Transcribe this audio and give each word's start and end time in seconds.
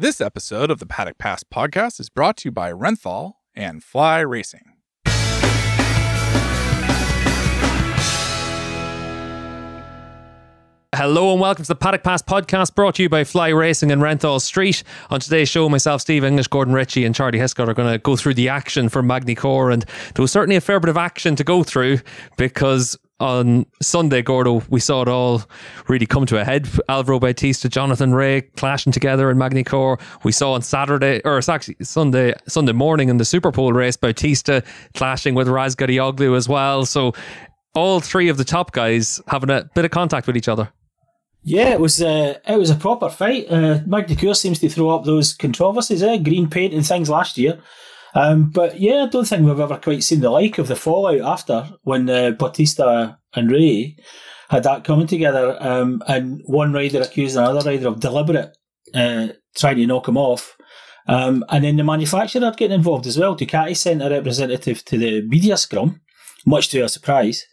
This 0.00 0.22
episode 0.22 0.70
of 0.70 0.78
the 0.78 0.86
Paddock 0.86 1.18
Pass 1.18 1.44
podcast 1.44 2.00
is 2.00 2.08
brought 2.08 2.38
to 2.38 2.48
you 2.48 2.52
by 2.52 2.72
Renthal 2.72 3.32
and 3.54 3.84
Fly 3.84 4.20
Racing. 4.20 4.62
Hello 10.94 11.32
and 11.32 11.40
welcome 11.42 11.64
to 11.64 11.68
the 11.68 11.74
Paddock 11.74 12.02
Pass 12.02 12.22
podcast 12.22 12.74
brought 12.74 12.94
to 12.94 13.02
you 13.02 13.10
by 13.10 13.24
Fly 13.24 13.48
Racing 13.48 13.92
and 13.92 14.00
Renthal 14.00 14.40
Street. 14.40 14.82
On 15.10 15.20
today's 15.20 15.50
show, 15.50 15.68
myself, 15.68 16.00
Steve 16.00 16.24
English, 16.24 16.46
Gordon 16.46 16.72
Ritchie, 16.72 17.04
and 17.04 17.14
Charlie 17.14 17.38
Hiscott 17.38 17.68
are 17.68 17.74
going 17.74 17.92
to 17.92 17.98
go 17.98 18.16
through 18.16 18.32
the 18.32 18.48
action 18.48 18.88
for 18.88 19.02
Magny-Cours. 19.02 19.74
And 19.74 19.82
there 20.14 20.22
was 20.22 20.32
certainly 20.32 20.56
a 20.56 20.62
fair 20.62 20.80
bit 20.80 20.88
of 20.88 20.96
action 20.96 21.36
to 21.36 21.44
go 21.44 21.62
through 21.62 21.98
because 22.38 22.98
on 23.20 23.66
Sunday, 23.82 24.22
Gordo, 24.22 24.62
we 24.70 24.80
saw 24.80 25.02
it 25.02 25.08
all 25.08 25.42
really 25.88 26.06
come 26.06 26.26
to 26.26 26.40
a 26.40 26.44
head. 26.44 26.68
Alvaro 26.88 27.20
Bautista, 27.20 27.68
Jonathan 27.68 28.14
Rea 28.14 28.40
clashing 28.40 28.92
together 28.92 29.30
in 29.30 29.38
Magny-Cours. 29.38 29.98
We 30.24 30.32
saw 30.32 30.52
on 30.52 30.62
Saturday, 30.62 31.20
or 31.24 31.38
it's 31.38 31.48
actually 31.48 31.76
Sunday, 31.82 32.34
Sunday 32.48 32.72
morning 32.72 33.08
in 33.08 33.18
the 33.18 33.24
Superpole 33.24 33.74
race, 33.74 33.96
Bautista 33.96 34.62
clashing 34.94 35.34
with 35.34 35.46
Razgatlioglu 35.46 36.36
as 36.36 36.48
well. 36.48 36.86
So 36.86 37.12
all 37.74 38.00
three 38.00 38.28
of 38.28 38.36
the 38.36 38.44
top 38.44 38.72
guys 38.72 39.20
having 39.28 39.50
a 39.50 39.68
bit 39.74 39.84
of 39.84 39.90
contact 39.90 40.26
with 40.26 40.36
each 40.36 40.48
other. 40.48 40.70
Yeah, 41.42 41.70
it 41.70 41.80
was 41.80 42.02
uh, 42.02 42.38
it 42.46 42.58
was 42.58 42.68
a 42.68 42.74
proper 42.74 43.08
fight. 43.08 43.46
Uh, 43.50 43.80
Magny-Cours 43.86 44.38
seems 44.38 44.58
to 44.58 44.68
throw 44.68 44.90
up 44.90 45.04
those 45.04 45.32
controversies, 45.32 46.02
eh? 46.02 46.18
green 46.18 46.50
paint 46.50 46.74
and 46.74 46.86
things 46.86 47.08
last 47.08 47.38
year. 47.38 47.58
Um, 48.14 48.50
but 48.50 48.80
yeah, 48.80 49.04
I 49.04 49.08
don't 49.08 49.26
think 49.26 49.46
we've 49.46 49.60
ever 49.60 49.76
quite 49.76 50.02
seen 50.02 50.20
the 50.20 50.30
like 50.30 50.58
of 50.58 50.68
the 50.68 50.76
fallout 50.76 51.20
after 51.20 51.68
when 51.82 52.10
uh, 52.10 52.32
Bautista 52.32 53.18
and 53.34 53.50
Rea 53.50 53.96
had 54.48 54.64
that 54.64 54.84
coming 54.84 55.06
together, 55.06 55.56
um, 55.60 56.02
and 56.08 56.42
one 56.44 56.72
rider 56.72 57.00
accused 57.00 57.36
another 57.36 57.60
rider 57.70 57.86
of 57.86 58.00
deliberate 58.00 58.56
uh, 58.94 59.28
trying 59.56 59.76
to 59.76 59.86
knock 59.86 60.08
him 60.08 60.16
off. 60.16 60.56
Um, 61.06 61.44
and 61.48 61.64
then 61.64 61.76
the 61.76 61.84
manufacturer 61.84 62.52
getting 62.56 62.74
involved 62.74 63.06
as 63.06 63.18
well. 63.18 63.36
Ducati 63.36 63.76
sent 63.76 64.02
a 64.02 64.10
representative 64.10 64.84
to 64.86 64.98
the 64.98 65.22
media 65.22 65.56
scrum, 65.56 66.00
much 66.46 66.68
to 66.70 66.82
our 66.82 66.88
surprise, 66.88 67.46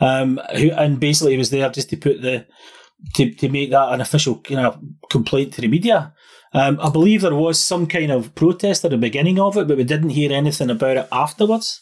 um, 0.00 0.40
who, 0.56 0.70
and 0.72 1.00
basically 1.00 1.36
was 1.36 1.50
there 1.50 1.68
just 1.70 1.90
to 1.90 1.96
put 1.96 2.22
the 2.22 2.46
to, 3.14 3.34
to 3.34 3.48
make 3.48 3.70
that 3.70 3.92
an 3.92 4.00
official 4.00 4.40
kind 4.40 4.60
of 4.60 4.80
complaint 5.10 5.52
to 5.54 5.60
the 5.60 5.68
media. 5.68 6.12
Um, 6.54 6.78
I 6.80 6.88
believe 6.88 7.20
there 7.20 7.34
was 7.34 7.60
some 7.60 7.86
kind 7.86 8.12
of 8.12 8.34
protest 8.36 8.84
at 8.84 8.92
the 8.92 8.96
beginning 8.96 9.40
of 9.40 9.56
it, 9.56 9.66
but 9.66 9.76
we 9.76 9.84
didn't 9.84 10.10
hear 10.10 10.32
anything 10.32 10.70
about 10.70 10.96
it 10.96 11.08
afterwards. 11.10 11.80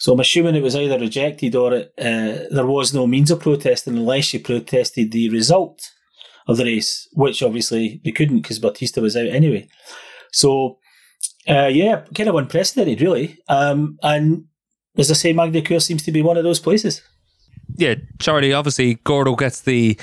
So 0.00 0.12
I'm 0.12 0.20
assuming 0.20 0.54
it 0.54 0.62
was 0.62 0.76
either 0.76 0.98
rejected 0.98 1.54
or 1.54 1.72
it, 1.72 1.92
uh, 1.98 2.46
there 2.50 2.66
was 2.66 2.92
no 2.92 3.06
means 3.06 3.30
of 3.30 3.40
protesting 3.40 3.96
unless 3.96 4.32
you 4.34 4.40
protested 4.40 5.12
the 5.12 5.30
result 5.30 5.80
of 6.46 6.56
the 6.56 6.64
race, 6.64 7.08
which 7.12 7.42
obviously 7.42 8.00
we 8.04 8.12
couldn't 8.12 8.40
because 8.42 8.58
Bautista 8.58 9.00
was 9.00 9.16
out 9.16 9.26
anyway. 9.26 9.68
So, 10.32 10.78
uh, 11.48 11.66
yeah, 11.66 12.04
kind 12.14 12.28
of 12.28 12.34
unprecedented, 12.34 13.00
really. 13.00 13.38
Um, 13.48 13.98
and 14.02 14.44
as 14.96 15.10
I 15.10 15.14
say, 15.14 15.32
Magny-Cours 15.32 15.84
seems 15.84 16.02
to 16.04 16.12
be 16.12 16.22
one 16.22 16.36
of 16.36 16.44
those 16.44 16.60
places. 16.60 17.02
Yeah, 17.76 17.96
Charlie, 18.18 18.52
obviously, 18.52 18.94
Gordo 19.04 19.36
gets 19.36 19.60
the 19.60 19.98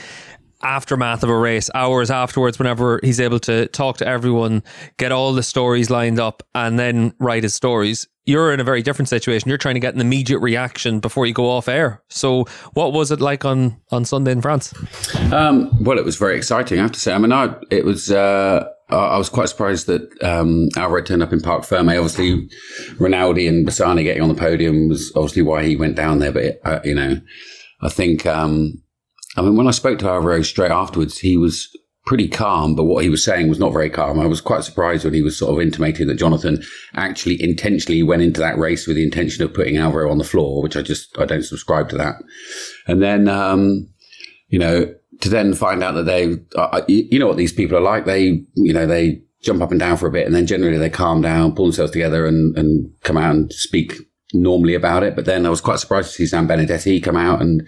aftermath 0.61 1.23
of 1.23 1.29
a 1.29 1.37
race, 1.37 1.69
hours 1.73 2.09
afterwards, 2.11 2.59
whenever 2.59 2.99
he's 3.03 3.19
able 3.19 3.39
to 3.39 3.67
talk 3.67 3.97
to 3.97 4.07
everyone, 4.07 4.63
get 4.97 5.11
all 5.11 5.33
the 5.33 5.43
stories 5.43 5.89
lined 5.89 6.19
up, 6.19 6.43
and 6.53 6.79
then 6.79 7.13
write 7.19 7.43
his 7.43 7.53
stories. 7.53 8.07
You're 8.25 8.53
in 8.53 8.59
a 8.59 8.63
very 8.63 8.81
different 8.81 9.09
situation. 9.09 9.49
You're 9.49 9.59
trying 9.59 9.75
to 9.75 9.79
get 9.79 9.93
an 9.93 10.01
immediate 10.01 10.39
reaction 10.39 10.99
before 10.99 11.27
you 11.27 11.33
go 11.33 11.49
off 11.49 11.67
air. 11.67 12.01
So, 12.09 12.45
what 12.73 12.91
was 12.91 13.11
it 13.11 13.21
like 13.21 13.45
on, 13.45 13.79
on 13.91 14.03
Sunday 14.03 14.31
in 14.31 14.41
France? 14.41 14.73
Um, 15.31 15.71
well, 15.83 15.99
it 15.99 16.05
was 16.05 16.15
very 16.15 16.35
exciting, 16.35 16.79
I 16.79 16.83
have 16.83 16.91
to 16.93 16.99
say. 16.99 17.13
I 17.13 17.17
mean, 17.19 17.31
I, 17.31 17.55
it 17.69 17.85
was. 17.85 18.11
Uh, 18.11 18.67
I 18.89 19.17
was 19.17 19.29
quite 19.29 19.49
surprised 19.49 19.87
that 19.87 20.23
um, 20.23 20.69
turned 21.05 21.23
up 21.23 21.33
in 21.33 21.41
Parc 21.41 21.63
Ferme. 21.63 21.89
Obviously, 21.89 22.47
Rinaldi 22.99 23.47
and 23.47 23.67
Bassani 23.67 24.03
getting 24.03 24.21
on 24.21 24.29
the 24.29 24.35
podium 24.35 24.89
was 24.89 25.11
obviously 25.15 25.41
why 25.41 25.63
he 25.63 25.75
went 25.75 25.95
down 25.95 26.19
there. 26.19 26.31
But 26.31 26.59
uh, 26.63 26.81
you 26.83 26.93
know, 26.93 27.19
I 27.81 27.89
think 27.89 28.27
um, 28.27 28.83
I 29.35 29.41
mean, 29.41 29.55
when 29.55 29.67
I 29.67 29.71
spoke 29.71 29.99
to 29.99 30.09
Alvaro 30.09 30.41
straight 30.41 30.71
afterwards, 30.71 31.19
he 31.19 31.37
was 31.37 31.75
pretty 32.05 32.27
calm, 32.27 32.75
but 32.75 32.83
what 32.83 33.03
he 33.03 33.09
was 33.09 33.23
saying 33.23 33.49
was 33.49 33.59
not 33.59 33.73
very 33.73 33.89
calm. 33.89 34.19
I 34.19 34.27
was 34.27 34.39
quite 34.39 34.63
surprised 34.63 35.03
when 35.03 35.13
he 35.13 35.23
was 35.23 35.37
sort 35.37 35.53
of 35.53 35.61
intimating 35.61 36.07
that 36.07 36.15
Jonathan 36.15 36.63
actually 36.93 37.41
intentionally 37.41 38.03
went 38.03 38.21
into 38.21 38.39
that 38.39 38.57
race 38.57 38.85
with 38.85 38.95
the 38.95 39.03
intention 39.03 39.43
of 39.43 39.53
putting 39.53 39.77
Alvaro 39.77 40.11
on 40.11 40.19
the 40.19 40.23
floor, 40.23 40.61
which 40.61 40.77
I 40.77 40.81
just, 40.81 41.17
I 41.17 41.25
don't 41.25 41.43
subscribe 41.43 41.89
to 41.89 41.97
that. 41.97 42.15
And 42.87 43.01
then, 43.01 43.27
um, 43.27 43.89
you 44.49 44.59
know, 44.59 44.93
to 45.21 45.29
then 45.29 45.53
find 45.53 45.83
out 45.83 45.95
that 45.95 46.05
they, 46.05 46.37
uh, 46.55 46.81
you 46.87 47.17
know 47.17 47.27
what 47.27 47.37
these 47.37 47.53
people 47.53 47.77
are 47.77 47.81
like. 47.81 48.05
They, 48.05 48.43
you 48.53 48.73
know, 48.73 48.85
they 48.85 49.21
jump 49.41 49.61
up 49.61 49.71
and 49.71 49.79
down 49.79 49.97
for 49.97 50.07
a 50.07 50.11
bit 50.11 50.25
and 50.25 50.35
then 50.35 50.45
generally 50.45 50.77
they 50.77 50.89
calm 50.89 51.21
down, 51.21 51.55
pull 51.55 51.65
themselves 51.65 51.91
together 51.91 52.25
and, 52.25 52.55
and 52.57 52.91
come 53.01 53.17
out 53.17 53.33
and 53.33 53.53
speak 53.53 53.93
normally 54.33 54.73
about 54.73 55.03
it. 55.03 55.15
But 55.15 55.25
then 55.25 55.45
I 55.45 55.49
was 55.49 55.61
quite 55.61 55.79
surprised 55.79 56.09
to 56.09 56.13
see 56.15 56.25
Sam 56.25 56.47
Benedetti 56.47 56.99
come 56.99 57.15
out 57.15 57.41
and 57.41 57.67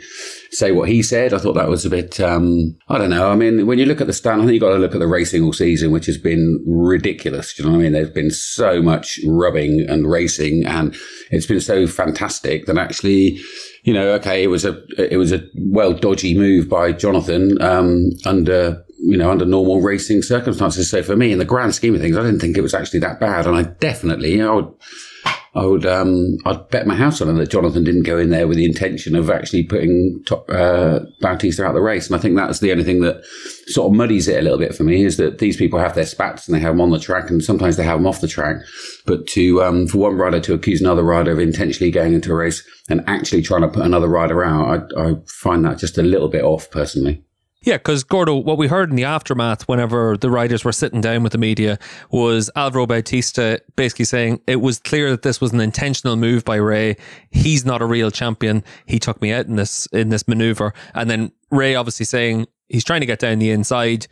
say 0.51 0.72
what 0.72 0.90
he 0.90 1.03
said. 1.03 1.34
I 1.34 1.38
thought 1.38 1.53
that 1.53 1.69
was 1.69 1.85
a 1.85 1.90
bit, 1.90 2.19
um, 2.19 2.75
I 2.90 2.97
don't 2.97 3.12
know. 3.12 3.29
I 3.29 3.35
mean, 3.35 3.68
when 3.68 3.78
you 3.78 3.85
look 3.85 4.01
at 4.01 4.07
the 4.07 4.13
stand, 4.13 4.41
I 4.41 4.45
think 4.45 4.53
you've 4.53 4.62
got 4.62 4.69
to 4.69 4.79
look 4.79 4.94
at 4.94 5.00
the 5.00 5.07
racing 5.07 5.44
all 5.44 5.53
season, 5.53 5.91
which 5.91 6.07
has 6.07 6.17
been 6.17 6.63
ridiculous. 6.66 7.53
Do 7.53 7.63
you 7.63 7.69
know 7.69 7.75
what 7.75 7.81
I 7.81 7.84
mean? 7.84 7.94
There's 7.94 8.09
been 8.09 8.31
so 8.31 8.81
much 8.81 9.19
rubbing 9.25 9.85
and 9.88 10.09
racing 10.09 10.66
and 10.66 10.96
it's 11.29 11.46
been 11.46 11.62
so 11.62 11.85
fantastic 11.85 12.66
that 12.66 12.78
actually, 12.78 13.40
you 13.84 13.94
know, 13.94 14.09
okay, 14.13 14.44
it 14.44 14.47
was 14.47 14.66
a, 14.66 14.81
it 14.97 15.17
was 15.17 15.31
a 15.31 15.44
well 15.56 15.94
dodgy 15.94 16.35
move 16.35 16.67
by 16.67 16.91
Jonathan, 16.91 17.62
um, 17.62 18.09
under, 18.25 18.84
you 19.00 19.16
know, 19.16 19.29
under 19.29 19.46
normal 19.46 19.81
racing 19.81 20.23
circumstances. 20.23 20.90
So 20.90 21.03
for 21.03 21.16
me, 21.16 21.31
in 21.31 21.38
the 21.38 21.46
grand 21.46 21.75
scheme 21.75 21.94
of 21.94 22.01
things, 22.01 22.17
I 22.17 22.23
didn't 22.23 22.40
think 22.40 22.57
it 22.57 22.62
was 22.62 22.73
actually 22.73 23.00
that 23.01 23.19
bad. 23.19 23.46
And 23.46 23.56
I 23.56 23.63
definitely, 23.63 24.41
I 24.41 24.51
would, 24.51 24.73
I 25.57 25.66
would 25.66 25.88
um, 25.88 26.38
I'd 26.45 26.69
bet 26.69 26.85
my 26.85 26.95
house 26.95 27.19
on 27.19 27.29
it 27.29 27.34
that 27.34 27.50
Jonathan 27.50 27.84
didn't 27.84 28.03
go 28.03 28.19
in 28.19 28.29
there 28.29 28.47
with 28.47 28.57
the 28.57 28.66
intention 28.66 29.16
of 29.16 29.31
actually 29.31 29.63
putting 29.63 30.22
top, 30.28 30.47
uh, 30.51 31.00
Bautista 31.19 31.66
out 31.66 31.73
the 31.73 31.81
race. 31.81 32.06
And 32.06 32.16
I 32.16 32.19
think 32.19 32.35
that's 32.35 32.59
the 32.59 32.72
only 32.72 32.84
thing 32.84 33.01
that 33.01 33.25
sort 33.66 33.91
of 33.91 33.97
muddies 33.97 34.28
it 34.28 34.38
a 34.38 34.44
little 34.44 34.59
bit 34.59 34.75
for 34.75 34.84
me 34.84 35.03
is 35.03 35.17
that 35.17 35.40
these 35.40 35.57
people 35.57 35.79
have 35.79 35.96
their 35.96 36.06
spats 36.06 36.47
and 36.47 36.56
they 36.56 36.59
have 36.59 36.73
them 36.73 36.81
on 36.81 36.91
the 36.91 37.00
track 37.00 37.31
and 37.31 37.44
sometimes 37.44 37.75
they 37.75 37.84
have 37.84 37.97
them 37.97 38.06
off 38.06 38.22
the 38.22 38.28
track. 38.28 38.57
But 39.07 39.25
to 39.29 39.63
um, 39.63 39.88
for 39.88 39.97
one 39.97 40.16
rider 40.16 40.40
to 40.41 40.53
accuse 40.53 40.79
another 40.79 41.03
rider 41.03 41.31
of 41.31 41.40
intentionally 41.40 41.90
going 41.90 42.13
into 42.13 42.31
a 42.31 42.35
race 42.35 42.63
and 42.88 43.03
actually 43.07 43.41
trying 43.41 43.62
to 43.62 43.67
put 43.67 43.85
another 43.85 44.07
rider 44.07 44.44
out, 44.44 44.94
I, 44.96 45.09
I 45.09 45.13
find 45.25 45.66
that 45.66 45.79
just 45.79 45.97
a 45.97 46.03
little 46.03 46.29
bit 46.29 46.44
off 46.44 46.69
personally. 46.69 47.23
Yeah, 47.67 47.75
because 47.75 48.05
Gordo, 48.05 48.33
what 48.33 48.57
we 48.57 48.69
heard 48.69 48.91
in 48.91 48.95
the 48.95 49.03
aftermath, 49.03 49.67
whenever 49.67 50.16
the 50.16 50.31
riders 50.31 50.63
were 50.63 50.72
sitting 50.72 51.01
down 51.01 51.22
with 51.22 51.33
the 51.33 51.38
media, 51.38 51.78
was 52.09 52.50
Alvaro 52.55 52.88
Bautista 52.88 53.61
basically 53.75 54.05
saying 54.05 54.39
it 54.47 54.61
was 54.61 54.79
clear 54.79 55.11
that 55.11 55.23
this 55.23 55.41
was 55.41 55.51
an 55.51 55.59
intentional 55.59 56.16
move 56.16 56.45
by 56.45 56.55
Rea. 56.55 56.95
He's 57.29 57.66
not 57.66 57.81
a 57.81 57.85
real 57.85 58.09
champion. 58.09 58.63
He 58.85 59.00
took 59.00 59.22
me 59.22 59.33
out 59.33 59.47
in 59.47 59.57
this 59.57 59.85
in 59.88 60.07
this 60.07 60.29
maneuver, 60.29 60.73
and 60.95 61.09
then 61.09 61.33
Rea 61.51 61.75
obviously 61.75 62.05
saying 62.05 62.47
he's 62.69 62.85
trying 62.85 63.01
to 63.01 63.05
get 63.05 63.19
down 63.19 63.39
the 63.39 63.51
inside 63.51 64.07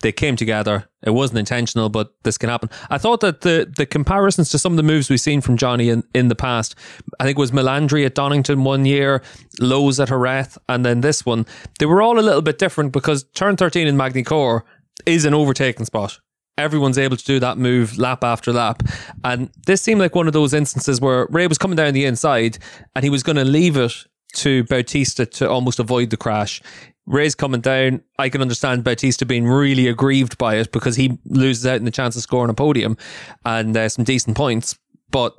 they 0.00 0.12
came 0.12 0.36
together. 0.36 0.88
It 1.02 1.10
wasn't 1.10 1.40
intentional, 1.40 1.88
but 1.88 2.12
this 2.22 2.38
can 2.38 2.48
happen. 2.48 2.70
I 2.90 2.98
thought 2.98 3.20
that 3.20 3.40
the 3.42 3.72
the 3.76 3.86
comparisons 3.86 4.50
to 4.50 4.58
some 4.58 4.72
of 4.72 4.76
the 4.76 4.82
moves 4.82 5.10
we've 5.10 5.20
seen 5.20 5.40
from 5.40 5.56
Johnny 5.56 5.88
in, 5.88 6.04
in 6.14 6.28
the 6.28 6.34
past, 6.34 6.74
I 7.18 7.24
think 7.24 7.38
it 7.38 7.40
was 7.40 7.50
Melandri 7.50 8.04
at 8.06 8.14
Donington 8.14 8.64
one 8.64 8.84
year, 8.84 9.22
Lowes 9.60 10.00
at 10.00 10.08
Jerez, 10.08 10.58
and 10.68 10.84
then 10.84 11.00
this 11.00 11.26
one, 11.26 11.46
they 11.78 11.86
were 11.86 12.02
all 12.02 12.18
a 12.18 12.22
little 12.22 12.42
bit 12.42 12.58
different 12.58 12.92
because 12.92 13.24
turn 13.34 13.56
13 13.56 13.86
in 13.86 13.96
Magny-Cours 13.96 14.62
is 15.06 15.24
an 15.24 15.34
overtaking 15.34 15.86
spot. 15.86 16.18
Everyone's 16.56 16.98
able 16.98 17.16
to 17.16 17.24
do 17.24 17.38
that 17.38 17.56
move 17.56 17.98
lap 17.98 18.24
after 18.24 18.52
lap. 18.52 18.82
And 19.22 19.48
this 19.66 19.80
seemed 19.80 20.00
like 20.00 20.16
one 20.16 20.26
of 20.26 20.32
those 20.32 20.52
instances 20.52 21.00
where 21.00 21.28
Rea 21.30 21.46
was 21.46 21.56
coming 21.56 21.76
down 21.76 21.94
the 21.94 22.04
inside 22.04 22.58
and 22.96 23.04
he 23.04 23.10
was 23.10 23.22
going 23.22 23.36
to 23.36 23.44
leave 23.44 23.76
it 23.76 23.92
to 24.34 24.64
Bautista 24.64 25.24
to 25.24 25.48
almost 25.48 25.78
avoid 25.78 26.10
the 26.10 26.16
crash. 26.16 26.60
Rea's 27.08 27.34
coming 27.34 27.62
down. 27.62 28.02
I 28.18 28.28
can 28.28 28.42
understand 28.42 28.84
Bautista 28.84 29.24
being 29.24 29.46
really 29.46 29.88
aggrieved 29.88 30.36
by 30.36 30.56
it 30.56 30.70
because 30.72 30.94
he 30.94 31.18
loses 31.24 31.66
out 31.66 31.76
in 31.76 31.86
the 31.86 31.90
chance 31.90 32.14
of 32.16 32.22
scoring 32.22 32.50
a 32.50 32.54
podium 32.54 32.96
and 33.44 33.76
uh, 33.76 33.88
some 33.88 34.04
decent 34.04 34.36
points. 34.36 34.78
But 35.10 35.34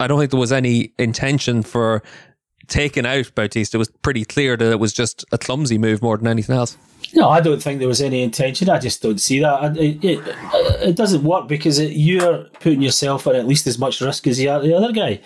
I 0.00 0.08
don't 0.08 0.18
think 0.18 0.32
there 0.32 0.40
was 0.40 0.52
any 0.52 0.92
intention 0.98 1.62
for 1.62 2.02
taking 2.66 3.06
out 3.06 3.30
Bautista. 3.36 3.76
It 3.76 3.78
was 3.78 3.92
pretty 4.02 4.24
clear 4.24 4.56
that 4.56 4.72
it 4.72 4.80
was 4.80 4.92
just 4.92 5.24
a 5.30 5.38
clumsy 5.38 5.78
move 5.78 6.02
more 6.02 6.16
than 6.16 6.26
anything 6.26 6.56
else. 6.56 6.76
No, 7.14 7.28
I 7.28 7.40
don't 7.40 7.62
think 7.62 7.78
there 7.78 7.88
was 7.88 8.00
any 8.00 8.22
intention. 8.22 8.68
I 8.68 8.80
just 8.80 9.00
don't 9.00 9.20
see 9.20 9.38
that. 9.38 9.76
It, 9.76 10.04
it, 10.04 10.36
it 10.82 10.96
doesn't 10.96 11.22
work 11.22 11.46
because 11.46 11.78
it, 11.78 11.92
you're 11.92 12.44
putting 12.60 12.82
yourself 12.82 13.26
at 13.28 13.36
at 13.36 13.46
least 13.46 13.68
as 13.68 13.78
much 13.78 14.00
risk 14.00 14.26
as 14.26 14.38
the 14.38 14.48
other 14.48 14.90
guy. 14.90 15.20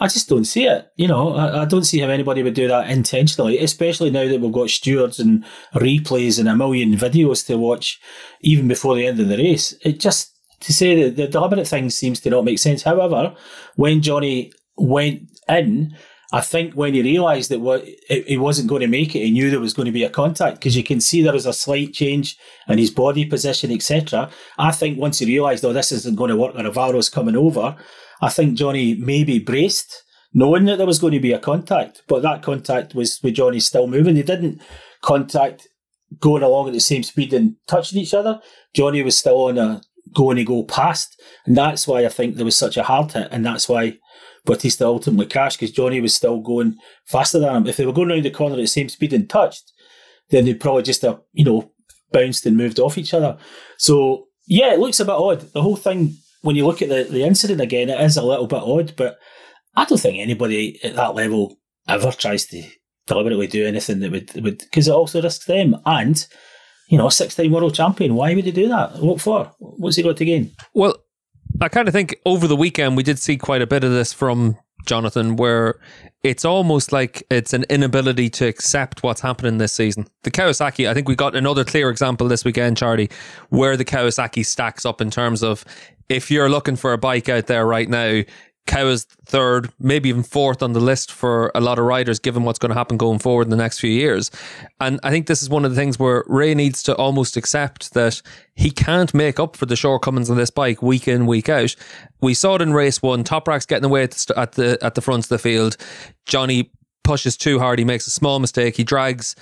I 0.00 0.08
just 0.08 0.28
don't 0.28 0.44
see 0.44 0.64
it. 0.64 0.90
You 0.96 1.08
know, 1.08 1.34
I, 1.34 1.62
I, 1.62 1.64
don't 1.64 1.84
see 1.84 2.00
how 2.00 2.08
anybody 2.08 2.42
would 2.42 2.54
do 2.54 2.68
that 2.68 2.90
intentionally, 2.90 3.58
especially 3.58 4.10
now 4.10 4.26
that 4.26 4.40
we've 4.40 4.52
got 4.52 4.70
stewards 4.70 5.20
and 5.20 5.44
replays 5.74 6.38
and 6.38 6.48
a 6.48 6.56
million 6.56 6.92
videos 6.94 7.46
to 7.46 7.56
watch 7.56 8.00
even 8.40 8.68
before 8.68 8.94
the 8.94 9.06
end 9.06 9.20
of 9.20 9.28
the 9.28 9.36
race. 9.36 9.74
It 9.82 10.00
just, 10.00 10.32
to 10.60 10.72
say 10.72 11.02
that 11.02 11.16
the 11.16 11.28
deliberate 11.28 11.68
thing 11.68 11.90
seems 11.90 12.20
to 12.20 12.30
not 12.30 12.44
make 12.44 12.58
sense. 12.58 12.82
However, 12.82 13.34
when 13.76 14.02
Johnny 14.02 14.52
went 14.76 15.28
in, 15.48 15.96
I 16.32 16.40
think 16.40 16.74
when 16.74 16.94
he 16.94 17.02
realised 17.02 17.50
that 17.50 17.60
what 17.60 17.84
he 18.08 18.36
wasn't 18.36 18.68
going 18.68 18.80
to 18.80 18.88
make 18.88 19.14
it, 19.14 19.20
he 19.20 19.30
knew 19.30 19.50
there 19.50 19.60
was 19.60 19.72
going 19.72 19.86
to 19.86 19.92
be 19.92 20.02
a 20.02 20.10
contact 20.10 20.58
because 20.58 20.76
you 20.76 20.82
can 20.82 21.00
see 21.00 21.22
there 21.22 21.32
was 21.32 21.46
a 21.46 21.52
slight 21.52 21.92
change 21.92 22.36
in 22.66 22.78
his 22.78 22.90
body 22.90 23.24
position, 23.24 23.70
etc. 23.70 24.28
I 24.58 24.72
think 24.72 24.98
once 24.98 25.20
he 25.20 25.26
realised, 25.26 25.64
oh, 25.64 25.72
this 25.72 25.92
isn't 25.92 26.16
going 26.16 26.30
to 26.30 26.36
work, 26.36 26.56
or 26.56 26.64
Alvaro's 26.64 27.08
coming 27.08 27.36
over, 27.36 27.76
I 28.24 28.30
think 28.30 28.56
Johnny 28.56 28.94
maybe 28.94 29.38
braced, 29.38 30.02
knowing 30.32 30.64
that 30.64 30.78
there 30.78 30.86
was 30.86 30.98
going 30.98 31.12
to 31.12 31.20
be 31.20 31.32
a 31.32 31.38
contact, 31.38 32.02
but 32.08 32.22
that 32.22 32.42
contact 32.42 32.94
was 32.94 33.20
with 33.22 33.34
Johnny 33.34 33.60
still 33.60 33.86
moving. 33.86 34.14
They 34.14 34.22
didn't 34.22 34.62
contact 35.02 35.68
going 36.20 36.42
along 36.42 36.68
at 36.68 36.72
the 36.72 36.80
same 36.80 37.02
speed 37.02 37.34
and 37.34 37.56
touching 37.68 38.00
each 38.00 38.14
other. 38.14 38.40
Johnny 38.74 39.02
was 39.02 39.18
still 39.18 39.44
on 39.44 39.58
a 39.58 39.82
going 40.14 40.38
to 40.38 40.44
go 40.44 40.62
past, 40.62 41.20
and 41.44 41.54
that's 41.56 41.86
why 41.86 42.04
I 42.04 42.08
think 42.08 42.36
there 42.36 42.44
was 42.44 42.56
such 42.56 42.76
a 42.76 42.82
hard 42.84 43.12
hit, 43.12 43.28
and 43.30 43.44
that's 43.44 43.68
why 43.68 43.98
Bautista 44.46 44.86
ultimately 44.86 45.26
crashed 45.26 45.60
because 45.60 45.74
Johnny 45.74 46.00
was 46.00 46.14
still 46.14 46.40
going 46.40 46.76
faster 47.04 47.38
than 47.38 47.54
him. 47.54 47.66
If 47.66 47.76
they 47.76 47.86
were 47.86 47.92
going 47.92 48.10
around 48.10 48.24
the 48.24 48.30
corner 48.30 48.54
at 48.54 48.60
the 48.60 48.66
same 48.66 48.88
speed 48.88 49.12
and 49.12 49.28
touched, 49.28 49.70
then 50.30 50.46
they'd 50.46 50.60
probably 50.60 50.82
just 50.82 51.02
have, 51.02 51.20
you 51.32 51.44
know, 51.44 51.72
bounced 52.12 52.46
and 52.46 52.56
moved 52.56 52.78
off 52.78 52.96
each 52.96 53.12
other. 53.12 53.36
So 53.76 54.28
yeah, 54.46 54.72
it 54.72 54.80
looks 54.80 55.00
a 55.00 55.04
bit 55.04 55.12
odd. 55.12 55.40
The 55.52 55.62
whole 55.62 55.76
thing, 55.76 56.16
when 56.44 56.56
you 56.56 56.66
look 56.66 56.82
at 56.82 56.88
the, 56.88 57.04
the 57.10 57.24
incident 57.24 57.60
again, 57.60 57.88
it 57.88 58.00
is 58.00 58.16
a 58.16 58.22
little 58.22 58.46
bit 58.46 58.62
odd, 58.62 58.94
but 58.96 59.18
I 59.74 59.84
don't 59.84 59.98
think 59.98 60.18
anybody 60.18 60.78
at 60.84 60.94
that 60.96 61.14
level 61.14 61.56
ever 61.88 62.12
tries 62.12 62.46
to 62.46 62.62
deliberately 63.06 63.46
do 63.46 63.66
anything 63.66 64.00
that 64.00 64.10
would 64.12 64.32
would 64.42 64.58
because 64.58 64.88
it 64.88 64.94
also 64.94 65.20
risks 65.20 65.46
them 65.46 65.76
and 65.84 66.26
you 66.88 66.98
know, 66.98 67.08
six 67.08 67.34
time 67.34 67.50
world 67.50 67.74
champion. 67.74 68.14
Why 68.14 68.34
would 68.34 68.44
he 68.44 68.52
do 68.52 68.68
that? 68.68 68.98
What 69.00 69.20
for? 69.20 69.50
What's 69.58 69.96
he 69.96 70.02
got 70.02 70.16
to 70.18 70.24
gain? 70.24 70.52
Well, 70.74 70.96
I 71.60 71.68
kind 71.68 71.88
of 71.88 71.94
think 71.94 72.16
over 72.26 72.46
the 72.46 72.56
weekend 72.56 72.96
we 72.96 73.02
did 73.02 73.18
see 73.18 73.36
quite 73.36 73.62
a 73.62 73.66
bit 73.66 73.84
of 73.84 73.90
this 73.90 74.12
from 74.12 74.58
Jonathan, 74.86 75.36
where 75.36 75.80
it's 76.22 76.44
almost 76.44 76.92
like 76.92 77.22
it's 77.30 77.52
an 77.52 77.64
inability 77.70 78.28
to 78.30 78.46
accept 78.46 79.02
what's 79.02 79.20
happening 79.20 79.58
this 79.58 79.72
season. 79.72 80.06
The 80.22 80.30
Kawasaki, 80.30 80.88
I 80.88 80.94
think 80.94 81.08
we 81.08 81.16
got 81.16 81.34
another 81.34 81.64
clear 81.64 81.90
example 81.90 82.28
this 82.28 82.44
weekend, 82.44 82.76
Charlie, 82.76 83.10
where 83.48 83.76
the 83.76 83.84
Kawasaki 83.84 84.44
stacks 84.44 84.84
up 84.84 85.00
in 85.00 85.10
terms 85.10 85.42
of 85.42 85.64
if 86.08 86.30
you're 86.30 86.50
looking 86.50 86.76
for 86.76 86.92
a 86.92 86.98
bike 86.98 87.28
out 87.28 87.46
there 87.46 87.66
right 87.66 87.88
now, 87.88 88.22
Kawa's 88.66 89.04
third, 89.26 89.70
maybe 89.78 90.08
even 90.08 90.22
fourth 90.22 90.62
on 90.62 90.72
the 90.72 90.80
list 90.80 91.12
for 91.12 91.52
a 91.54 91.60
lot 91.60 91.78
of 91.78 91.84
riders, 91.84 92.18
given 92.18 92.44
what's 92.44 92.58
going 92.58 92.70
to 92.70 92.78
happen 92.78 92.96
going 92.96 93.18
forward 93.18 93.46
in 93.46 93.50
the 93.50 93.56
next 93.56 93.78
few 93.78 93.90
years. 93.90 94.30
And 94.80 94.98
I 95.02 95.10
think 95.10 95.26
this 95.26 95.42
is 95.42 95.50
one 95.50 95.66
of 95.66 95.70
the 95.70 95.76
things 95.76 95.98
where 95.98 96.24
Rea 96.26 96.54
needs 96.54 96.82
to 96.84 96.96
almost 96.96 97.36
accept 97.36 97.92
that 97.92 98.22
he 98.54 98.70
can't 98.70 99.12
make 99.12 99.38
up 99.38 99.56
for 99.56 99.66
the 99.66 99.76
shortcomings 99.76 100.30
on 100.30 100.38
this 100.38 100.50
bike 100.50 100.80
week 100.80 101.06
in, 101.06 101.26
week 101.26 101.50
out. 101.50 101.76
We 102.22 102.32
saw 102.32 102.54
it 102.54 102.62
in 102.62 102.72
race 102.72 103.02
one. 103.02 103.22
Toprak's 103.22 103.66
getting 103.66 103.84
away 103.84 104.04
at 104.04 104.12
the, 104.12 104.38
at 104.38 104.52
the 104.52 104.78
at 104.80 104.94
the 104.94 105.02
front 105.02 105.24
of 105.24 105.28
the 105.28 105.38
field. 105.38 105.76
Johnny 106.24 106.70
pushes 107.02 107.36
too 107.36 107.58
hard. 107.58 107.78
He 107.78 107.84
makes 107.84 108.06
a 108.06 108.10
small 108.10 108.38
mistake. 108.38 108.76
He 108.76 108.84
drags 108.84 109.36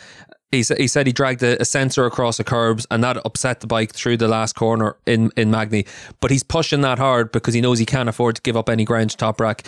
he, 0.52 0.62
he 0.76 0.86
said 0.86 1.06
he 1.06 1.12
dragged 1.12 1.42
a, 1.42 1.60
a, 1.60 1.64
sensor 1.64 2.04
across 2.04 2.36
the 2.36 2.44
curbs 2.44 2.86
and 2.90 3.02
that 3.02 3.16
upset 3.24 3.60
the 3.60 3.66
bike 3.66 3.92
through 3.92 4.18
the 4.18 4.28
last 4.28 4.54
corner 4.54 4.96
in, 5.06 5.32
in 5.36 5.50
Magny. 5.50 5.86
But 6.20 6.30
he's 6.30 6.42
pushing 6.42 6.82
that 6.82 6.98
hard 6.98 7.32
because 7.32 7.54
he 7.54 7.60
knows 7.60 7.78
he 7.78 7.86
can't 7.86 8.08
afford 8.08 8.36
to 8.36 8.42
give 8.42 8.56
up 8.56 8.68
any 8.68 8.84
ground 8.84 9.10
to 9.10 9.16
Toprak. 9.16 9.66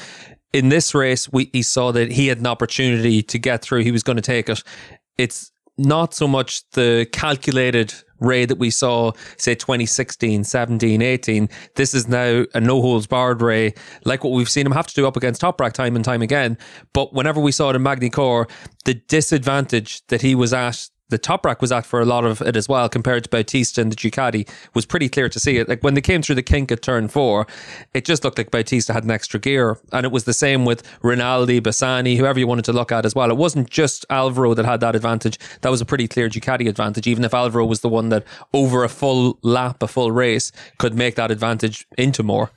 In 0.53 0.69
this 0.69 0.95
race, 0.95 1.33
we 1.33 1.51
he 1.53 1.63
saw 1.63 1.91
that 1.93 2.13
he 2.13 2.29
had 2.29 2.39
an 2.39 2.47
opportunity 2.47 3.23
to 3.23 3.39
get 3.39 3.63
through. 3.63 3.83
He 3.83 3.91
was 3.91 4.05
going 4.05 4.17
to 4.17 4.23
take 4.23 4.49
it. 4.49 4.63
It's 5.19 5.51
not 5.77 6.15
so 6.15 6.29
much 6.29 6.69
the 6.71 7.09
calculated 7.11 7.93
Rea 8.25 8.47
that 8.47 8.59
we 8.59 8.71
saw, 8.71 9.13
say 9.37 9.55
2016, 9.55 10.45
17, 10.45 11.03
18. 11.03 11.49
This 11.77 11.95
is 11.95 12.09
now 12.09 12.45
a 12.55 12.61
no 12.61 12.81
holds 12.81 13.07
barred 13.07 13.43
Rea, 13.43 13.73
like 14.05 14.25
what 14.25 14.33
we've 14.33 14.49
seen 14.49 14.67
him 14.67 14.73
have 14.73 14.87
to 14.87 14.95
do 14.95 15.07
up 15.07 15.17
against 15.17 15.43
Toprak 15.43 15.73
time 15.73 15.97
and 15.97 16.05
time 16.05 16.23
again. 16.23 16.59
But 16.93 17.13
whenever 17.13 17.41
we 17.41 17.53
saw 17.53 17.71
it 17.71 17.77
in 17.77 17.83
Magny-Cours, 17.83 18.47
the 18.85 18.95
disadvantage 18.95 20.07
that 20.09 20.23
he 20.23 20.35
was 20.35 20.53
at 20.53 20.89
the 21.15 21.19
Toprak 21.21 21.61
was 21.61 21.71
at 21.71 21.87
for 21.87 22.01
a 22.01 22.05
lot 22.05 22.25
of 22.25 22.41
it 22.43 22.57
as 22.57 22.69
well, 22.69 22.89
compared 22.89 23.23
to 23.23 23.31
Bautista 23.31 23.81
and 23.81 23.93
the 23.93 23.95
Ducati, 23.95 24.49
was 24.75 24.85
pretty 24.85 25.09
clear 25.09 25.29
to 25.29 25.39
see 25.39 25.59
it. 25.59 25.69
Like 25.69 25.81
when 25.85 25.95
they 25.95 26.01
came 26.01 26.23
through 26.23 26.35
the 26.35 26.43
kink 26.43 26.73
at 26.73 26.83
turn 26.83 27.07
four, 27.07 27.47
it 27.93 28.05
just 28.05 28.25
looked 28.25 28.37
like 28.37 28.51
Bautista 28.51 28.93
had 28.93 29.05
an 29.05 29.13
extra 29.13 29.39
gear. 29.39 29.79
And 29.93 30.05
it 30.05 30.11
was 30.11 30.25
the 30.25 30.33
same 30.33 30.65
with 30.65 30.83
Rinaldi, 31.03 31.61
Bassani, 31.61 32.17
whoever 32.17 32.41
you 32.41 32.49
wanted 32.49 32.65
to 32.65 32.73
look 32.73 32.91
at 32.91 33.07
as 33.07 33.15
well. 33.15 33.31
It 33.31 33.37
wasn't 33.37 33.71
just 33.71 34.05
Alvaro 34.11 34.55
that 34.55 34.65
had 34.65 34.81
that 34.81 34.97
advantage. 34.97 35.39
That 35.61 35.71
was 35.71 35.81
a 35.81 35.85
pretty 35.85 36.09
clear 36.09 36.29
Ducati 36.29 36.69
advantage, 36.69 37.07
even 37.07 37.23
if 37.23 37.33
Alvaro 37.33 37.65
was 37.65 37.81
the 37.81 37.89
one 37.89 38.09
that 38.09 38.25
over 38.53 38.83
a 38.83 38.89
full 38.89 39.39
lap, 39.43 39.85
a 39.85 39.87
full 39.87 40.11
race, 40.11 40.51
could 40.79 40.95
make 40.95 41.15
that 41.15 41.31
advantage 41.31 41.87
into 41.97 42.25
more. 42.25 42.51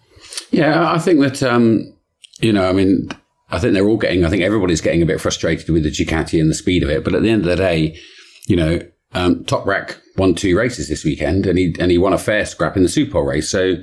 Yeah, 0.50 0.92
I 0.92 0.98
think 0.98 1.20
that, 1.20 1.44
um, 1.44 1.94
you 2.40 2.52
know, 2.52 2.68
I 2.68 2.74
mean, 2.74 3.08
I 3.50 3.60
think 3.60 3.76
they're 3.76 3.88
all 3.88 3.98
getting, 3.98 4.26
I 4.26 4.30
think 4.30 4.42
everybody's 4.42 4.82
getting 4.82 5.04
a 5.04 5.06
bit 5.06 5.22
frustrated 5.22 5.70
with 5.70 5.84
the 5.84 5.92
Ducati 5.92 6.42
and 6.42 6.50
the 6.50 6.56
speed 6.56 6.82
of 6.82 6.90
it. 6.90 7.04
But 7.04 7.14
at 7.14 7.22
the 7.22 7.30
end 7.30 7.44
of 7.44 7.50
the 7.50 7.56
day, 7.56 7.98
you 8.48 8.56
know, 8.56 8.80
um, 9.14 9.44
Toprak 9.46 9.98
won 10.18 10.34
two 10.34 10.58
races 10.58 10.90
this 10.90 11.04
weekend, 11.04 11.46
and 11.46 11.58
he 11.58 11.76
and 11.80 11.92
he 11.92 11.98
won 11.98 12.14
a 12.14 12.18
fair 12.18 12.46
scrap 12.46 12.76
in 12.76 12.84
the 12.84 12.90
Super 12.90 13.22
race. 13.22 13.50
So 13.50 13.76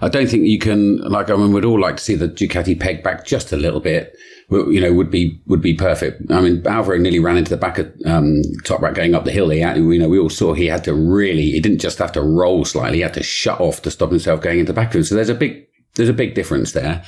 I 0.00 0.08
don't 0.08 0.28
think 0.28 0.44
you 0.46 0.58
can 0.58 0.98
like. 0.98 1.30
I 1.30 1.36
mean, 1.36 1.52
we'd 1.52 1.64
all 1.64 1.80
like 1.80 1.98
to 1.98 2.02
see 2.02 2.14
the 2.14 2.28
Ducati 2.28 2.78
peg 2.78 3.02
back 3.02 3.26
just 3.26 3.52
a 3.52 3.56
little 3.56 3.80
bit. 3.80 4.16
You 4.50 4.80
know, 4.80 4.92
would 4.92 5.10
be 5.10 5.40
would 5.46 5.62
be 5.62 5.74
perfect. 5.74 6.30
I 6.30 6.40
mean, 6.40 6.66
Alvaro 6.66 6.98
nearly 6.98 7.18
ran 7.18 7.36
into 7.36 7.50
the 7.50 7.56
back 7.56 7.78
of 7.78 7.86
um, 8.04 8.42
Toprak 8.64 8.94
going 8.94 9.14
up 9.14 9.24
the 9.24 9.32
hill. 9.32 9.48
He 9.48 9.60
had, 9.60 9.76
you 9.76 9.98
know, 9.98 10.08
we 10.08 10.18
all 10.18 10.28
saw 10.28 10.52
he 10.52 10.66
had 10.66 10.84
to 10.84 10.94
really. 10.94 11.50
He 11.50 11.60
didn't 11.60 11.80
just 11.80 11.98
have 11.98 12.12
to 12.12 12.22
roll 12.22 12.64
slightly; 12.64 12.98
he 12.98 13.02
had 13.02 13.14
to 13.14 13.22
shut 13.22 13.60
off 13.60 13.82
to 13.82 13.90
stop 13.90 14.10
himself 14.10 14.42
going 14.42 14.60
into 14.60 14.72
the 14.72 14.76
back 14.76 14.88
of 14.88 14.96
him. 14.96 15.04
So 15.04 15.14
there's 15.14 15.28
a 15.28 15.34
big 15.34 15.66
there's 15.94 16.08
a 16.08 16.14
big 16.14 16.34
difference 16.34 16.72
there. 16.72 17.04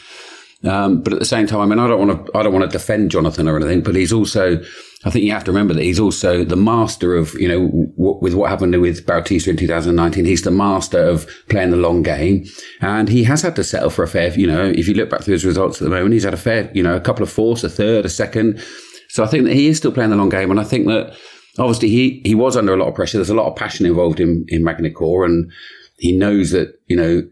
Um, 0.66 1.02
but 1.02 1.12
at 1.12 1.18
the 1.20 1.24
same 1.24 1.46
time, 1.46 1.60
I 1.60 1.66
mean, 1.66 1.78
I 1.78 1.86
don't 1.86 2.06
want 2.06 2.26
to, 2.26 2.36
I 2.36 2.42
don't 2.42 2.52
want 2.52 2.70
to 2.70 2.78
defend 2.78 3.10
Jonathan 3.10 3.46
or 3.48 3.56
anything, 3.56 3.82
but 3.82 3.94
he's 3.94 4.12
also, 4.12 4.60
I 5.04 5.10
think 5.10 5.24
you 5.24 5.30
have 5.30 5.44
to 5.44 5.52
remember 5.52 5.74
that 5.74 5.82
he's 5.82 6.00
also 6.00 6.44
the 6.44 6.56
master 6.56 7.14
of, 7.14 7.34
you 7.34 7.46
know, 7.46 7.68
w- 7.68 8.18
with 8.20 8.34
what 8.34 8.50
happened 8.50 8.78
with 8.80 9.06
Bautista 9.06 9.50
in 9.50 9.56
2019, 9.56 10.24
he's 10.24 10.42
the 10.42 10.50
master 10.50 11.02
of 11.02 11.28
playing 11.48 11.70
the 11.70 11.76
long 11.76 12.02
game. 12.02 12.46
And 12.80 13.08
he 13.08 13.22
has 13.24 13.42
had 13.42 13.54
to 13.56 13.64
settle 13.64 13.90
for 13.90 14.02
a 14.02 14.08
fair, 14.08 14.32
you 14.38 14.46
know, 14.46 14.64
if 14.64 14.88
you 14.88 14.94
look 14.94 15.08
back 15.08 15.22
through 15.22 15.34
his 15.34 15.44
results 15.44 15.80
at 15.80 15.84
the 15.84 15.94
moment, 15.94 16.14
he's 16.14 16.24
had 16.24 16.34
a 16.34 16.38
fair, 16.38 16.70
you 16.74 16.82
know, 16.82 16.96
a 16.96 17.00
couple 17.00 17.22
of 17.22 17.30
fourths, 17.30 17.62
a 17.62 17.70
third, 17.70 18.04
a 18.04 18.08
second. 18.08 18.60
So 19.08 19.22
I 19.22 19.28
think 19.28 19.44
that 19.44 19.54
he 19.54 19.68
is 19.68 19.76
still 19.76 19.92
playing 19.92 20.10
the 20.10 20.16
long 20.16 20.30
game. 20.30 20.50
And 20.50 20.58
I 20.58 20.64
think 20.64 20.86
that 20.88 21.16
obviously 21.58 21.90
he, 21.90 22.22
he 22.24 22.34
was 22.34 22.56
under 22.56 22.74
a 22.74 22.76
lot 22.76 22.88
of 22.88 22.94
pressure. 22.94 23.18
There's 23.18 23.30
a 23.30 23.34
lot 23.34 23.48
of 23.48 23.56
passion 23.56 23.86
involved 23.86 24.18
in, 24.18 24.44
in 24.48 24.64
Magny-Cours 24.64 25.30
and 25.30 25.52
he 25.98 26.12
knows 26.16 26.50
that, 26.50 26.74
you 26.88 26.96
know, 26.96 27.22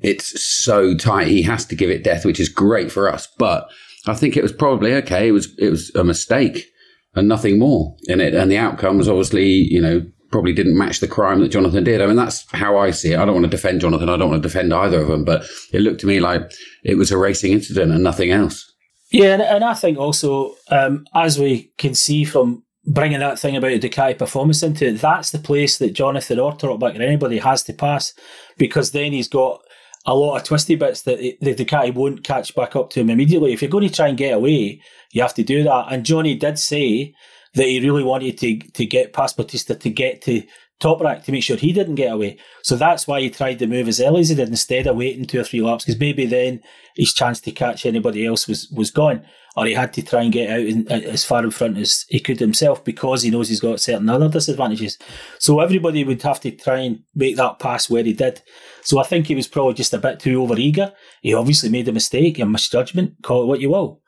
it's 0.00 0.42
so 0.42 0.94
tight. 0.96 1.28
He 1.28 1.42
has 1.42 1.64
to 1.66 1.76
give 1.76 1.90
it 1.90 2.04
death, 2.04 2.24
which 2.24 2.40
is 2.40 2.48
great 2.48 2.90
for 2.90 3.08
us. 3.08 3.28
But 3.38 3.68
I 4.06 4.14
think 4.14 4.36
it 4.36 4.42
was 4.42 4.52
probably 4.52 4.94
okay. 4.94 5.28
It 5.28 5.32
was, 5.32 5.54
it 5.58 5.70
was 5.70 5.94
a 5.94 6.04
mistake 6.04 6.66
and 7.14 7.28
nothing 7.28 7.58
more 7.58 7.96
in 8.04 8.20
it. 8.20 8.34
And 8.34 8.50
the 8.50 8.58
outcome 8.58 8.98
was 8.98 9.08
obviously, 9.08 9.48
you 9.48 9.80
know, 9.80 10.02
probably 10.30 10.52
didn't 10.52 10.78
match 10.78 11.00
the 11.00 11.08
crime 11.08 11.40
that 11.40 11.50
Jonathan 11.50 11.84
did. 11.84 12.00
I 12.00 12.06
mean, 12.06 12.16
that's 12.16 12.48
how 12.52 12.78
I 12.78 12.92
see 12.92 13.12
it. 13.12 13.18
I 13.18 13.24
don't 13.24 13.34
want 13.34 13.44
to 13.44 13.50
defend 13.50 13.80
Jonathan. 13.80 14.08
I 14.08 14.16
don't 14.16 14.30
want 14.30 14.42
to 14.42 14.48
defend 14.48 14.72
either 14.72 15.00
of 15.00 15.08
them, 15.08 15.24
but 15.24 15.44
it 15.72 15.80
looked 15.80 16.00
to 16.00 16.06
me 16.06 16.20
like 16.20 16.50
it 16.84 16.96
was 16.96 17.10
a 17.10 17.18
racing 17.18 17.52
incident 17.52 17.92
and 17.92 18.04
nothing 18.04 18.30
else. 18.30 18.72
Yeah, 19.10 19.34
and, 19.34 19.42
and 19.42 19.64
I 19.64 19.74
think 19.74 19.98
also, 19.98 20.54
um, 20.68 21.04
as 21.14 21.38
we 21.38 21.72
can 21.78 21.94
see 21.94 22.24
from 22.24 22.62
bringing 22.86 23.18
that 23.18 23.38
thing 23.38 23.56
about 23.56 23.72
Ducati 23.72 24.16
performance 24.16 24.62
into 24.62 24.86
it, 24.86 25.00
that's 25.00 25.32
the 25.32 25.38
place 25.38 25.78
that 25.78 25.94
Jonathan 25.94 26.38
or 26.38 26.52
Toprak 26.52 26.98
or 26.98 27.02
anybody 27.02 27.38
has 27.38 27.64
to 27.64 27.72
pass 27.72 28.14
because 28.56 28.92
then 28.92 29.12
he's 29.12 29.28
got 29.28 29.60
a 30.06 30.14
lot 30.14 30.36
of 30.36 30.44
twisty 30.44 30.76
bits 30.76 31.02
that 31.02 31.18
the 31.18 31.54
Ducati 31.54 31.94
won't 31.94 32.24
catch 32.24 32.54
back 32.54 32.74
up 32.74 32.90
to 32.90 33.00
him 33.00 33.10
immediately. 33.10 33.52
If 33.52 33.60
you're 33.60 33.70
going 33.70 33.88
to 33.88 33.94
try 33.94 34.08
and 34.08 34.16
get 34.16 34.34
away, 34.34 34.80
you 35.12 35.22
have 35.22 35.34
to 35.34 35.44
do 35.44 35.62
that. 35.64 35.86
And 35.90 36.06
Johnny 36.06 36.34
did 36.34 36.58
say 36.58 37.14
that 37.54 37.66
he 37.66 37.80
really 37.80 38.04
wanted 38.04 38.38
to 38.38 38.58
to 38.58 38.86
get 38.86 39.12
past 39.12 39.36
Bautista 39.36 39.74
to 39.74 39.90
get 39.90 40.22
to 40.22 40.42
Toprak 40.80 41.24
to 41.24 41.32
make 41.32 41.44
sure 41.44 41.56
he 41.56 41.72
didn't 41.72 41.96
get 41.96 42.12
away. 42.12 42.38
So 42.62 42.74
that's 42.74 43.06
why 43.06 43.20
he 43.20 43.30
tried 43.30 43.58
to 43.58 43.66
move 43.66 43.86
as 43.86 44.00
early 44.00 44.20
as 44.20 44.30
he 44.30 44.34
did 44.34 44.48
instead 44.48 44.86
of 44.86 44.96
waiting 44.96 45.26
two 45.26 45.40
or 45.40 45.44
three 45.44 45.60
laps 45.60 45.84
because 45.84 46.00
maybe 46.00 46.24
then 46.26 46.62
his 46.96 47.12
chance 47.12 47.40
to 47.42 47.52
catch 47.52 47.84
anybody 47.84 48.26
else 48.26 48.48
was, 48.48 48.68
was 48.74 48.90
gone. 48.90 49.22
Or 49.56 49.66
he 49.66 49.74
had 49.74 49.92
to 49.94 50.02
try 50.02 50.22
and 50.22 50.32
get 50.32 50.48
out 50.48 50.60
in, 50.60 50.90
as 50.90 51.24
far 51.24 51.44
in 51.44 51.50
front 51.50 51.76
as 51.76 52.06
he 52.08 52.20
could 52.20 52.40
himself 52.40 52.82
because 52.84 53.22
he 53.22 53.30
knows 53.30 53.48
he's 53.48 53.60
got 53.60 53.80
certain 53.80 54.08
other 54.08 54.28
disadvantages. 54.28 54.96
So 55.38 55.60
everybody 55.60 56.04
would 56.04 56.22
have 56.22 56.40
to 56.40 56.50
try 56.52 56.78
and 56.78 57.00
make 57.14 57.36
that 57.36 57.58
pass 57.58 57.90
where 57.90 58.04
he 58.04 58.12
did. 58.12 58.40
So 58.82 58.98
I 58.98 59.04
think 59.04 59.26
he 59.26 59.34
was 59.34 59.48
probably 59.48 59.74
just 59.74 59.94
a 59.94 59.98
bit 59.98 60.20
too 60.20 60.40
overeager. 60.40 60.92
He 61.22 61.34
obviously 61.34 61.68
made 61.68 61.88
a 61.88 61.92
mistake, 61.92 62.38
a 62.38 62.46
misjudgment, 62.46 63.14
call 63.22 63.42
it 63.42 63.46
what 63.46 63.60
you 63.60 63.70
will. 63.70 64.00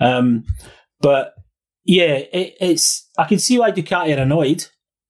Um, 0.00 0.44
but 1.00 1.34
yeah, 1.84 2.14
it, 2.32 2.56
it's 2.60 3.08
I 3.18 3.24
can 3.24 3.38
see 3.38 3.58
why 3.58 3.72
Ducati 3.72 4.16
are 4.16 4.22
annoyed. 4.22 4.66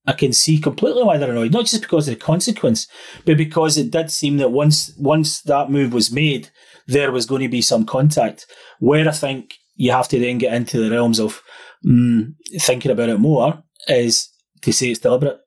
I 0.07 0.13
can 0.13 0.33
see 0.33 0.59
completely 0.59 1.03
why 1.03 1.17
they're 1.17 1.29
annoyed, 1.29 1.53
not 1.53 1.65
just 1.65 1.83
because 1.83 2.07
of 2.07 2.15
the 2.15 2.19
consequence, 2.19 2.87
but 3.25 3.37
because 3.37 3.77
it 3.77 3.91
did 3.91 4.09
seem 4.09 4.37
that 4.37 4.51
once 4.51 4.93
once 4.97 5.41
that 5.43 5.69
move 5.69 5.93
was 5.93 6.11
made, 6.11 6.49
there 6.87 7.11
was 7.11 7.25
going 7.25 7.43
to 7.43 7.49
be 7.49 7.61
some 7.61 7.85
contact. 7.85 8.47
Where 8.79 9.07
I 9.07 9.11
think 9.11 9.53
you 9.75 9.91
have 9.91 10.07
to 10.09 10.19
then 10.19 10.39
get 10.39 10.53
into 10.53 10.79
the 10.79 10.89
realms 10.89 11.19
of 11.19 11.41
mm, 11.85 12.33
thinking 12.59 12.91
about 12.91 13.09
it 13.09 13.19
more 13.19 13.63
is 13.87 14.29
to 14.61 14.73
say 14.73 14.89
it's 14.89 14.99
deliberate 14.99 15.39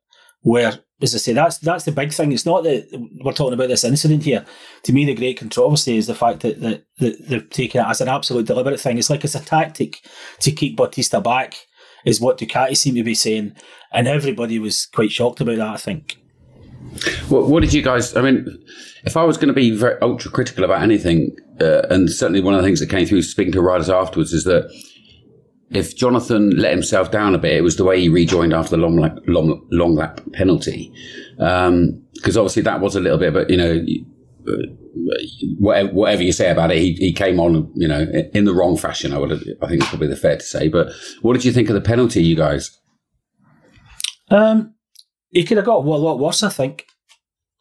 where, 0.45 0.79
as 1.03 1.15
I 1.15 1.19
say, 1.19 1.33
that's 1.33 1.59
that's 1.59 1.85
the 1.85 1.93
big 1.93 2.13
thing. 2.13 2.31
It's 2.31 2.47
not 2.47 2.65
that 2.65 2.87
we're 3.25 3.33
talking 3.33 3.55
about 3.55 3.69
this 3.69 3.83
incident 3.83 4.23
here. 4.23 4.45
To 4.85 4.93
me, 4.93 5.07
the 5.07 5.15
great 5.15 5.39
controversy 5.39 5.97
is 5.97 6.07
the 6.07 6.15
fact 6.15 6.41
that, 6.41 6.61
that, 6.61 6.85
that 6.99 7.29
they're 7.29 7.41
taking 7.41 7.81
it 7.81 7.87
as 7.87 8.01
an 8.01 8.09
absolute 8.09 8.47
deliberate 8.47 8.79
thing. 8.79 8.99
It's 8.99 9.11
like 9.11 9.25
it's 9.25 9.35
a 9.35 9.45
tactic 9.45 10.07
to 10.41 10.53
keep 10.53 10.77
Bautista 10.77 11.21
back, 11.21 11.55
is 12.05 12.21
what 12.21 12.39
Ducati 12.39 12.77
seem 12.77 12.95
to 12.95 13.03
be 13.03 13.15
saying. 13.15 13.57
And 13.91 14.07
everybody 14.07 14.59
was 14.59 14.87
quite 14.87 15.11
shocked 15.11 15.41
about 15.41 15.57
that, 15.57 15.75
I 15.75 15.77
think. 15.79 16.19
What, 17.29 17.49
what 17.49 17.63
did 17.63 17.73
you 17.73 17.81
guys? 17.81 18.15
I 18.15 18.21
mean, 18.21 18.47
if 19.05 19.17
I 19.17 19.25
was 19.25 19.39
going 19.39 19.49
to 19.49 19.55
be 19.55 19.71
very 19.71 19.99
ultra 20.03 20.31
critical 20.31 20.65
about 20.65 20.83
anything, 20.83 21.35
uh, 21.61 21.83
and 21.89 22.11
certainly 22.11 22.43
one 22.43 22.55
of 22.55 22.61
the 22.61 22.67
things 22.67 22.81
that 22.81 22.91
came 22.91 23.07
through 23.07 23.23
speaking 23.23 23.53
to 23.53 23.63
riders 23.63 23.89
afterwards 23.89 24.35
is 24.35 24.45
that 24.45 24.71
if 25.75 25.97
Jonathan 25.97 26.51
let 26.51 26.71
himself 26.71 27.11
down 27.11 27.35
a 27.35 27.39
bit, 27.39 27.57
it 27.57 27.63
was 27.63 27.77
the 27.77 27.85
way 27.85 28.01
he 28.01 28.09
rejoined 28.09 28.55
after 28.55 28.77
the 28.77 28.83
long 28.83 28.97
lap, 28.97 29.19
long, 29.27 29.67
long 29.73 29.95
lap 29.95 30.21
penalty. 30.33 30.93
Because 31.37 31.67
um, 31.69 32.03
obviously 32.27 32.63
that 32.63 32.81
was 32.81 32.95
a 32.95 33.01
little 33.01 33.19
bit, 33.19 33.35
but 33.35 33.51
you 33.51 33.57
know, 33.57 33.85
whatever, 35.59 35.93
whatever 35.93 36.23
you 36.23 36.33
say 36.33 36.51
about 36.51 36.71
it, 36.71 36.79
he, 36.79 36.93
he 36.95 37.13
came 37.13 37.41
on, 37.41 37.71
you 37.75 37.89
know, 37.89 38.07
in 38.33 38.45
the 38.45 38.55
wrong 38.55 38.77
fashion. 38.77 39.13
I 39.13 39.19
would, 39.19 39.33
I 39.33 39.67
think 39.67 39.81
it's 39.81 39.89
probably 39.89 40.07
the 40.07 40.17
fair 40.17 40.37
to 40.37 40.45
say. 40.45 40.69
But 40.69 40.93
what 41.23 41.35
did 41.35 41.45
you 41.45 41.53
think 41.53 41.69
of 41.69 41.75
the 41.75 41.81
penalty, 41.81 42.23
you 42.23 42.37
guys? 42.37 42.79
Um, 44.31 44.75
he 45.31 45.45
could 45.45 45.57
have 45.57 45.67
got 45.67 45.85
a 45.85 45.89
lot 45.89 46.19
worse. 46.19 46.43
I 46.43 46.49
think. 46.49 46.87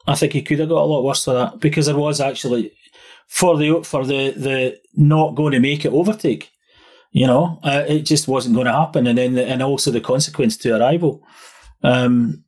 I 0.05 0.15
think 0.15 0.33
he 0.33 0.41
could 0.41 0.59
have 0.59 0.69
got 0.69 0.83
a 0.83 0.85
lot 0.85 1.03
worse 1.03 1.23
for 1.23 1.33
that 1.33 1.59
because 1.59 1.85
there 1.85 1.95
was 1.95 2.19
actually 2.19 2.73
for 3.27 3.57
the 3.57 3.81
for 3.83 4.05
the 4.05 4.31
the 4.31 4.77
not 4.95 5.35
going 5.35 5.53
to 5.53 5.59
make 5.59 5.85
it 5.85 5.93
overtake. 5.93 6.52
You 7.13 7.27
know, 7.27 7.59
uh, 7.63 7.83
it 7.87 8.01
just 8.01 8.27
wasn't 8.27 8.55
going 8.55 8.65
to 8.65 8.73
happen, 8.73 9.05
and 9.05 9.19
then 9.19 9.35
the, 9.35 9.45
and 9.45 9.61
also 9.61 9.91
the 9.91 10.01
consequence 10.01 10.57
to 10.57 10.75
arrival. 10.75 11.23
Um, 11.83 12.43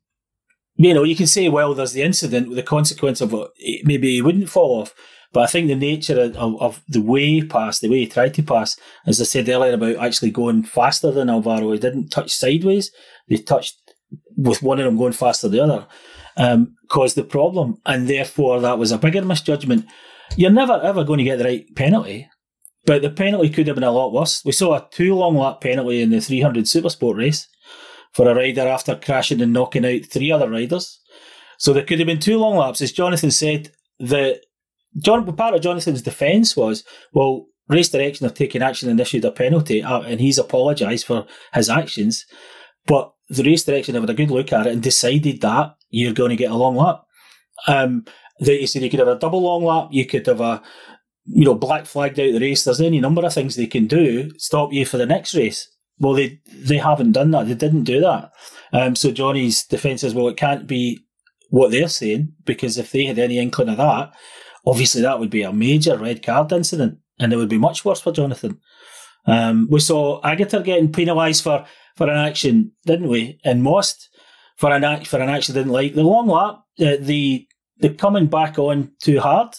you 0.74 0.92
know, 0.92 1.04
you 1.04 1.14
can 1.14 1.28
say, 1.28 1.48
well, 1.48 1.72
there's 1.72 1.92
the 1.92 2.02
incident 2.02 2.48
with 2.48 2.56
the 2.56 2.64
consequence 2.64 3.20
of 3.20 3.32
it, 3.32 3.86
maybe 3.86 4.12
he 4.12 4.22
wouldn't 4.22 4.50
fall 4.50 4.80
off, 4.80 4.92
but 5.32 5.44
I 5.44 5.46
think 5.46 5.68
the 5.68 5.76
nature 5.76 6.20
of, 6.20 6.36
of, 6.36 6.60
of, 6.60 6.82
the 6.88 7.00
way 7.00 7.26
he 7.26 7.44
passed, 7.44 7.80
the 7.80 7.88
way 7.88 8.00
he 8.00 8.06
tried 8.08 8.34
to 8.34 8.42
pass, 8.42 8.76
as 9.06 9.20
I 9.20 9.24
said 9.24 9.48
earlier 9.48 9.74
about 9.74 10.04
actually 10.04 10.32
going 10.32 10.64
faster 10.64 11.12
than 11.12 11.30
Alvaro, 11.30 11.70
he 11.70 11.78
didn't 11.78 12.08
touch 12.08 12.34
sideways; 12.34 12.90
they 13.28 13.36
touched 13.36 13.76
with 14.36 14.64
one 14.64 14.80
of 14.80 14.84
them 14.84 14.98
going 14.98 15.12
faster 15.12 15.48
than 15.48 15.58
the 15.58 15.64
other, 15.64 15.86
um, 16.36 16.74
caused 16.88 17.16
the 17.16 17.22
problem, 17.22 17.80
and 17.86 18.08
therefore 18.08 18.60
that 18.60 18.78
was 18.78 18.90
a 18.90 18.98
bigger 18.98 19.24
misjudgment. 19.24 19.86
You're 20.36 20.50
never 20.50 20.80
ever 20.82 21.04
going 21.04 21.18
to 21.18 21.24
get 21.24 21.36
the 21.36 21.44
right 21.44 21.76
penalty 21.76 22.28
but 22.86 23.02
the 23.02 23.10
penalty 23.10 23.50
could 23.50 23.66
have 23.66 23.76
been 23.76 23.84
a 23.84 23.90
lot 23.90 24.12
worse. 24.12 24.44
We 24.44 24.52
saw 24.52 24.74
a 24.74 24.88
two 24.90 25.14
long 25.14 25.36
lap 25.36 25.60
penalty 25.60 26.00
in 26.00 26.10
the 26.10 26.20
300 26.20 26.64
Supersport 26.64 27.16
race 27.16 27.48
for 28.12 28.30
a 28.30 28.34
rider 28.34 28.66
after 28.66 28.96
crashing 28.96 29.42
and 29.42 29.52
knocking 29.52 29.84
out 29.84 30.06
three 30.06 30.32
other 30.32 30.48
riders. 30.48 31.00
So 31.58 31.72
there 31.72 31.84
could 31.84 31.98
have 31.98 32.06
been 32.06 32.20
two 32.20 32.38
long 32.38 32.56
laps. 32.56 32.80
As 32.80 32.92
Jonathan 32.92 33.30
said, 33.30 33.72
the 33.98 34.40
John 34.98 35.30
part 35.36 35.54
of 35.54 35.60
Jonathan's 35.60 36.02
defence 36.02 36.56
was, 36.56 36.84
well, 37.12 37.46
race 37.68 37.88
direction 37.88 38.24
have 38.24 38.34
taken 38.34 38.62
action 38.62 38.88
and 38.88 39.00
issued 39.00 39.24
a 39.24 39.30
penalty, 39.30 39.82
uh, 39.82 40.00
and 40.02 40.20
he's 40.20 40.38
apologised 40.38 41.06
for 41.06 41.26
his 41.52 41.68
actions. 41.68 42.24
But 42.86 43.12
the 43.28 43.42
race 43.42 43.64
direction 43.64 43.94
have 43.94 44.04
had 44.04 44.10
a 44.10 44.14
good 44.14 44.30
look 44.30 44.52
at 44.52 44.66
it 44.66 44.72
and 44.72 44.82
decided 44.82 45.40
that 45.40 45.74
you're 45.90 46.14
going 46.14 46.30
to 46.30 46.36
get 46.36 46.52
a 46.52 46.56
long 46.56 46.76
lap. 46.76 47.02
Um, 47.66 48.04
they 48.40 48.66
said 48.66 48.82
you 48.82 48.90
could 48.90 49.00
have 49.00 49.08
a 49.08 49.18
double 49.18 49.42
long 49.42 49.64
lap, 49.64 49.88
you 49.90 50.06
could 50.06 50.26
have 50.26 50.40
a 50.40 50.62
you 51.26 51.44
know, 51.44 51.54
black 51.54 51.86
flagged 51.86 52.20
out 52.20 52.32
the 52.32 52.40
race. 52.40 52.64
There's 52.64 52.80
any 52.80 53.00
number 53.00 53.24
of 53.24 53.32
things 53.32 53.56
they 53.56 53.66
can 53.66 53.86
do 53.86 54.30
stop 54.38 54.72
you 54.72 54.84
for 54.86 54.96
the 54.96 55.06
next 55.06 55.34
race. 55.34 55.68
Well, 55.98 56.14
they 56.14 56.40
they 56.52 56.78
haven't 56.78 57.12
done 57.12 57.30
that. 57.32 57.48
They 57.48 57.54
didn't 57.54 57.84
do 57.84 58.00
that. 58.00 58.32
Um, 58.72 58.96
so 58.96 59.10
Johnny's 59.10 59.64
defence 59.64 60.04
is, 60.04 60.14
well, 60.14 60.28
it 60.28 60.36
can't 60.36 60.66
be 60.66 61.00
what 61.50 61.70
they're 61.70 61.88
saying 61.88 62.32
because 62.44 62.76
if 62.78 62.90
they 62.90 63.04
had 63.04 63.18
any 63.18 63.38
inkling 63.38 63.68
of 63.68 63.76
that, 63.78 64.12
obviously 64.66 65.02
that 65.02 65.18
would 65.18 65.30
be 65.30 65.42
a 65.42 65.52
major 65.52 65.96
red 65.96 66.22
card 66.22 66.52
incident, 66.52 66.98
and 67.18 67.32
it 67.32 67.36
would 67.36 67.48
be 67.48 67.58
much 67.58 67.84
worse 67.84 68.00
for 68.00 68.12
Jonathan. 68.12 68.60
Um, 69.26 69.68
we 69.70 69.80
saw 69.80 70.20
Aegerter 70.22 70.64
getting 70.64 70.92
penalised 70.92 71.42
for, 71.42 71.64
for 71.96 72.08
an 72.08 72.16
action, 72.16 72.72
didn't 72.84 73.08
we? 73.08 73.40
In 73.44 73.62
Most 73.62 74.08
for 74.56 74.72
an 74.72 74.84
act 74.84 75.06
for 75.06 75.20
an 75.20 75.28
action 75.28 75.54
didn't 75.54 75.72
like 75.72 75.94
the 75.94 76.02
long 76.02 76.28
lap, 76.28 76.62
uh, 76.80 76.96
the 77.00 77.46
the 77.78 77.90
coming 77.90 78.26
back 78.26 78.58
on 78.58 78.90
too 79.02 79.20
hard, 79.20 79.54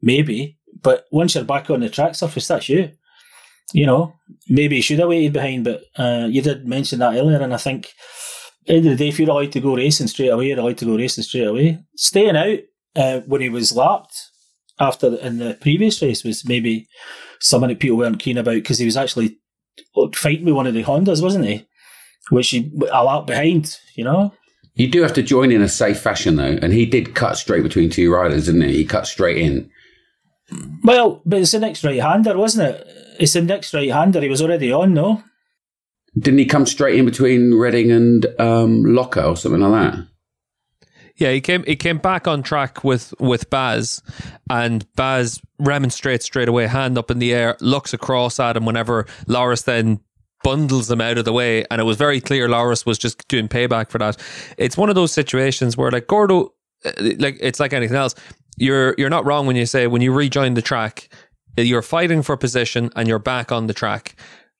maybe, 0.00 0.58
but 0.82 1.06
once 1.10 1.34
you're 1.34 1.44
back 1.44 1.70
on 1.70 1.80
the 1.80 1.88
track 1.88 2.14
surface, 2.14 2.48
that's 2.48 2.68
you. 2.68 2.90
You 3.72 3.86
know, 3.86 4.14
maybe 4.48 4.76
you 4.76 4.82
should 4.82 4.98
have 4.98 5.08
waited 5.08 5.32
behind, 5.32 5.64
but 5.64 5.84
uh, 5.96 6.26
you 6.28 6.42
did 6.42 6.66
mention 6.66 6.98
that 6.98 7.14
earlier, 7.14 7.40
and 7.40 7.54
I 7.54 7.56
think 7.56 7.92
end 8.66 8.86
of 8.86 8.92
the 8.92 8.96
day, 8.96 9.08
if 9.08 9.18
you're 9.18 9.30
allowed 9.30 9.52
to 9.52 9.60
go 9.60 9.76
racing 9.76 10.08
straight 10.08 10.28
away, 10.28 10.48
you're 10.48 10.58
allowed 10.58 10.78
to 10.78 10.84
go 10.84 10.96
racing 10.96 11.24
straight 11.24 11.46
away. 11.46 11.78
Staying 11.96 12.36
out 12.36 12.58
uh, 12.96 13.20
when 13.20 13.40
he 13.40 13.48
was 13.48 13.74
lapped 13.74 14.30
after 14.78 15.16
in 15.16 15.38
the 15.38 15.56
previous 15.60 16.02
race 16.02 16.24
was 16.24 16.46
maybe 16.46 16.88
something 17.40 17.68
that 17.68 17.80
people 17.80 17.96
weren't 17.96 18.18
keen 18.18 18.38
about 18.38 18.54
because 18.54 18.78
he 18.78 18.84
was 18.84 18.96
actually 18.96 19.38
fighting 20.14 20.44
with 20.44 20.54
one 20.54 20.66
of 20.66 20.74
the 20.74 20.84
Hondas, 20.84 21.22
wasn't 21.22 21.46
he? 21.46 21.66
Which 22.30 22.50
he 22.50 22.70
a 22.92 23.04
lap 23.04 23.26
behind, 23.26 23.78
you 23.94 24.04
know. 24.04 24.32
You 24.74 24.88
do 24.88 25.02
have 25.02 25.12
to 25.14 25.22
join 25.22 25.52
in 25.52 25.60
a 25.60 25.68
safe 25.68 26.00
fashion 26.00 26.36
though, 26.36 26.58
and 26.62 26.72
he 26.72 26.86
did 26.86 27.14
cut 27.14 27.36
straight 27.36 27.62
between 27.62 27.90
two 27.90 28.12
riders, 28.12 28.46
didn't 28.46 28.62
he? 28.62 28.78
He 28.78 28.84
cut 28.84 29.06
straight 29.06 29.38
in. 29.38 29.70
Well, 30.84 31.22
but 31.24 31.40
it's 31.40 31.52
the 31.52 31.60
next 31.60 31.84
right 31.84 32.00
hander, 32.00 32.36
wasn't 32.36 32.74
it? 32.74 32.86
It's 33.18 33.34
the 33.34 33.42
next 33.42 33.74
right 33.74 33.90
hander. 33.90 34.20
He 34.20 34.28
was 34.28 34.42
already 34.42 34.72
on, 34.72 34.94
no? 34.94 35.22
Didn't 36.18 36.38
he 36.38 36.46
come 36.46 36.66
straight 36.66 36.98
in 36.98 37.04
between 37.04 37.54
Redding 37.54 37.90
and 37.90 38.26
um, 38.38 38.84
Locker 38.84 39.22
or 39.22 39.36
something 39.36 39.60
like 39.60 39.94
that? 39.94 40.06
Yeah, 41.16 41.30
he 41.30 41.40
came 41.40 41.62
he 41.64 41.76
came 41.76 41.98
back 41.98 42.26
on 42.26 42.42
track 42.42 42.84
with 42.84 43.14
with 43.20 43.48
Baz, 43.50 44.02
and 44.50 44.84
Baz 44.96 45.40
remonstrates 45.58 46.24
straight 46.24 46.48
away, 46.48 46.66
hand 46.66 46.98
up 46.98 47.10
in 47.10 47.18
the 47.18 47.32
air, 47.32 47.56
looks 47.60 47.94
across 47.94 48.40
at 48.40 48.56
him 48.56 48.64
whenever 48.64 49.06
Loris 49.26 49.62
then 49.62 50.00
bundles 50.42 50.88
them 50.88 51.00
out 51.00 51.18
of 51.18 51.24
the 51.24 51.32
way, 51.32 51.64
and 51.70 51.80
it 51.80 51.84
was 51.84 51.96
very 51.96 52.20
clear 52.20 52.48
Loris 52.48 52.84
was 52.84 52.98
just 52.98 53.26
doing 53.28 53.46
payback 53.46 53.90
for 53.90 53.98
that. 53.98 54.16
It's 54.58 54.76
one 54.76 54.88
of 54.88 54.94
those 54.94 55.12
situations 55.12 55.76
where 55.76 55.90
like 55.90 56.08
Gordo, 56.08 56.54
uh, 56.84 56.92
like 57.18 57.36
it's 57.40 57.60
like 57.60 57.72
anything 57.72 57.96
else 57.96 58.14
you're 58.56 58.94
you're 58.98 59.10
not 59.10 59.24
wrong 59.24 59.46
when 59.46 59.56
you 59.56 59.66
say 59.66 59.86
when 59.86 60.02
you 60.02 60.12
rejoin 60.12 60.54
the 60.54 60.62
track, 60.62 61.08
you're 61.56 61.82
fighting 61.82 62.22
for 62.22 62.36
position 62.36 62.90
and 62.96 63.08
you're 63.08 63.18
back 63.18 63.52
on 63.52 63.66
the 63.66 63.74
track. 63.74 64.16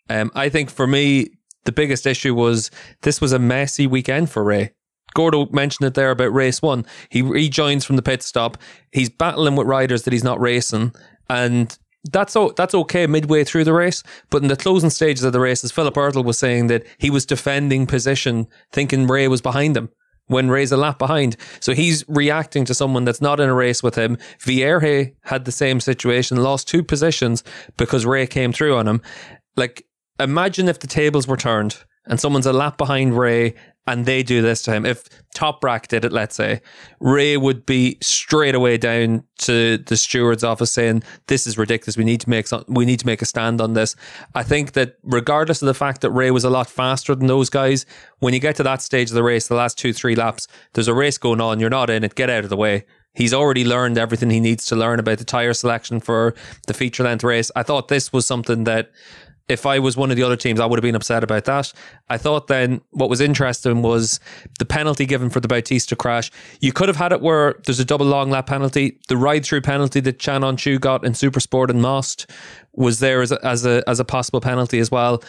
Um, 0.09 0.31
I 0.35 0.49
think 0.49 0.71
for 0.71 0.87
me, 0.87 1.31
the 1.65 1.73
biggest 1.73 2.07
issue 2.07 2.35
was 2.35 2.71
this 3.03 3.21
was 3.21 3.33
a 3.33 3.39
messy 3.39 3.87
weekend 3.87 4.31
for 4.31 4.43
Rea. 4.45 4.71
Gordo 5.15 5.47
mentioned 5.51 5.87
it 5.87 5.95
there 5.95 6.11
about 6.11 6.33
race 6.33 6.63
one. 6.63 6.87
He 7.11 7.21
rejoins 7.21 7.85
from 7.85 7.97
the 7.97 8.03
pit 8.03 8.23
stop. 8.23 8.57
He's 8.93 9.11
battling 9.11 9.57
with 9.57 9.67
riders 9.67 10.03
that 10.03 10.13
he's 10.13 10.25
not 10.25 10.41
racing, 10.41 10.95
and 11.29 11.77
that's 12.11 12.35
o- 12.35 12.53
that's 12.57 12.75
okay 12.75 13.07
midway 13.07 13.45
through 13.45 13.65
the 13.65 13.75
race. 13.75 14.03
But 14.31 14.43
in 14.43 14.49
the 14.49 14.57
closing 14.57 14.91
stages 14.91 15.23
of 15.23 15.35
the 15.35 15.41
race, 15.41 15.63
as 15.65 15.71
Philipp 15.71 15.95
Oettl 15.95 16.25
was 16.25 16.39
saying, 16.39 16.69
that 16.69 16.85
he 16.99 17.11
was 17.11 17.27
defending 17.27 17.87
position, 17.87 18.47
thinking 18.73 19.07
Rea 19.07 19.29
was 19.29 19.43
behind 19.43 19.77
him 19.77 19.91
when 20.27 20.49
Rea's 20.49 20.73
a 20.73 20.77
lap 20.77 20.99
behind. 20.99 21.37
So 21.61 21.75
he's 21.75 22.05
reacting 22.09 22.65
to 22.67 22.75
someone 22.75 23.05
that's 23.05 23.21
not 23.21 23.41
in 23.41 23.49
a 23.49 23.55
race 23.55 23.83
with 23.83 23.95
him. 23.95 24.19
Vierge 24.41 25.13
had 25.23 25.45
the 25.45 25.53
same 25.53 25.81
situation, 25.81 26.43
lost 26.43 26.69
two 26.69 26.83
positions 26.83 27.45
because 27.77 28.07
Rea 28.07 28.27
came 28.27 28.53
through 28.53 28.77
on 28.77 28.89
him. 28.89 29.03
Like, 29.57 29.85
imagine 30.19 30.69
if 30.69 30.79
the 30.79 30.87
tables 30.87 31.27
were 31.27 31.37
turned 31.37 31.77
and 32.07 32.19
someone's 32.19 32.47
a 32.47 32.53
lap 32.53 32.79
behind 32.79 33.17
Rea 33.17 33.55
and 33.87 34.07
they 34.07 34.23
do 34.23 34.43
this 34.43 34.63
to 34.63 34.73
him. 34.73 34.87
If 34.87 35.05
Toprak 35.35 35.89
did 35.89 36.05
it, 36.05 36.13
let's 36.13 36.37
say, 36.37 36.61
Rea 37.01 37.37
would 37.37 37.67
be 37.67 37.99
straight 38.01 38.55
away 38.55 38.77
down 38.77 39.25
to 39.39 39.79
the 39.79 39.97
steward's 39.97 40.45
office 40.45 40.71
saying, 40.71 41.03
"This 41.27 41.47
is 41.47 41.59
ridiculous. 41.59 41.97
We 41.97 42.05
need 42.05 42.21
to 42.21 42.31
make 42.31 42.47
some, 42.47 42.65
we 42.69 42.85
need 42.85 43.01
to 43.01 43.07
make 43.07 43.23
a 43.23 43.27
stand 43.27 43.61
on 43.61 43.75
this." 43.75 43.97
I 44.35 44.43
think 44.45 44.73
that 44.73 44.97
regardless 45.03 45.63
of 45.63 45.67
the 45.67 45.75
fact 45.75 46.01
that 46.03 46.11
Rea 46.11 46.31
was 46.31 46.45
a 46.45 46.51
lot 46.51 46.71
faster 46.71 47.15
than 47.15 47.27
those 47.27 47.51
guys, 47.51 47.85
when 48.21 48.35
you 48.35 48.41
get 48.41 48.57
to 48.57 48.63
that 48.63 48.83
stage 48.83 49.11
of 49.11 49.15
the 49.15 49.23
race, 49.23 49.49
the 49.49 49.55
last 49.55 49.79
two 49.79 49.93
three 49.93 50.15
laps, 50.15 50.47
there's 50.75 50.89
a 50.89 50.95
race 50.95 51.19
going 51.19 51.41
on. 51.41 51.59
You're 51.59 51.71
not 51.71 51.91
in 51.91 52.05
it. 52.05 52.15
Get 52.15 52.31
out 52.31 52.45
of 52.45 52.51
the 52.51 52.57
way. 52.57 52.85
He's 53.15 53.35
already 53.35 53.65
learned 53.65 53.99
everything 53.99 54.31
he 54.31 54.41
needs 54.41 54.65
to 54.67 54.77
learn 54.77 54.99
about 54.99 55.19
the 55.19 55.25
tire 55.25 55.53
selection 55.53 56.01
for 56.01 56.35
the 56.67 56.73
feature 56.73 57.05
length 57.05 57.25
race. 57.25 57.51
I 57.55 57.63
thought 57.63 57.89
this 57.89 58.13
was 58.13 58.27
something 58.27 58.65
that 58.65 58.91
if 59.49 59.67
I 59.67 59.79
was 59.79 59.97
one 59.97 60.11
of 60.11 60.17
the 60.17 60.23
other 60.23 60.37
teams, 60.37 60.61
I 60.61 60.67
would 60.67 60.79
have 60.79 60.83
been 60.83 60.95
upset 60.95 61.25
about 61.25 61.45
that. 61.45 61.73
I 62.09 62.19
thought 62.19 62.47
then 62.47 62.81
what 62.91 63.11
was 63.11 63.21
interesting 63.21 63.83
was 63.83 64.21
the 64.59 64.65
penalty 64.65 65.07
given 65.07 65.31
for 65.31 65.41
the 65.41 65.49
Bautista 65.49 65.97
crash. 65.97 66.31
You 66.61 66.73
could 66.73 66.89
have 66.89 66.97
had 66.97 67.13
it 67.13 67.21
where 67.21 67.61
there's 67.65 67.81
a 67.81 67.85
double 67.85 68.07
long 68.07 68.31
lap 68.31 68.47
penalty. 68.47 68.99
The 69.09 69.17
ride 69.17 69.45
through 69.45 69.63
penalty 69.63 70.01
that 70.01 70.19
Can 70.19 70.43
Öncü 70.43 70.81
got 70.81 71.05
in 71.05 71.13
Supersport 71.13 71.71
and 71.71 71.83
Most 71.83 72.31
was 72.73 73.01
there 73.01 73.21
as 73.21 73.33
a, 73.33 73.45
as 73.45 73.67
a 73.67 73.83
as 73.87 74.01
a 74.01 74.05
possible 74.05 74.41
penalty 74.41 74.79
as 74.79 74.91
well. 74.91 75.23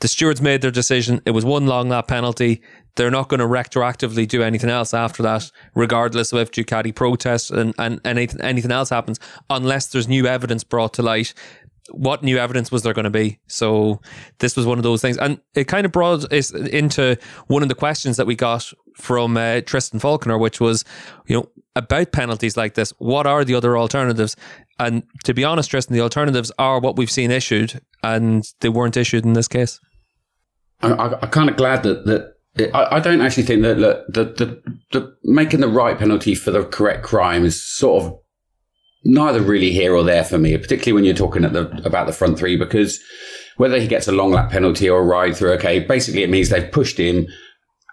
The 0.00 0.08
stewards 0.08 0.42
made 0.42 0.60
their 0.60 0.70
decision. 0.70 1.20
It 1.24 1.30
was 1.30 1.44
one 1.44 1.66
long 1.66 1.88
lap 1.88 2.08
penalty. 2.08 2.62
They're 2.96 3.10
not 3.10 3.28
going 3.28 3.40
to 3.40 3.46
retroactively 3.46 4.28
do 4.28 4.42
anything 4.42 4.70
else 4.70 4.92
after 4.92 5.22
that, 5.22 5.50
regardless 5.74 6.32
of 6.32 6.40
if 6.40 6.50
Ducati 6.50 6.94
protests 6.94 7.50
and, 7.50 7.74
and 7.78 8.00
anything 8.04 8.40
anything 8.40 8.70
else 8.70 8.90
happens, 8.90 9.18
unless 9.50 9.86
there's 9.86 10.08
new 10.08 10.26
evidence 10.26 10.62
brought 10.62 10.94
to 10.94 11.02
light 11.02 11.32
what 11.90 12.22
new 12.22 12.38
evidence 12.38 12.72
was 12.72 12.82
there 12.82 12.94
going 12.94 13.04
to 13.04 13.10
be? 13.10 13.38
So 13.46 14.00
this 14.38 14.56
was 14.56 14.66
one 14.66 14.78
of 14.78 14.84
those 14.84 15.02
things, 15.02 15.18
and 15.18 15.40
it 15.54 15.64
kind 15.64 15.84
of 15.84 15.92
brought 15.92 16.32
us 16.32 16.50
into 16.52 17.16
one 17.46 17.62
of 17.62 17.68
the 17.68 17.74
questions 17.74 18.16
that 18.16 18.26
we 18.26 18.34
got 18.34 18.72
from 18.96 19.36
uh, 19.36 19.60
Tristan 19.62 20.00
Falconer, 20.00 20.38
which 20.38 20.60
was, 20.60 20.84
you 21.26 21.36
know, 21.36 21.48
about 21.76 22.12
penalties 22.12 22.56
like 22.56 22.74
this. 22.74 22.92
What 22.98 23.26
are 23.26 23.44
the 23.44 23.54
other 23.54 23.76
alternatives? 23.76 24.36
And 24.78 25.02
to 25.24 25.34
be 25.34 25.44
honest, 25.44 25.70
Tristan, 25.70 25.94
the 25.94 26.02
alternatives 26.02 26.50
are 26.58 26.80
what 26.80 26.96
we've 26.96 27.10
seen 27.10 27.30
issued, 27.30 27.80
and 28.02 28.44
they 28.60 28.68
weren't 28.68 28.96
issued 28.96 29.24
in 29.24 29.34
this 29.34 29.48
case. 29.48 29.80
I, 30.80 31.16
am 31.22 31.30
kind 31.30 31.48
of 31.48 31.56
glad 31.56 31.82
that 31.84 32.06
that 32.06 32.34
I, 32.72 33.00
don't 33.00 33.20
actually 33.20 33.42
think 33.42 33.62
that 33.62 33.78
the, 33.78 34.24
the, 34.24 34.62
the 34.92 35.16
making 35.24 35.60
the 35.60 35.68
right 35.68 35.98
penalty 35.98 36.36
for 36.36 36.52
the 36.52 36.64
correct 36.64 37.02
crime 37.02 37.44
is 37.44 37.60
sort 37.60 38.04
of 38.04 38.18
neither 39.04 39.40
really 39.40 39.70
here 39.70 39.94
or 39.94 40.02
there 40.02 40.24
for 40.24 40.38
me, 40.38 40.56
particularly 40.56 40.92
when 40.92 41.04
you're 41.04 41.14
talking 41.14 41.42
the, 41.42 41.82
about 41.84 42.06
the 42.06 42.12
front 42.12 42.38
three, 42.38 42.56
because 42.56 43.02
whether 43.56 43.78
he 43.78 43.86
gets 43.86 44.08
a 44.08 44.12
long 44.12 44.32
lap 44.32 44.50
penalty 44.50 44.88
or 44.88 45.00
a 45.00 45.04
ride 45.04 45.36
through, 45.36 45.52
okay, 45.52 45.80
basically 45.80 46.22
it 46.22 46.30
means 46.30 46.48
they've 46.48 46.72
pushed 46.72 46.98
him 46.98 47.26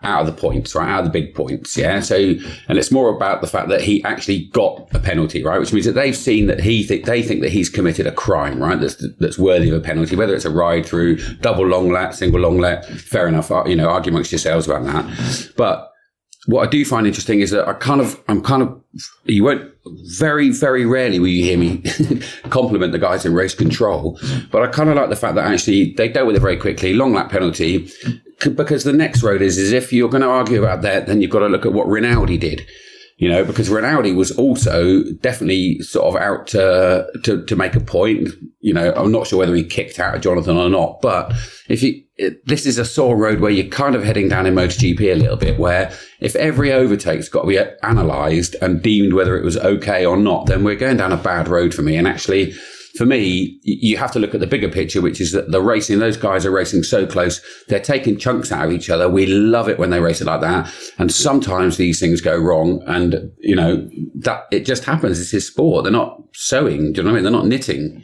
out 0.04 0.22
of 0.22 0.26
the 0.26 0.42
points, 0.42 0.74
right? 0.74 0.90
Out 0.90 1.06
of 1.06 1.06
the 1.06 1.12
big 1.12 1.36
points. 1.36 1.78
Yeah. 1.78 2.00
So, 2.00 2.16
and 2.16 2.80
it's 2.80 2.92
more 2.92 3.16
about 3.16 3.42
the 3.42 3.48
fact 3.48 3.70
that 3.70 3.82
he 3.82 4.04
actually 4.04 4.46
got 4.48 4.90
a 4.96 5.00
penalty, 5.00 5.44
right? 5.44 5.60
Which 5.60 5.74
means 5.74 5.86
that 5.86 5.92
they've 5.92 6.18
seen 6.18 6.48
that 6.48 6.60
he 6.60 6.82
think 6.84 7.06
they 7.06 7.22
think 7.22 7.42
that 7.42 7.52
he's 7.52 7.70
committed 7.70 8.08
a 8.08 8.12
crime, 8.12 8.60
right? 8.60 8.80
That's, 8.80 9.06
that's 9.20 9.38
worthy 9.38 9.70
of 9.70 9.76
a 9.76 9.80
penalty, 9.80 10.16
whether 10.16 10.34
it's 10.34 10.46
a 10.46 10.50
ride 10.50 10.88
through 10.88 11.18
double 11.42 11.68
long 11.68 11.92
lap, 11.92 12.16
single 12.16 12.40
long 12.40 12.58
lap. 12.58 12.84
Fair 12.86 13.28
enough. 13.28 13.52
Uh, 13.52 13.64
you 13.68 13.76
know, 13.76 13.90
argue 13.90 14.12
amongst 14.12 14.32
yourselves 14.32 14.68
about 14.68 14.86
that. 14.86 15.52
But 15.56 15.91
what 16.48 16.68
I 16.68 16.70
do 16.70 16.84
find 16.84 17.06
interesting 17.06 17.42
is 17.42 17.52
that 17.52 17.68
I 17.68 17.74
kind 17.74 18.02
of, 18.02 18.20
I'm 18.28 18.42
kind 18.42 18.64
of, 18.64 18.82
you 19.26 19.44
won't, 19.44 19.72
very, 20.18 20.50
very 20.50 20.86
rarely 20.86 21.20
will 21.20 21.28
you 21.28 21.44
hear 21.44 21.58
me 21.58 21.78
compliment 22.50 22.92
the 22.92 23.00
guys 23.00 23.26
in 23.26 23.34
race 23.34 23.54
control, 23.54 24.20
but 24.52 24.62
I 24.64 24.68
kind 24.68 24.90
of 24.90 24.96
like 24.96 25.10
the 25.10 25.16
fact 25.16 25.36
that 25.36 25.46
actually 25.46 25.94
they 25.94 26.08
dealt 26.08 26.28
with 26.28 26.36
it 26.36 26.42
very 26.42 26.58
quickly, 26.58 26.94
long 26.94 27.14
lap 27.14 27.30
penalty, 27.30 27.90
because 28.40 28.84
the 28.84 28.94
next 28.94 29.22
road 29.22 29.42
is, 29.42 29.58
is 29.58 29.72
if 29.72 29.94
you're 29.94 30.10
going 30.10 30.22
to 30.22 30.30
argue 30.30 30.64
about 30.64 30.82
that, 30.82 31.08
then 31.08 31.22
you've 31.22 31.32
got 31.32 31.40
to 31.40 31.48
look 31.48 31.66
at 31.66 31.74
what 31.74 31.88
Rinaldi 31.88 32.38
did 32.38 32.68
you 33.22 33.30
know, 33.30 33.46
because 33.46 33.70
Rinaldi 33.70 34.14
was 34.14 34.32
also 34.32 35.04
definitely 35.22 35.80
sort 35.84 36.08
of 36.08 36.20
out 36.20 36.48
to, 36.48 37.08
to, 37.24 37.46
to 37.46 37.56
make 37.56 37.76
a 37.76 37.80
point. 37.80 38.30
You 38.62 38.74
know, 38.74 38.92
I'm 38.96 39.12
not 39.12 39.28
sure 39.28 39.38
whether 39.38 39.54
he 39.54 39.64
kicked 39.64 40.00
out 40.00 40.16
of 40.16 40.22
Jonathan 40.22 40.58
or 40.58 40.70
not, 40.70 41.02
but 41.04 41.32
if 41.70 41.84
you, 41.84 42.02
this 42.46 42.66
is 42.66 42.80
a 42.80 42.84
sore 42.84 43.16
road 43.16 43.40
where 43.40 43.52
you're 43.52 43.68
kind 43.68 43.94
of 43.94 44.04
heading 44.04 44.28
down 44.28 44.48
in 44.48 44.56
MotoGP 44.56 45.02
a 45.02 45.20
little 45.20 45.38
bit, 45.38 45.60
where 45.60 45.96
if 46.20 46.36
every 46.36 46.74
overtake's 46.74 47.30
got 47.30 47.42
to 47.44 47.48
be 47.48 47.60
analysed 47.84 48.56
and 48.56 48.82
deemed 48.82 49.14
whether 49.14 49.38
it 49.38 49.46
was 49.46 49.56
okay 49.58 50.04
or 50.04 50.18
not, 50.18 50.48
then 50.48 50.64
we're 50.64 50.76
going 50.76 50.98
down 50.98 51.12
a 51.12 51.18
bad 51.18 51.48
road 51.48 51.76
for 51.76 51.84
me. 51.84 51.98
And 51.98 52.08
actually, 52.08 52.56
for 52.98 53.06
me, 53.06 53.60
you 53.64 53.98
have 53.98 54.12
to 54.12 54.20
look 54.20 54.34
at 54.34 54.42
the 54.42 54.48
bigger 54.48 54.70
picture, 54.70 55.02
which 55.02 55.22
is 55.22 55.32
that 55.32 55.52
the 55.52 55.62
racing, 55.62 56.00
those 56.00 56.18
guys 56.18 56.46
are 56.46 56.52
racing 56.52 56.84
so 56.84 57.06
close. 57.06 57.42
They're 57.68 57.80
taking 57.80 58.18
chunks 58.18 58.52
out 58.52 58.66
of 58.66 58.72
each 58.72 58.90
other. 58.90 59.10
We 59.10 59.26
love 59.26 59.70
it 59.70 59.80
when 59.80 59.90
they 59.90 60.00
race 60.00 60.22
it 60.22 60.28
like 60.28 60.42
that. 60.42 60.74
And 60.98 61.12
sometimes 61.12 61.78
these 61.78 62.00
things 62.00 62.22
go 62.22 62.38
wrong. 62.38 62.84
And, 62.88 63.32
you 63.40 63.56
know, 63.56 63.90
that 64.16 64.46
it 64.52 64.66
just 64.66 64.84
happens. 64.84 65.20
It's 65.20 65.32
his 65.32 65.48
sport. 65.48 65.84
They're 65.84 65.92
not 65.92 66.22
sewing. 66.34 66.94
Do 66.94 67.02
you 67.02 67.04
know 67.04 67.12
what 67.12 67.12
I 67.12 67.14
mean? 67.16 67.24
They're 67.24 67.32
not 67.32 67.48
knitting. 67.48 68.04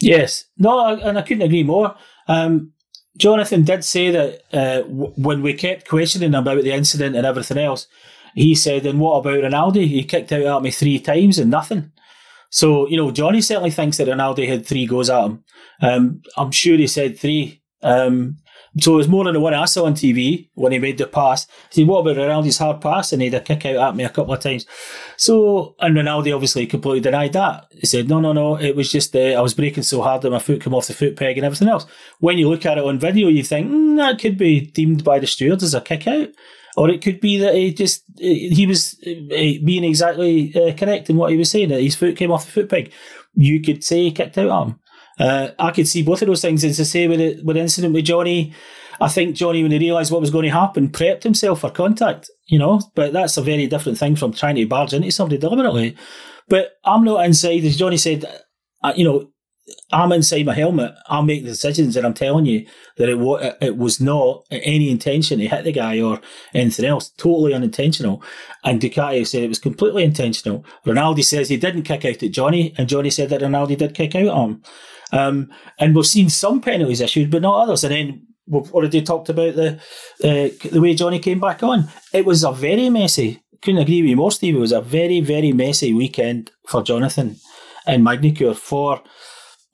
Yes. 0.00 0.44
No, 0.58 0.86
and 0.86 1.18
I 1.18 1.22
couldn't 1.22 1.46
agree 1.46 1.62
more. 1.62 1.94
Um, 2.28 2.72
Jonathan 3.16 3.64
did 3.64 3.84
say 3.84 4.10
that 4.10 4.42
uh, 4.52 4.82
when 4.86 5.40
we 5.40 5.54
kept 5.54 5.88
questioning 5.88 6.28
him 6.28 6.34
about 6.34 6.62
the 6.62 6.72
incident 6.72 7.16
and 7.16 7.24
everything 7.24 7.56
else, 7.58 7.86
he 8.34 8.54
said, 8.54 8.84
and 8.84 9.00
what 9.00 9.16
about 9.16 9.42
Rinaldi? 9.42 9.86
He 9.86 10.04
kicked 10.04 10.32
out 10.32 10.58
at 10.58 10.62
me 10.62 10.70
three 10.70 10.98
times 10.98 11.38
and 11.38 11.50
nothing. 11.50 11.92
So, 12.50 12.88
you 12.88 12.96
know, 12.96 13.10
Johnny 13.10 13.40
certainly 13.40 13.70
thinks 13.70 13.96
that 13.96 14.08
Rinaldi 14.08 14.46
had 14.46 14.66
three 14.66 14.86
goes 14.86 15.10
at 15.10 15.24
him. 15.24 15.44
Um, 15.80 16.22
I'm 16.36 16.52
sure 16.52 16.76
he 16.76 16.86
said 16.86 17.18
three. 17.18 17.62
Um, 17.82 18.38
so 18.78 18.94
it 18.94 18.96
was 18.96 19.08
more 19.08 19.24
than 19.24 19.34
the 19.34 19.40
one 19.40 19.54
I 19.54 19.64
saw 19.64 19.86
on 19.86 19.94
TV 19.94 20.50
when 20.54 20.72
he 20.72 20.78
made 20.78 20.98
the 20.98 21.06
pass. 21.06 21.46
He 21.70 21.80
said, 21.80 21.88
what 21.88 22.00
about 22.00 22.16
Rinaldi's 22.16 22.58
hard 22.58 22.82
pass? 22.82 23.12
And 23.12 23.22
he 23.22 23.30
had 23.30 23.40
a 23.40 23.44
kick 23.44 23.64
out 23.64 23.88
at 23.88 23.96
me 23.96 24.04
a 24.04 24.10
couple 24.10 24.34
of 24.34 24.40
times. 24.40 24.66
So, 25.16 25.74
and 25.80 25.96
Rinaldi 25.96 26.32
obviously 26.32 26.66
completely 26.66 27.00
denied 27.00 27.32
that. 27.32 27.66
He 27.70 27.86
said, 27.86 28.08
no, 28.08 28.20
no, 28.20 28.32
no, 28.32 28.56
it 28.56 28.76
was 28.76 28.92
just 28.92 29.16
uh, 29.16 29.18
I 29.18 29.40
was 29.40 29.54
braking 29.54 29.82
so 29.82 30.02
hard 30.02 30.22
that 30.22 30.30
my 30.30 30.38
foot 30.38 30.60
came 30.60 30.74
off 30.74 30.88
the 30.88 30.94
foot 30.94 31.16
peg 31.16 31.38
and 31.38 31.46
everything 31.46 31.68
else. 31.68 31.86
When 32.20 32.36
you 32.36 32.50
look 32.50 32.66
at 32.66 32.76
it 32.76 32.84
on 32.84 32.98
video, 32.98 33.28
you 33.28 33.42
think, 33.42 33.70
mm, 33.70 33.96
that 33.96 34.20
could 34.20 34.36
be 34.36 34.60
deemed 34.60 35.04
by 35.04 35.20
the 35.20 35.26
stewards 35.26 35.62
as 35.62 35.74
a 35.74 35.80
kick 35.80 36.06
out 36.06 36.28
or 36.76 36.90
it 36.90 37.02
could 37.02 37.20
be 37.20 37.38
that 37.38 37.54
he 37.54 37.72
just 37.72 38.04
he 38.18 38.66
was 38.66 38.96
uh, 39.06 39.64
being 39.64 39.84
exactly 39.84 40.54
uh, 40.54 40.74
correct 40.74 41.10
in 41.10 41.16
what 41.16 41.30
he 41.30 41.36
was 41.36 41.50
saying 41.50 41.70
that 41.70 41.80
his 41.80 41.96
foot 41.96 42.16
came 42.16 42.30
off 42.30 42.44
the 42.44 42.52
foot 42.52 42.68
peg. 42.68 42.92
You 43.34 43.62
could 43.62 43.82
say 43.82 44.04
he 44.04 44.12
kicked 44.12 44.38
out 44.38 44.50
at 44.50 44.66
him. 44.68 44.80
Uh, 45.18 45.48
I 45.58 45.70
could 45.70 45.88
see 45.88 46.02
both 46.02 46.20
of 46.22 46.28
those 46.28 46.42
things. 46.42 46.62
It's 46.62 46.76
the 46.76 46.84
same 46.84 47.10
with 47.10 47.18
the, 47.18 47.42
with 47.42 47.56
the 47.56 47.62
incident 47.62 47.94
with 47.94 48.04
Johnny. 48.04 48.52
I 49.00 49.08
think 49.08 49.36
Johnny, 49.36 49.62
when 49.62 49.72
he 49.72 49.78
realised 49.78 50.12
what 50.12 50.20
was 50.20 50.30
going 50.30 50.44
to 50.44 50.50
happen, 50.50 50.90
prepped 50.90 51.22
himself 51.22 51.60
for 51.60 51.70
contact. 51.70 52.30
You 52.46 52.58
know, 52.58 52.80
but 52.94 53.12
that's 53.12 53.36
a 53.38 53.42
very 53.42 53.66
different 53.66 53.98
thing 53.98 54.14
from 54.16 54.32
trying 54.32 54.56
to 54.56 54.66
barge 54.66 54.92
into 54.92 55.10
somebody 55.10 55.38
deliberately. 55.38 55.96
But 56.48 56.72
I'm 56.84 57.04
not 57.04 57.24
inside, 57.24 57.64
as 57.64 57.76
Johnny 57.76 57.96
said. 57.96 58.24
Uh, 58.82 58.92
you 58.94 59.04
know, 59.04 59.30
I'm 59.92 60.12
inside 60.12 60.46
my 60.46 60.54
helmet. 60.54 60.94
I'll 61.06 61.22
make 61.22 61.42
the 61.42 61.50
decisions, 61.50 61.96
and 61.96 62.06
I'm 62.06 62.14
telling 62.14 62.46
you 62.46 62.66
that 62.98 63.08
it 63.08 63.56
it 63.60 63.76
was 63.76 64.00
not 64.00 64.46
any 64.50 64.90
intention 64.90 65.38
to 65.38 65.48
hit 65.48 65.64
the 65.64 65.72
guy 65.72 66.00
or 66.00 66.20
anything 66.54 66.84
else. 66.84 67.10
Totally 67.10 67.52
unintentional. 67.52 68.22
And 68.64 68.80
Ducati 68.80 69.26
said 69.26 69.42
it 69.42 69.48
was 69.48 69.58
completely 69.58 70.04
intentional. 70.04 70.64
Rinaldi 70.84 71.22
says 71.22 71.48
he 71.48 71.56
didn't 71.56 71.82
kick 71.82 72.04
out 72.04 72.22
at 72.22 72.30
Johnny, 72.30 72.74
and 72.78 72.88
Johnny 72.88 73.10
said 73.10 73.28
that 73.30 73.42
Rinaldi 73.42 73.76
did 73.76 73.94
kick 73.94 74.14
out 74.14 74.26
at 74.26 74.34
him. 74.34 74.62
Um, 75.12 75.50
and 75.78 75.94
we've 75.94 76.06
seen 76.06 76.28
some 76.28 76.60
penalties 76.60 77.00
issued, 77.00 77.30
but 77.30 77.42
not 77.42 77.62
others. 77.62 77.84
And 77.84 77.92
then 77.92 78.26
we've 78.46 78.72
already 78.72 79.02
talked 79.02 79.28
about 79.28 79.56
the 79.56 79.80
uh, 80.22 80.68
the 80.70 80.80
way 80.80 80.94
Johnny 80.94 81.18
came 81.18 81.40
back 81.40 81.62
on. 81.62 81.88
It 82.12 82.24
was 82.24 82.44
a 82.44 82.52
very 82.52 82.88
messy. 82.90 83.42
Couldn't 83.62 83.82
agree 83.82 84.02
with 84.02 84.10
you 84.10 84.16
more, 84.16 84.30
Steve. 84.30 84.54
It 84.54 84.60
was 84.60 84.72
a 84.72 84.80
very 84.80 85.20
very 85.20 85.52
messy 85.52 85.92
weekend 85.92 86.52
for 86.68 86.82
Jonathan 86.82 87.36
and 87.86 88.04
Magny-Cours 88.04 88.58
for 88.58 89.02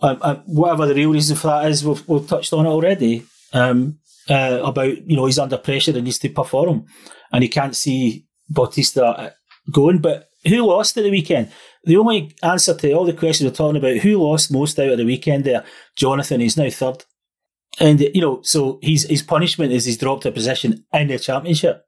uh, 0.02 0.16
uh, 0.20 0.42
whatever 0.46 0.86
the 0.86 0.94
real 0.94 1.12
reason 1.12 1.36
for 1.36 1.48
that 1.48 1.70
is, 1.70 1.84
we've, 1.84 2.06
we've 2.08 2.26
touched 2.26 2.52
on 2.52 2.66
it 2.66 2.70
already. 2.70 3.24
Um, 3.52 3.98
uh, 4.28 4.60
about 4.64 5.08
you 5.08 5.16
know 5.16 5.26
he's 5.26 5.38
under 5.38 5.58
pressure 5.58 5.92
and 5.92 6.04
needs 6.04 6.18
to 6.18 6.28
perform, 6.28 6.86
and 7.32 7.42
he 7.42 7.48
can't 7.48 7.76
see 7.76 8.24
Bautista 8.48 9.34
going. 9.70 9.98
But 9.98 10.28
who 10.46 10.66
lost 10.66 10.96
at 10.96 11.04
the 11.04 11.10
weekend? 11.10 11.50
The 11.84 11.96
only 11.96 12.34
answer 12.42 12.74
to 12.74 12.92
all 12.92 13.04
the 13.04 13.12
questions 13.12 13.50
we're 13.50 13.56
talking 13.56 13.76
about, 13.76 13.98
who 13.98 14.22
lost 14.22 14.52
most 14.52 14.78
out 14.78 14.90
of 14.90 14.98
the 14.98 15.04
weekend 15.04 15.44
there? 15.44 15.64
Jonathan. 15.96 16.40
He's 16.40 16.56
now 16.56 16.70
third, 16.70 17.04
and 17.80 18.00
you 18.00 18.20
know 18.20 18.40
so 18.42 18.78
his 18.82 19.04
his 19.04 19.22
punishment 19.22 19.72
is 19.72 19.84
he's 19.84 19.98
dropped 19.98 20.26
a 20.26 20.32
position 20.32 20.84
in 20.92 21.08
the 21.08 21.18
championship. 21.18 21.84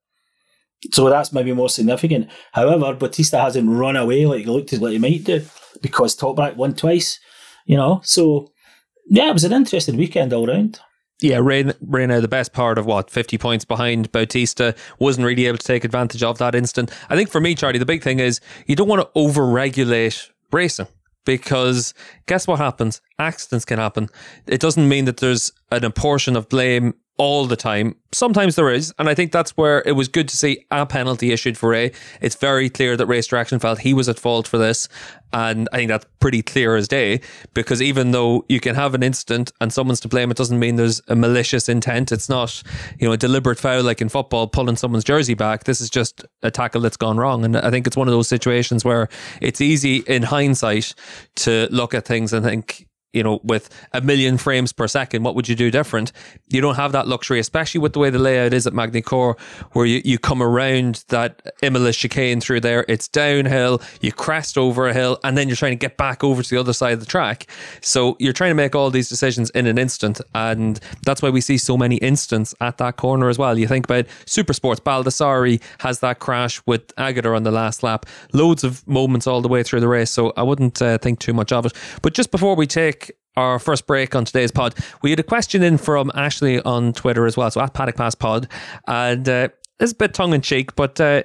So 0.92 1.08
that's 1.08 1.32
maybe 1.32 1.52
more 1.52 1.70
significant. 1.70 2.28
However, 2.52 2.92
Bautista 2.94 3.40
hasn't 3.40 3.70
run 3.70 3.96
away 3.96 4.26
like 4.26 4.40
he 4.40 4.46
looked 4.46 4.72
as 4.72 4.80
like 4.80 4.92
he 4.92 4.98
might 4.98 5.24
do 5.24 5.44
because 5.80 6.16
Toprak 6.16 6.56
won 6.56 6.74
twice. 6.74 7.18
You 7.64 7.76
know, 7.76 8.00
so 8.04 8.52
yeah, 9.06 9.30
it 9.30 9.32
was 9.32 9.44
an 9.44 9.52
interesting 9.52 9.96
weekend 9.96 10.32
all 10.32 10.46
round. 10.46 10.80
Yeah, 11.20 11.38
Reina, 11.40 12.20
the 12.20 12.28
best 12.28 12.52
part 12.52 12.76
of 12.76 12.86
what, 12.86 13.10
50 13.10 13.38
points 13.38 13.64
behind 13.64 14.10
Bautista, 14.12 14.74
wasn't 14.98 15.26
really 15.26 15.46
able 15.46 15.58
to 15.58 15.66
take 15.66 15.84
advantage 15.84 16.22
of 16.22 16.38
that 16.38 16.54
instant. 16.54 16.90
I 17.08 17.16
think 17.16 17.30
for 17.30 17.40
me, 17.40 17.54
Charlie, 17.54 17.78
the 17.78 17.86
big 17.86 18.02
thing 18.02 18.18
is 18.18 18.40
you 18.66 18.76
don't 18.76 18.88
want 18.88 19.00
to 19.00 19.08
over 19.14 19.46
regulate 19.46 20.30
racing 20.52 20.88
because 21.24 21.94
guess 22.26 22.46
what 22.46 22.58
happens? 22.58 23.00
Accidents 23.18 23.64
can 23.64 23.78
happen. 23.78 24.10
It 24.46 24.60
doesn't 24.60 24.88
mean 24.88 25.06
that 25.06 25.18
there's 25.18 25.52
an 25.70 25.84
apportion 25.84 26.36
of 26.36 26.48
blame 26.48 26.94
all 27.16 27.46
the 27.46 27.56
time. 27.56 27.96
Sometimes 28.12 28.56
there 28.56 28.70
is, 28.70 28.92
and 28.98 29.08
I 29.08 29.14
think 29.14 29.30
that's 29.30 29.56
where 29.56 29.82
it 29.86 29.92
was 29.92 30.08
good 30.08 30.28
to 30.28 30.36
see 30.36 30.64
a 30.70 30.84
penalty 30.84 31.32
issued 31.32 31.56
for 31.56 31.70
Rea. 31.70 31.92
It's 32.20 32.34
very 32.34 32.68
clear 32.68 32.96
that 32.96 33.06
Race 33.06 33.26
Direction 33.26 33.58
felt 33.58 33.80
he 33.80 33.94
was 33.94 34.08
at 34.08 34.18
fault 34.18 34.48
for 34.48 34.58
this, 34.58 34.88
and 35.32 35.68
I 35.72 35.76
think 35.76 35.88
that's 35.88 36.06
pretty 36.20 36.42
clear 36.42 36.76
as 36.76 36.88
day. 36.88 37.20
Because 37.52 37.80
even 37.80 38.10
though 38.10 38.44
you 38.48 38.60
can 38.60 38.74
have 38.74 38.94
an 38.94 39.02
incident 39.02 39.52
and 39.60 39.72
someone's 39.72 40.00
to 40.00 40.08
blame, 40.08 40.30
it 40.30 40.36
doesn't 40.36 40.58
mean 40.58 40.76
there's 40.76 41.00
a 41.08 41.16
malicious 41.16 41.68
intent. 41.68 42.12
It's 42.12 42.28
not, 42.28 42.62
you 42.98 43.06
know, 43.06 43.12
a 43.12 43.16
deliberate 43.16 43.58
foul 43.58 43.82
like 43.82 44.00
in 44.00 44.08
football, 44.08 44.46
pulling 44.46 44.76
someone's 44.76 45.04
jersey 45.04 45.34
back. 45.34 45.64
This 45.64 45.80
is 45.80 45.90
just 45.90 46.24
a 46.42 46.50
tackle 46.50 46.80
that's 46.80 46.96
gone 46.96 47.16
wrong, 47.16 47.44
and 47.44 47.56
I 47.56 47.70
think 47.70 47.86
it's 47.86 47.96
one 47.96 48.08
of 48.08 48.12
those 48.12 48.28
situations 48.28 48.84
where 48.84 49.08
it's 49.40 49.60
easy 49.60 49.98
in 50.06 50.24
hindsight 50.24 50.94
to 51.36 51.68
look 51.70 51.94
at 51.94 52.04
things 52.04 52.32
and 52.32 52.44
think 52.44 52.86
you 53.14 53.22
know, 53.22 53.40
with 53.42 53.70
a 53.92 54.00
million 54.00 54.36
frames 54.36 54.72
per 54.72 54.88
second, 54.88 55.22
what 55.22 55.34
would 55.34 55.48
you 55.48 55.54
do 55.54 55.70
different? 55.70 56.12
You 56.48 56.60
don't 56.60 56.74
have 56.74 56.92
that 56.92 57.08
luxury, 57.08 57.38
especially 57.38 57.80
with 57.80 57.92
the 57.92 57.98
way 57.98 58.10
the 58.10 58.18
layout 58.18 58.52
is 58.52 58.66
at 58.66 58.74
Magny-Cours, 58.74 59.36
where 59.72 59.86
you, 59.86 60.02
you 60.04 60.18
come 60.18 60.42
around 60.42 61.04
that 61.08 61.54
Imola 61.62 61.92
chicane 61.92 62.40
through 62.40 62.60
there. 62.60 62.84
It's 62.88 63.08
downhill, 63.08 63.80
you 64.00 64.12
crest 64.12 64.58
over 64.58 64.88
a 64.88 64.92
hill, 64.92 65.18
and 65.24 65.38
then 65.38 65.48
you're 65.48 65.56
trying 65.56 65.72
to 65.72 65.76
get 65.76 65.96
back 65.96 66.24
over 66.24 66.42
to 66.42 66.50
the 66.50 66.58
other 66.58 66.72
side 66.72 66.94
of 66.94 67.00
the 67.00 67.06
track. 67.06 67.46
So 67.80 68.16
you're 68.18 68.32
trying 68.32 68.50
to 68.50 68.54
make 68.54 68.74
all 68.74 68.90
these 68.90 69.08
decisions 69.08 69.50
in 69.50 69.66
an 69.66 69.78
instant. 69.78 70.20
And 70.34 70.80
that's 71.04 71.22
why 71.22 71.30
we 71.30 71.40
see 71.40 71.58
so 71.58 71.76
many 71.76 71.96
instants 71.96 72.54
at 72.60 72.78
that 72.78 72.96
corner 72.96 73.28
as 73.28 73.38
well. 73.38 73.58
You 73.58 73.68
think 73.68 73.86
about 73.86 74.06
Super 74.26 74.52
Sports, 74.52 74.80
Baldassarri 74.80 75.62
has 75.78 76.00
that 76.00 76.18
crash 76.18 76.60
with 76.66 76.92
Aguilar 76.98 77.34
on 77.34 77.44
the 77.44 77.52
last 77.52 77.82
lap. 77.82 78.06
Loads 78.32 78.64
of 78.64 78.86
moments 78.88 79.26
all 79.26 79.40
the 79.40 79.48
way 79.48 79.62
through 79.62 79.80
the 79.80 79.88
race. 79.88 80.10
So 80.10 80.32
I 80.36 80.42
wouldn't 80.42 80.82
uh, 80.82 80.98
think 80.98 81.20
too 81.20 81.32
much 81.32 81.52
of 81.52 81.66
it. 81.66 81.72
But 82.02 82.14
just 82.14 82.30
before 82.30 82.56
we 82.56 82.66
take 82.66 83.03
our 83.36 83.58
first 83.58 83.86
break 83.86 84.14
on 84.14 84.24
today's 84.24 84.50
pod, 84.50 84.74
we 85.02 85.10
had 85.10 85.20
a 85.20 85.24
question 85.24 85.62
in 85.62 85.78
from 85.78 86.10
Ashley 86.14 86.60
on 86.60 86.92
Twitter 86.92 87.26
as 87.26 87.36
well, 87.36 87.50
so 87.50 87.60
at 87.60 87.74
Paddock 87.74 87.96
Pass 87.96 88.14
Pod, 88.14 88.48
and 88.86 89.28
uh, 89.28 89.48
it's 89.80 89.92
a 89.92 89.96
bit 89.96 90.14
tongue 90.14 90.34
in 90.34 90.40
cheek, 90.40 90.74
but 90.76 91.00
uh, 91.00 91.22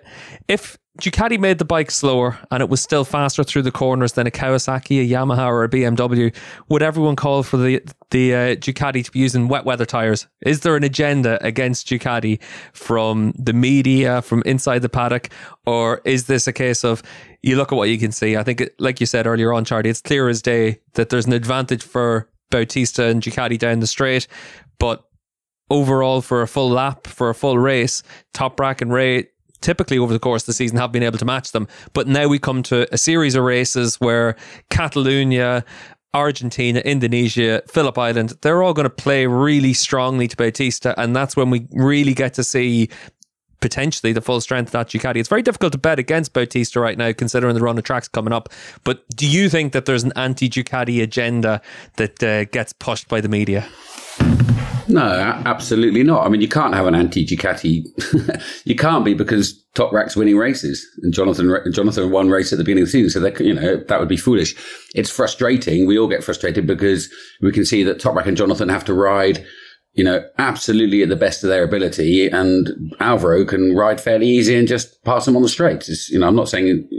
if 0.48 0.78
Ducati 1.00 1.40
made 1.40 1.58
the 1.58 1.66
bike 1.66 1.92
slower 1.92 2.38
and 2.52 2.62
it 2.62 2.70
was 2.70 2.82
still 2.82 3.06
faster 3.06 3.44
through 3.44 3.62
the 3.62 3.72
corners 3.72 4.14
than 4.14 4.28
a 4.28 4.32
Kawasaki, 4.32 5.02
a 5.02 5.10
Yamaha, 5.10 5.48
or 5.48 5.64
a 5.64 5.70
BMW, 5.70 6.36
would 6.68 6.82
everyone 6.82 7.16
call 7.16 7.44
for 7.44 7.58
the 7.58 7.82
the 8.12 8.34
uh, 8.34 8.38
Ducati 8.56 9.06
to 9.06 9.12
be 9.12 9.20
using 9.20 9.48
wet 9.48 9.66
weather 9.66 9.86
tires? 9.86 10.28
Is 10.42 10.62
there 10.62 10.76
an 10.76 10.84
agenda 10.84 11.44
against 11.46 11.88
Ducati 11.88 12.42
from 12.74 13.34
the 13.38 13.54
media, 13.54 14.22
from 14.22 14.44
inside 14.46 14.80
the 14.80 14.90
paddock, 14.90 15.30
or 15.66 16.02
is 16.06 16.28
this 16.28 16.48
a 16.48 16.54
case 16.54 16.84
of 16.84 17.02
you 17.42 17.56
look 17.56 17.72
at 17.72 17.76
what 17.76 17.90
you 17.90 17.98
can 17.98 18.12
see? 18.12 18.36
I 18.36 18.44
think, 18.44 18.62
it, 18.62 18.76
like 18.80 19.00
you 19.00 19.06
said 19.06 19.28
earlier 19.28 19.54
on, 19.54 19.66
Charlie, 19.66 19.90
it's 19.90 20.02
clear 20.02 20.28
as 20.28 20.42
day 20.42 20.80
that 20.94 21.10
there's 21.10 21.26
an 21.26 21.34
advantage 21.34 21.84
for 21.84 22.30
Bautista 22.50 23.06
and 23.06 23.22
Ducati 23.22 23.58
down 23.58 23.80
the 23.80 23.88
straight, 23.88 24.28
but 24.80 25.06
overall 25.70 26.22
for 26.22 26.42
a 26.42 26.48
full 26.48 26.70
lap, 26.70 27.08
for 27.08 27.30
a 27.30 27.36
full 27.36 27.58
race, 27.58 28.04
Toprak 28.34 28.82
and 28.82 28.92
Rea 28.92 29.28
typically 29.62 29.98
over 29.98 30.14
the 30.14 30.20
course 30.20 30.44
of 30.44 30.48
the 30.48 30.54
season 30.54 30.78
have 30.78 30.92
been 30.92 31.04
able 31.04 31.18
to 31.18 31.26
match 31.26 31.52
them. 31.52 31.68
But 31.94 32.08
now 32.08 32.28
we 32.28 32.40
come 32.40 32.64
to 32.64 32.92
a 32.94 32.98
series 32.98 33.36
of 33.36 33.44
races 33.44 33.96
where 33.96 34.36
Catalonia, 34.70 35.64
Argentina, 36.14 36.80
Indonesia, 36.80 37.62
Phillip 37.68 37.98
Island, 37.98 38.34
they're 38.42 38.64
all 38.64 38.74
going 38.74 38.86
to 38.86 38.90
play 38.90 39.28
really 39.28 39.74
strongly 39.74 40.28
to 40.28 40.36
Bautista. 40.36 41.00
And 41.00 41.16
that's 41.16 41.36
when 41.36 41.50
we 41.50 41.68
really 41.72 42.14
get 42.14 42.34
to 42.36 42.44
see 42.44 42.90
potentially 43.62 44.14
the 44.14 44.22
full 44.22 44.42
strength 44.42 44.70
of 44.70 44.72
that 44.72 44.88
Ducati. 44.88 45.18
It's 45.18 45.30
very 45.30 45.42
difficult 45.42 45.74
to 45.74 45.78
bet 45.78 46.00
against 46.00 46.34
Bautista 46.34 46.80
right 46.80 46.98
now, 46.98 47.12
considering 47.12 47.56
the 47.56 47.62
run 47.62 47.78
of 47.78 47.84
tracks 47.84 48.08
coming 48.08 48.34
up. 48.34 48.50
But 48.84 49.08
do 49.16 49.28
you 49.28 49.50
think 49.50 49.74
that 49.74 49.86
there's 49.86 50.04
an 50.04 50.14
anti 50.16 50.50
Ducati 50.50 51.02
agenda 51.02 51.62
that 51.98 52.24
uh, 52.24 52.46
gets 52.46 52.74
pushed 52.74 53.08
by 53.08 53.22
the 53.22 53.30
media? 53.30 53.68
No, 54.90 55.04
absolutely 55.46 56.02
not. 56.02 56.26
I 56.26 56.30
mean, 56.30 56.42
you 56.42 56.48
can't 56.48 56.74
have 56.74 56.88
an 56.88 56.96
anti 56.96 57.24
Ducati. 57.24 57.86
you 58.66 58.76
can't 58.76 59.06
be 59.06 59.14
because 59.14 59.64
Toprak's 59.76 60.16
winning 60.16 60.36
races, 60.36 60.86
and 61.04 61.14
Jonathan 61.14 61.56
Jonathan 61.72 62.10
won 62.10 62.30
race 62.30 62.52
at 62.52 62.58
the 62.58 62.64
beginning 62.64 62.84
of 62.84 62.88
the 62.88 62.92
season. 62.92 63.10
So 63.12 63.20
that 63.20 63.40
you 63.40 63.54
know 63.54 63.78
that 63.78 64.00
would 64.00 64.10
be 64.10 64.18
foolish. 64.18 64.56
It's 64.96 65.12
frustrating. 65.12 65.86
We 65.86 66.00
all 66.00 66.08
get 66.08 66.24
frustrated 66.24 66.66
because 66.66 67.08
we 67.42 67.52
can 67.52 67.66
see 67.66 67.84
that 67.84 68.00
Toprak 68.00 68.26
and 68.26 68.36
Jonathan 68.36 68.70
have 68.70 68.84
to 68.86 68.96
ride, 68.96 69.46
you 69.94 70.04
know, 70.04 70.26
absolutely 70.40 71.04
at 71.04 71.10
the 71.10 71.16
best 71.16 71.44
of 71.44 71.50
their 71.50 71.64
ability, 71.64 72.28
and 72.28 72.70
Alvaro 73.00 73.46
can 73.46 73.76
ride 73.76 74.02
fairly 74.02 74.28
easy 74.28 74.56
and 74.56 74.68
just 74.68 75.04
pass 75.04 75.26
them 75.26 75.36
on 75.36 75.44
the 75.44 75.50
straights. 75.50 76.10
You 76.10 76.18
know, 76.18 76.28
I'm 76.28 76.36
not 76.36 76.50
saying 76.50 76.90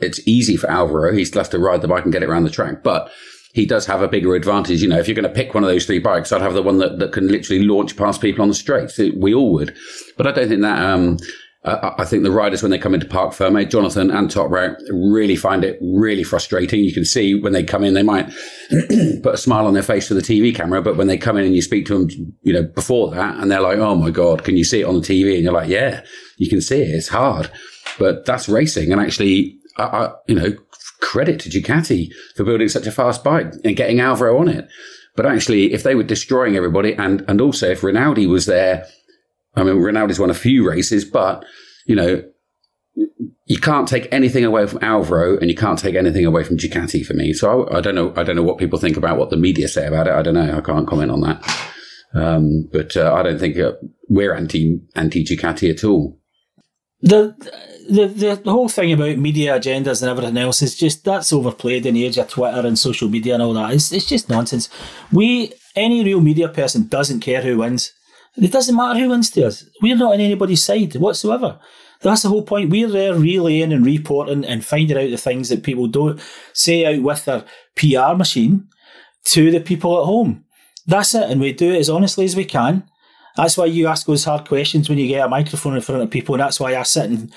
it's 0.00 0.20
easy 0.26 0.56
for 0.56 0.68
Alvaro. 0.68 1.12
He 1.12 1.24
still 1.24 1.40
has 1.40 1.48
to 1.50 1.60
ride 1.60 1.80
the 1.80 1.88
bike 1.88 2.02
and 2.02 2.12
get 2.12 2.24
it 2.24 2.28
around 2.28 2.42
the 2.42 2.50
track, 2.50 2.82
but 2.82 3.08
he 3.56 3.64
does 3.64 3.86
have 3.86 4.02
a 4.02 4.06
bigger 4.06 4.34
advantage. 4.34 4.82
You 4.82 4.88
know, 4.88 4.98
if 4.98 5.08
you're 5.08 5.14
going 5.14 5.22
to 5.22 5.30
pick 5.30 5.54
one 5.54 5.64
of 5.64 5.70
those 5.70 5.86
three 5.86 5.98
bikes, 5.98 6.30
I'd 6.30 6.42
have 6.42 6.52
the 6.52 6.62
one 6.62 6.76
that, 6.76 6.98
that 6.98 7.12
can 7.12 7.28
literally 7.28 7.64
launch 7.64 7.96
past 7.96 8.20
people 8.20 8.42
on 8.42 8.48
the 8.48 8.54
straights. 8.54 8.98
We 8.98 9.32
all 9.32 9.50
would. 9.54 9.74
But 10.18 10.26
I 10.26 10.32
don't 10.32 10.46
think 10.46 10.60
that, 10.60 10.78
um, 10.78 11.16
I 11.64 12.04
think 12.04 12.22
the 12.22 12.30
riders, 12.30 12.60
when 12.60 12.70
they 12.70 12.76
come 12.76 12.92
into 12.92 13.06
Parc 13.06 13.32
Ferme, 13.32 13.66
Jonathan 13.66 14.10
and 14.10 14.28
Toprak 14.28 14.76
really 14.90 15.36
find 15.36 15.64
it 15.64 15.78
really 15.80 16.22
frustrating. 16.22 16.80
You 16.84 16.92
can 16.92 17.06
see 17.06 17.34
when 17.34 17.54
they 17.54 17.64
come 17.64 17.82
in, 17.82 17.94
they 17.94 18.02
might 18.02 18.26
put 19.22 19.34
a 19.34 19.38
smile 19.38 19.66
on 19.66 19.72
their 19.72 19.82
face 19.82 20.06
for 20.06 20.12
the 20.12 20.20
TV 20.20 20.54
camera, 20.54 20.82
but 20.82 20.98
when 20.98 21.06
they 21.06 21.16
come 21.16 21.38
in 21.38 21.46
and 21.46 21.54
you 21.54 21.62
speak 21.62 21.86
to 21.86 21.98
them, 21.98 22.36
you 22.42 22.52
know, 22.52 22.62
before 22.62 23.10
that, 23.12 23.36
and 23.38 23.50
they're 23.50 23.62
like, 23.62 23.78
"Oh 23.78 23.94
my 23.96 24.10
god, 24.10 24.44
can 24.44 24.56
you 24.56 24.64
see 24.64 24.82
it 24.82 24.84
on 24.84 24.94
the 24.94 25.00
TV?" 25.00 25.34
And 25.34 25.42
you're 25.42 25.52
like, 25.52 25.68
"Yeah, 25.68 26.02
you 26.36 26.48
can 26.48 26.60
see 26.60 26.82
it. 26.82 26.94
It's 26.94 27.08
hard." 27.08 27.50
But 27.98 28.26
that's 28.26 28.48
racing, 28.48 28.92
and 28.92 29.00
actually, 29.00 29.58
I, 29.76 29.82
I, 29.82 30.12
you 30.28 30.34
know, 30.36 30.54
credit 31.00 31.40
to 31.40 31.48
Ducati 31.48 32.10
for 32.36 32.44
building 32.44 32.68
such 32.68 32.86
a 32.86 32.92
fast 32.92 33.22
bike 33.22 33.52
and 33.64 33.76
getting 33.76 34.00
Alvaro 34.00 34.38
on 34.38 34.48
it. 34.48 34.68
But 35.14 35.26
actually, 35.26 35.72
if 35.72 35.82
they 35.82 35.94
were 35.94 36.02
destroying 36.02 36.56
everybody, 36.56 36.94
and 36.94 37.24
and 37.26 37.40
also 37.40 37.70
if 37.70 37.82
Rinaldi 37.82 38.26
was 38.26 38.46
there, 38.46 38.86
I 39.54 39.64
mean, 39.64 39.76
Rinaldi's 39.76 40.20
won 40.20 40.30
a 40.30 40.34
few 40.34 40.68
races, 40.68 41.04
but 41.04 41.44
you 41.86 41.96
know, 41.96 42.22
you 43.46 43.58
can't 43.58 43.88
take 43.88 44.12
anything 44.12 44.44
away 44.44 44.66
from 44.66 44.82
Alvaro, 44.82 45.38
and 45.38 45.48
you 45.48 45.56
can't 45.56 45.78
take 45.78 45.94
anything 45.94 46.26
away 46.26 46.44
from 46.44 46.58
Ducati 46.58 47.04
for 47.04 47.14
me. 47.14 47.32
So 47.32 47.64
I, 47.64 47.78
I 47.78 47.80
don't 47.80 47.94
know. 47.94 48.12
I 48.16 48.22
don't 48.22 48.36
know 48.36 48.42
what 48.42 48.58
people 48.58 48.78
think 48.78 48.96
about 48.96 49.18
what 49.18 49.30
the 49.30 49.36
media 49.36 49.68
say 49.68 49.86
about 49.86 50.06
it. 50.06 50.12
I 50.12 50.22
don't 50.22 50.34
know. 50.34 50.56
I 50.56 50.60
can't 50.60 50.86
comment 50.86 51.10
on 51.10 51.20
that. 51.22 51.70
Um, 52.14 52.68
but 52.72 52.96
uh, 52.96 53.14
I 53.14 53.22
don't 53.22 53.38
think 53.38 53.58
uh, 53.58 53.72
we're 54.08 54.34
anti 54.34 54.80
anti 54.94 55.24
Ducati 55.24 55.70
at 55.70 55.84
all. 55.84 56.18
The 57.00 57.34
the, 57.88 58.06
the 58.06 58.40
the 58.44 58.50
whole 58.50 58.68
thing 58.68 58.92
about 58.92 59.18
media 59.18 59.58
agendas 59.58 60.02
and 60.02 60.10
everything 60.10 60.36
else 60.36 60.62
is 60.62 60.76
just 60.76 61.04
that's 61.04 61.32
overplayed 61.32 61.86
in 61.86 61.94
the 61.94 62.04
age 62.04 62.18
of 62.18 62.28
Twitter 62.28 62.66
and 62.66 62.78
social 62.78 63.08
media 63.08 63.34
and 63.34 63.42
all 63.42 63.54
that. 63.54 63.72
It's 63.72 63.92
it's 63.92 64.06
just 64.06 64.28
nonsense. 64.28 64.68
We 65.12 65.52
any 65.74 66.04
real 66.04 66.20
media 66.20 66.48
person 66.48 66.88
doesn't 66.88 67.20
care 67.20 67.42
who 67.42 67.58
wins. 67.58 67.92
It 68.36 68.52
doesn't 68.52 68.76
matter 68.76 68.98
who 69.00 69.08
wins 69.08 69.30
to 69.30 69.46
us. 69.46 69.64
We're 69.80 69.96
not 69.96 70.14
on 70.14 70.20
anybody's 70.20 70.64
side 70.64 70.94
whatsoever. 70.96 71.58
That's 72.02 72.22
the 72.22 72.28
whole 72.28 72.42
point. 72.42 72.70
We're 72.70 72.88
there 72.88 73.14
relaying 73.14 73.72
and 73.72 73.84
reporting 73.84 74.44
and 74.44 74.64
finding 74.64 74.98
out 74.98 75.10
the 75.10 75.16
things 75.16 75.48
that 75.48 75.62
people 75.62 75.86
don't 75.86 76.20
say 76.52 76.84
out 76.84 77.02
with 77.02 77.24
their 77.24 77.44
PR 77.74 78.14
machine 78.14 78.68
to 79.24 79.50
the 79.50 79.60
people 79.60 79.98
at 79.98 80.04
home. 80.04 80.44
That's 80.86 81.14
it, 81.14 81.30
and 81.30 81.40
we 81.40 81.52
do 81.52 81.72
it 81.72 81.78
as 81.78 81.90
honestly 81.90 82.24
as 82.24 82.36
we 82.36 82.44
can. 82.44 82.84
That's 83.36 83.58
why 83.58 83.66
you 83.66 83.86
ask 83.86 84.06
those 84.06 84.24
hard 84.24 84.48
questions 84.48 84.88
when 84.88 84.98
you 84.98 85.08
get 85.08 85.26
a 85.26 85.28
microphone 85.28 85.76
in 85.76 85.82
front 85.82 86.02
of 86.02 86.10
people, 86.10 86.34
and 86.34 86.42
that's 86.42 86.58
why 86.58 86.74
I 86.74 86.82
sit 86.84 87.10
in 87.10 87.30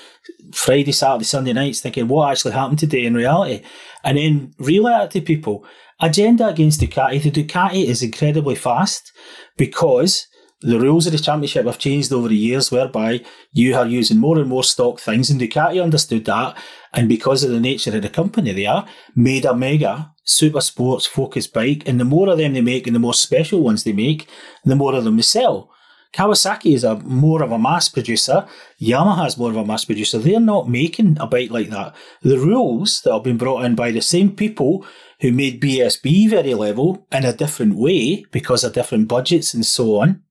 Friday, 0.52 0.92
Saturday, 0.92 1.24
Sunday 1.24 1.52
nights 1.52 1.80
thinking 1.80 2.08
what 2.08 2.30
actually 2.30 2.52
happened 2.52 2.78
today 2.78 3.04
in 3.04 3.14
reality, 3.14 3.62
and 4.02 4.16
then 4.16 4.54
relay 4.58 5.04
it 5.04 5.10
to 5.10 5.20
people. 5.20 5.64
Agenda 6.00 6.48
against 6.48 6.80
Ducati. 6.80 7.22
The 7.22 7.30
Ducati 7.30 7.84
is 7.84 8.02
incredibly 8.02 8.54
fast 8.54 9.12
because 9.58 10.26
the 10.62 10.80
rules 10.80 11.06
of 11.06 11.12
the 11.12 11.18
championship 11.18 11.66
have 11.66 11.78
changed 11.78 12.12
over 12.12 12.28
the 12.28 12.36
years, 12.36 12.70
whereby 12.70 13.22
you 13.52 13.76
are 13.76 13.86
using 13.86 14.18
more 14.18 14.38
and 14.38 14.48
more 14.48 14.64
stock 14.64 15.00
things, 15.00 15.28
and 15.28 15.38
Ducati 15.38 15.82
understood 15.82 16.24
that, 16.24 16.56
and 16.94 17.08
because 17.08 17.44
of 17.44 17.50
the 17.50 17.60
nature 17.60 17.94
of 17.94 18.02
the 18.02 18.08
company 18.08 18.52
they 18.52 18.66
are, 18.66 18.86
made 19.14 19.44
a 19.44 19.54
mega 19.54 20.12
super 20.24 20.60
sports 20.60 21.04
focused 21.04 21.52
bike, 21.52 21.82
and 21.86 22.00
the 22.00 22.04
more 22.04 22.30
of 22.30 22.38
them 22.38 22.54
they 22.54 22.62
make, 22.62 22.86
and 22.86 22.96
the 22.96 23.00
more 23.00 23.14
special 23.14 23.60
ones 23.60 23.84
they 23.84 23.92
make, 23.92 24.26
the 24.64 24.76
more 24.76 24.94
of 24.94 25.04
them 25.04 25.16
they 25.16 25.22
sell. 25.22 25.70
Kawasaki 26.12 26.74
is 26.74 26.82
a 26.82 26.96
more 26.96 27.42
of 27.42 27.52
a 27.52 27.58
mass 27.58 27.88
producer. 27.88 28.46
Yamaha 28.80 29.26
is 29.26 29.38
more 29.38 29.50
of 29.50 29.56
a 29.56 29.64
mass 29.64 29.84
producer. 29.84 30.18
They're 30.18 30.40
not 30.40 30.68
making 30.68 31.16
a 31.20 31.26
bike 31.26 31.50
like 31.50 31.70
that. 31.70 31.94
The 32.22 32.38
rules 32.38 33.00
that 33.02 33.12
have 33.12 33.22
been 33.22 33.38
brought 33.38 33.64
in 33.64 33.76
by 33.76 33.92
the 33.92 34.00
same 34.00 34.34
people 34.34 34.84
who 35.20 35.30
made 35.30 35.60
BSB 35.60 36.28
very 36.28 36.54
level 36.54 37.06
in 37.12 37.24
a 37.24 37.32
different 37.32 37.76
way 37.76 38.24
because 38.32 38.64
of 38.64 38.72
different 38.72 39.06
budgets 39.06 39.54
and 39.54 39.64
so 39.64 40.00
on 40.00 40.22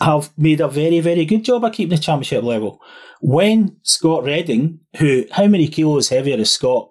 have 0.00 0.30
made 0.36 0.60
a 0.60 0.68
very, 0.68 1.00
very 1.00 1.24
good 1.24 1.44
job 1.44 1.64
of 1.64 1.72
keeping 1.72 1.96
the 1.96 2.02
championship 2.02 2.44
level. 2.44 2.80
When 3.20 3.76
Scott 3.82 4.24
Redding, 4.24 4.80
who, 4.98 5.24
how 5.32 5.46
many 5.46 5.68
kilos 5.68 6.10
heavier 6.10 6.36
is 6.36 6.52
Scott 6.52 6.90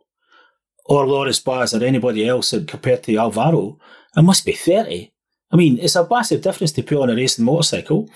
or 0.86 1.08
Loris 1.08 1.40
Baz 1.40 1.74
or 1.74 1.84
anybody 1.84 2.28
else 2.28 2.52
compared 2.68 3.04
to 3.04 3.16
Alvaro? 3.18 3.78
It 4.18 4.24
must 4.24 4.46
be 4.46 4.54
30. 4.54 5.12
I 5.56 5.58
mean, 5.58 5.80
it's 5.80 5.96
a 5.96 6.06
massive 6.10 6.42
difference 6.42 6.74
to 6.74 6.84
put 6.84 6.98
on 6.98 7.10
a 7.10 7.16
racing 7.16 7.46
motorcycle. 7.46 8.10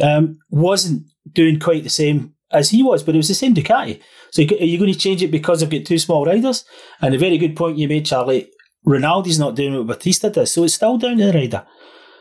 Um, 0.00 0.38
wasn't 0.50 1.08
doing 1.32 1.58
quite 1.58 1.82
the 1.82 1.90
same 1.90 2.34
as 2.52 2.70
he 2.70 2.84
was, 2.84 3.02
but 3.02 3.16
it 3.16 3.18
was 3.18 3.26
the 3.26 3.34
same 3.34 3.52
Ducati. 3.52 4.00
So 4.30 4.42
are 4.42 4.64
you 4.64 4.78
going 4.78 4.92
to 4.92 4.98
change 4.98 5.20
it 5.20 5.32
because 5.32 5.60
I've 5.60 5.70
got 5.70 5.84
two 5.84 5.98
small 5.98 6.24
riders? 6.24 6.64
And 7.00 7.12
a 7.12 7.18
very 7.18 7.36
good 7.36 7.56
point 7.56 7.78
you 7.78 7.88
made, 7.88 8.06
Charlie. 8.06 8.48
Rinaldi's 8.86 9.40
not 9.40 9.56
doing 9.56 9.74
what 9.74 9.88
Bautista 9.88 10.30
does, 10.30 10.52
so 10.52 10.62
it's 10.62 10.74
still 10.74 10.96
down 10.96 11.16
to 11.16 11.24
the 11.24 11.32
rider. 11.32 11.66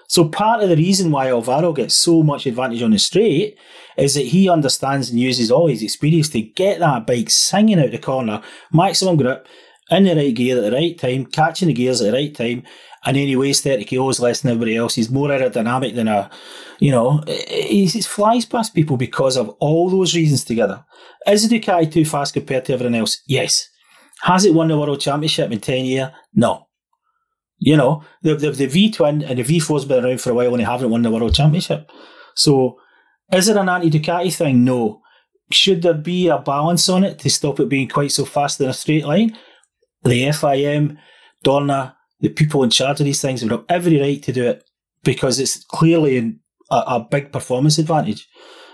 So 0.07 0.27
part 0.27 0.63
of 0.63 0.69
the 0.69 0.75
reason 0.75 1.11
why 1.11 1.29
Alvaro 1.29 1.71
gets 1.71 1.93
so 1.93 2.23
much 2.23 2.47
advantage 2.47 2.81
on 2.81 2.91
the 2.91 2.97
straight 2.97 3.59
is 3.95 4.15
that 4.15 4.25
he 4.25 4.49
understands 4.49 5.11
and 5.11 5.19
uses 5.19 5.51
all 5.51 5.67
his 5.67 5.83
experience 5.83 6.29
to 6.29 6.41
get 6.41 6.79
that 6.79 7.05
bike 7.05 7.29
singing 7.29 7.79
out 7.79 7.91
the 7.91 7.99
corner, 7.99 8.41
maximum 8.71 9.17
grip, 9.17 9.47
in 9.91 10.05
the 10.05 10.15
right 10.15 10.33
gear 10.33 10.57
at 10.57 10.63
the 10.63 10.71
right 10.71 10.97
time, 10.97 11.25
catching 11.25 11.67
the 11.67 11.73
gears 11.73 12.01
at 12.01 12.11
the 12.11 12.17
right 12.17 12.33
time, 12.33 12.63
and 13.05 13.17
he 13.17 13.35
weighs 13.35 13.61
30 13.61 13.83
kilos 13.85 14.19
less 14.19 14.41
than 14.41 14.51
everybody 14.51 14.75
else. 14.75 14.95
He's 14.95 15.09
more 15.09 15.29
aerodynamic 15.29 15.95
than 15.95 16.07
a, 16.07 16.29
you 16.79 16.91
know, 16.91 17.23
he, 17.27 17.87
flies 18.01 18.45
past 18.45 18.73
people 18.73 18.97
because 18.97 19.37
of 19.37 19.49
all 19.59 19.89
those 19.89 20.15
reasons 20.15 20.43
together. 20.43 20.83
Is 21.27 21.47
the 21.47 21.59
Ducati 21.59 21.91
too 21.91 22.05
fast 22.05 22.33
compared 22.33 22.65
to 22.65 22.73
everyone 22.73 22.95
else? 22.95 23.21
Yes. 23.27 23.69
Has 24.21 24.45
it 24.45 24.53
won 24.53 24.69
the 24.69 24.77
World 24.77 25.01
Championship 25.01 25.51
in 25.51 25.59
10 25.59 25.85
years? 25.85 26.09
No. 26.33 26.67
You 27.59 27.77
know, 27.77 28.03
the, 28.21 28.35
the, 28.35 28.51
the 28.51 28.65
V 28.67 28.91
twin 28.91 29.21
and 29.21 29.37
the 29.39 29.43
V4's 29.43 29.85
been 29.85 30.03
around 30.03 30.21
for 30.21 30.31
a 30.31 30.33
while 30.33 30.51
and 30.51 30.59
they 30.59 30.65
haven't 30.65 30.89
won 30.89 31.01
the 31.01 31.11
World 31.11 31.35
Championship. 31.35 31.89
So, 32.35 32.77
is 33.31 33.47
it 33.47 33.57
an 33.57 33.69
anti 33.69 33.89
Ducati 33.89 34.33
thing? 34.33 34.63
No. 34.63 35.01
Should 35.51 35.81
there 35.81 35.93
be 35.93 36.29
a 36.29 36.39
balance 36.39 36.87
on 36.89 37.03
it 37.03 37.19
to 37.19 37.29
stop 37.29 37.59
it 37.59 37.69
being 37.69 37.89
quite 37.89 38.11
so 38.11 38.25
fast 38.25 38.59
in 38.61 38.69
a 38.69 38.73
straight 38.73 39.05
line? 39.05 39.37
The 40.03 40.23
FIM, 40.29 40.97
Dorna, 41.43 41.95
the 42.23 42.29
people 42.29 42.63
in 42.63 42.69
charge 42.69 43.01
of 43.01 43.05
these 43.05 43.21
things 43.21 43.41
have 43.41 43.65
every 43.67 43.99
right 43.99 44.23
to 44.23 44.31
do 44.31 44.47
it 44.47 44.63
because 45.03 45.39
it's 45.39 45.61
clearly 45.65 46.39
a, 46.71 46.75
a 46.77 46.99
big 47.11 47.33
performance 47.33 47.77
advantage, 47.77 48.27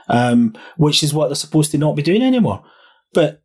um, 0.07 0.55
which 0.77 1.01
is 1.01 1.15
what 1.15 1.29
they're 1.29 1.35
supposed 1.35 1.71
to 1.71 1.79
not 1.79 1.95
be 1.95 2.03
doing 2.03 2.21
anymore. 2.21 2.63
But 3.11 3.41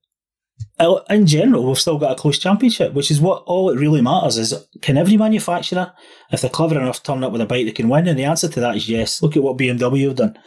in 1.09 1.27
general, 1.27 1.67
we've 1.67 1.79
still 1.79 1.99
got 1.99 2.13
a 2.13 2.21
close 2.21 2.39
championship, 2.39 2.93
which 2.93 3.11
is 3.11 3.19
what 3.19 3.45
all 3.47 3.71
it 3.71 3.79
really 3.79 4.03
matters 4.03 4.37
is 4.37 4.55
can 4.83 4.99
every 4.99 5.17
manufacturer, 5.17 5.95
if 6.31 6.43
they're 6.43 6.51
clever 6.51 6.79
enough, 6.79 7.03
turn 7.03 7.25
up 7.25 7.33
with 7.33 7.41
a 7.41 7.47
bike 7.47 7.65
that 7.65 7.75
can 7.75 7.89
win? 7.89 8.07
And 8.07 8.19
the 8.19 8.25
answer 8.25 8.49
to 8.49 8.61
that 8.61 8.77
is 8.77 8.91
yes. 8.91 9.23
Look 9.23 9.39
at 9.39 9.43
what 9.43 9.57
BMW 9.57 10.09
have 10.09 10.17
done. 10.17 10.39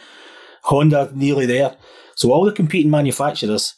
Honda 0.66 1.12
nearly 1.16 1.48
there. 1.48 1.76
So 2.16 2.32
all 2.32 2.46
the 2.46 2.52
competing 2.52 2.92
manufacturers 2.92 3.74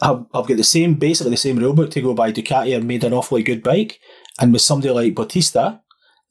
have, 0.00 0.26
have 0.32 0.46
got 0.46 0.56
the 0.56 0.64
same, 0.64 0.94
basically 0.94 1.32
the 1.32 1.36
same 1.36 1.58
rulebook 1.58 1.90
to 1.90 2.02
go 2.02 2.14
by. 2.14 2.32
Ducati 2.32 2.72
have 2.72 2.84
made 2.84 3.02
an 3.02 3.12
awfully 3.12 3.42
good 3.42 3.64
bike, 3.64 3.98
and 4.38 4.52
with 4.52 4.62
somebody 4.62 4.92
like 4.92 5.14
Bautista, 5.14 5.80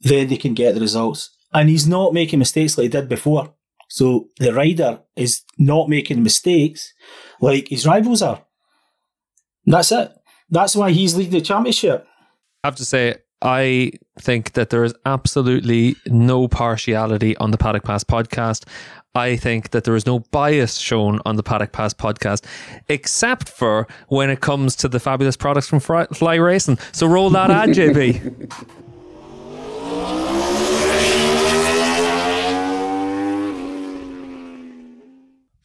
then 0.02 0.28
they 0.28 0.38
can 0.38 0.54
get 0.54 0.76
the 0.76 0.82
results. 0.82 1.30
And 1.54 1.70
he's 1.70 1.88
not 1.88 2.13
making 2.13 2.39
mistakes 2.39 2.78
like 2.78 2.84
he 2.84 2.89
did 2.89 3.10
before. 3.10 3.54
So 3.89 4.28
the 4.39 4.54
rider 4.54 5.00
is 5.15 5.43
not 5.58 5.89
making 5.89 6.22
mistakes 6.22 6.93
like 7.39 7.70
his 7.70 7.88
rivals 7.88 8.22
are. 8.22 8.43
That's 9.65 9.91
it. 9.91 10.12
That's 10.50 10.76
why 10.76 10.91
he's 10.91 11.15
leading 11.15 11.34
the 11.34 11.41
championship. 11.41 12.06
I 12.63 12.67
have 12.67 12.76
to 12.76 12.86
say, 12.86 13.15
I 13.41 13.91
think 14.20 14.54
that 14.54 14.72
there 14.72 14.84
is 14.84 14.96
absolutely 15.06 15.96
no 16.08 16.48
partiality 16.48 17.38
on 17.38 17.52
the 17.52 17.58
Paddock 17.58 17.84
Pass 17.84 18.04
podcast. 18.04 18.65
I 19.17 19.36
think 19.36 19.71
that 19.71 19.84
there 19.84 19.95
is 19.95 20.06
no 20.06 20.19
bias 20.19 20.75
shown 20.77 21.19
on 21.25 21.36
the 21.38 21.43
Paddock 21.43 21.71
Pass 21.71 21.93
podcast, 21.93 22.45
except 22.88 23.49
for 23.49 23.88
when 24.10 24.30
it 24.30 24.41
comes 24.41 24.75
to 24.77 24.88
the 24.88 24.99
fabulous 24.99 25.36
products 25.36 25.67
from 25.67 25.80
Fly 25.80 26.36
Racing. 26.36 26.77
So 26.91 27.08
roll 27.08 27.32
that 27.32 27.49
ad, 27.49 27.69
JB. 27.77 28.51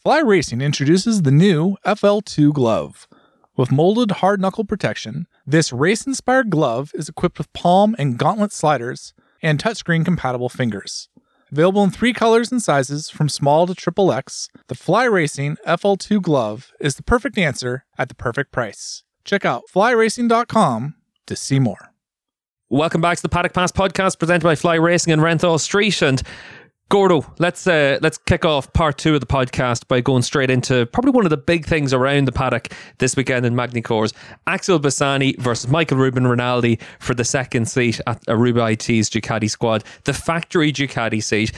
Fly 0.02 0.18
Racing 0.18 0.60
introduces 0.62 1.22
the 1.22 1.30
new 1.30 1.76
FL2 1.86 2.52
glove. 2.52 3.06
With 3.54 3.70
molded 3.70 4.12
hard 4.12 4.40
knuckle 4.40 4.64
protection, 4.64 5.26
this 5.46 5.72
race 5.74 6.06
inspired 6.06 6.48
glove 6.48 6.90
is 6.94 7.10
equipped 7.10 7.36
with 7.36 7.52
palm 7.52 7.94
and 7.98 8.18
gauntlet 8.18 8.50
sliders 8.50 9.12
and 9.42 9.62
touchscreen 9.62 10.04
compatible 10.04 10.48
fingers. 10.48 11.10
Available 11.52 11.84
in 11.84 11.90
three 11.90 12.14
colors 12.14 12.50
and 12.50 12.62
sizes 12.62 13.10
from 13.10 13.28
small 13.28 13.66
to 13.66 13.74
triple 13.74 14.10
X, 14.10 14.48
the 14.68 14.74
Fly 14.74 15.04
Racing 15.04 15.58
FL2 15.66 16.22
glove 16.22 16.72
is 16.80 16.94
the 16.96 17.02
perfect 17.02 17.36
answer 17.36 17.84
at 17.98 18.08
the 18.08 18.14
perfect 18.14 18.52
price. 18.52 19.04
Check 19.22 19.44
out 19.44 19.64
flyracing.com 19.70 20.94
to 21.26 21.36
see 21.36 21.58
more. 21.58 21.92
Welcome 22.70 23.02
back 23.02 23.18
to 23.18 23.22
the 23.22 23.28
Paddock 23.28 23.52
Pass 23.52 23.70
podcast 23.70 24.18
presented 24.18 24.42
by 24.44 24.54
Fly 24.54 24.76
Racing 24.76 25.12
and 25.12 25.20
Renthal 25.20 25.60
Street. 25.60 26.00
And 26.00 26.22
Gordo, 26.92 27.24
let's 27.38 27.66
uh, 27.66 27.98
let's 28.02 28.18
kick 28.18 28.44
off 28.44 28.70
part 28.74 28.98
two 28.98 29.14
of 29.14 29.20
the 29.20 29.26
podcast 29.26 29.88
by 29.88 30.02
going 30.02 30.20
straight 30.20 30.50
into 30.50 30.84
probably 30.84 31.12
one 31.12 31.24
of 31.24 31.30
the 31.30 31.38
big 31.38 31.64
things 31.64 31.94
around 31.94 32.26
the 32.26 32.32
paddock 32.32 32.68
this 32.98 33.16
weekend 33.16 33.46
in 33.46 33.56
Magny-Cours. 33.56 34.12
Axel 34.46 34.78
Bassani 34.78 35.38
versus 35.38 35.70
Michael 35.70 35.96
Ruben 35.96 36.26
Rinaldi 36.26 36.78
for 36.98 37.14
the 37.14 37.24
second 37.24 37.64
seat 37.64 37.98
at 38.06 38.20
Aruba 38.26 38.74
IT's 38.74 39.08
Ducati 39.08 39.48
squad, 39.48 39.84
the 40.04 40.12
factory 40.12 40.70
Ducati 40.70 41.22
seat. 41.22 41.52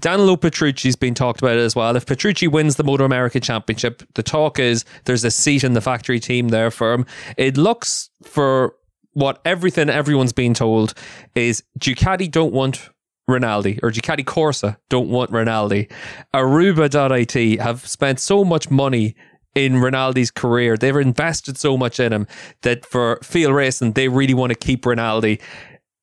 Danilo 0.00 0.34
Petrucci's 0.34 0.96
been 0.96 1.14
talked 1.14 1.40
about 1.40 1.56
as 1.56 1.76
well. 1.76 1.94
If 1.94 2.06
Petrucci 2.06 2.48
wins 2.48 2.74
the 2.74 2.82
MotoAmerica 2.82 3.40
Championship, 3.40 4.02
the 4.14 4.24
talk 4.24 4.58
is 4.58 4.84
there's 5.04 5.22
a 5.22 5.30
seat 5.30 5.62
in 5.62 5.74
the 5.74 5.80
factory 5.80 6.18
team 6.18 6.48
there 6.48 6.72
for 6.72 6.94
him. 6.94 7.06
It 7.36 7.56
looks 7.56 8.10
for 8.24 8.74
what 9.12 9.40
everything 9.44 9.88
everyone's 9.88 10.32
been 10.32 10.52
told 10.52 10.94
is 11.36 11.62
Ducati 11.78 12.28
don't 12.28 12.52
want 12.52 12.90
Rinaldi 13.30 13.78
or 13.82 13.90
Ducati 13.90 14.24
Corse 14.24 14.64
don't 14.88 15.08
want 15.08 15.30
Rinaldi. 15.30 15.88
Aruba.it 16.34 17.60
have 17.60 17.86
spent 17.86 18.20
so 18.20 18.44
much 18.44 18.70
money 18.70 19.14
in 19.54 19.74
Rinaldi's 19.74 20.30
career. 20.30 20.76
They've 20.76 20.96
invested 20.96 21.56
so 21.56 21.76
much 21.76 21.98
in 21.98 22.12
him 22.12 22.26
that 22.62 22.86
for 22.86 23.18
Feel 23.22 23.52
Racing, 23.52 23.92
they 23.92 24.08
really 24.08 24.34
want 24.34 24.50
to 24.50 24.58
keep 24.58 24.86
Rinaldi. 24.86 25.40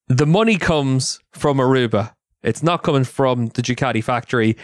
The 0.07 0.25
money 0.25 0.57
comes 0.57 1.19
from 1.31 1.57
Aruba. 1.57 2.13
It's 2.43 2.63
not 2.63 2.83
coming 2.83 3.03
from 3.03 3.47
the 3.47 3.61
Ducati 3.61 4.03
factory. 4.03 4.57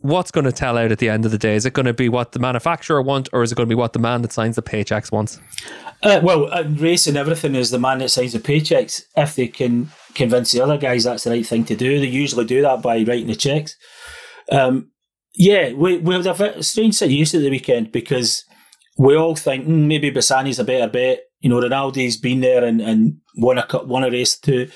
What's 0.00 0.30
going 0.30 0.46
to 0.46 0.52
tell 0.52 0.78
out 0.78 0.92
at 0.92 0.98
the 0.98 1.08
end 1.08 1.24
of 1.24 1.30
the 1.30 1.38
day? 1.38 1.54
Is 1.56 1.66
it 1.66 1.74
going 1.74 1.86
to 1.86 1.92
be 1.92 2.08
what 2.08 2.32
the 2.32 2.38
manufacturer 2.38 3.02
wants, 3.02 3.28
or 3.32 3.42
is 3.42 3.52
it 3.52 3.54
going 3.54 3.68
to 3.68 3.74
be 3.74 3.78
what 3.78 3.92
the 3.92 3.98
man 3.98 4.22
that 4.22 4.32
signs 4.32 4.56
the 4.56 4.62
paychecks 4.62 5.12
wants? 5.12 5.38
Uh, 6.02 6.20
well, 6.22 6.48
uh, 6.52 6.64
racing 6.76 7.16
everything 7.16 7.54
is 7.54 7.70
the 7.70 7.78
man 7.78 7.98
that 7.98 8.08
signs 8.08 8.32
the 8.32 8.38
paychecks. 8.38 9.02
If 9.16 9.34
they 9.34 9.48
can 9.48 9.90
convince 10.14 10.52
the 10.52 10.62
other 10.62 10.78
guys 10.78 11.04
that's 11.04 11.24
the 11.24 11.30
right 11.30 11.46
thing 11.46 11.64
to 11.64 11.76
do. 11.76 12.00
They 12.00 12.06
usually 12.06 12.44
do 12.44 12.62
that 12.62 12.82
by 12.82 13.02
writing 13.02 13.26
the 13.26 13.34
checks. 13.34 13.76
Um, 14.50 14.90
yeah, 15.34 15.72
we, 15.72 15.98
we 15.98 16.14
had 16.14 16.26
a 16.26 16.62
strange 16.62 16.94
situation 16.96 17.40
at 17.40 17.44
the 17.44 17.50
weekend 17.50 17.92
because 17.92 18.44
we 18.98 19.16
all 19.16 19.36
think 19.36 19.66
mm, 19.66 19.86
maybe 19.86 20.10
Bassani's 20.10 20.58
a 20.58 20.64
better 20.64 20.90
bet. 20.90 21.20
You 21.40 21.50
know, 21.50 21.60
Rinaldi's 21.60 22.16
been 22.16 22.40
there 22.40 22.64
and, 22.64 22.80
and 22.80 23.18
won 23.36 23.58
a 23.58 23.66
won 23.84 24.04
a 24.04 24.10
race 24.10 24.38
to, 24.40 24.68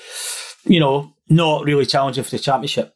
you 0.63 0.79
know, 0.79 1.13
not 1.29 1.65
really 1.65 1.85
challenging 1.85 2.23
for 2.23 2.31
the 2.31 2.39
championship. 2.39 2.94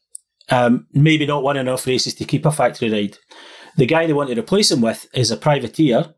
Um, 0.52 0.88
maybe 0.94 1.26
not 1.26 1.44
won 1.44 1.58
enough 1.58 1.86
races 1.86 2.16
to 2.16 2.26
keep 2.26 2.46
a 2.46 2.52
factory 2.52 2.90
ride. 2.90 3.18
The 3.78 3.86
guy 3.86 4.08
they 4.08 4.14
want 4.14 4.30
to 4.30 4.40
replace 4.40 4.72
him 4.72 4.82
with 4.82 5.08
is 5.14 5.32
a 5.32 5.38
privateer 5.38 6.14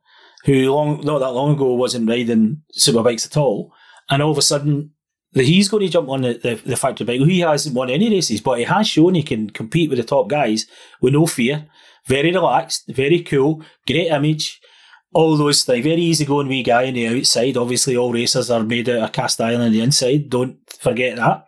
who 0.45 0.71
long 0.73 1.01
not 1.01 1.19
that 1.19 1.33
long 1.33 1.53
ago 1.53 1.73
wasn't 1.73 2.09
riding 2.09 2.61
superbikes 2.77 3.25
at 3.25 3.37
all, 3.37 3.73
and 4.09 4.21
all 4.21 4.31
of 4.31 4.37
a 4.37 4.41
sudden 4.41 4.91
he's 5.33 5.69
going 5.69 5.85
to 5.85 5.91
jump 5.91 6.09
on 6.09 6.21
the, 6.21 6.33
the, 6.33 6.55
the 6.65 6.75
factory 6.75 7.05
bike. 7.05 7.21
He 7.21 7.39
hasn't 7.39 7.75
won 7.75 7.89
any 7.89 8.09
races, 8.09 8.41
but 8.41 8.59
he 8.59 8.65
has 8.65 8.87
shown 8.87 9.15
he 9.15 9.23
can 9.23 9.49
compete 9.49 9.89
with 9.89 9.99
the 9.99 10.03
top 10.03 10.27
guys 10.27 10.65
with 11.01 11.13
no 11.13 11.25
fear. 11.25 11.67
Very 12.07 12.31
relaxed, 12.31 12.85
very 12.87 13.21
cool, 13.21 13.63
great 13.85 14.07
image, 14.07 14.59
all 15.13 15.37
those 15.37 15.63
things. 15.63 15.83
Very 15.83 16.01
easy 16.01 16.25
going 16.25 16.47
wee 16.47 16.63
guy 16.63 16.87
on 16.87 16.93
the 16.93 17.07
outside. 17.07 17.57
Obviously, 17.57 17.95
all 17.95 18.11
racers 18.11 18.49
are 18.49 18.63
made 18.63 18.89
out 18.89 19.03
of 19.03 19.11
cast 19.11 19.39
iron 19.39 19.61
on 19.61 19.71
the 19.71 19.81
inside. 19.81 20.29
Don't 20.29 20.57
forget 20.79 21.17
that. 21.17 21.45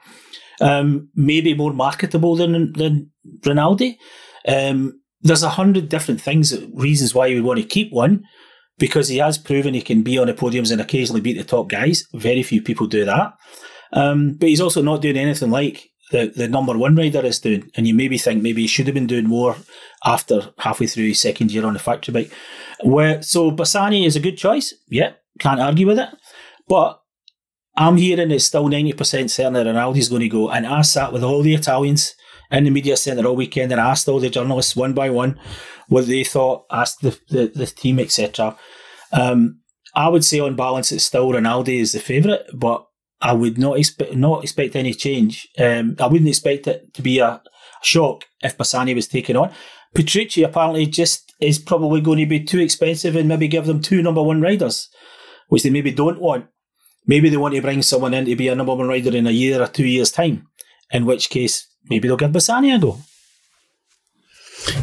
Um, 0.61 1.09
maybe 1.15 1.53
more 1.55 1.73
marketable 1.73 2.35
than 2.35 2.73
than 2.73 3.11
Rinaldi. 3.45 3.97
Um, 4.47 5.01
there's 5.21 5.43
a 5.43 5.49
hundred 5.49 5.89
different 5.89 6.21
things, 6.21 6.53
reasons 6.73 7.15
why 7.15 7.27
you 7.27 7.37
would 7.37 7.47
want 7.47 7.59
to 7.59 7.65
keep 7.65 7.91
one, 7.91 8.23
because 8.77 9.07
he 9.07 9.17
has 9.17 9.37
proven 9.37 9.73
he 9.73 9.81
can 9.81 10.03
be 10.03 10.17
on 10.17 10.27
the 10.27 10.33
podiums 10.33 10.71
and 10.71 10.81
occasionally 10.81 11.21
beat 11.21 11.37
the 11.37 11.43
top 11.43 11.69
guys. 11.69 12.05
Very 12.13 12.43
few 12.43 12.61
people 12.61 12.87
do 12.87 13.05
that. 13.05 13.33
Um, 13.93 14.33
but 14.33 14.49
he's 14.49 14.61
also 14.61 14.81
not 14.81 15.01
doing 15.01 15.17
anything 15.17 15.51
like 15.51 15.89
the, 16.11 16.31
the 16.35 16.47
number 16.47 16.77
one 16.77 16.95
rider 16.95 17.25
is 17.25 17.39
doing. 17.39 17.69
And 17.75 17.87
you 17.87 17.93
maybe 17.93 18.17
think 18.17 18.41
maybe 18.41 18.61
he 18.61 18.67
should 18.67 18.87
have 18.87 18.95
been 18.95 19.07
doing 19.07 19.27
more 19.27 19.55
after 20.03 20.51
halfway 20.57 20.87
through 20.87 21.07
his 21.07 21.21
second 21.21 21.51
year 21.51 21.65
on 21.65 21.73
the 21.73 21.79
factory 21.79 22.13
bike. 22.13 22.31
Where 22.83 23.21
so 23.21 23.51
Bassani 23.51 24.05
is 24.05 24.15
a 24.15 24.19
good 24.19 24.37
choice. 24.37 24.73
Yeah, 24.89 25.13
can't 25.39 25.61
argue 25.61 25.87
with 25.87 25.99
it. 25.99 26.09
But 26.67 26.99
I'm 27.75 27.97
hearing 27.97 28.31
it's 28.31 28.45
still 28.45 28.69
90% 28.69 29.29
certain 29.29 29.53
that 29.53 29.65
Rinaldi's 29.65 30.09
going 30.09 30.21
to 30.21 30.29
go. 30.29 30.49
And 30.49 30.65
I 30.65 30.81
sat 30.81 31.11
with 31.11 31.23
all 31.23 31.41
the 31.41 31.55
Italians 31.55 32.13
in 32.51 32.65
the 32.65 32.69
media 32.69 32.95
centre 32.95 33.25
all 33.25 33.35
weekend 33.35 33.71
and 33.71 33.81
asked 33.81 34.07
all 34.07 34.19
the 34.19 34.29
journalists 34.29 34.75
one 34.75 34.93
by 34.93 35.09
one 35.09 35.39
what 35.87 36.07
they 36.07 36.23
thought, 36.23 36.65
asked 36.71 37.01
the, 37.01 37.19
the, 37.29 37.51
the 37.53 37.65
team, 37.65 37.99
etc. 37.99 38.55
Um, 39.11 39.59
I 39.95 40.07
would 40.07 40.23
say 40.23 40.39
on 40.39 40.55
balance 40.55 40.91
it's 40.91 41.05
still 41.05 41.31
Rinaldi 41.31 41.79
is 41.79 41.93
the 41.93 41.99
favourite, 41.99 42.41
but 42.53 42.85
I 43.21 43.33
would 43.33 43.57
not 43.57 43.77
expect 43.77 44.15
not 44.15 44.43
expect 44.43 44.75
any 44.75 44.93
change. 44.93 45.47
Um, 45.57 45.95
I 45.99 46.07
wouldn't 46.07 46.29
expect 46.29 46.67
it 46.67 46.93
to 46.93 47.01
be 47.01 47.19
a 47.19 47.41
shock 47.81 48.25
if 48.41 48.57
Bassani 48.57 48.93
was 48.93 49.07
taken 49.07 49.37
on. 49.37 49.51
Petrucci 49.93 50.43
apparently 50.43 50.85
just 50.87 51.33
is 51.39 51.59
probably 51.59 52.01
going 52.01 52.19
to 52.19 52.25
be 52.25 52.43
too 52.43 52.59
expensive 52.59 53.15
and 53.15 53.29
maybe 53.29 53.47
give 53.47 53.65
them 53.65 53.81
two 53.81 54.01
number 54.01 54.21
one 54.21 54.41
riders, 54.41 54.89
which 55.47 55.63
they 55.63 55.69
maybe 55.69 55.91
don't 55.91 56.19
want. 56.19 56.47
Maybe 57.05 57.29
they 57.29 57.37
want 57.37 57.55
to 57.55 57.61
bring 57.61 57.81
someone 57.81 58.13
in 58.13 58.25
to 58.25 58.35
be 58.35 58.47
a 58.47 58.55
number 58.55 58.73
one 58.73 58.87
rider 58.87 59.15
in 59.15 59.27
a 59.27 59.31
year 59.31 59.61
or 59.61 59.67
two 59.67 59.85
years' 59.85 60.11
time, 60.11 60.47
in 60.91 61.05
which 61.05 61.29
case 61.29 61.67
maybe 61.89 62.07
they'll 62.07 62.17
give 62.17 62.31
Bassani 62.31 62.75
a 62.75 62.79
go. 62.79 62.97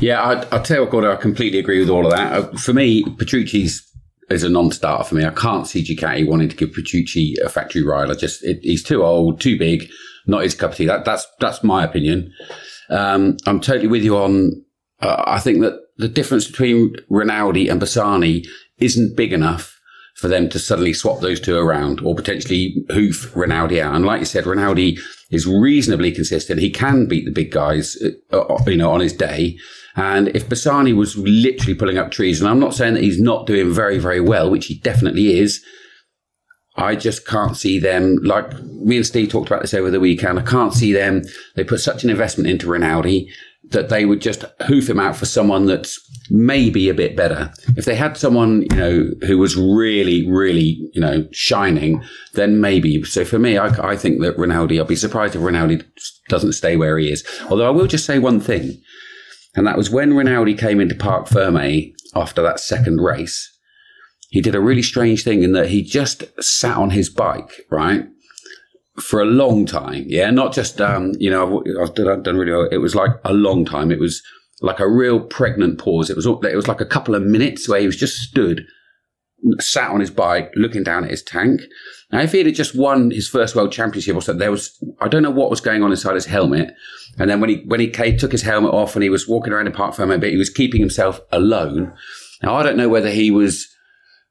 Yeah, 0.01 0.21
I, 0.21 0.57
I 0.57 0.59
tell 0.61 0.85
you 0.85 0.91
what, 0.91 1.05
I 1.07 1.17
completely 1.17 1.59
agree 1.59 1.81
with 1.81 1.89
all 1.89 2.05
of 2.05 2.13
that. 2.13 2.33
Uh, 2.33 2.57
for 2.59 2.75
me, 2.75 3.03
Petrucci's 3.17 3.87
is 4.29 4.45
a 4.45 4.49
non-starter 4.49 5.05
for 5.05 5.15
me. 5.17 5.25
I 5.25 5.31
can't 5.31 5.67
see 5.67 5.83
Ducati 5.83 6.27
wanting 6.27 6.49
to 6.49 6.57
give 6.57 6.73
Petrucci 6.73 7.35
a 7.45 7.49
factory 7.49 7.83
ride. 7.83 8.11
I 8.11 8.15
just 8.15 8.45
it, 8.45 8.61
he's 8.63 8.83
too 8.83 9.03
old, 9.03 9.41
too 9.41 9.59
big, 9.59 9.91
not 10.27 10.43
his 10.43 10.55
cup 10.55 10.73
of 10.73 10.77
tea. 10.77 10.87
That, 10.87 11.05
that's 11.05 11.27
that's 11.41 11.65
my 11.65 11.85
opinion. 11.85 12.33
Um, 12.91 13.39
I'm 13.47 13.61
totally 13.61 13.89
with 13.89 14.05
you 14.05 14.17
on. 14.17 14.65
Uh, 15.01 15.25
I 15.27 15.41
think 15.41 15.63
that 15.63 15.81
the 15.97 16.09
difference 16.09 16.47
between 16.47 16.95
Rinaldi 17.09 17.69
and 17.69 17.81
Bassani 17.81 18.47
isn't 18.79 19.17
big 19.17 19.33
enough 19.33 19.80
for 20.21 20.29
them 20.29 20.51
to 20.51 20.59
suddenly 20.59 20.93
swap 20.93 21.21
those 21.21 21.41
two 21.41 21.57
around 21.57 22.03
or 22.03 22.15
potentially 22.15 22.77
hoof 22.91 23.35
Rinaldi 23.35 23.81
out. 23.81 23.95
And 23.95 24.05
like 24.05 24.21
you 24.21 24.27
said, 24.27 24.45
Rinaldi 24.45 24.99
is 25.31 25.47
reasonably 25.47 26.13
consistent. 26.13 26.61
He 26.61 26.69
can 26.69 27.07
beat 27.07 27.25
the 27.25 27.31
big 27.31 27.51
guys, 27.51 27.97
uh, 28.31 28.37
uh, 28.37 28.63
you 28.67 28.77
know, 28.77 28.93
on 28.93 29.01
his 29.01 29.15
day. 29.15 29.57
And 29.97 30.29
if 30.37 30.47
Bassani 30.47 30.95
was 30.95 31.17
literally 31.17 31.75
pulling 31.75 31.97
up 31.97 32.11
trees, 32.11 32.39
and 32.39 32.51
I'm 32.51 32.61
not 32.61 32.75
saying 32.75 32.95
that 32.95 33.03
he's 33.03 33.19
not 33.19 33.47
doing 33.47 33.73
very, 33.73 33.97
very 33.97 34.21
well, 34.21 34.51
which 34.51 34.67
he 34.67 34.79
definitely 34.81 35.39
is, 35.39 35.65
I 36.77 36.97
just 36.97 37.27
can't 37.27 37.57
see 37.57 37.79
them, 37.79 38.19
like 38.23 38.63
me 38.63 38.97
and 38.97 39.07
Steve 39.07 39.31
talked 39.31 39.49
about 39.49 39.63
this 39.63 39.75
over 39.75 39.91
the 39.91 40.01
weekend, 40.01 40.39
I 40.39 40.43
can't 40.43 40.75
see 40.75 40.93
them, 40.93 41.23
they 41.57 41.65
put 41.65 41.81
such 41.81 42.05
an 42.05 42.11
investment 42.11 42.51
into 42.51 42.69
Rinaldi 42.69 43.33
that 43.65 43.89
they 43.89 44.05
would 44.05 44.21
just 44.21 44.45
hoof 44.67 44.89
him 44.89 44.99
out 44.99 45.17
for 45.17 45.27
someone 45.27 45.67
that's 45.67 45.99
maybe 46.31 46.89
a 46.89 46.95
bit 46.95 47.17
better. 47.17 47.53
If 47.77 47.85
they 47.85 47.95
had 47.95 48.17
someone, 48.17 48.63
you 48.63 48.77
know, 48.77 49.11
who 49.27 49.39
was 49.39 49.57
really, 49.57 50.29
really, 50.29 50.91
you 50.93 51.01
know, 51.01 51.27
shining, 51.33 52.03
then 52.35 52.61
maybe. 52.61 53.03
So 53.05 53.25
for 53.25 53.39
me, 53.39 53.59
I, 53.59 53.69
I 53.91 53.97
think 53.97 54.21
that 54.23 54.39
Rinaldi, 54.39 54.81
I'd 54.81 54.89
be 54.89 54.97
surprised 54.97 55.37
if 55.37 55.43
Rinaldi 55.43 55.83
doesn't 56.29 56.55
stay 56.55 56.77
where 56.77 56.99
he 56.99 57.13
is. 57.13 57.25
Although 57.49 57.67
I 57.67 57.71
will 57.71 57.87
just 57.87 58.07
say 58.07 58.19
one 58.19 58.41
thing, 58.41 58.81
and 59.55 59.67
that 59.67 59.77
was 59.77 59.91
when 59.91 60.15
Rinaldi 60.15 60.55
came 60.55 60.81
into 60.81 60.95
Parc 60.95 61.27
Ferme 61.29 61.93
after 62.15 62.43
that 62.43 62.61
second 62.61 63.01
race, 63.01 63.57
he 64.31 64.41
did 64.41 64.55
a 64.55 64.61
really 64.61 64.83
strange 64.83 65.25
thing 65.25 65.43
in 65.43 65.53
that 65.53 65.69
he 65.69 65.83
just 65.83 66.25
sat 66.43 66.77
on 66.77 66.91
his 66.91 67.11
bike, 67.11 67.67
right? 67.71 68.07
For 69.01 69.21
a 69.21 69.25
long 69.25 69.67
time. 69.67 70.05
Yeah. 70.07 70.31
Not 70.31 70.53
just, 70.53 70.81
um, 70.81 71.13
you 71.19 71.31
know, 71.31 71.63
I've 71.83 71.95
done, 71.95 72.23
done 72.23 72.37
really, 72.37 72.69
it 72.71 72.79
was 72.79 72.95
like 72.95 73.11
a 73.25 73.33
long 73.33 73.65
time. 73.65 73.91
It 73.91 73.99
was 73.99 74.23
like 74.61 74.79
a 74.79 74.89
real 74.89 75.21
pregnant 75.21 75.79
pause. 75.79 76.11
It 76.11 76.17
was, 76.17 76.27
it 76.27 76.57
was 76.57 76.69
like 76.69 76.81
a 76.81 76.87
couple 76.87 77.15
of 77.15 77.23
minutes 77.23 77.69
where 77.69 77.81
he 77.81 77.87
was 77.87 77.97
just 77.97 78.17
stood, 78.17 78.67
sat 79.59 79.91
on 79.91 80.01
his 80.01 80.11
bike, 80.11 80.51
looking 80.55 80.83
down 80.83 81.05
at 81.05 81.11
his 81.11 81.23
tank. 81.23 81.61
Now, 82.13 82.21
if 82.21 82.33
he 82.33 82.45
had 82.45 82.55
just 82.55 82.77
won 82.77 83.11
his 83.11 83.29
first 83.29 83.57
world 83.57 83.73
championship 83.73 84.15
or 84.17 84.21
something, 84.21 84.39
there 84.39 84.51
was, 84.51 84.79
I 85.01 85.09
don't 85.09 85.23
know 85.23 85.31
what 85.31 85.51
was 85.51 85.61
going 85.61 85.83
on 85.83 85.91
inside 85.91 86.15
his 86.15 86.27
helmet. 86.27 86.75
And 87.19 87.31
then 87.31 87.41
when 87.41 87.51
he, 87.51 87.63
when 87.67 87.81
he 87.81 87.89
came, 87.89 88.19
took 88.19 88.33
his 88.33 88.43
helmet 88.43 88.75
off 88.75 88.95
and 88.95 89.03
he 89.03 89.11
was 89.11 89.27
walking 89.27 89.53
around 89.53 89.65
the 89.65 89.71
park 89.71 89.95
for 89.95 90.03
a 90.03 90.19
bit, 90.19 90.33
he 90.33 90.37
was 90.37 90.51
keeping 90.51 90.81
himself 90.81 91.21
alone. 91.33 91.93
Now, 92.43 92.57
I 92.57 92.63
don't 92.63 92.77
know 92.77 92.89
whether 92.89 93.11
he 93.11 93.31
was, 93.31 93.67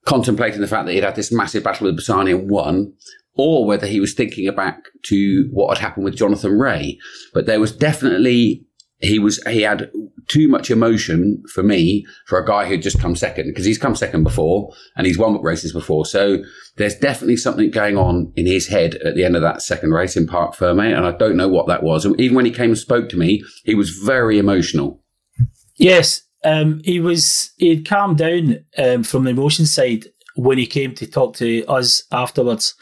contemplating 0.05 0.61
the 0.61 0.67
fact 0.67 0.85
that 0.85 0.93
he'd 0.93 1.03
had 1.03 1.15
this 1.15 1.31
massive 1.31 1.63
battle 1.63 1.85
with 1.85 1.99
Bassani 1.99 2.33
and 2.33 2.49
won, 2.49 2.93
or 3.39 3.65
whether 3.65 3.87
he 3.87 3.99
was 3.99 4.13
thinking 4.13 4.53
back 4.53 4.83
to 5.03 5.47
what 5.51 5.77
had 5.77 5.81
happened 5.85 6.05
with 6.05 6.17
Jonathan 6.17 6.59
Rea. 6.59 6.99
But 7.33 7.45
there 7.45 7.59
was 7.59 7.75
definitely 7.75 8.65
he 8.99 9.17
was 9.17 9.41
he 9.47 9.61
had 9.61 9.89
too 10.27 10.47
much 10.47 10.69
emotion 10.69 11.41
for 11.51 11.63
me 11.63 12.05
for 12.27 12.37
a 12.37 12.45
guy 12.45 12.65
who'd 12.65 12.81
just 12.81 12.99
come 12.99 13.15
second 13.15 13.47
because 13.47 13.65
he's 13.65 13.77
come 13.77 13.95
second 13.95 14.23
before 14.23 14.71
and 14.95 15.07
he's 15.07 15.17
won 15.17 15.41
races 15.41 15.73
before. 15.73 16.05
So 16.05 16.43
there's 16.75 16.95
definitely 16.95 17.37
something 17.37 17.71
going 17.71 17.97
on 17.97 18.31
in 18.35 18.45
his 18.45 18.67
head 18.67 18.95
at 18.95 19.15
the 19.15 19.23
end 19.23 19.35
of 19.35 19.41
that 19.41 19.61
second 19.61 19.91
race 19.91 20.17
in 20.17 20.27
Parc 20.27 20.53
Ferme, 20.53 20.79
and 20.79 21.05
I 21.05 21.11
don't 21.13 21.37
know 21.37 21.47
what 21.47 21.67
that 21.67 21.83
was. 21.83 22.05
And 22.05 22.19
even 22.19 22.35
when 22.35 22.45
he 22.45 22.51
came 22.51 22.71
and 22.71 22.77
spoke 22.77 23.09
to 23.09 23.17
me, 23.17 23.43
he 23.63 23.73
was 23.73 23.89
very 23.89 24.37
emotional. 24.37 25.01
Yes, 25.77 26.23
um, 26.43 26.81
he 26.83 26.99
was 26.99 27.51
he'd 27.57 27.87
calmed 27.87 28.17
down 28.17 28.65
um, 28.77 29.03
from 29.03 29.23
the 29.23 29.31
emotion 29.31 29.65
side 29.65 30.07
when 30.35 30.57
he 30.57 30.67
came 30.67 30.93
to 30.95 31.07
talk 31.07 31.35
to 31.37 31.65
us 31.67 32.03
afterwards. 32.11 32.75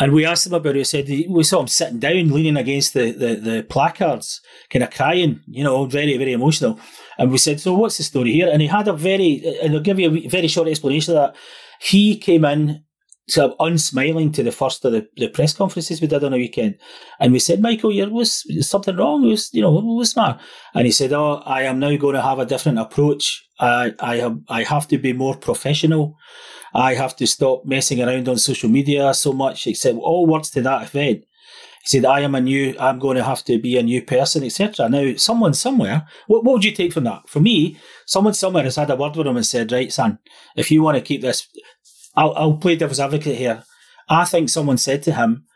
And 0.00 0.12
we 0.12 0.24
asked 0.24 0.46
him 0.46 0.54
about 0.54 0.76
it. 0.76 0.78
He 0.78 0.84
said 0.84 1.08
we 1.28 1.44
saw 1.44 1.60
him 1.60 1.68
sitting 1.68 1.98
down, 1.98 2.30
leaning 2.30 2.56
against 2.56 2.94
the, 2.94 3.12
the, 3.12 3.34
the 3.36 3.66
placards, 3.68 4.40
kind 4.70 4.82
of 4.82 4.90
crying, 4.90 5.40
you 5.46 5.62
know, 5.62 5.84
very, 5.84 6.16
very 6.16 6.32
emotional. 6.32 6.80
And 7.18 7.30
we 7.30 7.36
said, 7.36 7.60
So 7.60 7.74
what's 7.74 7.98
the 7.98 8.02
story 8.02 8.32
here? 8.32 8.48
And 8.50 8.62
he 8.62 8.68
had 8.68 8.88
a 8.88 8.94
very, 8.94 9.44
and 9.62 9.74
I'll 9.74 9.80
give 9.80 10.00
you 10.00 10.10
a 10.10 10.28
very 10.28 10.48
short 10.48 10.68
explanation 10.68 11.14
of 11.16 11.34
that. 11.34 11.36
He 11.80 12.16
came 12.16 12.46
in 12.46 12.82
sort 13.28 13.52
of 13.52 13.56
unsmiling 13.60 14.32
to 14.32 14.42
the 14.42 14.50
first 14.50 14.84
of 14.86 14.92
the, 14.92 15.06
the 15.16 15.28
press 15.28 15.52
conferences 15.52 16.00
we 16.00 16.08
did 16.08 16.24
on 16.24 16.32
the 16.32 16.38
weekend. 16.38 16.76
And 17.20 17.32
we 17.32 17.38
said, 17.38 17.60
Michael, 17.60 17.92
you 17.92 18.08
was 18.08 18.44
something 18.66 18.96
wrong? 18.96 19.28
Was 19.28 19.50
you 19.52 19.60
know, 19.60 19.70
what 19.70 19.84
was 19.84 20.14
the? 20.14 20.38
And 20.74 20.86
he 20.86 20.92
said, 20.92 21.12
Oh, 21.12 21.42
I 21.44 21.62
am 21.64 21.78
now 21.78 21.94
going 21.96 22.14
to 22.14 22.22
have 22.22 22.38
a 22.38 22.46
different 22.46 22.78
approach. 22.78 23.46
I 23.60 23.92
I 24.00 24.16
have 24.16 24.38
I 24.48 24.62
have 24.62 24.88
to 24.88 24.96
be 24.96 25.12
more 25.12 25.36
professional. 25.36 26.16
I 26.74 26.94
have 26.94 27.16
to 27.16 27.26
stop 27.26 27.64
messing 27.64 28.02
around 28.02 28.28
on 28.28 28.38
social 28.38 28.68
media 28.68 29.12
so 29.14 29.32
much, 29.32 29.66
except 29.66 29.98
all 29.98 30.26
words 30.26 30.50
to 30.50 30.62
that 30.62 30.82
effect. 30.82 31.26
He 31.82 31.86
said, 31.86 32.04
I 32.04 32.20
am 32.20 32.34
a 32.34 32.40
new, 32.40 32.76
I'm 32.78 32.98
going 32.98 33.16
to 33.16 33.24
have 33.24 33.42
to 33.44 33.58
be 33.58 33.78
a 33.78 33.82
new 33.82 34.02
person, 34.02 34.44
etc. 34.44 34.88
Now, 34.88 35.14
someone 35.16 35.54
somewhere, 35.54 36.06
what, 36.26 36.44
what 36.44 36.54
would 36.54 36.64
you 36.64 36.72
take 36.72 36.92
from 36.92 37.04
that? 37.04 37.28
For 37.28 37.40
me, 37.40 37.78
someone 38.06 38.34
somewhere 38.34 38.64
has 38.64 38.76
had 38.76 38.90
a 38.90 38.96
word 38.96 39.16
with 39.16 39.26
him 39.26 39.36
and 39.36 39.46
said, 39.46 39.72
right, 39.72 39.90
son, 39.90 40.18
if 40.56 40.70
you 40.70 40.82
want 40.82 40.98
to 40.98 41.02
keep 41.02 41.22
this, 41.22 41.48
I'll, 42.14 42.34
I'll 42.34 42.56
play 42.58 42.76
devil's 42.76 43.00
advocate 43.00 43.36
here. 43.36 43.64
I 44.08 44.24
think 44.24 44.50
someone 44.50 44.78
said 44.78 45.02
to 45.04 45.12
him, 45.12 45.46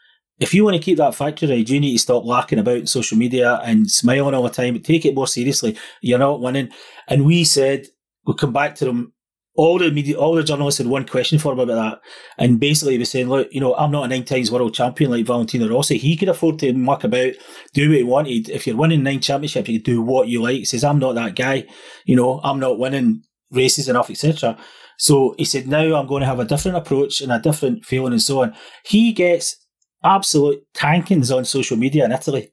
if 0.40 0.52
you 0.54 0.64
want 0.64 0.76
to 0.76 0.82
keep 0.82 0.98
that 0.98 1.14
factory 1.14 1.48
right, 1.48 1.68
you 1.68 1.78
need 1.78 1.92
to 1.92 1.98
stop 1.98 2.24
larking 2.24 2.58
about 2.58 2.88
social 2.88 3.16
media 3.16 3.60
and 3.64 3.90
smiling 3.90 4.34
all 4.34 4.42
the 4.42 4.50
time. 4.50 4.80
Take 4.80 5.04
it 5.04 5.14
more 5.14 5.28
seriously. 5.28 5.76
You're 6.00 6.18
not 6.18 6.40
winning. 6.40 6.70
And 7.06 7.24
we 7.24 7.44
said, 7.44 7.86
we'll 8.26 8.36
come 8.36 8.52
back 8.52 8.74
to 8.76 8.84
them 8.84 9.12
all 9.56 9.78
the 9.78 9.90
media, 9.90 10.16
all 10.18 10.34
the 10.34 10.42
journalists 10.42 10.78
had 10.78 10.88
one 10.88 11.06
question 11.06 11.38
for 11.38 11.52
him 11.52 11.60
about 11.60 11.74
that, 11.74 12.00
and 12.38 12.58
basically 12.58 12.94
he 12.94 12.98
was 12.98 13.10
saying, 13.10 13.28
"Look, 13.28 13.48
you 13.52 13.60
know, 13.60 13.74
I'm 13.76 13.92
not 13.92 14.04
a 14.04 14.08
nine 14.08 14.24
times 14.24 14.50
world 14.50 14.74
champion 14.74 15.10
like 15.10 15.26
Valentino 15.26 15.68
Rossi. 15.68 15.96
He 15.96 16.16
could 16.16 16.28
afford 16.28 16.58
to 16.58 16.72
muck 16.72 17.04
about, 17.04 17.34
do 17.72 17.88
what 17.88 17.96
he 17.98 18.02
wanted. 18.02 18.48
If 18.48 18.66
you're 18.66 18.76
winning 18.76 19.02
nine 19.02 19.20
championships, 19.20 19.68
you 19.68 19.80
do 19.80 20.02
what 20.02 20.28
you 20.28 20.42
like." 20.42 20.56
He 20.56 20.64
says, 20.64 20.82
"I'm 20.82 20.98
not 20.98 21.14
that 21.14 21.36
guy. 21.36 21.66
You 22.04 22.16
know, 22.16 22.40
I'm 22.42 22.58
not 22.58 22.78
winning 22.78 23.22
races 23.52 23.88
enough, 23.88 24.10
etc." 24.10 24.58
So 24.98 25.34
he 25.38 25.44
said, 25.44 25.68
"Now 25.68 25.94
I'm 25.94 26.06
going 26.06 26.20
to 26.20 26.26
have 26.26 26.40
a 26.40 26.44
different 26.44 26.76
approach 26.76 27.20
and 27.20 27.30
a 27.30 27.38
different 27.38 27.84
feeling 27.84 28.12
and 28.12 28.22
so 28.22 28.42
on." 28.42 28.54
He 28.84 29.12
gets 29.12 29.56
absolute 30.02 30.62
tankings 30.74 31.34
on 31.34 31.44
social 31.44 31.76
media 31.76 32.04
in 32.04 32.12
Italy 32.12 32.52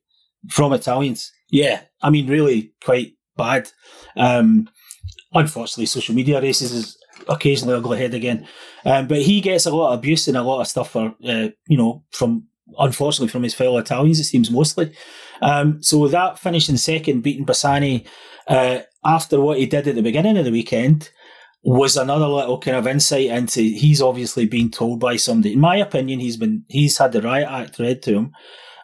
from 0.49 0.71
Italians. 0.71 1.31
Yeah, 1.49 1.81
I 2.01 2.09
mean, 2.11 2.27
really 2.27 2.73
quite 2.83 3.13
bad. 3.37 3.69
Um, 4.15 4.69
unfortunately, 5.33 5.85
social 5.85 6.15
media 6.15 6.41
races 6.41 6.71
is 6.71 6.97
occasionally 7.27 7.75
I'll 7.75 7.81
go 7.81 7.93
ahead 7.93 8.13
again. 8.13 8.47
Um, 8.85 9.07
but 9.07 9.21
he 9.21 9.41
gets 9.41 9.65
a 9.65 9.75
lot 9.75 9.93
of 9.93 9.99
abuse 9.99 10.27
and 10.27 10.37
a 10.37 10.43
lot 10.43 10.61
of 10.61 10.67
stuff 10.67 10.91
for, 10.91 11.13
uh, 11.23 11.49
you 11.67 11.77
know, 11.77 12.03
from 12.11 12.47
unfortunately 12.79 13.27
from 13.27 13.43
his 13.43 13.53
fellow 13.53 13.77
Italians, 13.77 14.19
it 14.19 14.25
seems 14.25 14.49
mostly. 14.49 14.93
Um, 15.41 15.81
so 15.81 16.07
that 16.07 16.39
finishing 16.39 16.77
second, 16.77 17.21
beating 17.21 17.45
Bassani 17.45 18.05
uh, 18.47 18.79
after 19.03 19.39
what 19.39 19.57
he 19.57 19.65
did 19.65 19.87
at 19.87 19.95
the 19.95 20.01
beginning 20.01 20.37
of 20.37 20.45
the 20.45 20.51
weekend 20.51 21.09
was 21.63 21.95
another 21.95 22.27
little 22.27 22.57
kind 22.57 22.77
of 22.77 22.87
insight 22.87 23.27
into 23.27 23.61
he's 23.61 24.01
obviously 24.01 24.45
been 24.45 24.71
told 24.71 24.99
by 24.99 25.15
somebody. 25.15 25.53
In 25.53 25.59
my 25.59 25.77
opinion, 25.77 26.19
he's 26.19 26.37
been 26.37 26.65
he's 26.67 26.97
had 26.97 27.11
the 27.11 27.21
riot 27.21 27.47
act 27.49 27.79
read 27.79 28.01
to 28.03 28.13
him. 28.13 28.31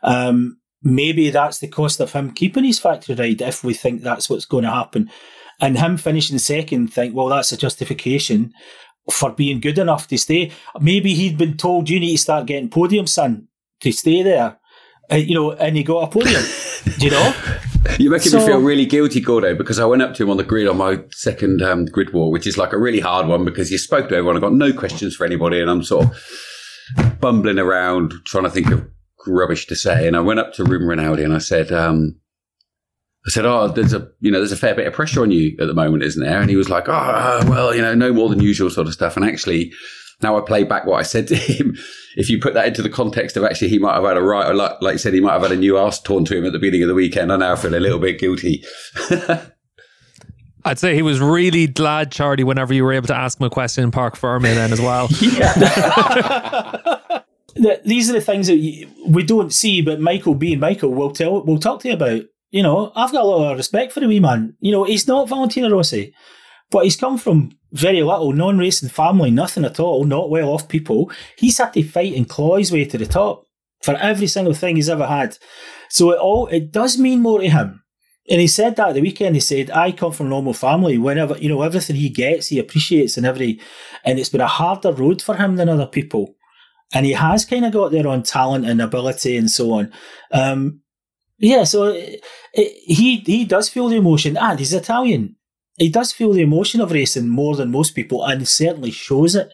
Um, 0.03 0.59
maybe 0.83 1.29
that's 1.29 1.57
the 1.57 1.67
cost 1.67 1.99
of 1.99 2.13
him 2.13 2.31
keeping 2.31 2.63
his 2.63 2.79
factory 2.79 3.15
ride 3.15 3.41
if 3.41 3.63
we 3.63 3.73
think 3.73 4.01
that's 4.01 4.29
what's 4.29 4.45
going 4.45 4.63
to 4.63 4.69
happen. 4.69 5.09
And 5.59 5.77
him 5.77 5.97
finishing 5.97 6.37
second, 6.37 6.93
think, 6.93 7.15
well, 7.15 7.27
that's 7.27 7.51
a 7.51 7.57
justification 7.57 8.53
for 9.11 9.31
being 9.31 9.59
good 9.59 9.77
enough 9.77 10.07
to 10.07 10.17
stay. 10.17 10.51
Maybe 10.79 11.13
he'd 11.13 11.37
been 11.37 11.57
told, 11.57 11.89
you 11.89 11.99
need 11.99 12.17
to 12.17 12.21
start 12.21 12.45
getting 12.45 12.69
podium, 12.69 13.07
son, 13.07 13.47
to 13.81 13.91
stay 13.91 14.21
there. 14.21 14.59
Uh, 15.11 15.15
you 15.15 15.33
know, 15.33 15.53
and 15.53 15.77
he 15.77 15.83
got 15.83 16.03
a 16.03 16.07
podium. 16.07 16.43
Do 16.99 17.05
you 17.05 17.11
know? 17.11 17.33
You're 17.99 18.11
making 18.11 18.31
so, 18.31 18.39
me 18.39 18.45
feel 18.45 18.59
really 18.59 18.85
guilty, 18.85 19.21
Gordo, 19.21 19.55
because 19.55 19.79
I 19.79 19.85
went 19.85 20.01
up 20.01 20.13
to 20.15 20.23
him 20.23 20.29
on 20.29 20.37
the 20.37 20.43
grid 20.43 20.67
on 20.67 20.77
my 20.77 20.99
second 21.11 21.61
um, 21.61 21.85
grid 21.85 22.13
war, 22.13 22.29
which 22.31 22.45
is 22.45 22.57
like 22.57 22.73
a 22.73 22.77
really 22.77 22.99
hard 22.99 23.27
one 23.27 23.45
because 23.45 23.71
you 23.71 23.77
spoke 23.77 24.09
to 24.09 24.15
everyone. 24.15 24.35
I 24.35 24.41
got 24.41 24.53
no 24.53 24.73
questions 24.73 25.15
for 25.15 25.25
anybody, 25.25 25.61
and 25.61 25.69
I'm 25.69 25.83
sort 25.83 26.05
of 26.05 27.19
bumbling 27.19 27.59
around 27.59 28.13
trying 28.25 28.43
to 28.43 28.49
think 28.49 28.69
of 28.71 28.85
rubbish 29.25 29.67
to 29.67 29.75
say. 29.75 30.07
And 30.07 30.15
I 30.15 30.19
went 30.19 30.39
up 30.39 30.53
to 30.53 30.63
Ruben 30.63 30.87
Rinaldi 30.87 31.23
and 31.23 31.33
I 31.33 31.39
said, 31.39 31.71
um, 31.71 32.19
I 33.27 33.29
said, 33.29 33.45
"Oh, 33.45 33.67
there's 33.67 33.93
a 33.93 34.09
you 34.21 34.31
know 34.31 34.39
there's 34.39 34.53
a 34.53 34.57
fair 34.57 34.73
bit 34.73 34.87
of 34.87 34.93
pressure 34.93 35.21
on 35.21 35.31
you 35.31 35.55
at 35.59 35.67
the 35.67 35.73
moment, 35.73 36.03
isn't 36.03 36.23
there?" 36.23 36.39
And 36.39 36.49
he 36.49 36.55
was 36.55 36.69
like, 36.69 36.87
"Oh, 36.87 37.41
well, 37.47 37.75
you 37.75 37.81
know, 37.81 37.93
no 37.93 38.13
more 38.13 38.29
than 38.29 38.39
usual 38.39 38.69
sort 38.69 38.87
of 38.87 38.93
stuff." 38.93 39.17
And 39.17 39.25
actually, 39.25 39.73
now 40.21 40.37
I 40.37 40.41
play 40.41 40.63
back 40.63 40.85
what 40.85 40.99
I 40.99 41.03
said 41.03 41.27
to 41.29 41.35
him. 41.35 41.75
If 42.15 42.29
you 42.29 42.39
put 42.39 42.53
that 42.53 42.67
into 42.67 42.81
the 42.81 42.89
context 42.89 43.35
of 43.35 43.43
actually 43.43 43.67
he 43.69 43.79
might 43.79 43.95
have 43.95 44.05
had 44.05 44.17
a 44.17 44.21
right, 44.21 44.49
or 44.49 44.53
like, 44.53 44.81
like 44.81 44.93
you 44.93 44.99
said, 44.99 45.13
he 45.13 45.19
might 45.19 45.33
have 45.33 45.41
had 45.43 45.51
a 45.51 45.57
new 45.57 45.77
ass 45.77 46.01
torn 46.01 46.25
to 46.25 46.37
him 46.37 46.45
at 46.45 46.53
the 46.53 46.59
beginning 46.59 46.83
of 46.83 46.87
the 46.87 46.95
weekend. 46.95 47.31
I 47.31 47.37
now 47.37 47.55
feel 47.55 47.75
a 47.75 47.79
little 47.79 47.99
bit 47.99 48.19
guilty. 48.19 48.63
I'd 50.65 50.79
say 50.79 50.95
he 50.95 51.01
was 51.01 51.21
really 51.21 51.67
glad, 51.67 52.11
Charlie, 52.11 52.43
whenever 52.43 52.73
you 52.73 52.83
were 52.83 52.91
able 52.91 53.07
to 53.07 53.15
ask 53.15 53.39
him 53.39 53.45
a 53.45 53.49
question 53.49 53.85
in 53.85 53.91
Parc 53.91 54.17
Ferme 54.17 54.43
then 54.43 54.73
as 54.73 54.81
well. 54.81 55.07
These 57.85 58.09
are 58.09 58.13
the 58.13 58.21
things 58.21 58.47
that 58.47 58.87
we 59.05 59.23
don't 59.23 59.53
see, 59.53 59.81
but 59.81 60.01
Michael 60.01 60.35
being 60.35 60.59
Michael 60.59 60.93
will 60.93 61.11
tell, 61.11 61.43
will 61.43 61.59
talk 61.59 61.81
to 61.81 61.87
you 61.87 61.93
about 61.93 62.23
you 62.49 62.63
know, 62.63 62.91
I've 62.95 63.11
got 63.11 63.23
a 63.23 63.27
lot 63.27 63.51
of 63.51 63.57
respect 63.57 63.91
for 63.91 63.99
the 63.99 64.07
wee 64.07 64.19
man. 64.19 64.55
You 64.59 64.71
know, 64.71 64.83
he's 64.83 65.07
not 65.07 65.29
Valentino 65.29 65.69
Rossi, 65.69 66.13
but 66.71 66.83
he's 66.83 66.95
come 66.95 67.17
from 67.17 67.51
very 67.71 68.01
little 68.01 68.31
non-racing 68.31 68.89
family, 68.89 69.31
nothing 69.31 69.65
at 69.65 69.79
all, 69.79 70.05
not 70.05 70.29
well 70.29 70.49
off 70.49 70.69
people. 70.69 71.11
He's 71.37 71.57
had 71.57 71.73
to 71.73 71.83
fight 71.83 72.15
and 72.15 72.27
claw 72.27 72.57
his 72.57 72.71
way 72.71 72.85
to 72.85 72.97
the 72.97 73.05
top 73.05 73.45
for 73.81 73.95
every 73.95 74.27
single 74.27 74.53
thing 74.53 74.75
he's 74.75 74.89
ever 74.89 75.07
had. 75.07 75.37
So 75.89 76.11
it 76.11 76.19
all 76.19 76.47
it 76.47 76.71
does 76.71 76.97
mean 76.97 77.21
more 77.21 77.39
to 77.39 77.49
him. 77.49 77.83
And 78.29 78.41
he 78.41 78.47
said 78.47 78.75
that 78.75 78.89
at 78.89 78.95
the 78.95 79.01
weekend. 79.01 79.35
He 79.35 79.41
said, 79.41 79.71
"I 79.71 79.91
come 79.91 80.11
from 80.11 80.27
a 80.27 80.29
normal 80.29 80.53
family. 80.53 80.97
Whenever 80.97 81.37
you 81.37 81.47
know 81.47 81.61
everything 81.61 81.95
he 81.95 82.09
gets, 82.09 82.47
he 82.47 82.59
appreciates, 82.59 83.15
and 83.15 83.25
every, 83.25 83.61
and 84.03 84.19
it's 84.19 84.29
been 84.29 84.41
a 84.41 84.47
harder 84.47 84.91
road 84.91 85.21
for 85.21 85.35
him 85.35 85.55
than 85.55 85.69
other 85.69 85.85
people, 85.85 86.35
and 86.93 87.05
he 87.05 87.13
has 87.13 87.45
kind 87.45 87.65
of 87.65 87.71
got 87.71 87.91
there 87.91 88.07
on 88.07 88.23
talent 88.23 88.65
and 88.65 88.81
ability 88.81 89.37
and 89.37 89.49
so 89.49 89.71
on. 89.71 89.93
Um, 90.33 90.81
yeah, 91.39 91.63
so 91.63 91.85
it, 91.85 92.23
it, 92.53 92.73
he 92.85 93.17
he 93.17 93.45
does 93.45 93.69
feel 93.69 93.89
the 93.89 93.97
emotion, 93.97 94.37
and 94.37 94.59
he's 94.59 94.73
Italian. 94.73 95.35
He 95.77 95.89
does 95.89 96.11
feel 96.11 96.33
the 96.33 96.41
emotion 96.41 96.81
of 96.81 96.91
racing 96.91 97.29
more 97.29 97.55
than 97.55 97.71
most 97.71 97.91
people, 97.91 98.25
and 98.25 98.47
certainly 98.47 98.91
shows 98.91 99.35
it 99.35 99.53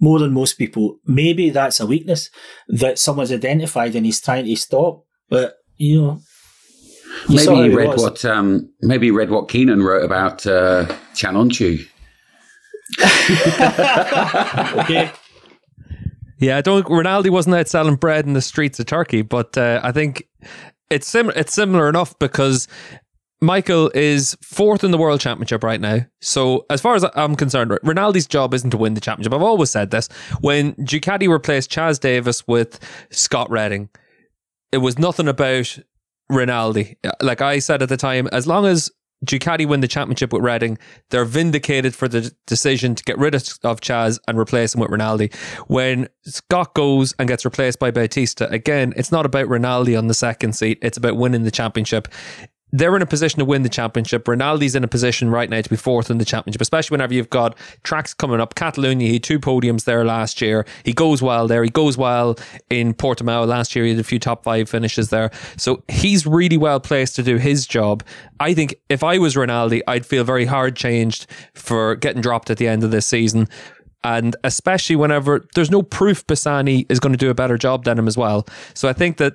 more 0.00 0.18
than 0.18 0.32
most 0.32 0.54
people. 0.54 0.98
Maybe 1.06 1.50
that's 1.50 1.80
a 1.80 1.86
weakness 1.86 2.30
that 2.68 2.98
someone's 2.98 3.32
identified 3.32 3.94
and 3.94 4.04
he's 4.04 4.20
trying 4.20 4.44
to 4.44 4.56
stop. 4.56 5.04
But 5.28 5.56
you 5.76 6.02
know, 6.02 6.20
you 7.28 7.36
maybe 7.36 7.44
saw 7.44 7.62
he 7.62 7.74
read 7.74 7.88
was. 7.88 8.02
what 8.02 8.24
um, 8.24 8.70
maybe 8.82 9.06
he 9.06 9.10
read 9.10 9.30
what 9.30 9.48
Keenan 9.48 9.82
wrote 9.82 10.04
about 10.04 10.46
uh, 10.46 10.86
Can 11.16 11.34
Öncü. 11.34 11.86
Okay, 14.84 15.10
Yeah, 16.38 16.58
I 16.58 16.60
don't. 16.60 16.84
Ronaldo 16.86 17.30
wasn't 17.30 17.56
out 17.56 17.68
selling 17.68 17.96
bread 17.96 18.26
in 18.26 18.34
the 18.34 18.42
streets 18.42 18.78
of 18.78 18.86
Turkey, 18.86 19.22
but 19.22 19.56
uh, 19.56 19.80
I 19.82 19.92
think 19.92 20.28
it's 20.90 21.06
sim- 21.06 21.32
It's 21.34 21.54
similar 21.54 21.88
enough 21.88 22.18
because 22.18 22.68
Michael 23.40 23.90
is 23.94 24.36
fourth 24.42 24.84
in 24.84 24.90
the 24.90 24.98
world 24.98 25.20
championship 25.20 25.62
right 25.62 25.80
now. 25.80 26.00
So, 26.20 26.64
as 26.70 26.80
far 26.80 26.94
as 26.94 27.04
I'm 27.14 27.36
concerned, 27.36 27.70
Ronaldo's 27.84 28.26
job 28.26 28.54
isn't 28.54 28.70
to 28.70 28.76
win 28.76 28.94
the 28.94 29.00
championship. 29.00 29.34
I've 29.34 29.42
always 29.42 29.70
said 29.70 29.90
this. 29.90 30.08
When 30.40 30.74
Ducati 30.76 31.28
replaced 31.28 31.70
Chaz 31.70 32.00
Davies 32.00 32.46
with 32.46 32.80
Scott 33.10 33.50
Redding, 33.50 33.90
it 34.72 34.78
was 34.78 34.98
nothing 34.98 35.28
about 35.28 35.78
Rinaldi. 36.30 36.96
Like 37.20 37.42
I 37.42 37.58
said 37.58 37.82
at 37.82 37.88
the 37.88 37.96
time, 37.96 38.28
as 38.32 38.46
long 38.46 38.66
as 38.66 38.90
Ducati 39.24 39.66
win 39.66 39.80
the 39.80 39.88
championship 39.88 40.32
with 40.32 40.42
Redding, 40.42 40.78
they're 41.10 41.24
vindicated 41.24 41.94
for 41.94 42.08
the 42.08 42.34
decision 42.46 42.94
to 42.94 43.02
get 43.04 43.18
rid 43.18 43.34
of, 43.34 43.42
Chaz 43.80 44.18
and 44.28 44.38
replace 44.38 44.74
him 44.74 44.80
with 44.80 44.90
Rinaldi. 44.90 45.30
When 45.66 46.08
Scott 46.24 46.74
goes 46.74 47.14
and 47.18 47.28
gets 47.28 47.44
replaced 47.44 47.78
by 47.78 47.90
Bautista, 47.90 48.48
again, 48.50 48.92
it's 48.96 49.12
not 49.12 49.26
about 49.26 49.48
Rinaldi 49.48 49.96
on 49.96 50.06
the 50.06 50.14
second 50.14 50.54
seat, 50.54 50.78
it's 50.82 50.96
about 50.96 51.16
winning 51.16 51.44
the 51.44 51.50
championship. 51.50 52.08
They're 52.76 52.96
in 52.96 53.02
a 53.02 53.06
position 53.06 53.38
to 53.38 53.44
win 53.44 53.62
the 53.62 53.68
championship. 53.68 54.24
Rinaldi's 54.24 54.74
in 54.74 54.82
a 54.82 54.88
position 54.88 55.30
right 55.30 55.48
now 55.48 55.60
to 55.60 55.70
be 55.70 55.76
fourth 55.76 56.10
in 56.10 56.18
the 56.18 56.24
championship, 56.24 56.60
especially 56.60 56.96
whenever 56.96 57.14
you've 57.14 57.30
got 57.30 57.56
tracks 57.84 58.12
coming 58.12 58.40
up. 58.40 58.56
Catalonia, 58.56 59.08
he 59.08 59.20
two 59.20 59.38
podiums 59.38 59.84
there 59.84 60.04
last 60.04 60.40
year. 60.40 60.66
He 60.84 60.92
goes 60.92 61.22
well 61.22 61.46
there. 61.46 61.62
He 61.62 61.70
goes 61.70 61.96
well 61.96 62.36
in 62.70 62.92
Portimao 62.92 63.46
last 63.46 63.76
year. 63.76 63.84
He 63.84 63.92
had 63.92 64.00
a 64.00 64.02
few 64.02 64.18
top 64.18 64.42
five 64.42 64.68
finishes 64.68 65.10
there. 65.10 65.30
So 65.56 65.84
he's 65.86 66.26
really 66.26 66.56
well 66.56 66.80
placed 66.80 67.14
to 67.14 67.22
do 67.22 67.36
his 67.36 67.64
job. 67.64 68.02
I 68.40 68.54
think 68.54 68.74
if 68.88 69.04
I 69.04 69.18
was 69.18 69.36
Rinaldi, 69.36 69.86
I'd 69.86 70.04
feel 70.04 70.24
very 70.24 70.44
hard 70.44 70.74
changed 70.74 71.28
for 71.54 71.94
getting 71.94 72.22
dropped 72.22 72.50
at 72.50 72.56
the 72.56 72.66
end 72.66 72.82
of 72.82 72.90
this 72.90 73.06
season. 73.06 73.46
And 74.02 74.34
especially 74.42 74.96
whenever 74.96 75.46
there's 75.54 75.70
no 75.70 75.82
proof 75.82 76.26
Bassani 76.26 76.86
is 76.88 76.98
going 76.98 77.12
to 77.12 77.18
do 77.18 77.30
a 77.30 77.34
better 77.34 77.56
job 77.56 77.84
than 77.84 78.00
him 78.00 78.08
as 78.08 78.18
well. 78.18 78.48
So 78.74 78.88
I 78.88 78.92
think 78.92 79.18
that 79.18 79.34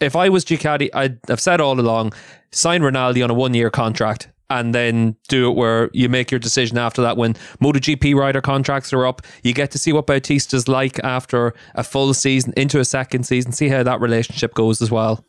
if 0.00 0.16
I 0.16 0.28
was 0.28 0.44
Ducati, 0.44 0.90
I'd 0.94 1.18
have 1.28 1.40
said 1.40 1.60
all 1.60 1.78
along, 1.78 2.12
sign 2.50 2.82
Ronaldo 2.82 3.24
on 3.24 3.30
a 3.30 3.34
one 3.34 3.54
year 3.54 3.70
contract 3.70 4.28
and 4.50 4.74
then 4.74 5.14
do 5.28 5.50
it 5.50 5.54
where 5.54 5.90
you 5.92 6.08
make 6.08 6.30
your 6.30 6.38
decision 6.38 6.78
after 6.78 7.02
that 7.02 7.16
when 7.16 7.34
MotoGP 7.60 8.14
rider 8.14 8.40
contracts 8.40 8.92
are 8.92 9.06
up. 9.06 9.22
You 9.42 9.52
get 9.52 9.70
to 9.72 9.78
see 9.78 9.92
what 9.92 10.06
Bautista's 10.06 10.68
like 10.68 10.98
after 11.04 11.54
a 11.74 11.84
full 11.84 12.14
season 12.14 12.54
into 12.56 12.80
a 12.80 12.84
second 12.84 13.24
season, 13.24 13.52
see 13.52 13.68
how 13.68 13.82
that 13.82 14.00
relationship 14.00 14.54
goes 14.54 14.80
as 14.80 14.90
well. 14.90 15.24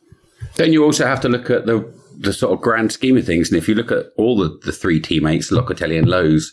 Then 0.56 0.72
you 0.72 0.86
also 0.86 1.06
have 1.06 1.20
to 1.22 1.30
look 1.30 1.50
at 1.50 1.66
the 1.66 2.00
the 2.18 2.34
sort 2.34 2.52
of 2.52 2.62
grand 2.62 2.92
scheme 2.92 3.16
of 3.16 3.26
things. 3.26 3.50
And 3.50 3.58
if 3.58 3.70
you 3.70 3.76
look 3.76 3.94
at 3.94 4.08
all 4.18 4.38
the, 4.38 4.60
the 4.66 4.74
three 4.74 5.00
teammates, 5.00 5.52
Locatelli 5.52 5.98
and 5.98 6.10
Lowes, 6.10 6.52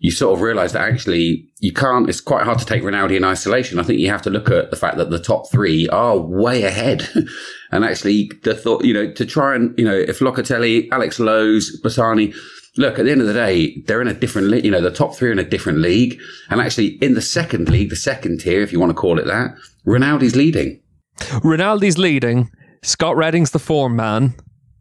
you 0.00 0.10
sort 0.12 0.36
of 0.36 0.42
realise 0.42 0.72
that 0.72 0.88
actually 0.88 1.44
you 1.58 1.72
can't, 1.72 2.08
it's 2.08 2.20
quite 2.20 2.44
hard 2.44 2.58
to 2.58 2.64
take 2.64 2.82
Ronaldo 2.82 3.16
in 3.16 3.24
isolation. 3.24 3.78
I 3.78 3.82
think 3.82 3.98
you 3.98 4.10
have 4.10 4.22
to 4.22 4.30
look 4.30 4.48
at 4.48 4.70
the 4.70 4.76
fact 4.76 4.96
that 4.96 5.10
the 5.10 5.18
top 5.18 5.50
three 5.50 5.88
are 5.88 6.16
way 6.16 6.62
ahead. 6.62 7.08
and 7.72 7.84
actually 7.84 8.30
the 8.44 8.54
thought, 8.54 8.84
you 8.84 8.94
know, 8.94 9.10
to 9.12 9.26
try 9.26 9.56
and, 9.56 9.76
you 9.76 9.84
know, 9.84 9.96
if 9.96 10.20
Locatelli, 10.20 10.88
Alex 10.92 11.18
Lowes, 11.18 11.80
Bassani, 11.82 12.34
look, 12.76 12.98
at 12.98 13.06
the 13.06 13.10
end 13.10 13.20
of 13.20 13.26
the 13.26 13.32
day, 13.32 13.76
they're 13.86 14.00
in 14.00 14.06
a 14.06 14.14
different 14.14 14.48
league, 14.48 14.64
you 14.64 14.70
know, 14.70 14.80
the 14.80 14.90
top 14.90 15.16
three 15.16 15.30
are 15.30 15.32
in 15.32 15.38
a 15.40 15.44
different 15.44 15.80
league. 15.80 16.20
And 16.48 16.60
actually 16.60 16.98
in 17.02 17.14
the 17.14 17.22
second 17.22 17.68
league, 17.68 17.90
the 17.90 17.96
second 17.96 18.40
tier, 18.40 18.62
if 18.62 18.72
you 18.72 18.78
want 18.78 18.90
to 18.90 18.94
call 18.94 19.18
it 19.18 19.26
that, 19.26 19.56
Ronaldo's 19.84 20.36
leading. 20.36 20.80
Ronaldo's 21.18 21.98
leading. 21.98 22.50
Scott 22.84 23.16
Redding's 23.16 23.50
the 23.50 23.58
form 23.58 23.96
man. 23.96 24.34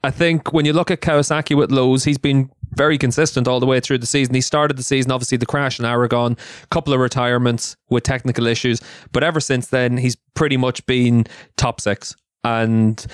I 0.03 0.11
think 0.11 0.53
when 0.53 0.65
you 0.65 0.73
look 0.73 0.91
at 0.91 1.01
Kawasaki 1.01 1.57
with 1.57 1.71
Lowes, 1.71 2.03
he's 2.03 2.19
been 2.19 2.51
very 2.75 2.97
consistent 2.97 3.47
all 3.47 3.59
the 3.59 3.65
way 3.65 3.79
through 3.79 3.97
the 3.97 4.05
season. 4.05 4.35
He 4.35 4.41
started 4.41 4.77
the 4.77 4.83
season, 4.83 5.11
obviously, 5.11 5.37
the 5.37 5.45
crash 5.45 5.79
in 5.79 5.85
Aragon, 5.85 6.37
couple 6.69 6.93
of 6.93 6.99
retirements 6.99 7.75
with 7.89 8.03
technical 8.03 8.47
issues, 8.47 8.81
but 9.11 9.23
ever 9.23 9.39
since 9.39 9.67
then, 9.67 9.97
he's 9.97 10.15
pretty 10.35 10.57
much 10.57 10.85
been 10.85 11.25
top 11.55 11.81
six. 11.81 12.15
And 12.43 13.05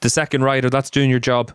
the 0.00 0.10
second 0.10 0.42
rider, 0.42 0.70
that's 0.70 0.90
doing 0.90 1.10
your 1.10 1.20
job. 1.20 1.52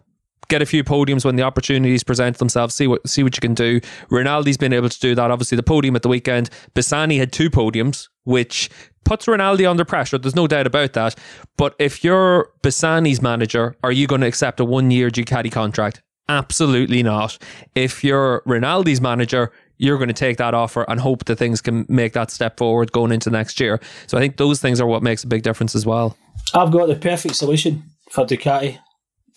Get 0.48 0.62
a 0.64 0.66
few 0.66 0.84
podiums 0.84 1.24
when 1.24 1.36
the 1.36 1.44
opportunities 1.44 2.04
present 2.04 2.40
themselves. 2.40 2.74
See 2.74 2.88
what 2.88 3.08
see 3.08 3.22
what 3.22 3.38
you 3.38 3.42
can 3.42 3.54
do. 3.54 3.80
Ronaldo's 4.10 4.58
been 4.58 4.74
able 4.74 4.90
to 4.90 5.00
do 5.00 5.14
that. 5.14 5.30
Obviously, 5.30 5.56
the 5.56 5.64
podium 5.64 5.96
at 5.96 6.02
the 6.02 6.10
weekend. 6.10 6.50
Bassani 6.74 7.20
had 7.20 7.32
two 7.32 7.52
podiums, 7.52 8.08
which 8.24 8.72
puts 9.06 9.28
Ronaldo 9.28 9.70
under 9.70 9.86
pressure. 9.86 10.18
There's 10.18 10.36
no 10.36 10.48
doubt 10.48 10.66
about 10.66 10.94
that. 10.94 11.16
But 11.56 11.76
if 11.78 12.04
you're 12.04 12.50
Bassani's 12.64 13.22
manager, 13.22 13.76
are 13.84 13.92
you 13.92 14.08
going 14.08 14.22
to 14.22 14.28
accept 14.28 14.60
a 14.60 14.66
one 14.66 14.90
year 14.90 15.12
Ducati 15.12 15.52
contract? 15.52 16.02
Absolutely 16.30 17.04
not. 17.04 17.38
If 17.76 18.04
you're 18.04 18.42
Rinaldi's 18.46 19.02
manager, 19.02 19.52
you're 19.78 19.98
going 19.98 20.10
to 20.10 20.14
take 20.14 20.38
that 20.38 20.54
offer 20.54 20.84
and 20.88 21.00
hope 21.00 21.26
that 21.26 21.38
things 21.38 21.60
can 21.62 21.86
make 21.90 22.14
that 22.14 22.32
step 22.32 22.58
forward 22.58 22.92
going 22.92 23.12
into 23.12 23.30
next 23.30 23.60
year. 23.60 23.80
So 24.08 24.18
I 24.18 24.22
think 24.22 24.38
those 24.38 24.62
things 24.62 24.80
are 24.80 24.86
what 24.88 25.02
makes 25.04 25.24
a 25.24 25.28
big 25.28 25.42
difference 25.44 25.74
as 25.76 25.86
well. 25.86 26.16
I've 26.54 26.72
got 26.72 26.88
the 26.88 26.96
perfect 26.96 27.36
solution 27.36 27.84
for 28.12 28.26
Ducati. 28.26 28.78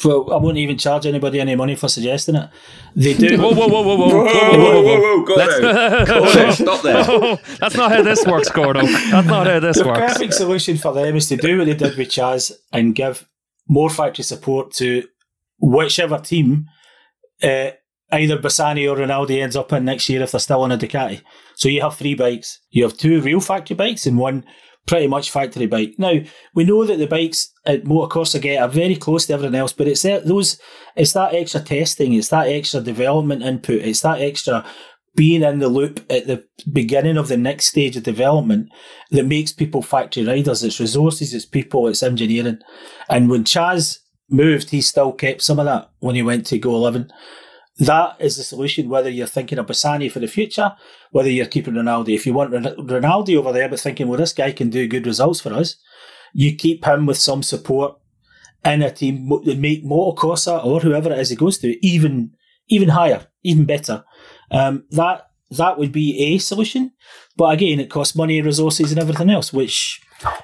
Well, 0.04 0.32
I 0.32 0.36
won't 0.36 0.56
even 0.58 0.78
charge 0.78 1.06
anybody 1.06 1.40
any 1.40 1.54
money 1.54 1.76
for 1.76 1.86
suggesting 1.88 2.34
it. 2.34 2.50
They 2.96 3.14
do. 3.14 3.38
Whoa, 3.40 3.52
whoa, 3.54 3.68
whoa, 3.68 3.82
whoa, 3.82 3.96
whoa, 3.96 4.08
Whoa, 4.08 4.58
whoa, 4.58 4.82
whoa, 4.82 5.00
whoa, 5.00 5.24
go 5.24 5.34
Let's- 5.34 5.60
there. 5.60 6.06
Go 6.06 6.32
there. 6.32 6.52
Stop 6.52 6.82
there. 6.82 7.36
That's 7.60 7.76
not 7.76 7.92
how 7.92 8.02
this 8.02 8.26
works, 8.26 8.50
Gordo. 8.50 8.82
That's 8.82 9.26
not 9.28 9.46
how 9.46 9.60
this 9.60 9.78
The 9.78 9.86
works. 9.86 10.00
perfect 10.14 10.34
solution 10.34 10.76
for 10.76 10.92
them 10.92 11.16
is 11.16 11.28
to 11.28 11.36
do 11.36 11.58
what 11.58 11.66
they 11.66 11.74
did 11.74 11.96
with 11.96 12.08
Chaz 12.08 12.52
and 12.72 12.94
give 12.94 13.28
more 13.68 13.88
factory 13.88 14.24
support 14.24 14.72
to 14.74 15.04
whichever 15.60 16.18
team 16.18 16.66
uh, 17.42 17.70
either 18.12 18.38
Bassani 18.38 18.90
or 18.90 18.96
Ronaldo 18.96 19.40
ends 19.40 19.56
up 19.56 19.72
in 19.72 19.84
next 19.84 20.08
year 20.08 20.22
if 20.22 20.32
they're 20.32 20.40
still 20.40 20.62
on 20.62 20.72
a 20.72 20.78
Ducati. 20.78 21.22
So 21.56 21.68
you 21.68 21.80
have 21.80 21.96
three 21.96 22.14
bikes. 22.14 22.60
You 22.70 22.84
have 22.84 22.96
two 22.96 23.20
real 23.20 23.40
factory 23.40 23.76
bikes 23.76 24.06
and 24.06 24.18
one 24.18 24.44
pretty 24.86 25.06
much 25.06 25.30
factory 25.30 25.66
bike. 25.66 25.94
Now 25.98 26.14
we 26.54 26.64
know 26.64 26.84
that 26.84 26.98
the 26.98 27.06
bikes 27.06 27.52
at 27.64 27.84
Motocorsa 27.84 28.40
get 28.40 28.60
are 28.60 28.68
very 28.68 28.96
close 28.96 29.26
to 29.26 29.34
everything 29.34 29.54
else, 29.54 29.72
but 29.72 29.88
it's 29.88 30.02
those 30.02 30.58
it's 30.96 31.12
that 31.12 31.34
extra 31.34 31.60
testing, 31.60 32.12
it's 32.12 32.28
that 32.28 32.48
extra 32.48 32.80
development 32.80 33.42
input, 33.42 33.82
it's 33.82 34.00
that 34.00 34.20
extra 34.20 34.64
being 35.14 35.42
in 35.42 35.58
the 35.58 35.68
loop 35.68 36.00
at 36.10 36.26
the 36.26 36.44
beginning 36.72 37.18
of 37.18 37.28
the 37.28 37.36
next 37.36 37.66
stage 37.66 37.96
of 37.96 38.02
development 38.02 38.68
that 39.10 39.26
makes 39.26 39.52
people 39.52 39.82
factory 39.82 40.24
riders. 40.24 40.64
It's 40.64 40.80
resources, 40.80 41.34
it's 41.34 41.44
people, 41.44 41.86
it's 41.86 42.02
engineering. 42.02 42.58
And 43.08 43.28
when 43.28 43.44
Chaz 43.44 43.98
moved, 44.32 44.70
he 44.70 44.80
still 44.80 45.12
kept 45.12 45.42
some 45.42 45.58
of 45.58 45.66
that 45.66 45.90
when 46.00 46.14
he 46.14 46.22
went 46.22 46.46
to 46.46 46.58
GoEleven. 46.58 47.10
That 47.78 48.16
is 48.20 48.36
the 48.36 48.44
solution, 48.44 48.88
whether 48.88 49.10
you're 49.10 49.26
thinking 49.26 49.58
of 49.58 49.66
Bassani 49.66 50.10
for 50.10 50.20
the 50.20 50.26
future, 50.26 50.76
whether 51.10 51.30
you're 51.30 51.46
keeping 51.46 51.74
Ronaldo. 51.74 52.14
If 52.14 52.26
you 52.26 52.34
want 52.34 52.52
Ron- 52.52 52.76
Ronaldo 52.86 53.36
over 53.36 53.52
there, 53.52 53.68
but 53.68 53.80
thinking, 53.80 54.08
well, 54.08 54.18
this 54.18 54.32
guy 54.32 54.52
can 54.52 54.70
do 54.70 54.86
good 54.86 55.06
results 55.06 55.40
for 55.40 55.52
us, 55.52 55.76
you 56.34 56.54
keep 56.54 56.84
him 56.84 57.06
with 57.06 57.16
some 57.16 57.42
support 57.42 57.96
in 58.64 58.82
a 58.82 58.90
team 58.90 59.28
that 59.44 59.58
make 59.58 59.84
Motocorsa 59.84 60.64
or 60.64 60.80
whoever 60.80 61.12
it 61.12 61.18
is 61.18 61.30
he 61.30 61.36
goes 61.36 61.58
to 61.58 61.84
even 61.84 62.32
even 62.68 62.90
higher, 62.90 63.26
even 63.42 63.64
better. 63.64 64.04
Um, 64.50 64.84
that 64.90 65.28
that 65.50 65.78
would 65.78 65.92
be 65.92 66.18
a 66.22 66.38
solution. 66.38 66.92
But 67.36 67.54
again, 67.54 67.80
it 67.80 67.90
costs 67.90 68.14
money, 68.14 68.40
resources, 68.40 68.92
and 68.92 69.00
everything 69.00 69.30
else, 69.30 69.52
which 69.52 70.01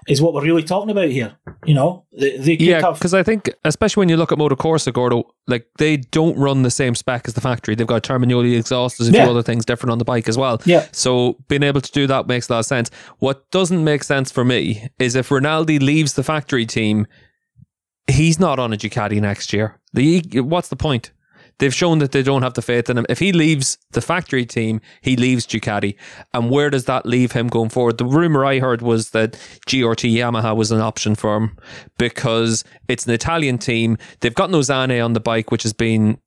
is 0.09 0.20
what 0.22 0.35
we're 0.35 0.43
really 0.43 0.62
talking 0.62 0.91
about 0.91 1.09
here. 1.09 1.37
You 1.64 1.74
know, 1.74 2.05
they, 2.12 2.37
they 2.37 2.53
Yeah, 2.55 2.91
because 2.93 3.14
I 3.14 3.22
think, 3.22 3.51
especially 3.64 4.01
when 4.03 4.09
you 4.09 4.16
look 4.16 4.33
at 4.33 4.39
Motocorsa, 4.39 4.93
Gordo, 4.93 5.24
like 5.47 5.66
they 5.79 5.97
don't 5.99 6.37
run 6.39 6.62
the 6.62 6.70
same 6.70 6.95
spec 6.95 7.26
as 7.29 7.35
the 7.35 7.41
factory. 7.41 7.74
They've 7.74 7.87
got 7.87 8.03
Termignoni 8.03 8.57
exhaust, 8.59 8.99
there's 8.99 9.09
a 9.09 9.12
Yeah. 9.12 9.22
few 9.24 9.31
other 9.31 9.43
things 9.43 9.64
different 9.64 9.93
on 9.93 9.99
the 9.99 10.05
bike 10.05 10.29
as 10.29 10.39
well. 10.39 10.61
Yeah. 10.64 10.87
So 10.93 11.37
being 11.49 11.62
able 11.62 11.81
to 11.81 11.93
do 11.93 12.07
that 12.07 12.26
makes 12.26 12.49
a 12.49 12.53
lot 12.55 12.59
of 12.61 12.66
sense. 12.66 12.91
What 13.18 13.51
doesn't 13.51 13.83
make 13.85 14.03
sense 14.05 14.31
for 14.31 14.45
me 14.45 14.89
is 14.99 15.14
if 15.14 15.31
Rinaldi 15.31 15.79
leaves 15.79 16.14
the 16.14 16.22
factory 16.22 16.66
team, 16.66 17.07
he's 18.07 18.39
not 18.41 18.59
on 18.59 18.72
a 18.72 18.76
Ducati 18.76 19.20
next 19.20 19.53
year. 19.53 19.79
The 19.93 20.20
what's 20.41 20.68
the 20.68 20.76
point? 20.76 21.12
They've 21.59 21.75
shown 21.75 21.99
that 21.99 22.13
they 22.13 22.23
don't 22.23 22.43
have 22.43 22.55
the 22.55 22.63
faith 22.63 22.89
in 22.89 22.99
him. 22.99 23.07
If 23.09 23.19
he 23.19 23.33
leaves 23.33 23.79
the 23.91 24.01
factory 24.01 24.47
team, 24.47 24.81
he 25.01 25.17
leaves 25.17 25.47
Ducati. 25.47 25.97
And 26.33 26.51
where 26.51 26.71
does 26.71 26.85
that 26.85 27.07
leave 27.07 27.33
him 27.33 27.49
going 27.49 27.71
forward? 27.71 27.99
The 27.99 28.05
rumor 28.05 28.45
I 28.45 28.61
heard 28.61 28.83
was 28.83 29.11
that 29.11 29.33
GRT 29.67 30.13
Yamaha 30.15 30.57
was 30.57 30.71
an 30.71 30.81
option 30.81 31.15
for 31.15 31.37
him 31.37 31.57
because 31.99 32.65
it's 32.87 33.07
an 33.07 33.13
Italian 33.13 33.59
team. 33.59 33.99
They've 34.21 34.35
got 34.35 34.51
Nozane 34.51 35.05
on 35.05 35.15
the 35.15 35.21
bike, 35.21 35.51
which 35.51 35.65
has 35.65 35.73
been 35.73 36.19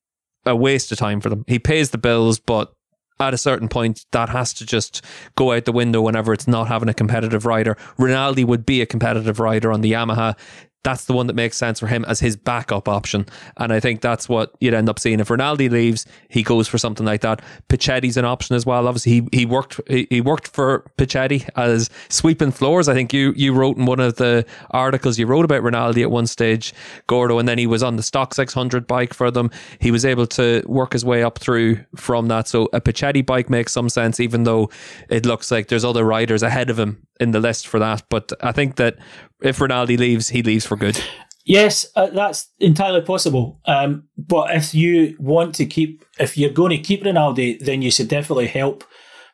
a 0.46 0.56
waste 0.56 0.92
of 0.92 0.98
time 0.98 1.22
for 1.22 1.30
them. 1.30 1.46
He 1.48 1.60
pays 1.60 1.92
the 1.92 1.98
bills, 1.98 2.40
but 2.40 2.74
at 3.20 3.34
a 3.34 3.38
certain 3.38 3.68
point, 3.68 4.06
that 4.12 4.30
has 4.30 4.54
to 4.56 4.66
just 4.66 5.06
go 5.36 5.52
out 5.54 5.66
the 5.66 5.72
window 5.72 6.02
whenever 6.02 6.34
it's 6.34 6.48
not 6.48 6.68
having 6.68 6.90
a 6.90 6.94
competitive 6.94 7.46
rider. 7.46 7.78
Rinaldi 7.98 8.44
would 8.44 8.66
be 8.66 8.82
a 8.82 8.86
competitive 8.86 9.40
rider 9.40 9.72
on 9.72 9.82
the 9.82 9.92
Yamaha 9.92 10.36
that's 10.84 11.06
the 11.06 11.14
one 11.14 11.28
that 11.28 11.36
makes 11.36 11.58
sense 11.58 11.80
for 11.80 11.88
him 11.88 12.04
as 12.06 12.20
his 12.20 12.36
backup 12.36 12.88
option. 12.88 13.26
And 13.58 13.72
I 13.72 13.80
think 13.80 14.02
that's 14.02 14.28
what 14.28 14.54
you'd 14.60 14.74
end 14.74 14.90
up 14.90 15.00
seeing. 15.00 15.20
If 15.20 15.30
Rinaldi 15.30 15.70
leaves, 15.70 16.06
he 16.30 16.42
goes 16.42 16.68
for 16.68 16.78
something 16.78 17.06
like 17.06 17.22
that. 17.22 17.42
Puccetti's 17.70 18.18
an 18.18 18.26
option 18.26 18.56
as 18.56 18.66
well. 18.66 18.88
Obviously, 18.88 19.12
he, 19.12 19.28
he 19.32 19.46
worked 19.46 19.80
he, 19.88 20.08
he 20.10 20.22
worked 20.22 20.48
for 20.48 20.92
Puccetti 20.98 21.48
as 21.56 21.90
sweeping 22.10 22.52
floors. 22.52 22.88
I 22.90 22.94
think 22.94 23.14
you 23.14 23.34
you 23.36 23.54
wrote 23.54 23.78
in 23.78 23.86
one 23.86 24.00
of 24.00 24.16
the 24.16 24.46
articles 24.72 25.20
you 25.20 25.28
wrote 25.28 25.46
about 25.46 25.64
Rinaldi 25.64 26.02
at 26.02 26.12
one 26.12 26.28
stage, 26.28 26.74
Gordo, 27.08 27.38
and 27.38 27.48
then 27.48 27.58
he 27.58 27.68
was 27.68 27.84
on 27.84 27.96
the 27.96 28.04
stock 28.04 28.34
600 28.34 28.88
bike 28.88 29.14
for 29.14 29.30
them. 29.30 29.52
He 29.80 29.92
was 29.92 30.04
able 30.06 30.28
to 30.28 30.64
work 30.66 30.94
his 30.94 31.06
way 31.06 31.24
up 31.24 31.38
through 31.38 31.80
from 31.96 32.28
that. 32.30 32.48
So 32.48 32.70
a 32.74 32.82
Puccetti 32.82 33.26
bike 33.26 33.50
makes 33.50 33.72
some 33.72 33.90
sense, 33.90 34.20
even 34.20 34.44
though 34.44 34.70
it 35.10 35.26
looks 35.26 35.52
like 35.52 35.68
there's 35.68 35.86
other 35.86 36.04
riders 36.04 36.42
ahead 36.42 36.70
of 36.70 36.80
him 36.80 37.06
in 37.22 37.32
the 37.32 37.40
list 37.40 37.68
for 37.68 37.80
that. 37.80 38.04
But 38.10 38.34
I 38.42 38.52
think 38.52 38.76
that 38.76 38.98
if 39.42 39.62
Rinaldi 39.62 39.98
leaves, 39.98 40.30
he 40.30 40.42
leaves 40.42 40.66
for 40.66 40.76
good. 40.76 41.02
Yes, 41.46 41.88
uh, 41.96 42.08
that's 42.08 42.50
entirely 42.60 43.02
possible. 43.02 43.60
Um, 43.66 44.08
but 44.18 44.56
if 44.56 44.76
you 44.76 45.16
want 45.20 45.56
to 45.56 45.66
keep, 45.66 46.06
if 46.20 46.38
you're 46.38 46.52
going 46.52 46.70
to 46.70 46.78
keep 46.78 47.04
Rinaldi, 47.04 47.58
then 47.60 47.82
you 47.82 47.92
should 47.92 48.10
definitely 48.10 48.48
help 48.48 48.84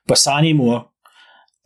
Bassani 0.08 0.56
more 0.56 0.90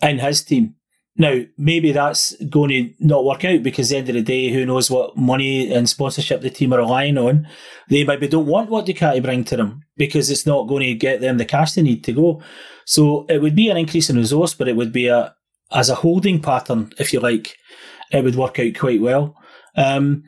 in 0.02 0.20
his 0.20 0.44
team. 0.44 0.76
Now, 1.18 1.42
maybe 1.58 1.92
that's 1.92 2.36
going 2.46 2.70
to 2.70 2.94
not 3.00 3.26
work 3.26 3.46
out 3.46 3.62
because 3.62 3.92
at 3.92 3.94
the 3.94 3.98
end 4.00 4.10
of 4.10 4.16
the 4.16 4.22
day, 4.22 4.52
who 4.52 4.66
knows 4.66 4.90
what 4.90 5.18
money 5.18 5.72
and 5.72 5.88
sponsorship 5.88 6.42
the 6.42 6.50
team 6.50 6.74
are 6.74 6.80
relying 6.80 7.18
on. 7.18 7.48
They 7.90 8.04
maybe 8.04 8.28
don't 8.28 8.48
want 8.48 8.70
what 8.70 8.86
Ducati 8.86 9.22
bring 9.22 9.44
to 9.46 9.58
them 9.58 9.82
because 9.98 10.32
it's 10.32 10.46
not 10.46 10.68
going 10.68 10.84
to 10.84 10.96
get 10.96 11.20
them 11.22 11.38
the 11.38 11.46
cash 11.46 11.74
they 11.74 11.82
need 11.82 12.04
to 12.06 12.14
go. 12.14 12.42
So 12.86 13.26
it 13.30 13.42
would 13.42 13.56
be 13.56 13.70
an 13.70 13.78
increase 13.78 14.10
in 14.10 14.16
resource, 14.16 14.54
but 14.54 14.68
it 14.68 14.76
would 14.76 14.92
be 14.92 15.08
a, 15.08 15.36
as 15.74 15.90
a 15.90 15.96
holding 15.96 16.42
pattern, 16.42 16.92
if 16.98 17.14
you 17.14 17.20
like, 17.20 17.56
it 18.12 18.24
would 18.24 18.36
work 18.36 18.60
out 18.60 18.78
quite 18.78 19.02
well. 19.02 19.36
Um, 19.76 20.24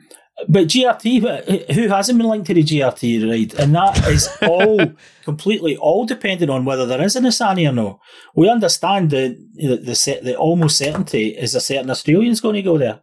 but 0.48 0.66
GRT, 0.66 1.72
who 1.74 1.88
hasn't 1.88 2.18
been 2.18 2.28
linked 2.28 2.48
to 2.48 2.54
the 2.54 2.64
GRT 2.64 3.30
ride? 3.30 3.54
And 3.60 3.74
that 3.74 4.06
is 4.08 4.28
all 4.42 4.92
completely 5.22 5.76
all 5.76 6.06
depending 6.06 6.50
on 6.50 6.64
whether 6.64 6.86
there 6.86 7.02
is 7.02 7.14
a 7.14 7.20
Nozane 7.20 7.68
or 7.68 7.72
no. 7.72 8.00
We 8.34 8.50
understand 8.50 9.10
the 9.10 9.38
the 9.54 9.76
the, 9.76 9.94
set, 9.94 10.24
the 10.24 10.36
almost 10.36 10.78
certainty 10.78 11.28
is 11.28 11.54
a 11.54 11.60
certain 11.60 11.90
Australian's 11.90 12.40
going 12.40 12.56
to 12.56 12.62
go 12.62 12.78
there. 12.78 13.00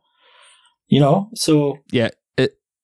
You 0.88 1.00
know, 1.00 1.30
so 1.34 1.78
yeah, 1.92 2.10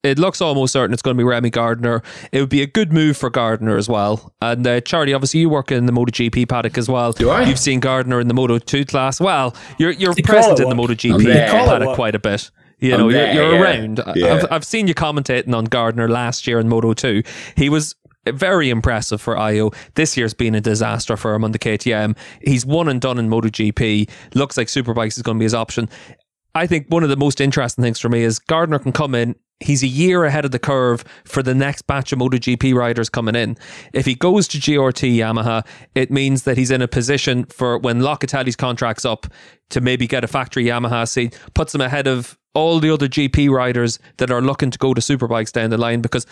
it 0.07 0.17
it 0.17 0.21
looks 0.21 0.41
almost 0.41 0.73
certain 0.73 0.93
it's 0.93 1.01
going 1.01 1.15
to 1.15 1.19
be 1.19 1.23
Remy 1.23 1.51
Gardner. 1.51 2.01
It 2.31 2.39
would 2.39 2.49
be 2.49 2.61
a 2.61 2.67
good 2.67 2.91
move 2.91 3.17
for 3.17 3.29
Gardner 3.29 3.77
as 3.77 3.87
well. 3.87 4.33
And 4.41 4.65
uh, 4.65 4.81
Charlie, 4.81 5.13
obviously 5.13 5.41
you 5.41 5.49
work 5.49 5.71
in 5.71 5.85
the 5.85 5.93
MotoGP 5.93 6.49
paddock 6.49 6.77
as 6.77 6.89
well. 6.89 7.13
Do 7.13 7.29
I? 7.29 7.43
You've 7.43 7.59
seen 7.59 7.79
Gardner 7.79 8.19
in 8.19 8.27
the 8.27 8.33
Moto 8.33 8.57
Two 8.57 8.83
class. 8.83 9.21
Well, 9.21 9.55
you're 9.77 9.91
you're 9.91 10.15
present 10.15 10.59
in 10.59 10.69
the 10.69 10.75
MotoGP 10.75 11.47
paddock 11.47 11.95
quite 11.95 12.15
a 12.15 12.19
bit. 12.19 12.49
You 12.79 12.95
know, 12.95 13.09
you're, 13.09 13.31
you're 13.31 13.53
yeah. 13.53 13.61
around. 13.61 14.01
Yeah. 14.15 14.33
I've, 14.35 14.51
I've 14.51 14.63
seen 14.63 14.87
you 14.87 14.93
commentating 14.93 15.55
on 15.55 15.65
Gardner 15.65 16.07
last 16.07 16.45
year 16.45 16.59
in 16.59 16.69
Moto 16.69 16.93
2. 16.93 17.23
He 17.55 17.69
was 17.69 17.95
very 18.27 18.69
impressive 18.69 19.19
for 19.19 19.35
Ajo. 19.35 19.71
This 19.95 20.15
year's 20.15 20.35
been 20.35 20.53
a 20.53 20.61
disaster 20.61 21.17
for 21.17 21.33
him 21.33 21.43
on 21.43 21.53
the 21.53 21.59
KTM. 21.59 22.15
He's 22.39 22.67
one 22.67 22.87
and 22.87 23.01
done 23.01 23.17
in 23.17 23.29
MotoGP. 23.29 24.07
Looks 24.35 24.57
like 24.57 24.67
Superbikes 24.67 25.17
is 25.17 25.23
going 25.23 25.37
to 25.37 25.39
be 25.39 25.45
his 25.45 25.55
option. 25.55 25.89
I 26.53 26.67
think 26.67 26.85
one 26.89 27.01
of 27.01 27.09
the 27.09 27.17
most 27.17 27.41
interesting 27.41 27.83
things 27.83 27.99
for 27.99 28.09
me 28.09 28.21
is 28.21 28.37
Gardner 28.37 28.77
can 28.77 28.91
come 28.91 29.15
in. 29.15 29.35
He's 29.59 29.81
a 29.81 29.87
year 29.87 30.23
ahead 30.25 30.45
of 30.45 30.51
the 30.51 30.59
curve 30.59 31.03
for 31.25 31.41
the 31.41 31.55
next 31.55 31.87
batch 31.87 32.11
of 32.11 32.19
MotoGP 32.19 32.75
riders 32.75 33.09
coming 33.09 33.35
in. 33.35 33.57
If 33.91 34.05
he 34.05 34.13
goes 34.13 34.47
to 34.49 34.59
GRT 34.59 35.15
Yamaha, 35.15 35.65
it 35.95 36.11
means 36.11 36.43
that 36.43 36.57
he's 36.57 36.69
in 36.69 36.81
a 36.81 36.87
position 36.87 37.45
for 37.45 37.79
when 37.79 38.01
Locatelli's 38.01 38.55
contract's 38.55 39.05
up 39.05 39.25
to 39.69 39.81
maybe 39.81 40.05
get 40.05 40.23
a 40.23 40.27
factory 40.27 40.65
Yamaha 40.65 41.07
seat, 41.07 41.37
puts 41.55 41.73
him 41.73 41.81
ahead 41.81 42.07
of 42.07 42.37
all 42.53 42.79
the 42.79 42.91
other 42.91 43.07
GP 43.07 43.49
riders 43.49 43.99
that 44.17 44.31
are 44.31 44.41
looking 44.41 44.71
to 44.71 44.79
go 44.79 44.93
to 44.93 45.01
superbikes 45.01 45.51
down 45.51 45.69
the 45.69 45.77
line 45.77 46.01
because 46.01 46.25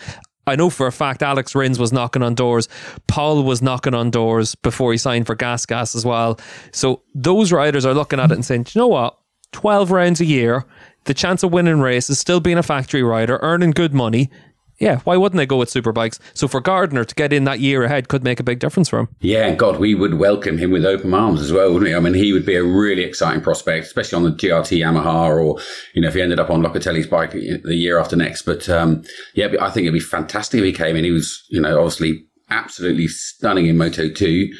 I 0.46 0.54
know 0.54 0.70
for 0.70 0.86
a 0.86 0.92
fact 0.92 1.22
Alex 1.22 1.54
Rins 1.54 1.78
was 1.78 1.92
knocking 1.92 2.22
on 2.22 2.34
doors. 2.34 2.68
Pol 3.08 3.42
was 3.42 3.62
knocking 3.62 3.94
on 3.94 4.10
doors 4.10 4.54
before 4.54 4.92
he 4.92 4.98
signed 4.98 5.26
for 5.26 5.34
Gas 5.34 5.66
Gas 5.66 5.96
as 5.96 6.04
well. 6.04 6.38
So 6.72 7.02
those 7.14 7.50
riders 7.50 7.84
are 7.84 7.94
looking 7.94 8.20
at 8.20 8.30
it 8.30 8.34
and 8.34 8.44
saying, 8.44 8.66
you 8.72 8.80
know 8.80 8.86
what? 8.86 9.18
12 9.52 9.90
rounds 9.90 10.20
a 10.20 10.24
year, 10.24 10.64
the 11.06 11.14
chance 11.14 11.42
of 11.42 11.52
winning 11.52 11.80
races, 11.80 12.18
still 12.18 12.40
being 12.40 12.58
a 12.58 12.62
factory 12.62 13.02
rider, 13.02 13.38
earning 13.42 13.70
good 13.70 13.94
money 13.94 14.30
yeah, 14.78 14.98
why 15.00 15.16
wouldn't 15.16 15.38
they 15.38 15.46
go 15.46 15.56
with 15.56 15.70
superbikes? 15.70 16.18
So 16.34 16.48
for 16.48 16.60
Gardner 16.60 17.04
to 17.04 17.14
get 17.14 17.32
in 17.32 17.44
that 17.44 17.60
year 17.60 17.84
ahead 17.84 18.08
could 18.08 18.22
make 18.22 18.40
a 18.40 18.42
big 18.42 18.58
difference 18.58 18.88
for 18.88 18.98
him. 18.98 19.08
Yeah, 19.20 19.54
God, 19.54 19.78
we 19.78 19.94
would 19.94 20.14
welcome 20.14 20.58
him 20.58 20.70
with 20.70 20.84
open 20.84 21.14
arms 21.14 21.40
as 21.40 21.50
well, 21.50 21.72
wouldn't 21.72 21.90
we? 21.90 21.94
I 21.94 22.00
mean, 22.00 22.12
he 22.12 22.32
would 22.32 22.44
be 22.44 22.56
a 22.56 22.64
really 22.64 23.02
exciting 23.02 23.40
prospect, 23.40 23.86
especially 23.86 24.16
on 24.16 24.24
the 24.24 24.36
GRT 24.36 24.78
Yamaha, 24.78 25.28
or 25.28 25.58
you 25.94 26.02
know, 26.02 26.08
if 26.08 26.14
he 26.14 26.20
ended 26.20 26.40
up 26.40 26.50
on 26.50 26.62
Locatelli's 26.62 27.06
bike 27.06 27.32
the 27.32 27.74
year 27.74 27.98
after 27.98 28.16
next. 28.16 28.42
But 28.42 28.68
um, 28.68 29.02
yeah, 29.34 29.48
I 29.60 29.70
think 29.70 29.84
it'd 29.84 29.94
be 29.94 30.00
fantastic 30.00 30.58
if 30.58 30.64
he 30.64 30.72
came 30.72 30.96
in. 30.96 31.04
He 31.04 31.10
was, 31.10 31.44
you 31.48 31.60
know, 31.60 31.78
obviously 31.78 32.24
absolutely 32.50 33.08
stunning 33.08 33.66
in 33.66 33.78
Moto 33.78 34.10
Two. 34.10 34.52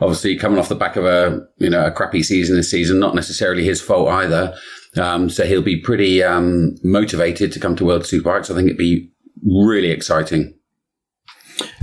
Obviously, 0.00 0.36
coming 0.36 0.58
off 0.58 0.68
the 0.68 0.76
back 0.76 0.94
of 0.94 1.04
a 1.04 1.44
you 1.58 1.70
know 1.70 1.84
a 1.84 1.90
crappy 1.90 2.22
season 2.22 2.56
this 2.56 2.70
season, 2.70 3.00
not 3.00 3.16
necessarily 3.16 3.64
his 3.64 3.80
fault 3.80 4.08
either. 4.08 4.54
Um, 4.96 5.28
so 5.28 5.44
he'll 5.44 5.62
be 5.62 5.80
pretty 5.80 6.22
um, 6.22 6.76
motivated 6.82 7.52
to 7.52 7.60
come 7.60 7.76
to 7.76 7.84
World 7.84 8.02
Superbikes. 8.02 8.50
I 8.50 8.54
think 8.54 8.66
it'd 8.66 8.78
be 8.78 9.10
really 9.44 9.90
exciting. 9.90 10.54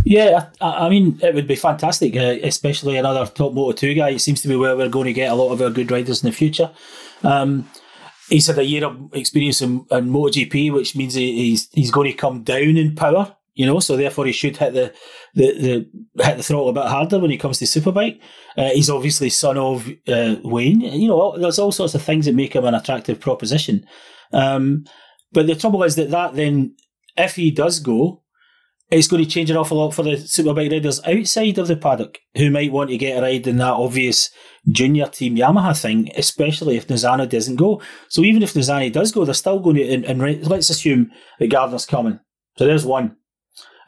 Yeah, 0.04 0.48
I, 0.60 0.88
I 0.88 0.90
mean, 0.90 1.20
it 1.22 1.36
would 1.36 1.48
be 1.48 1.56
fantastic, 1.56 2.16
uh, 2.16 2.38
especially 2.44 2.98
another 2.98 3.26
top 3.26 3.54
Moto 3.54 3.74
2 3.74 3.94
guy. 3.94 4.10
It 4.10 4.20
seems 4.20 4.42
to 4.42 4.48
be 4.48 4.56
where 4.56 4.76
we're 4.76 4.90
going 4.90 5.06
to 5.06 5.14
get 5.14 5.32
a 5.32 5.36
lot 5.36 5.52
of 5.52 5.62
our 5.62 5.70
good 5.70 5.92
riders 5.92 6.24
in 6.24 6.30
the 6.30 6.36
future. 6.36 6.72
Um, 7.24 7.70
he's 8.30 8.48
had 8.48 8.58
a 8.58 8.66
year 8.66 8.86
of 8.86 9.14
experience 9.14 9.62
in, 9.62 9.86
in 9.92 10.10
MotoGP, 10.10 10.74
which 10.74 10.96
means 10.96 11.14
he, 11.14 11.34
he's 11.34 11.70
he's 11.72 11.92
going 11.92 12.12
to 12.12 12.18
come 12.18 12.44
down 12.44 12.78
in 12.78 12.96
power, 12.96 13.36
you 13.54 13.66
know, 13.66 13.80
so 13.80 13.96
therefore 13.96 14.26
he 14.26 14.32
should 14.32 14.58
hit 14.58 14.74
the, 14.74 14.94
the, 15.36 15.88
the 16.16 16.24
hit 16.24 16.38
the 16.38 16.44
throttle 16.44 16.70
a 16.70 16.74
bit 16.74 16.86
harder 16.86 17.20
when 17.20 17.32
it 17.32 17.38
comes 17.38 17.60
to 17.60 17.66
Superbike. 17.66 18.20
Uh, 18.58 18.70
he's 18.70 18.90
obviously 18.90 19.30
son 19.30 19.58
of 19.58 19.90
uh, 20.08 20.36
Wayne. 20.44 20.82
You 20.82 21.08
know, 21.08 21.38
there's 21.38 21.60
all 21.60 21.72
sorts 21.72 21.96
of 21.96 22.02
things 22.02 22.26
that 22.26 22.36
make 22.36 22.56
him 22.56 22.66
an 22.66 22.76
attractive 22.76 23.20
proposition. 23.20 23.86
Um, 24.34 24.86
but 25.32 25.48
the 25.48 25.56
trouble 25.56 25.84
is 25.84 25.96
that 25.96 26.12
that 26.12 26.36
then 26.36 26.76
if 27.18 27.36
he 27.36 27.52
does 27.52 27.80
go, 27.80 28.24
it's 28.90 29.08
going 29.08 29.24
to 29.24 29.30
change 29.30 29.50
an 29.50 29.56
awful 29.56 29.78
lot 29.78 29.94
for 29.94 30.04
the 30.04 30.18
superbike 30.18 30.70
riders 30.70 31.00
outside 31.06 31.58
of 31.58 31.68
the 31.68 31.78
paddock 31.78 32.20
who 32.36 32.52
might 32.52 32.74
want 32.74 32.90
to 32.90 32.98
get 32.98 33.18
a 33.18 33.22
ride 33.22 33.48
in 33.48 33.58
that 33.58 33.72
obvious 33.72 34.30
junior 34.70 35.08
team 35.08 35.38
Yamaha 35.38 35.80
thing, 35.80 36.12
especially 36.18 36.76
if 36.76 36.88
Nozane 36.88 37.28
doesn't 37.30 37.56
go. 37.56 37.82
So 38.10 38.22
even 38.24 38.44
if 38.44 38.54
Nozane 38.54 38.92
does 38.92 39.14
go, 39.14 39.24
they're 39.24 39.34
still 39.34 39.60
going 39.60 39.78
to, 39.78 39.94
and, 39.94 40.04
and 40.04 40.46
let's 40.46 40.70
assume 40.70 41.10
that 41.40 41.50
Gardner's 41.50 41.86
coming. 41.86 42.20
So 42.58 42.66
there's 42.66 42.86
one. 42.86 43.16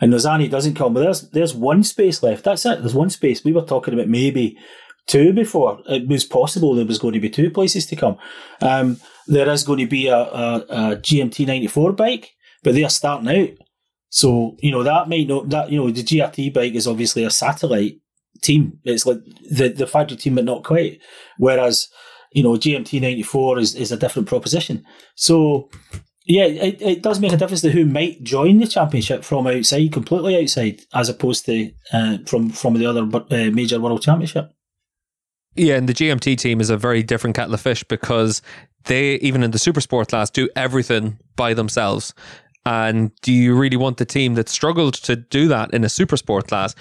And 0.04 0.14
Nozane 0.14 0.50
doesn't 0.50 0.76
come, 0.76 0.94
but 0.94 1.02
there's 1.02 1.30
there's 1.30 1.54
one 1.54 1.84
space 1.84 2.22
left. 2.22 2.44
That's 2.44 2.66
it. 2.66 2.80
There's 2.80 2.94
one 2.94 3.10
space. 3.10 3.44
We 3.44 3.54
were 3.54 3.62
talking 3.62 3.94
about 3.94 4.10
maybe 4.10 4.58
two 5.08 5.34
before. 5.34 5.82
It 5.88 6.08
was 6.08 6.26
possible 6.26 6.76
there 6.76 6.86
was 6.86 7.00
going 7.00 7.14
to 7.14 7.20
be 7.20 7.30
two 7.30 7.50
places 7.50 7.86
to 7.88 7.96
come. 7.96 8.18
Um, 8.62 9.00
there 9.28 9.50
is 9.50 9.64
going 9.64 9.80
to 9.80 9.88
be 9.88 10.08
a, 10.08 10.18
a, 10.18 10.56
a 10.70 10.96
GMT 10.98 11.48
94 11.48 11.94
bike 11.94 12.34
but 12.64 12.74
they 12.74 12.84
are 12.84 12.90
starting 12.90 13.30
out. 13.30 13.58
So, 14.10 14.56
you 14.60 14.72
know, 14.72 14.84
that 14.84 15.10
might 15.10 15.28
not, 15.28 15.50
that, 15.50 15.72
you 15.72 15.78
know, 15.78 15.90
the 15.90 16.04
GRT 16.04 16.54
bike 16.54 16.74
is 16.74 16.88
obviously 16.88 17.24
a 17.24 17.30
satellite 17.30 17.98
team. 18.42 18.80
It's 18.84 19.06
like 19.06 19.20
the, 19.50 19.70
the 19.70 19.88
factory 19.88 20.18
team, 20.18 20.36
but 20.36 20.46
not 20.46 20.64
quite. 20.64 21.02
Whereas, 21.38 21.90
you 22.32 22.44
know, 22.44 22.52
GMT 22.52 23.02
94 23.02 23.60
is, 23.60 23.76
is 23.76 23.92
a 23.92 23.98
different 23.98 24.28
proposition. 24.28 24.86
So, 25.16 25.70
yeah, 26.26 26.46
it, 26.46 26.82
it 26.82 27.04
does 27.04 27.20
make 27.20 27.34
a 27.34 27.38
difference 27.38 27.62
to 27.62 27.72
who 27.72 27.86
might 27.86 28.24
join 28.24 28.60
the 28.60 28.68
championship 28.68 29.24
from 29.24 29.46
outside, 29.46 29.92
completely 29.92 30.42
outside, 30.42 30.82
as 30.94 31.10
opposed 31.10 31.46
to 31.46 31.72
uh, 31.92 32.18
from 32.26 32.50
from 32.50 32.76
the 32.76 32.86
other 32.86 33.02
uh, 33.02 33.52
major 33.52 33.80
world 33.80 34.02
championship. 34.02 34.52
Yeah, 35.56 35.76
and 35.76 35.88
the 35.88 35.94
GMT 35.94 36.38
team 36.38 36.62
is 36.62 36.70
a 36.70 36.78
very 36.78 37.04
different 37.04 37.36
kettle 37.36 37.54
of 37.54 37.62
fish 37.62 37.84
because 37.84 38.42
they, 38.86 39.16
even 39.16 39.44
in 39.44 39.52
the 39.52 39.60
super 39.60 39.82
sport 39.82 40.08
class, 40.08 40.30
do 40.30 40.50
everything 40.56 41.20
by 41.36 41.54
themselves. 41.54 42.14
And 42.66 43.12
do 43.22 43.34
you 43.34 43.56
really 43.56 43.76
want 43.76 43.98
the 43.98 44.06
team 44.06 44.36
that 44.36 44.48
struggled 44.48 44.94
to 44.94 45.18
do 45.18 45.50
that 45.50 45.74
in 45.74 45.84
a 45.84 45.90
super 45.90 46.16
sport 46.16 46.48
class 46.48 46.76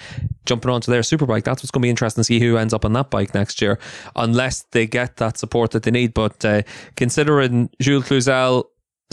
jumping 0.45 0.71
onto 0.71 0.89
their 0.89 1.03
super 1.03 1.25
bike? 1.25 1.43
That's 1.43 1.61
what's 1.61 1.71
going 1.71 1.81
to 1.81 1.85
be 1.85 1.89
interesting 1.89 2.21
to 2.21 2.25
see 2.25 2.39
who 2.39 2.55
ends 2.55 2.73
up 2.73 2.85
on 2.85 2.93
that 2.93 3.09
bike 3.09 3.33
next 3.33 3.61
year, 3.61 3.77
unless 4.15 4.63
they 4.71 4.87
get 4.87 5.17
that 5.17 5.37
support 5.37 5.71
that 5.71 5.83
they 5.83 5.91
need. 5.91 6.13
But 6.13 6.43
uh, 6.45 6.61
considering 6.95 7.69
Jules 7.81 8.05
Cluzel 8.05 8.63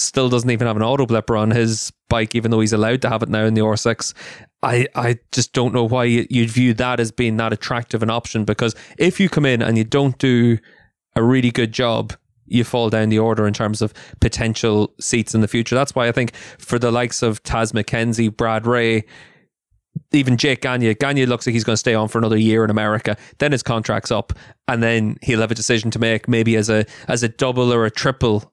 still 0.01 0.29
doesn't 0.29 0.51
even 0.51 0.67
have 0.67 0.77
an 0.77 0.83
auto 0.83 1.07
blipper 1.07 1.39
on 1.39 1.51
his 1.51 1.93
bike, 2.09 2.35
even 2.35 2.51
though 2.51 2.61
he's 2.61 2.73
allowed 2.73 3.03
to 3.03 3.09
have 3.09 3.23
it 3.23 3.29
now 3.29 3.45
in 3.45 3.55
the 3.55 3.61
R6, 3.61 4.15
I, 4.63 4.87
I 4.95 5.19
just 5.33 5.53
don't 5.53 5.73
know 5.73 5.85
why 5.85 6.05
you'd 6.05 6.51
view 6.51 6.75
that 6.75 7.01
as 7.01 7.11
being 7.11 7.37
that 7.39 7.53
attractive 7.53 8.03
an 8.03 8.11
option 8.11 8.45
because 8.45 8.75
if 8.99 9.19
you 9.19 9.29
come 9.29 9.47
in 9.47 9.63
and 9.63 9.79
you 9.79 9.85
don't 9.85 10.19
do 10.19 10.59
a 11.17 11.23
really 11.23 11.51
good 11.51 11.73
job, 11.73 12.13
you 12.47 12.65
fall 12.65 12.91
down 12.91 13.09
the 13.09 13.19
order 13.19 13.47
in 13.47 13.55
terms 13.55 13.81
of 13.81 13.95
potential 14.21 14.93
seats 15.01 15.35
in 15.35 15.41
the 15.41 15.49
future. 15.49 15.75
That's 15.75 15.95
why 15.95 16.09
I 16.09 16.13
think 16.13 16.35
for 16.35 16.79
the 16.79 16.91
likes 16.91 17.23
of 17.23 17.43
Taz 17.43 17.73
Mackenzie, 17.73 18.29
Brad 18.29 18.67
Ray, 18.67 19.05
even 20.13 20.37
Jake 20.37 20.61
Gagne, 20.61 20.95
Gagne 20.95 21.27
looks 21.27 21.47
like 21.47 21.55
he's 21.55 21.65
going 21.65 21.75
to 21.75 21.79
stay 21.81 21.95
on 21.95 22.09
for 22.09 22.19
another 22.19 22.37
year 22.37 22.65
in 22.65 22.71
America. 22.71 23.17
Then 23.39 23.53
his 23.53 23.63
contract's 23.63 24.11
up, 24.11 24.33
and 24.69 24.83
then 24.83 25.17
he'll 25.23 25.41
have 25.41 25.51
a 25.51 25.55
decision 25.55 25.91
to 25.93 25.99
make, 25.99 26.29
maybe 26.29 26.57
as 26.57 26.69
a 26.69 26.85
as 27.09 27.23
a 27.23 27.29
double 27.29 27.73
or 27.73 27.87
a 27.87 27.91
triple 27.91 28.53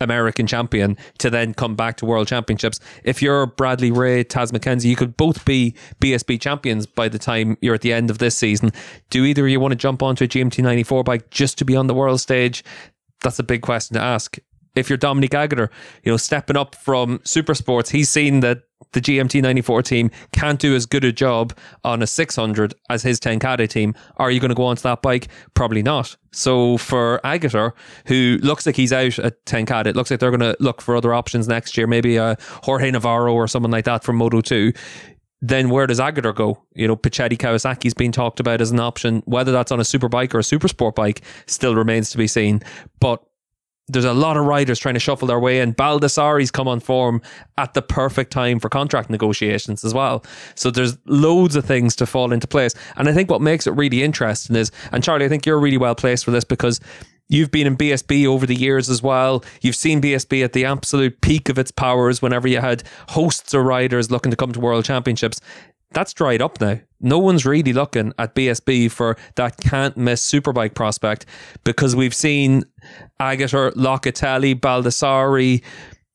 American 0.00 0.46
champion 0.46 0.96
to 1.18 1.30
then 1.30 1.54
come 1.54 1.74
back 1.74 1.96
to 1.98 2.06
World 2.06 2.28
Championships. 2.28 2.80
If 3.04 3.22
you're 3.22 3.46
Bradley 3.46 3.90
Ray, 3.90 4.24
Taz 4.24 4.52
Mackenzie, 4.52 4.88
you 4.88 4.96
could 4.96 5.16
both 5.16 5.44
be 5.44 5.74
BSB 6.00 6.40
champions 6.40 6.86
by 6.86 7.08
the 7.08 7.18
time 7.18 7.56
you're 7.60 7.74
at 7.74 7.80
the 7.80 7.92
end 7.92 8.10
of 8.10 8.18
this 8.18 8.36
season. 8.36 8.72
Do 9.10 9.24
either 9.24 9.44
of 9.44 9.50
you 9.50 9.60
want 9.60 9.72
to 9.72 9.76
jump 9.76 10.02
onto 10.02 10.24
a 10.24 10.28
GMT 10.28 10.62
94 10.62 11.04
bike 11.04 11.30
just 11.30 11.58
to 11.58 11.64
be 11.64 11.76
on 11.76 11.86
the 11.86 11.94
world 11.94 12.20
stage? 12.20 12.64
That's 13.22 13.38
a 13.38 13.44
big 13.44 13.62
question 13.62 13.94
to 13.94 14.02
ask 14.02 14.38
if 14.76 14.88
you're 14.88 14.96
Dominique 14.96 15.32
Aegerter, 15.32 15.70
you 16.04 16.12
know, 16.12 16.16
stepping 16.16 16.56
up 16.56 16.74
from 16.74 17.20
super 17.24 17.54
sports, 17.54 17.90
he's 17.90 18.08
seen 18.08 18.40
that 18.40 18.62
the 18.92 19.00
GMT 19.00 19.42
94 19.42 19.82
team 19.82 20.10
can't 20.32 20.60
do 20.60 20.74
as 20.74 20.86
good 20.86 21.04
a 21.04 21.12
job 21.12 21.56
on 21.82 22.02
a 22.02 22.06
600 22.06 22.74
as 22.90 23.02
his 23.02 23.18
Ten-Kate 23.18 23.68
team. 23.68 23.94
Are 24.18 24.30
you 24.30 24.38
going 24.38 24.50
to 24.50 24.54
go 24.54 24.64
onto 24.64 24.82
that 24.82 25.02
bike? 25.02 25.28
Probably 25.54 25.82
not. 25.82 26.16
So 26.32 26.76
for 26.76 27.20
Aegerter, 27.24 27.72
who 28.06 28.38
looks 28.42 28.66
like 28.66 28.76
he's 28.76 28.92
out 28.92 29.18
at 29.18 29.44
Ten-Kate, 29.46 29.86
it 29.86 29.96
looks 29.96 30.10
like 30.10 30.20
they're 30.20 30.30
going 30.30 30.40
to 30.40 30.56
look 30.60 30.82
for 30.82 30.94
other 30.94 31.14
options 31.14 31.48
next 31.48 31.76
year, 31.76 31.86
maybe 31.86 32.16
a 32.16 32.36
Jorge 32.62 32.90
Navarro 32.90 33.32
or 33.32 33.48
someone 33.48 33.72
like 33.72 33.86
that 33.86 34.04
from 34.04 34.16
Moto 34.16 34.40
2 34.40 34.72
then 35.42 35.68
where 35.68 35.86
does 35.86 36.00
Aegerter 36.00 36.34
go? 36.34 36.62
You 36.74 36.88
know, 36.88 36.96
Puccetti 36.96 37.36
Kawasaki's 37.36 37.92
been 37.92 38.10
talked 38.10 38.40
about 38.40 38.62
as 38.62 38.70
an 38.70 38.80
option. 38.80 39.22
Whether 39.26 39.52
that's 39.52 39.70
on 39.70 39.78
a 39.78 39.84
super 39.84 40.08
bike 40.08 40.34
or 40.34 40.38
a 40.38 40.42
super 40.42 40.66
sport 40.66 40.94
bike 40.94 41.20
still 41.46 41.74
remains 41.74 42.10
to 42.10 42.18
be 42.18 42.26
seen. 42.26 42.62
But 43.00 43.22
there's 43.88 44.04
a 44.04 44.12
lot 44.12 44.36
of 44.36 44.44
riders 44.44 44.78
trying 44.78 44.94
to 44.94 45.00
shuffle 45.00 45.28
their 45.28 45.38
way 45.38 45.60
in. 45.60 45.72
Baldassarri's 45.72 46.50
come 46.50 46.66
on 46.66 46.80
form 46.80 47.22
at 47.56 47.74
the 47.74 47.82
perfect 47.82 48.32
time 48.32 48.58
for 48.58 48.68
contract 48.68 49.10
negotiations 49.10 49.84
as 49.84 49.94
well. 49.94 50.24
So 50.56 50.70
there's 50.70 50.98
loads 51.06 51.54
of 51.54 51.64
things 51.64 51.94
to 51.96 52.06
fall 52.06 52.32
into 52.32 52.46
place. 52.48 52.74
And 52.96 53.08
I 53.08 53.12
think 53.12 53.30
what 53.30 53.40
makes 53.40 53.66
it 53.66 53.72
really 53.72 54.02
interesting 54.02 54.56
is, 54.56 54.72
and 54.90 55.04
Charlie, 55.04 55.26
I 55.26 55.28
think 55.28 55.46
you're 55.46 55.60
really 55.60 55.78
well 55.78 55.94
placed 55.94 56.24
for 56.24 56.30
this 56.32 56.44
because 56.44 56.80
You've 57.28 57.50
been 57.50 57.66
in 57.66 57.76
BSB 57.76 58.24
over 58.26 58.46
the 58.46 58.54
years 58.54 58.88
as 58.88 59.02
well. 59.02 59.44
You've 59.60 59.74
seen 59.74 60.00
BSB 60.00 60.44
at 60.44 60.52
the 60.52 60.64
absolute 60.64 61.20
peak 61.20 61.48
of 61.48 61.58
its 61.58 61.72
powers 61.72 62.22
whenever 62.22 62.46
you 62.46 62.60
had 62.60 62.84
hosts 63.08 63.52
of 63.52 63.64
riders 63.64 64.12
looking 64.12 64.30
to 64.30 64.36
come 64.36 64.52
to 64.52 64.60
world 64.60 64.84
championships 64.84 65.40
that's 65.96 66.12
dried 66.12 66.42
up 66.42 66.60
now. 66.60 66.78
No 67.00 67.18
one's 67.18 67.46
really 67.46 67.72
looking 67.72 68.12
at 68.18 68.34
BSB 68.34 68.90
for 68.90 69.16
that 69.36 69.56
can't 69.56 69.96
miss 69.96 70.30
superbike 70.30 70.74
prospect 70.74 71.24
because 71.64 71.96
we've 71.96 72.12
seen 72.14 72.64
Aegerter, 73.18 73.72
Locatelli, 73.72 74.54
Baldassarri, 74.54 75.64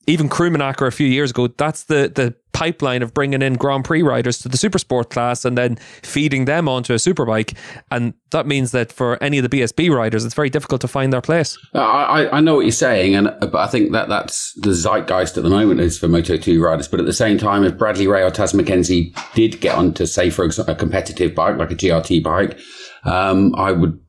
even 0.08 0.30
Krummenacher 0.30 0.88
a 0.88 0.92
few 0.92 1.08
years 1.08 1.32
ago, 1.32 1.48
that's 1.48 1.84
the 1.84 2.12
the 2.14 2.36
pipeline 2.54 3.02
of 3.02 3.14
bringing 3.14 3.42
in 3.42 3.56
Grand 3.56 3.86
Prix 3.86 4.04
riders 4.04 4.38
to 4.40 4.50
the 4.50 4.58
super 4.58 4.78
sport 4.78 5.10
class 5.10 5.46
and 5.46 5.58
then 5.58 5.78
feeding 6.04 6.46
them 6.46 6.68
onto 6.68 6.94
a 6.94 6.98
superbike. 6.98 7.56
And 7.90 8.14
that 8.32 8.46
means 8.46 8.72
that 8.72 8.92
for 8.92 9.22
any 9.24 9.40
of 9.40 9.50
the 9.50 9.58
BSB 9.58 9.90
riders, 9.90 10.26
it's 10.26 10.36
very 10.36 10.50
difficult 10.50 10.82
to 10.82 10.88
find 10.88 11.12
their 11.14 11.22
place. 11.22 11.58
I, 11.74 12.30
I 12.32 12.40
know 12.40 12.56
what 12.56 12.66
you're 12.66 12.72
saying, 12.72 13.16
and 13.16 13.34
but 13.40 13.56
I 13.56 13.68
think 13.68 13.92
that 13.94 14.10
that's 14.10 14.54
the 14.62 14.74
zeitgeist 14.74 15.38
at 15.38 15.44
the 15.44 15.50
moment 15.50 15.80
is 15.80 15.98
for 15.98 16.08
Moto 16.08 16.38
2 16.38 16.62
riders. 16.62 16.88
But 16.88 17.00
at 17.00 17.06
the 17.06 17.14
same 17.14 17.38
time, 17.38 17.64
if 17.64 17.78
Bradley 17.78 18.08
Ray 18.08 18.24
or 18.24 18.32
Taz 18.32 18.54
Mackenzie 18.54 19.14
did 19.34 19.62
get 19.62 19.76
onto, 19.76 20.06
say, 20.06 20.30
for 20.30 20.46
example, 20.46 20.74
a 20.74 20.78
competitive 20.78 21.34
bike 21.36 21.58
like 21.58 21.72
a 21.72 21.76
GRT 21.76 22.24
bike, 22.24 22.60
um, 23.06 23.56
I 23.56 23.72
would 23.72 24.00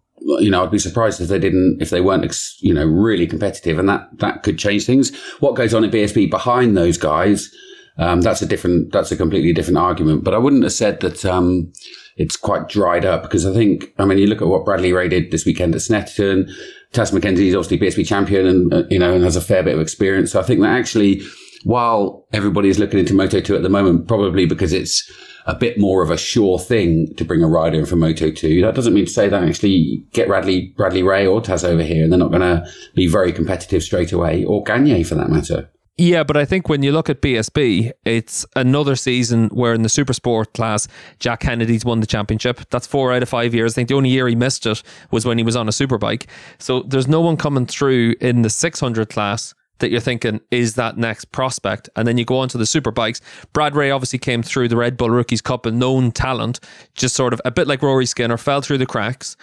you 0.40 0.50
know, 0.50 0.62
I'd 0.62 0.70
be 0.70 0.78
surprised 0.78 1.20
if 1.20 1.28
they 1.28 1.38
didn't, 1.38 1.80
if 1.80 1.90
they 1.90 2.00
weren't, 2.00 2.34
you 2.60 2.74
know, 2.74 2.86
really 2.86 3.26
competitive, 3.26 3.78
and 3.78 3.88
that 3.88 4.08
that 4.18 4.42
could 4.42 4.58
change 4.58 4.86
things. 4.86 5.14
What 5.40 5.56
goes 5.56 5.74
on 5.74 5.84
at 5.84 5.92
BSB 5.92 6.30
behind 6.30 6.76
those 6.76 6.98
guys? 6.98 7.50
Um, 7.98 8.22
that's 8.22 8.40
a 8.40 8.46
different, 8.46 8.92
that's 8.92 9.12
a 9.12 9.16
completely 9.16 9.52
different 9.52 9.78
argument. 9.78 10.24
But 10.24 10.34
I 10.34 10.38
wouldn't 10.38 10.62
have 10.62 10.72
said 10.72 11.00
that 11.00 11.24
um, 11.26 11.72
it's 12.16 12.36
quite 12.36 12.68
dried 12.68 13.04
up 13.04 13.22
because 13.22 13.44
I 13.44 13.52
think, 13.52 13.92
I 13.98 14.04
mean, 14.04 14.18
you 14.18 14.26
look 14.26 14.40
at 14.40 14.48
what 14.48 14.64
Bradley 14.64 14.92
Ray 14.92 15.08
did 15.08 15.30
this 15.30 15.44
weekend 15.44 15.74
at 15.74 15.82
Snetterton. 15.82 16.50
Taz 16.92 17.12
Mackenzie 17.12 17.48
is 17.48 17.54
obviously 17.54 17.78
BSB 17.78 18.06
champion 18.06 18.46
and 18.46 18.72
uh, 18.72 18.82
you 18.90 18.98
know 18.98 19.14
and 19.14 19.24
has 19.24 19.36
a 19.36 19.40
fair 19.40 19.62
bit 19.62 19.74
of 19.74 19.80
experience. 19.80 20.32
So 20.32 20.40
I 20.40 20.42
think 20.42 20.60
that 20.60 20.78
actually, 20.78 21.22
while 21.64 22.26
everybody 22.32 22.68
is 22.68 22.78
looking 22.78 22.98
into 22.98 23.14
Moto 23.14 23.40
two 23.40 23.56
at 23.56 23.62
the 23.62 23.68
moment, 23.68 24.08
probably 24.08 24.46
because 24.46 24.72
it's 24.72 25.10
a 25.46 25.54
bit 25.54 25.78
more 25.78 26.02
of 26.02 26.10
a 26.10 26.16
sure 26.16 26.58
thing 26.58 27.12
to 27.16 27.24
bring 27.24 27.42
a 27.42 27.48
rider 27.48 27.78
in 27.78 27.86
from 27.86 28.00
Moto 28.00 28.30
2. 28.30 28.62
That 28.62 28.74
doesn't 28.74 28.94
mean 28.94 29.06
to 29.06 29.10
say 29.10 29.28
that 29.28 29.42
actually 29.42 30.04
get 30.12 30.28
Bradley, 30.28 30.72
Bradley 30.76 31.02
Ray 31.02 31.26
or 31.26 31.40
Taz 31.40 31.64
over 31.64 31.82
here 31.82 32.04
and 32.04 32.12
they're 32.12 32.18
not 32.18 32.30
going 32.30 32.42
to 32.42 32.64
be 32.94 33.06
very 33.06 33.32
competitive 33.32 33.82
straight 33.82 34.12
away, 34.12 34.44
or 34.44 34.62
Gagne 34.62 35.02
for 35.04 35.14
that 35.16 35.30
matter. 35.30 35.68
Yeah, 35.98 36.24
but 36.24 36.38
I 36.38 36.46
think 36.46 36.68
when 36.68 36.82
you 36.82 36.90
look 36.90 37.10
at 37.10 37.20
BSB, 37.20 37.92
it's 38.06 38.46
another 38.56 38.96
season 38.96 39.48
where 39.48 39.74
in 39.74 39.82
the 39.82 39.90
super 39.90 40.14
sport 40.14 40.54
class, 40.54 40.88
Jack 41.18 41.40
Kennedy's 41.40 41.84
won 41.84 42.00
the 42.00 42.06
championship. 42.06 42.60
That's 42.70 42.86
four 42.86 43.12
out 43.12 43.22
of 43.22 43.28
five 43.28 43.54
years. 43.54 43.74
I 43.74 43.76
think 43.76 43.88
the 43.88 43.94
only 43.94 44.08
year 44.08 44.26
he 44.26 44.34
missed 44.34 44.64
it 44.64 44.82
was 45.10 45.26
when 45.26 45.36
he 45.36 45.44
was 45.44 45.54
on 45.54 45.68
a 45.68 45.70
superbike. 45.70 46.26
So 46.58 46.82
there's 46.82 47.08
no 47.08 47.20
one 47.20 47.36
coming 47.36 47.66
through 47.66 48.14
in 48.20 48.40
the 48.40 48.48
600 48.48 49.10
class 49.10 49.54
that 49.83 49.91
you're 49.91 50.01
thinking 50.01 50.41
is 50.51 50.74
that 50.76 50.97
next 50.97 51.26
prospect. 51.26 51.91
And 51.95 52.09
then 52.09 52.16
you 52.16 52.24
go 52.24 52.39
on 52.39 52.49
to 52.49 52.59
the 52.59 52.66
super 52.66 52.91
bikes. 52.91 53.20
Brad 53.53 53.76
Ray 53.76 53.91
obviously 53.91 54.18
came 54.18 54.43
through 54.43 54.68
the 54.68 54.76
Red 54.76 54.97
Bull 54.97 55.11
Rookies 55.11 55.43
Cup, 55.43 55.66
a 55.66 55.70
known 55.70 56.11
talent, 56.11 56.61
just 56.95 57.14
sort 57.14 57.35
of 57.35 57.41
a 57.45 57.51
bit 57.51 57.68
like 57.68 57.83
Rory 57.83 58.07
Skinner, 58.07 58.39
fell 58.39 58.62
through 58.62 58.78
the 58.78 58.87
cracks. 58.87 59.37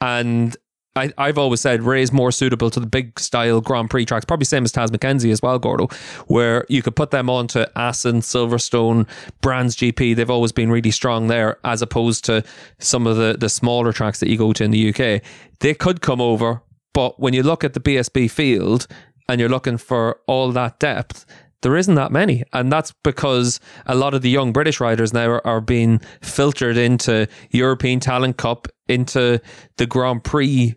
And 0.00 0.54
I, 0.96 1.12
have 1.18 1.38
always 1.38 1.60
said 1.60 1.82
Ray 1.82 2.02
is 2.02 2.12
more 2.12 2.30
suitable 2.30 2.70
to 2.70 2.78
the 2.78 2.86
big 2.86 3.18
style 3.18 3.60
Grand 3.60 3.90
Prix 3.90 4.04
tracks, 4.04 4.24
probably 4.24 4.44
same 4.44 4.64
as 4.64 4.72
Taz 4.72 4.92
Mackenzie 4.92 5.32
as 5.32 5.42
well, 5.42 5.58
Gordo, 5.58 5.88
where 6.26 6.64
you 6.68 6.82
could 6.82 6.94
put 6.94 7.10
them 7.10 7.28
onto 7.28 7.64
Assen, 7.74 8.20
Silverstone, 8.20 9.08
Brands 9.40 9.74
GP. 9.74 10.14
They've 10.14 10.30
always 10.30 10.52
been 10.52 10.70
really 10.70 10.92
strong 10.92 11.26
there, 11.26 11.58
as 11.64 11.82
opposed 11.82 12.24
to 12.26 12.44
some 12.78 13.08
of 13.08 13.16
the, 13.16 13.36
the 13.38 13.48
smaller 13.48 13.92
tracks 13.92 14.20
that 14.20 14.28
you 14.28 14.38
go 14.38 14.52
to 14.52 14.62
in 14.62 14.70
the 14.70 14.90
UK. 14.90 15.22
They 15.58 15.74
could 15.74 16.00
come 16.00 16.20
over, 16.20 16.62
but 16.92 17.18
when 17.18 17.34
you 17.34 17.42
look 17.42 17.64
at 17.64 17.74
the 17.74 17.80
BSB 17.80 18.30
field, 18.30 18.86
and 19.28 19.40
you're 19.40 19.48
looking 19.48 19.78
for 19.78 20.20
all 20.26 20.52
that 20.52 20.78
depth, 20.78 21.26
there 21.62 21.76
isn't 21.76 21.94
that 21.94 22.12
many. 22.12 22.44
And 22.52 22.70
that's 22.70 22.92
because 23.02 23.58
a 23.86 23.94
lot 23.94 24.14
of 24.14 24.22
the 24.22 24.30
young 24.30 24.52
British 24.52 24.80
riders 24.80 25.12
now 25.12 25.26
are, 25.28 25.46
are, 25.46 25.60
being 25.60 26.00
filtered 26.20 26.76
into 26.76 27.26
European 27.50 28.00
Talent 28.00 28.36
Cup, 28.36 28.68
into 28.86 29.40
the 29.78 29.86
Grand 29.86 30.24
Prix 30.24 30.74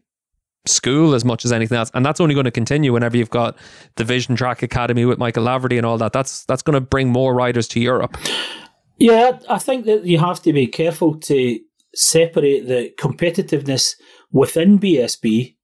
school 0.66 1.14
as 1.14 1.24
much 1.24 1.46
as 1.46 1.52
anything 1.52 1.78
else. 1.78 1.92
And 1.94 2.06
that's 2.06 2.20
only 2.20 2.34
going 2.34 2.46
to 2.46 2.52
continue 2.52 2.94
whenever 2.94 3.18
you've 3.18 3.30
got 3.30 3.58
the 3.96 4.04
Vision 4.04 4.36
Track 4.36 4.64
Academy 4.64 5.06
with 5.06 5.18
Michael 5.18 5.46
Laverty 5.46 5.78
and 5.78 5.86
all 5.86 5.98
that. 5.98 6.14
That's 6.14 6.46
that's 6.46 6.62
going 6.62 6.76
to 6.76 6.82
bring 6.82 7.10
more 7.10 7.34
riders 7.34 7.68
to 7.70 7.80
Europe. 7.80 8.18
Yeah, 8.98 9.40
I 9.50 9.60
think 9.60 9.86
that 9.86 10.06
you 10.06 10.18
have 10.20 10.42
to 10.44 10.54
be 10.54 10.68
careful 10.68 11.20
to 11.20 11.60
separate 11.94 12.68
the 12.68 12.92
competitiveness 13.00 13.96
within 14.32 14.80
BSB 14.80 15.56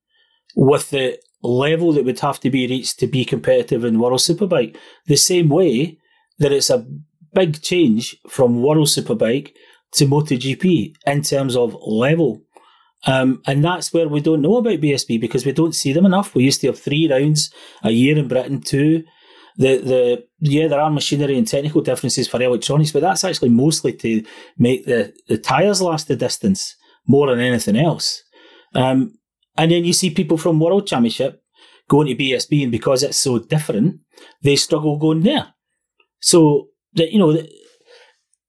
with 0.55 0.89
the 0.91 1.17
level 1.43 1.93
that 1.93 2.05
would 2.05 2.19
have 2.19 2.39
to 2.39 2.49
be 2.49 2.67
reached 2.67 2.99
to 2.99 3.07
be 3.07 3.25
competitive 3.25 3.83
in 3.83 3.99
World 3.99 4.19
Superbike. 4.19 4.75
The 5.07 5.17
same 5.17 5.49
way 5.49 5.97
that 6.39 6.51
it's 6.51 6.69
a 6.69 6.85
big 7.33 7.61
change 7.61 8.15
from 8.29 8.61
World 8.61 8.87
Superbike 8.87 9.51
to 9.93 10.05
MotoGP 10.05 10.95
in 11.05 11.21
terms 11.21 11.55
of 11.55 11.75
level. 11.85 12.41
Um, 13.05 13.41
and 13.45 13.63
that's 13.63 13.93
where 13.93 14.07
we 14.07 14.21
don't 14.21 14.41
know 14.41 14.57
about 14.57 14.79
BSB 14.79 15.19
because 15.19 15.45
we 15.45 15.51
don't 15.51 15.75
see 15.75 15.91
them 15.91 16.05
enough. 16.05 16.33
We 16.33 16.43
used 16.43 16.61
to 16.61 16.67
have 16.67 16.79
three 16.79 17.09
rounds 17.11 17.51
a 17.83 17.91
year 17.91 18.17
in 18.17 18.27
Britain, 18.27 18.61
two. 18.61 19.03
The 19.57 19.77
the 19.77 20.25
yeah, 20.39 20.67
there 20.67 20.79
are 20.79 20.89
machinery 20.89 21.37
and 21.37 21.47
technical 21.47 21.81
differences 21.81 22.27
for 22.27 22.41
electronics, 22.41 22.91
but 22.91 23.01
that's 23.01 23.23
actually 23.23 23.49
mostly 23.49 23.93
to 23.93 24.23
make 24.57 24.85
the, 24.85 25.13
the 25.27 25.37
tyres 25.37 25.81
last 25.81 26.07
the 26.07 26.15
distance 26.15 26.75
more 27.05 27.27
than 27.27 27.39
anything 27.39 27.77
else. 27.77 28.23
Um, 28.73 29.13
and 29.57 29.71
then 29.71 29.85
you 29.85 29.93
see 29.93 30.09
people 30.09 30.37
from 30.37 30.59
World 30.59 30.87
Championship 30.87 31.41
going 31.89 32.07
to 32.07 32.15
BSB, 32.15 32.63
and 32.63 32.71
because 32.71 33.03
it's 33.03 33.17
so 33.17 33.39
different, 33.39 33.99
they 34.41 34.55
struggle 34.55 34.97
going 34.97 35.21
there. 35.21 35.53
So, 36.19 36.69
the, 36.93 37.11
you 37.11 37.19
know, 37.19 37.37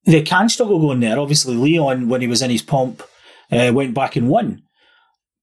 they 0.07 0.23
can 0.23 0.49
struggle 0.49 0.81
going 0.81 1.01
there. 1.01 1.19
Obviously, 1.19 1.57
Leon, 1.57 2.09
when 2.09 2.21
he 2.21 2.27
was 2.27 2.43
in 2.43 2.51
his 2.51 2.63
pomp, 2.63 3.03
uh, 3.51 3.73
went 3.75 3.95
back 3.95 4.17
and 4.17 4.29
won. 4.29 4.63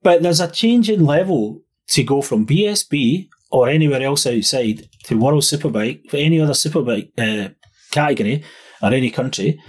But 0.02 0.24
there's 0.24 0.40
a 0.40 0.50
change 0.50 0.90
in 0.90 1.06
level 1.06 1.62
to 1.90 2.04
go 2.04 2.22
from 2.22 2.48
BSB 2.48 3.28
or 3.52 3.70
anywhere 3.70 4.02
else 4.02 4.26
outside 4.26 4.90
to 5.04 5.20
World 5.20 5.44
Superbike 5.44 6.10
for 6.10 6.18
any 6.18 6.40
other 6.40 6.54
Superbike 6.54 7.12
uh, 7.18 7.50
category 7.92 8.44
or 8.82 8.94
any 8.94 9.12
country. 9.12 9.60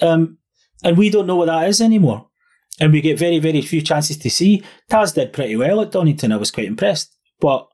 Um, 0.00 0.38
and 0.82 0.96
we 0.96 1.10
don't 1.10 1.26
know 1.26 1.36
what 1.36 1.46
that 1.46 1.68
is 1.68 1.80
anymore 1.80 2.25
and 2.80 2.92
we 2.92 3.00
get 3.00 3.18
very, 3.18 3.38
very 3.38 3.62
few 3.62 3.80
chances 3.80 4.18
to 4.18 4.30
see. 4.30 4.62
Taz 4.90 5.14
did 5.14 5.32
pretty 5.32 5.56
well 5.56 5.80
at 5.80 5.92
Donington. 5.92 6.32
I 6.32 6.36
was 6.36 6.50
quite 6.50 6.66
impressed, 6.66 7.16
but 7.40 7.66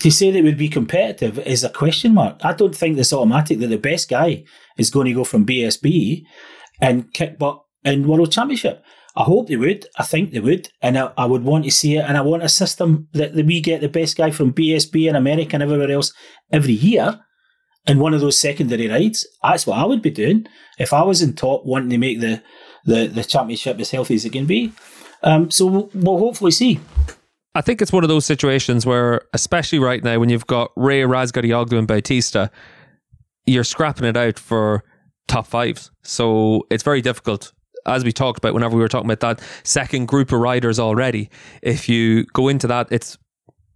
to 0.00 0.10
say 0.10 0.30
that 0.30 0.38
it 0.38 0.44
would 0.44 0.58
be 0.58 0.68
competitive 0.68 1.38
is 1.38 1.64
a 1.64 1.70
question 1.70 2.14
mark. 2.14 2.40
I 2.42 2.52
don't 2.52 2.74
think 2.74 2.98
it's 2.98 3.12
automatic 3.12 3.60
that 3.60 3.68
the 3.68 3.78
best 3.78 4.08
guy 4.08 4.44
is 4.76 4.90
going 4.90 5.06
to 5.06 5.14
go 5.14 5.24
from 5.24 5.46
BSB 5.46 6.22
and 6.80 7.12
kick 7.12 7.38
butt 7.38 7.62
in 7.84 8.06
World 8.06 8.32
Championship. 8.32 8.82
I 9.16 9.22
hope 9.22 9.46
they 9.46 9.56
would. 9.56 9.86
I 9.96 10.02
think 10.02 10.32
they 10.32 10.40
would. 10.40 10.68
And 10.82 10.98
I, 10.98 11.12
I 11.16 11.26
would 11.26 11.44
want 11.44 11.64
to 11.64 11.70
see 11.70 11.96
it. 11.96 12.04
And 12.04 12.16
I 12.16 12.20
want 12.20 12.42
a 12.42 12.48
system 12.48 13.08
that, 13.12 13.34
that 13.34 13.46
we 13.46 13.60
get 13.60 13.80
the 13.80 13.88
best 13.88 14.16
guy 14.16 14.30
from 14.30 14.52
BSB 14.52 15.06
and 15.06 15.16
America 15.16 15.54
and 15.54 15.62
everywhere 15.62 15.90
else 15.90 16.12
every 16.50 16.72
year 16.72 17.20
in 17.86 18.00
one 18.00 18.14
of 18.14 18.20
those 18.20 18.38
secondary 18.38 18.88
rides. 18.88 19.26
That's 19.42 19.66
what 19.66 19.78
I 19.78 19.84
would 19.84 20.02
be 20.02 20.10
doing 20.10 20.46
if 20.78 20.92
I 20.92 21.02
was 21.02 21.22
in 21.22 21.34
top 21.34 21.64
wanting 21.64 21.90
to 21.90 21.98
make 21.98 22.20
the, 22.20 22.42
the, 22.84 23.06
the 23.06 23.24
championship 23.24 23.78
as 23.80 23.90
healthy 23.90 24.14
as 24.14 24.24
it 24.24 24.30
can 24.30 24.46
be. 24.46 24.72
Um, 25.22 25.50
so 25.50 25.66
we'll, 25.66 25.90
we'll 25.94 26.18
hopefully 26.18 26.50
see. 26.50 26.80
I 27.54 27.60
think 27.60 27.80
it's 27.80 27.92
one 27.92 28.02
of 28.04 28.08
those 28.08 28.26
situations 28.26 28.84
where, 28.84 29.22
especially 29.32 29.78
right 29.78 30.02
now, 30.02 30.18
when 30.18 30.28
you've 30.28 30.46
got 30.46 30.72
Rea, 30.76 31.02
Razgatlioglu, 31.02 31.78
and 31.78 31.86
Bautista, 31.86 32.50
you're 33.46 33.64
scrapping 33.64 34.06
it 34.06 34.16
out 34.16 34.38
for 34.38 34.82
top 35.28 35.46
fives. 35.46 35.90
So 36.02 36.66
it's 36.70 36.82
very 36.82 37.00
difficult. 37.00 37.52
As 37.86 38.02
we 38.02 38.12
talked 38.12 38.38
about 38.38 38.54
whenever 38.54 38.74
we 38.74 38.82
were 38.82 38.88
talking 38.88 39.10
about 39.10 39.20
that 39.20 39.46
second 39.62 40.06
group 40.08 40.32
of 40.32 40.40
riders 40.40 40.78
already, 40.78 41.30
if 41.62 41.88
you 41.88 42.24
go 42.32 42.48
into 42.48 42.66
that, 42.66 42.88
it's 42.90 43.18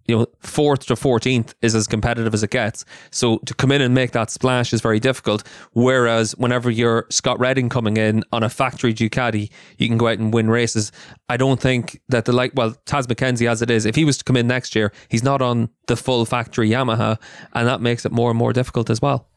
you 0.09 0.17
know, 0.17 0.27
fourth 0.41 0.87
to 0.87 0.95
14th 0.95 1.55
is 1.61 1.75
as 1.75 1.87
competitive 1.87 2.33
as 2.33 2.43
it 2.43 2.51
gets. 2.51 2.85
So 3.11 3.39
to 3.39 3.55
come 3.55 3.71
in 3.71 3.83
and 3.83 3.95
make 3.95 4.13
that 4.13 4.31
splash 4.31 4.73
is 4.73 4.81
very 4.81 4.99
difficult. 4.99 5.47
Whereas 5.75 6.33
whenever 6.33 6.71
you're 6.71 7.07
Scott 7.11 7.39
Redding 7.39 7.69
coming 7.69 7.99
in 7.99 8.25
on 8.33 8.43
a 8.43 8.49
factory 8.49 8.95
Ducati, 8.95 9.51
you 9.77 9.87
can 9.87 9.99
go 9.99 10.09
out 10.09 10.19
and 10.19 10.33
win 10.33 10.49
races. 10.49 10.91
I 11.29 11.37
don't 11.37 11.61
think 11.61 12.01
that 12.09 12.25
the 12.25 12.33
like, 12.33 12.53
well, 12.55 12.73
Taz 12.87 13.07
Mackenzie 13.07 13.47
as 13.47 13.61
it 13.61 13.71
is, 13.71 13.85
if 13.85 13.95
he 13.95 14.07
was 14.07 14.17
to 14.17 14.25
come 14.25 14.37
in 14.37 14.47
next 14.47 14.75
year, 14.75 14.93
he's 15.09 15.23
not 15.23 15.43
on 15.43 15.69
the 15.87 15.97
full 15.97 16.25
factory 16.25 16.71
Yamaha, 16.71 17.19
and 17.53 17.69
that 17.69 17.83
makes 17.83 18.07
it 18.07 18.13
more 18.13 18.31
and 18.31 18.39
more 18.39 18.55
difficult 18.55 18.89
as 18.89 19.03
well. 19.03 19.29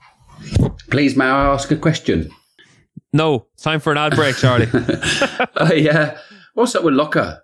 Please, 0.90 1.18
may 1.18 1.26
I 1.26 1.54
ask 1.54 1.70
a 1.70 1.76
question? 1.76 2.32
No, 3.14 3.48
time 3.58 3.82
for 3.82 3.92
an 3.92 3.98
ad 3.98 4.16
break, 4.16 4.38
Charlie. 4.38 4.70
uh, 4.74 5.74
yeah. 5.74 6.18
What's 6.54 6.76
up 6.76 6.84
with 6.84 6.94
Locker? 6.94 7.44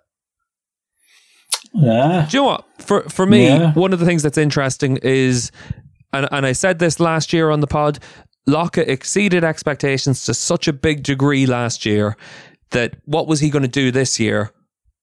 Yeah. 1.74 2.26
Do 2.30 2.36
you 2.36 2.42
know 2.42 2.48
what? 2.48 2.64
For 2.78 3.02
for 3.08 3.26
me, 3.26 3.46
Yeah. 3.46 3.72
one 3.74 3.92
of 3.92 3.98
the 4.00 4.06
things 4.06 4.22
that's 4.22 4.38
interesting 4.38 4.98
is, 5.02 5.50
and 6.12 6.28
and 6.32 6.46
I 6.46 6.52
said 6.52 6.78
this 6.78 6.98
last 7.00 7.32
year 7.32 7.50
on 7.50 7.60
the 7.60 7.66
pod, 7.66 7.98
Locke 8.46 8.78
exceeded 8.78 9.44
expectations 9.44 10.24
to 10.26 10.34
such 10.34 10.68
a 10.68 10.72
big 10.72 11.02
degree 11.02 11.46
last 11.46 11.84
year 11.86 12.16
that 12.70 12.94
what 13.04 13.26
was 13.26 13.40
he 13.40 13.50
going 13.50 13.62
to 13.62 13.68
do 13.68 13.90
this 13.90 14.18
year? 14.20 14.50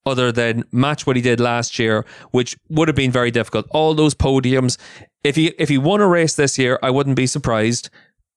Other 0.08 0.32
than 0.32 0.64
match 0.72 1.08
what 1.08 1.16
he 1.16 1.22
did 1.22 1.40
last 1.40 1.80
year, 1.80 2.06
which 2.30 2.56
would 2.70 2.88
have 2.88 2.96
been 2.96 3.12
very 3.12 3.32
difficult. 3.32 3.66
All 3.72 3.96
those 3.96 4.14
podiums. 4.14 4.78
If 5.24 5.36
he 5.36 5.48
if 5.58 5.70
he 5.70 5.78
won 5.80 6.00
a 6.02 6.08
race 6.08 6.36
this 6.36 6.60
year, 6.60 6.78
I 6.84 6.92
wouldn't 6.92 7.16
be 7.16 7.26
surprised. 7.28 7.90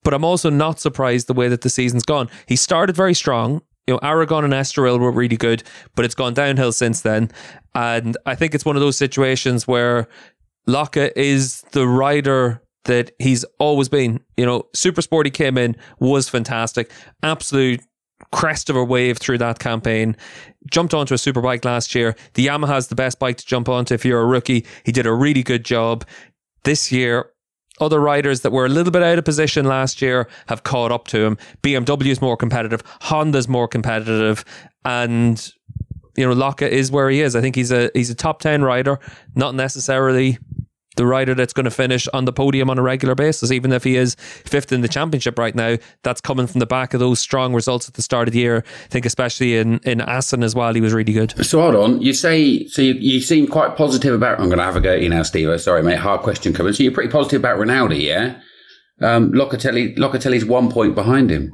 But 0.05 0.15
I'm 0.15 0.25
also 0.25 0.49
not 0.49 0.81
surprised 0.81 1.27
the 1.27 1.35
way 1.35 1.49
that 1.49 1.61
the 1.63 1.69
season's 1.69 2.05
gone. 2.05 2.31
He 2.47 2.57
started 2.57 2.97
very 2.97 3.13
strong. 3.15 3.61
You 3.89 3.95
know, 3.95 4.01
Aragon 4.03 4.45
and 4.45 4.53
Estoril 4.53 5.01
were 5.01 5.11
really 5.11 5.39
good, 5.39 5.63
but 5.95 6.05
it's 6.05 6.15
gone 6.15 6.35
downhill 6.35 6.73
since 6.73 7.01
then. 7.01 7.31
And 7.75 8.19
I 8.27 8.35
think 8.35 8.55
it's 8.55 8.67
one 8.67 8.77
of 8.77 8.81
those 8.81 8.99
situations 8.99 9.67
where 9.67 10.09
Locke 10.67 10.99
is 10.99 11.63
the 11.73 11.89
rider 11.89 12.63
that 12.85 13.13
he's 13.19 13.45
always 13.59 13.89
been. 13.89 14.21
You 14.37 14.45
know, 14.45 14.65
Super 14.75 15.01
Sport 15.01 15.25
he 15.25 15.31
came 15.31 15.57
in 15.57 15.75
was 16.01 16.29
fantastic. 16.29 16.93
Absolute 17.23 17.81
crest 18.31 18.69
of 18.69 18.77
a 18.77 18.85
wave 18.85 19.17
through 19.17 19.39
that 19.39 19.59
campaign. 19.59 20.19
Jumped 20.71 20.93
onto 20.93 21.15
a 21.15 21.19
super 21.19 21.41
bike 21.41 21.65
last 21.65 21.95
year. 21.95 22.15
The 22.35 22.47
Yamaha's 22.47 22.89
the 22.89 22.95
best 22.95 23.19
bike 23.19 23.39
to 23.39 23.47
jump 23.47 23.71
onto 23.71 23.95
if 23.95 24.05
you're 24.05 24.21
a 24.21 24.27
rookie. 24.27 24.67
He 24.85 24.93
did 24.93 25.07
a 25.07 25.15
really 25.15 25.43
good 25.43 25.65
job. 25.65 26.05
This 26.65 26.93
year, 26.93 27.31
other 27.81 28.01
riders 28.01 28.41
that 28.43 28.53
were 28.53 28.67
a 28.67 28.69
little 28.69 28.91
bit 28.91 29.03
out 29.03 29.19
of 29.19 29.25
position 29.25 29.67
last 29.67 30.03
year 30.03 30.29
have 30.47 30.63
caught 30.63 30.93
up 30.93 31.09
to 31.09 31.25
him. 31.25 31.39
BMW 31.63 32.07
is 32.07 32.21
more 32.21 32.37
competitive, 32.37 32.83
Honda's 33.03 33.49
more 33.49 33.69
competitive, 33.69 34.45
and 34.85 35.53
you 36.17 36.27
know 36.27 36.33
Locke 36.33 36.63
is 36.63 36.91
where 36.91 37.11
he 37.11 37.21
is. 37.21 37.37
I 37.37 37.41
think 37.41 37.55
he's 37.57 37.73
a 37.73 37.91
he's 37.95 38.11
a 38.11 38.15
top 38.15 38.41
ten 38.41 38.63
rider, 38.63 38.99
not 39.35 39.55
necessarily 39.55 40.39
the 40.99 41.07
rider 41.07 41.35
that's 41.35 41.55
going 41.55 41.65
to 41.65 41.71
finish 41.71 42.07
on 42.09 42.27
the 42.27 42.33
podium 42.33 42.69
on 42.69 42.79
a 42.79 42.83
regular 42.83 43.15
basis. 43.15 43.51
Even 43.51 43.73
if 43.73 43.85
he 43.85 43.97
is 43.97 44.15
fifth 44.17 44.71
in 44.71 44.83
the 44.83 44.89
championship 44.89 45.39
right 45.39 45.55
now, 45.55 45.77
that's 46.03 46.21
coming 46.21 46.47
from 46.47 46.59
the 46.59 46.67
back 46.67 46.93
of 46.93 47.01
those 47.01 47.19
strong 47.19 47.55
results 47.55 47.89
at 47.89 47.95
the 47.95 48.03
start 48.03 48.29
of 48.29 48.35
the 48.35 48.41
year. 48.41 48.63
I 48.85 48.89
think 48.89 49.07
especially 49.07 49.57
in 49.57 49.79
in 49.85 50.03
Assen 50.03 50.43
as 50.43 50.55
well, 50.55 50.75
he 50.75 50.83
was 50.83 50.93
really 50.93 51.15
good. 51.15 51.33
So 51.45 51.63
hold 51.63 51.75
on. 51.75 52.03
You 52.03 52.13
say 52.13 52.67
so. 52.67 52.83
You, 52.83 52.95
you 52.95 53.21
seem 53.21 53.47
quite 53.47 53.77
positive 53.77 54.15
about. 54.15 54.39
I'm 54.39 54.49
going 54.49 54.59
to 54.59 54.65
have 54.65 54.77
a 54.77 54.81
go 54.81 54.93
at 54.93 55.01
you 55.01 55.09
now, 55.09 55.23
Steve. 55.23 55.61
Sorry, 55.61 55.83
mate. 55.83 55.99
Hard 55.99 56.21
question 56.21 56.53
coming. 56.53 56.75
So 56.75 56.83
you're 56.83 56.93
pretty 56.93 57.11
positive 57.11 57.41
about 57.41 57.59
Rinaldi, 57.59 57.99
yeah? 57.99 58.41
Um, 59.01 59.33
Locatelli, 59.33 59.97
Locatelli's 59.97 60.45
one 60.45 60.71
point 60.71 60.95
behind 60.95 61.31
him. 61.31 61.53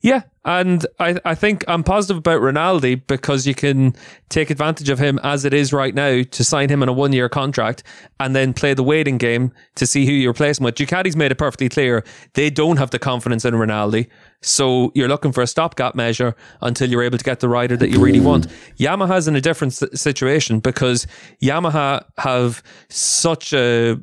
Yeah, 0.00 0.22
and 0.44 0.86
I, 1.00 1.18
I 1.24 1.34
think 1.34 1.64
I'm 1.66 1.82
positive 1.82 2.18
about 2.18 2.40
Rinaldi 2.40 2.96
because 2.96 3.46
you 3.46 3.54
can 3.54 3.94
take 4.28 4.50
advantage 4.50 4.88
of 4.88 4.98
him 4.98 5.18
as 5.22 5.44
it 5.44 5.52
is 5.52 5.72
right 5.72 5.94
now 5.94 6.22
to 6.22 6.44
sign 6.44 6.68
him 6.68 6.82
on 6.82 6.88
a 6.88 6.92
one 6.92 7.12
year 7.12 7.28
contract 7.28 7.82
and 8.20 8.36
then 8.36 8.52
play 8.52 8.74
the 8.74 8.82
waiting 8.82 9.18
game 9.18 9.52
to 9.74 9.86
see 9.86 10.06
who 10.06 10.12
you 10.12 10.30
replace 10.30 10.58
him 10.58 10.64
with. 10.64 10.76
Ducati's 10.76 11.16
made 11.16 11.32
it 11.32 11.36
perfectly 11.36 11.68
clear 11.68 12.04
they 12.34 12.50
don't 12.50 12.76
have 12.76 12.90
the 12.90 12.98
confidence 12.98 13.44
in 13.44 13.56
Rinaldi. 13.56 14.08
So 14.42 14.92
you're 14.94 15.08
looking 15.08 15.32
for 15.32 15.42
a 15.42 15.46
stopgap 15.46 15.94
measure 15.94 16.36
until 16.60 16.90
you're 16.90 17.02
able 17.02 17.18
to 17.18 17.24
get 17.24 17.40
the 17.40 17.48
rider 17.48 17.76
that 17.76 17.90
you 17.90 18.00
really 18.00 18.20
want. 18.20 18.46
Yamaha's 18.78 19.26
in 19.26 19.34
a 19.34 19.40
different 19.40 19.72
situation 19.72 20.60
because 20.60 21.06
Yamaha 21.42 22.04
have 22.18 22.62
such 22.88 23.52
a 23.52 23.96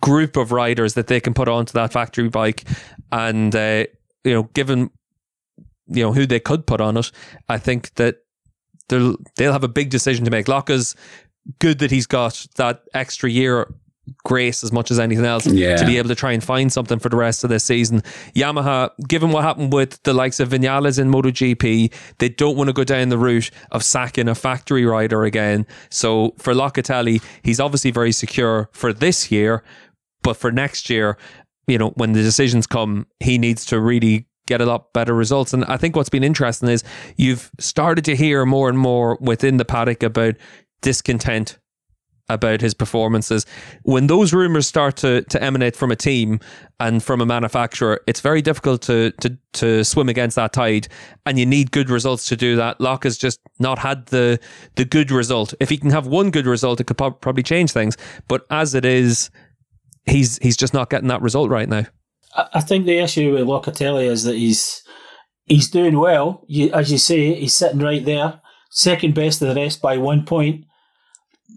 group 0.00 0.36
of 0.36 0.52
riders 0.52 0.94
that 0.94 1.06
they 1.06 1.20
can 1.20 1.34
put 1.34 1.48
onto 1.48 1.72
that 1.72 1.92
factory 1.92 2.28
bike 2.28 2.64
and 3.10 3.54
uh, 3.54 3.84
you 4.24 4.32
know 4.32 4.44
given 4.54 4.90
you 5.92 6.02
know 6.02 6.12
who 6.12 6.26
they 6.26 6.40
could 6.40 6.66
put 6.66 6.80
on 6.80 6.96
it 6.96 7.10
i 7.48 7.58
think 7.58 7.94
that 7.94 8.16
they'll 8.88 9.16
they'll 9.36 9.52
have 9.52 9.64
a 9.64 9.68
big 9.68 9.90
decision 9.90 10.24
to 10.24 10.30
make 10.30 10.48
Locke's 10.48 10.94
good 11.58 11.78
that 11.80 11.90
he's 11.90 12.06
got 12.06 12.46
that 12.56 12.82
extra 12.94 13.30
year 13.30 13.72
grace 14.24 14.64
as 14.64 14.72
much 14.72 14.90
as 14.90 14.98
anything 14.98 15.24
else 15.24 15.46
Yeah. 15.46 15.76
to 15.76 15.86
be 15.86 15.96
able 15.98 16.08
to 16.08 16.14
try 16.16 16.32
and 16.32 16.42
find 16.42 16.72
something 16.72 16.98
for 16.98 17.08
the 17.08 17.16
rest 17.16 17.44
of 17.44 17.50
this 17.50 17.62
season. 17.64 18.02
Yamaha, 18.34 18.90
given 19.08 19.30
what 19.30 19.44
happened 19.44 19.72
with 19.72 20.02
the 20.02 20.12
likes 20.12 20.40
of 20.40 20.48
Vinales 20.48 20.98
in 20.98 21.08
MotoGP, 21.10 21.92
they 22.18 22.28
don't 22.28 22.56
want 22.56 22.66
to 22.68 22.72
go 22.72 22.82
down 22.82 23.10
the 23.10 23.18
route 23.18 23.50
of 23.70 23.84
sacking 23.84 24.28
a 24.28 24.34
factory 24.34 24.84
rider 24.84 25.22
again. 25.22 25.66
So 25.88 26.34
for 26.38 26.52
Locatelli, 26.52 27.22
he's 27.42 27.60
obviously 27.60 27.92
very 27.92 28.10
secure 28.12 28.68
for 28.72 28.92
this 28.92 29.30
year, 29.30 29.62
but 30.22 30.36
for 30.36 30.50
next 30.50 30.90
year, 30.90 31.16
you 31.68 31.78
know, 31.78 31.90
when 31.90 32.10
the 32.12 32.22
decisions 32.22 32.66
come, 32.66 33.06
he 33.20 33.38
needs 33.38 33.64
to 33.66 33.80
really 33.80 34.26
get 34.46 34.60
a 34.60 34.66
lot 34.66 34.92
better 34.92 35.14
results. 35.14 35.52
And 35.52 35.64
I 35.66 35.76
think 35.76 35.96
what's 35.96 36.08
been 36.08 36.24
interesting 36.24 36.68
is 36.68 36.84
you've 37.16 37.50
started 37.58 38.04
to 38.06 38.16
hear 38.16 38.44
more 38.44 38.68
and 38.68 38.78
more 38.78 39.18
within 39.20 39.56
the 39.56 39.64
paddock 39.64 40.02
about 40.02 40.34
discontent 40.80 41.58
about 42.28 42.60
his 42.60 42.74
performances. 42.74 43.44
When 43.82 44.06
those 44.06 44.32
rumors 44.32 44.66
start 44.66 44.96
to, 44.98 45.22
to 45.22 45.42
emanate 45.42 45.76
from 45.76 45.90
a 45.90 45.96
team 45.96 46.40
and 46.80 47.02
from 47.02 47.20
a 47.20 47.26
manufacturer, 47.26 48.00
it's 48.06 48.20
very 48.20 48.42
difficult 48.42 48.82
to, 48.82 49.12
to 49.20 49.36
to 49.54 49.84
swim 49.84 50.08
against 50.08 50.36
that 50.36 50.52
tide, 50.52 50.88
and 51.26 51.38
you 51.38 51.46
need 51.46 51.70
good 51.70 51.90
results 51.90 52.24
to 52.26 52.36
do 52.36 52.56
that. 52.56 52.80
Locke 52.80 53.04
has 53.04 53.18
just 53.18 53.40
not 53.58 53.78
had 53.78 54.06
the 54.06 54.40
the 54.76 54.84
good 54.84 55.10
result. 55.10 55.54
If 55.60 55.68
he 55.68 55.76
can 55.76 55.90
have 55.90 56.06
one 56.06 56.30
good 56.30 56.46
result, 56.46 56.80
it 56.80 56.84
could 56.84 56.98
prob- 56.98 57.20
probably 57.20 57.42
change 57.42 57.72
things. 57.72 57.96
But 58.28 58.46
as 58.50 58.74
it 58.74 58.84
is, 58.84 59.30
he's 60.06 60.38
he's 60.38 60.56
just 60.56 60.74
not 60.74 60.90
getting 60.90 61.08
that 61.08 61.22
result 61.22 61.50
right 61.50 61.68
now. 61.68 61.86
I 62.34 62.60
think 62.60 62.86
the 62.86 62.98
issue 62.98 63.32
with 63.32 63.46
Locatelli 63.46 64.06
is 64.06 64.24
that 64.24 64.36
he's 64.36 64.82
he's 65.44 65.70
doing 65.70 65.98
well. 65.98 66.44
You, 66.48 66.72
as 66.72 66.90
you 66.90 66.98
say, 66.98 67.34
he's 67.34 67.54
sitting 67.54 67.80
right 67.80 68.04
there, 68.04 68.40
second 68.70 69.14
best 69.14 69.42
of 69.42 69.48
the 69.48 69.60
rest 69.60 69.82
by 69.82 69.98
one 69.98 70.24
point. 70.24 70.64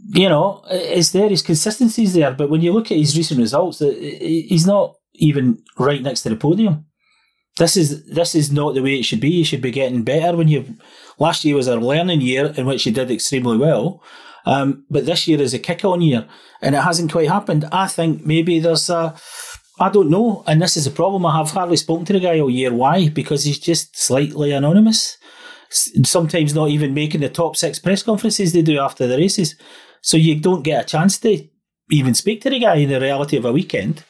You 0.10 0.30
know, 0.30 0.64
it's 0.70 1.12
there. 1.12 1.30
His 1.30 1.42
consistency's 1.42 2.14
there, 2.14 2.32
but 2.32 2.50
when 2.50 2.62
you 2.62 2.74
look 2.74 2.92
at 2.92 2.98
his 2.98 3.18
recent 3.18 3.40
results, 3.40 3.80
he's 3.80 4.68
not 4.68 4.96
even 5.14 5.64
right 5.80 6.02
next 6.02 6.22
to 6.22 6.30
the 6.30 6.36
podium. 6.36 6.86
This 7.58 7.78
is 7.78 8.06
this 8.08 8.36
is 8.36 8.52
not 8.52 8.76
the 8.76 8.82
way 8.82 9.00
it 9.00 9.04
should 9.04 9.22
be. 9.22 9.30
You 9.30 9.46
should 9.46 9.62
be 9.62 9.72
getting 9.72 10.04
better. 10.04 10.36
When 10.36 10.50
you 10.50 10.76
last 11.18 11.46
year 11.46 11.56
was 11.56 11.68
a 11.68 11.78
learning 11.78 12.22
year 12.22 12.54
in 12.58 12.66
which 12.66 12.86
you 12.86 12.92
did 12.92 13.10
extremely 13.10 13.58
well, 13.58 14.04
um, 14.46 14.86
but 14.90 15.06
this 15.06 15.28
year 15.28 15.42
is 15.42 15.54
a 15.54 15.60
kick-on 15.60 16.02
year, 16.02 16.28
and 16.62 16.76
it 16.76 16.82
hasn't 16.82 17.12
quite 17.12 17.30
happened. 17.30 17.66
I 17.72 17.88
think 17.88 18.26
maybe 18.26 18.60
there's 18.60 18.90
a 18.90 19.16
I 19.80 19.90
don't 19.90 20.10
know, 20.10 20.44
and 20.48 20.62
this 20.62 20.78
is 20.78 20.88
a 20.88 20.92
problem. 20.92 21.26
I 21.26 21.38
have 21.38 21.52
hardly 21.52 21.78
spoken 21.78 22.06
to 22.06 22.14
the 22.14 22.20
guy 22.22 22.40
all 22.40 22.50
year. 22.50 22.74
Why? 22.74 23.10
Because 23.10 23.44
he's 23.44 23.60
just 23.60 23.98
slightly 23.98 24.52
anonymous. 24.54 25.18
Sometimes 25.70 26.54
not 26.54 26.70
even 26.70 26.94
making 26.94 27.22
the 27.22 27.30
top 27.30 27.58
six 27.58 27.80
press 27.80 28.02
conferences 28.02 28.54
they 28.54 28.62
do 28.62 28.80
after 28.80 29.06
the 29.06 29.18
races. 29.18 29.56
So 30.02 30.16
you 30.16 30.40
don't 30.40 30.64
get 30.64 30.86
a 30.86 30.88
chance 30.88 31.20
to 31.20 31.46
even 31.92 32.14
speak 32.14 32.42
to 32.42 32.50
the 32.50 32.60
guy 32.60 32.76
in 32.76 32.90
the 32.90 33.02
reality 33.02 33.36
of 33.36 33.44
a 33.44 33.52
weekend. 33.52 34.04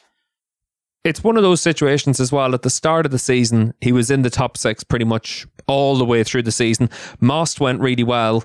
it's 1.06 1.22
one 1.22 1.36
of 1.36 1.42
those 1.42 1.62
situations 1.62 2.18
as 2.18 2.32
well. 2.32 2.52
At 2.52 2.62
the 2.62 2.70
start 2.70 3.06
of 3.06 3.12
the 3.12 3.18
season, 3.18 3.72
he 3.80 3.92
was 3.92 4.10
in 4.10 4.22
the 4.22 4.30
top 4.30 4.56
six 4.56 4.82
pretty 4.82 5.04
much 5.04 5.46
all 5.68 5.96
the 5.96 6.04
way 6.04 6.24
through 6.24 6.42
the 6.42 6.52
season. 6.52 6.90
Most 7.20 7.60
went 7.60 7.80
really 7.80 8.02
well. 8.02 8.44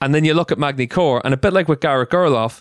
And 0.00 0.14
then 0.14 0.24
you 0.24 0.34
look 0.34 0.50
at 0.50 0.58
Magny-Cours, 0.58 1.22
and 1.24 1.34
a 1.34 1.36
bit 1.36 1.52
like 1.52 1.68
with 1.68 1.80
Garrett 1.80 2.10
Gerloff, 2.10 2.60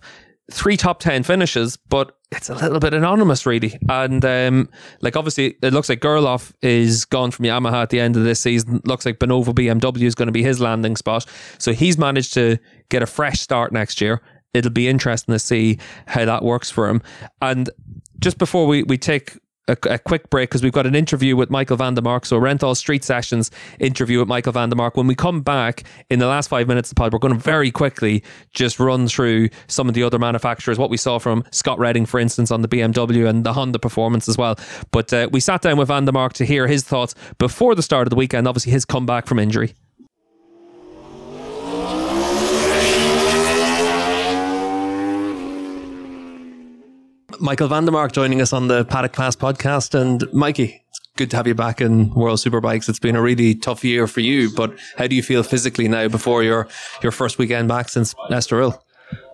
three 0.51 0.77
top 0.77 0.99
10 0.99 1.23
finishes, 1.23 1.77
but 1.77 2.17
it's 2.31 2.49
a 2.49 2.55
little 2.55 2.79
bit 2.79 2.93
anonymous, 2.93 3.45
really. 3.45 3.77
And 3.89 4.23
um, 4.23 4.69
like, 5.01 5.15
obviously, 5.15 5.57
it 5.61 5.73
looks 5.73 5.89
like 5.89 5.99
Gerloff 5.99 6.53
is 6.61 7.05
gone 7.05 7.31
from 7.31 7.45
Yamaha 7.45 7.83
at 7.83 7.89
the 7.89 7.99
end 7.99 8.15
of 8.15 8.23
this 8.23 8.39
season. 8.39 8.81
Looks 8.85 9.05
like 9.05 9.19
Bonovo 9.19 9.53
BMW 9.53 10.03
is 10.03 10.15
going 10.15 10.27
to 10.27 10.31
be 10.31 10.43
his 10.43 10.59
landing 10.59 10.95
spot. 10.95 11.25
So 11.57 11.73
he's 11.73 11.97
managed 11.97 12.33
to 12.35 12.57
get 12.89 13.01
a 13.01 13.07
fresh 13.07 13.39
start 13.39 13.71
next 13.71 13.99
year. 13.99 14.21
It'll 14.53 14.71
be 14.71 14.87
interesting 14.87 15.33
to 15.33 15.39
see 15.39 15.79
how 16.05 16.25
that 16.25 16.43
works 16.43 16.69
for 16.69 16.87
him. 16.87 17.01
And 17.41 17.69
just 18.19 18.37
before 18.37 18.67
we, 18.67 18.83
we 18.83 18.97
take 18.97 19.37
a, 19.69 19.77
a, 19.89 19.99
quick 19.99 20.29
break 20.29 20.49
because 20.49 20.63
we've 20.63 20.73
got 20.73 20.85
an 20.85 20.95
interview 20.95 21.35
with 21.35 21.49
Michael 21.49 21.77
van 21.77 21.93
der 21.93 22.01
Mark. 22.01 22.25
So 22.25 22.39
Renthal 22.39 22.75
Street 22.75 23.03
Sessions 23.03 23.51
interview 23.79 24.19
with 24.19 24.27
Michael 24.27 24.53
van 24.53 24.69
der 24.69 24.75
Mark. 24.75 24.97
When 24.97 25.07
we 25.07 25.15
come 25.15 25.41
back 25.41 25.83
in 26.09 26.19
the 26.19 26.27
last 26.27 26.49
five 26.49 26.67
minutes 26.67 26.89
of 26.89 26.95
the 26.95 26.99
pod, 26.99 27.13
we're 27.13 27.19
going 27.19 27.33
to 27.33 27.39
very 27.39 27.71
quickly 27.71 28.23
just 28.53 28.79
run 28.79 29.07
through 29.07 29.49
some 29.67 29.87
of 29.87 29.93
the 29.93 30.03
other 30.03 30.19
manufacturers, 30.19 30.77
what 30.77 30.89
we 30.89 30.97
saw 30.97 31.19
from 31.19 31.43
Scott 31.51 31.79
Redding, 31.79 32.05
for 32.05 32.19
instance, 32.19 32.51
on 32.51 32.61
the 32.61 32.67
BMW 32.67 33.29
and 33.29 33.45
the 33.45 33.53
Honda 33.53 33.79
performance 33.79 34.27
as 34.27 34.37
well. 34.37 34.57
But 34.91 35.13
uh, 35.13 35.29
we 35.31 35.39
sat 35.39 35.61
down 35.61 35.77
with 35.77 35.87
van 35.87 36.05
der 36.05 36.11
Mark 36.11 36.33
to 36.33 36.45
hear 36.45 36.67
his 36.67 36.83
thoughts 36.83 37.15
before 37.37 37.75
the 37.75 37.83
start 37.83 38.07
of 38.07 38.09
the 38.09 38.15
weekend, 38.15 38.47
obviously 38.47 38.71
his 38.71 38.85
comeback 38.85 39.27
from 39.27 39.39
injury. 39.39 39.75
Michael 47.41 47.67
van 47.69 47.85
der 47.85 47.91
Mark 47.91 48.11
joining 48.11 48.41
us 48.41 48.51
on 48.53 48.67
the 48.67 48.83
Paddock 48.83 49.13
Pass 49.13 49.35
podcast. 49.35 49.95
And 49.95 50.31
Mikey, 50.33 50.83
it's 50.89 50.99
good 51.15 51.29
to 51.31 51.37
have 51.37 51.47
you 51.47 51.55
back 51.55 51.79
in 51.79 52.13
World 52.13 52.39
Superbikes. 52.39 52.89
It's 52.89 52.99
been 52.99 53.15
a 53.15 53.21
really 53.21 53.55
tough 53.55 53.83
year 53.83 54.07
for 54.07 54.19
you, 54.19 54.49
but 54.55 54.77
how 54.97 55.07
do 55.07 55.15
you 55.15 55.23
feel 55.23 55.43
physically 55.43 55.87
now 55.87 56.09
before 56.09 56.43
your, 56.43 56.67
your 57.01 57.11
first 57.11 57.37
weekend 57.37 57.69
back 57.69 57.87
since 57.89 58.13
Estoril? 58.29 58.79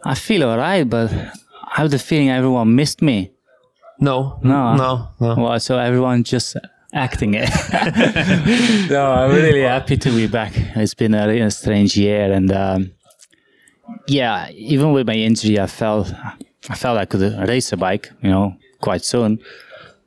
I 0.03 0.13
feel 0.13 0.47
all 0.47 0.57
right, 0.57 0.87
but 0.87 1.11
I 1.11 1.81
have 1.81 1.89
the 1.89 1.97
feeling 1.97 2.29
everyone 2.29 2.75
missed 2.75 3.01
me. 3.01 3.31
No, 3.99 4.39
no, 4.43 4.75
no, 4.75 5.09
no. 5.19 5.35
Well, 5.35 5.59
so 5.59 5.79
everyone 5.79 6.23
just 6.23 6.57
acting 6.93 7.33
it. 7.33 7.49
no, 8.89 9.11
I'm 9.11 9.31
really 9.31 9.61
happy 9.61 9.97
to 9.97 10.09
be 10.11 10.27
back. 10.27 10.53
It's 10.55 10.93
been 10.93 11.15
a, 11.15 11.27
a 11.39 11.49
strange 11.49 11.97
year, 11.97 12.31
and 12.31 12.51
um, 12.51 12.91
yeah, 14.07 14.49
even 14.51 14.91
with 14.91 15.07
my 15.07 15.13
injury, 15.15 15.59
I 15.59 15.67
felt 15.67 16.13
I 16.69 16.75
felt 16.75 16.97
I 16.97 17.05
could 17.05 17.21
race 17.47 17.71
a 17.71 17.77
bike, 17.77 18.11
you 18.21 18.29
know, 18.29 18.55
quite 18.81 19.03
soon. 19.03 19.39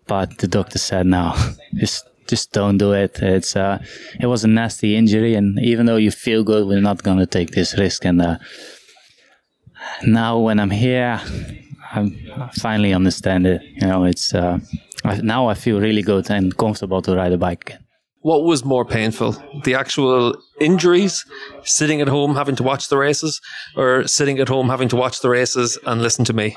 But 0.06 0.38
the 0.38 0.48
doctor 0.48 0.78
said, 0.78 1.06
no, 1.06 1.34
just 1.74 2.04
just 2.26 2.52
don't 2.52 2.78
do 2.78 2.92
it. 2.92 3.18
It's 3.22 3.56
uh, 3.56 3.82
it 4.20 4.26
was 4.26 4.44
a 4.44 4.48
nasty 4.48 4.96
injury, 4.96 5.34
and 5.34 5.58
even 5.60 5.86
though 5.86 5.96
you 5.96 6.10
feel 6.10 6.44
good, 6.44 6.66
we're 6.66 6.80
not 6.80 7.02
gonna 7.02 7.26
take 7.26 7.52
this 7.52 7.76
risk. 7.78 8.04
And 8.04 8.20
uh, 8.20 8.38
now 10.06 10.38
when 10.38 10.60
I'm 10.60 10.70
here, 10.70 11.20
I'm, 11.92 12.16
I 12.36 12.50
finally 12.52 12.92
understand 12.92 13.46
it. 13.46 13.62
You 13.62 13.86
know, 13.86 14.04
it's 14.04 14.34
uh, 14.34 14.58
now 15.22 15.48
I 15.48 15.54
feel 15.54 15.80
really 15.80 16.02
good 16.02 16.30
and 16.30 16.56
comfortable 16.56 17.02
to 17.02 17.16
ride 17.16 17.32
a 17.32 17.38
bike 17.38 17.64
again. 17.70 17.87
What 18.28 18.44
was 18.44 18.62
more 18.62 18.84
painful, 18.84 19.30
the 19.64 19.74
actual 19.74 20.36
injuries, 20.60 21.24
sitting 21.62 22.02
at 22.02 22.08
home 22.08 22.34
having 22.34 22.56
to 22.56 22.62
watch 22.62 22.88
the 22.88 22.98
races, 22.98 23.40
or 23.74 24.06
sitting 24.06 24.38
at 24.38 24.48
home 24.48 24.68
having 24.68 24.90
to 24.90 24.96
watch 24.96 25.22
the 25.22 25.30
races 25.30 25.78
and 25.86 26.02
listen 26.02 26.26
to 26.26 26.34
me? 26.34 26.54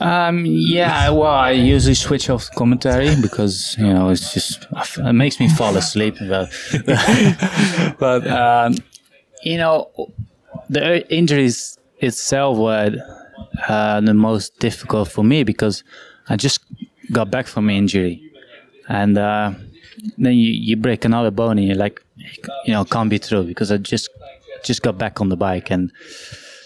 Um, 0.00 0.46
yeah, 0.46 1.10
well, 1.10 1.36
I 1.48 1.50
usually 1.50 1.94
switch 2.06 2.30
off 2.30 2.46
the 2.48 2.56
commentary 2.56 3.14
because 3.20 3.76
you 3.78 3.92
know 3.92 4.08
it's 4.08 4.32
just 4.32 4.66
it 4.96 5.12
makes 5.12 5.38
me 5.38 5.48
fall 5.50 5.76
asleep. 5.76 6.16
But, 6.32 6.48
but 7.98 8.26
um, 8.26 8.74
you 9.42 9.58
know, 9.58 9.90
the 10.70 11.06
injuries 11.12 11.76
itself 11.98 12.56
were 12.56 12.96
uh, 13.68 14.00
the 14.00 14.14
most 14.14 14.58
difficult 14.60 15.08
for 15.08 15.24
me 15.24 15.44
because 15.44 15.84
I 16.30 16.36
just 16.36 16.60
got 17.12 17.30
back 17.30 17.46
from 17.46 17.68
injury, 17.68 18.22
and 18.88 19.18
uh, 19.18 19.52
then 20.16 20.34
you, 20.34 20.52
you 20.52 20.76
break 20.76 21.04
another 21.04 21.30
bone 21.30 21.58
and 21.58 21.66
you're 21.66 21.76
like, 21.76 22.02
you 22.64 22.72
know, 22.72 22.84
can't 22.84 23.10
be 23.10 23.18
true 23.18 23.44
because 23.44 23.72
I 23.72 23.78
just 23.78 24.10
just 24.64 24.82
got 24.82 24.98
back 24.98 25.20
on 25.20 25.28
the 25.28 25.36
bike. 25.36 25.70
And 25.70 25.92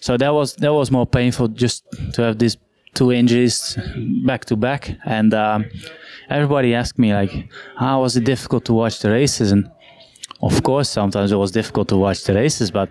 so 0.01 0.17
that 0.17 0.31
was 0.31 0.55
that 0.57 0.73
was 0.73 0.91
more 0.91 1.07
painful 1.07 1.49
just 1.49 1.85
to 2.15 2.23
have 2.23 2.39
these 2.39 2.57
two 2.95 3.13
injuries 3.13 3.79
back 4.25 4.45
to 4.47 4.57
back. 4.57 4.97
And 5.05 5.35
um, 5.35 5.67
everybody 6.29 6.75
asked 6.75 6.99
me 6.99 7.13
like 7.15 7.51
how 7.77 8.03
was 8.03 8.17
it 8.17 8.25
difficult 8.25 8.65
to 8.67 8.73
watch 8.73 9.01
the 9.01 9.11
races? 9.11 9.53
And 9.53 9.71
of 10.43 10.63
course 10.63 10.89
sometimes 10.89 11.33
it 11.33 11.37
was 11.37 11.53
difficult 11.53 11.89
to 11.89 11.97
watch 11.97 12.25
the 12.25 12.35
races 12.35 12.71
but 12.71 12.91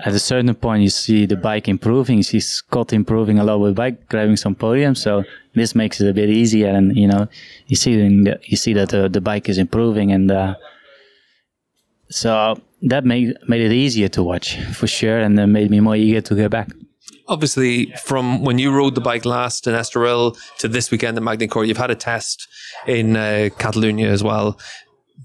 at 0.00 0.12
a 0.12 0.18
certain 0.18 0.54
point 0.54 0.82
you 0.82 0.90
see 0.90 1.26
the 1.26 1.36
bike 1.36 1.68
improving 1.68 2.18
you 2.18 2.22
see 2.22 2.40
scott 2.40 2.92
improving 2.92 3.38
a 3.38 3.44
lot 3.44 3.58
with 3.58 3.74
bike 3.74 4.08
grabbing 4.08 4.36
some 4.36 4.54
podiums 4.54 4.98
so 4.98 5.24
this 5.54 5.74
makes 5.74 6.00
it 6.00 6.08
a 6.08 6.12
bit 6.12 6.28
easier 6.28 6.68
and 6.68 6.96
you 6.96 7.06
know 7.06 7.26
you 7.66 7.76
see 7.76 7.92
you 7.92 8.56
see 8.56 8.72
that 8.72 8.90
the, 8.90 9.08
the 9.08 9.20
bike 9.20 9.48
is 9.48 9.58
improving 9.58 10.12
and 10.12 10.30
uh, 10.30 10.54
so 12.10 12.60
that 12.82 13.04
made 13.04 13.34
made 13.48 13.62
it 13.62 13.72
easier 13.72 14.08
to 14.08 14.22
watch 14.22 14.60
for 14.74 14.86
sure 14.86 15.18
and 15.18 15.38
then 15.38 15.50
made 15.52 15.70
me 15.70 15.80
more 15.80 15.96
eager 15.96 16.20
to 16.20 16.34
get 16.34 16.50
back 16.50 16.68
obviously 17.28 17.86
from 18.04 18.44
when 18.44 18.58
you 18.58 18.70
rode 18.70 18.94
the 18.94 19.00
bike 19.00 19.24
last 19.24 19.66
in 19.66 19.74
Estoril 19.74 20.36
to 20.58 20.68
this 20.68 20.90
weekend 20.90 21.16
at 21.16 21.22
Magny-Cours, 21.22 21.68
you've 21.68 21.76
had 21.76 21.90
a 21.90 21.94
test 21.94 22.48
in 22.86 23.16
uh, 23.16 23.48
Catalonia 23.58 24.10
as 24.10 24.22
well. 24.22 24.58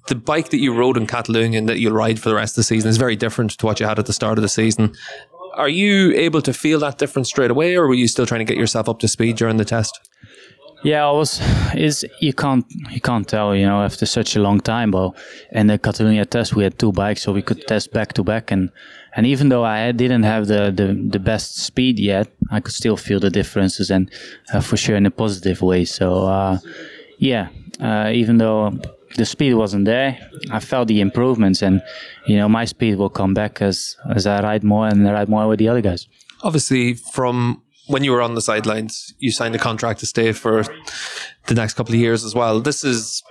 The 0.08 0.16
bike 0.16 0.50
that 0.50 0.58
you 0.58 0.74
rode 0.74 0.98
in 0.98 1.08
Catalonia 1.08 1.60
and 1.60 1.70
that 1.70 1.80
you'll 1.80 1.94
ride 1.94 2.20
for 2.20 2.30
the 2.30 2.36
rest 2.36 2.54
of 2.54 2.58
the 2.58 2.64
season 2.64 2.90
is 2.90 2.98
very 2.98 3.16
different 3.16 3.52
to 3.52 3.66
what 3.66 3.80
you 3.80 3.86
had 3.86 4.00
at 4.00 4.06
the 4.06 4.14
start 4.14 4.38
of 4.38 4.42
the 4.42 4.50
season. 4.50 4.94
Are 5.56 5.70
you 5.70 6.14
able 6.14 6.42
to 6.42 6.54
feel 6.54 6.80
that 6.80 6.98
difference 6.98 7.30
straight 7.30 7.52
away, 7.52 7.76
or 7.76 7.88
were 7.88 7.94
you 7.94 8.08
still 8.08 8.26
trying 8.26 8.40
to 8.40 8.46
get 8.46 8.58
yourself 8.58 8.88
up 8.88 9.00
to 9.00 9.08
speed 9.08 9.36
during 9.36 9.58
the 9.58 9.66
test? 9.66 10.00
Yeah, 10.84 11.06
I 11.06 11.12
was. 11.12 11.40
Is 11.76 12.06
you 12.22 12.34
can't 12.34 12.66
you 12.90 13.02
can't 13.02 13.28
tell 13.28 13.56
you 13.56 13.66
know 13.66 13.84
after 13.84 14.06
such 14.08 14.36
a 14.36 14.40
long 14.40 14.60
time. 14.62 14.90
But 14.90 15.12
in 15.52 15.68
the 15.68 15.78
Catalonia 15.78 16.26
test, 16.26 16.56
we 16.56 16.64
had 16.64 16.80
two 16.80 16.92
bikes, 16.92 17.22
so 17.22 17.32
we 17.32 17.44
could 17.44 17.68
test 17.68 17.92
back 17.94 18.14
to 18.14 18.24
back, 18.24 18.50
and 18.50 18.72
and 19.16 19.28
even 19.28 19.50
though 19.50 19.64
I 19.64 19.92
didn't 19.92 20.24
have 20.24 20.48
the 20.48 20.72
the, 20.72 20.94
the 21.10 21.20
best 21.20 21.58
speed 21.58 22.00
yet, 22.00 22.30
I 22.50 22.62
could 22.62 22.74
still 22.74 22.98
feel 22.98 23.20
the 23.20 23.30
differences, 23.30 23.92
and 23.92 24.10
uh, 24.54 24.62
for 24.62 24.76
sure 24.76 24.96
in 24.96 25.06
a 25.06 25.12
positive 25.12 25.62
way. 25.62 25.86
So 25.86 26.26
uh, 26.26 26.58
yeah, 27.20 27.50
uh, 27.80 28.10
even 28.12 28.40
though 28.40 28.74
the 29.16 29.26
speed 29.26 29.54
wasn't 29.56 29.86
there, 29.86 30.18
I 30.52 30.60
felt 30.60 30.88
the 30.88 31.02
improvements, 31.02 31.62
and 31.62 31.82
you 32.26 32.38
know 32.38 32.50
my 32.50 32.66
speed 32.66 32.96
will 32.96 33.10
come 33.10 33.34
back 33.34 33.62
as 33.62 33.96
as 34.16 34.26
I 34.26 34.42
ride 34.42 34.64
more 34.64 34.88
and 34.88 35.08
I 35.08 35.14
ride 35.14 35.30
more 35.30 35.48
with 35.48 35.60
the 35.60 35.70
other 35.70 35.82
guys. 35.82 36.08
Obviously, 36.44 36.96
from 36.96 37.62
when 37.88 38.04
you 38.04 38.12
were 38.12 38.22
on 38.22 38.36
the 38.36 38.42
sidelines, 38.42 39.14
you 39.20 39.32
signed 39.32 39.56
a 39.56 39.60
contract 39.60 40.00
to 40.00 40.06
stay 40.06 40.32
for 40.32 40.64
the 41.48 41.54
next 41.54 41.74
couple 41.74 41.94
of 41.94 42.00
years 42.00 42.24
as 42.24 42.34
well. 42.34 42.62
This 42.62 42.84
is 42.84 43.24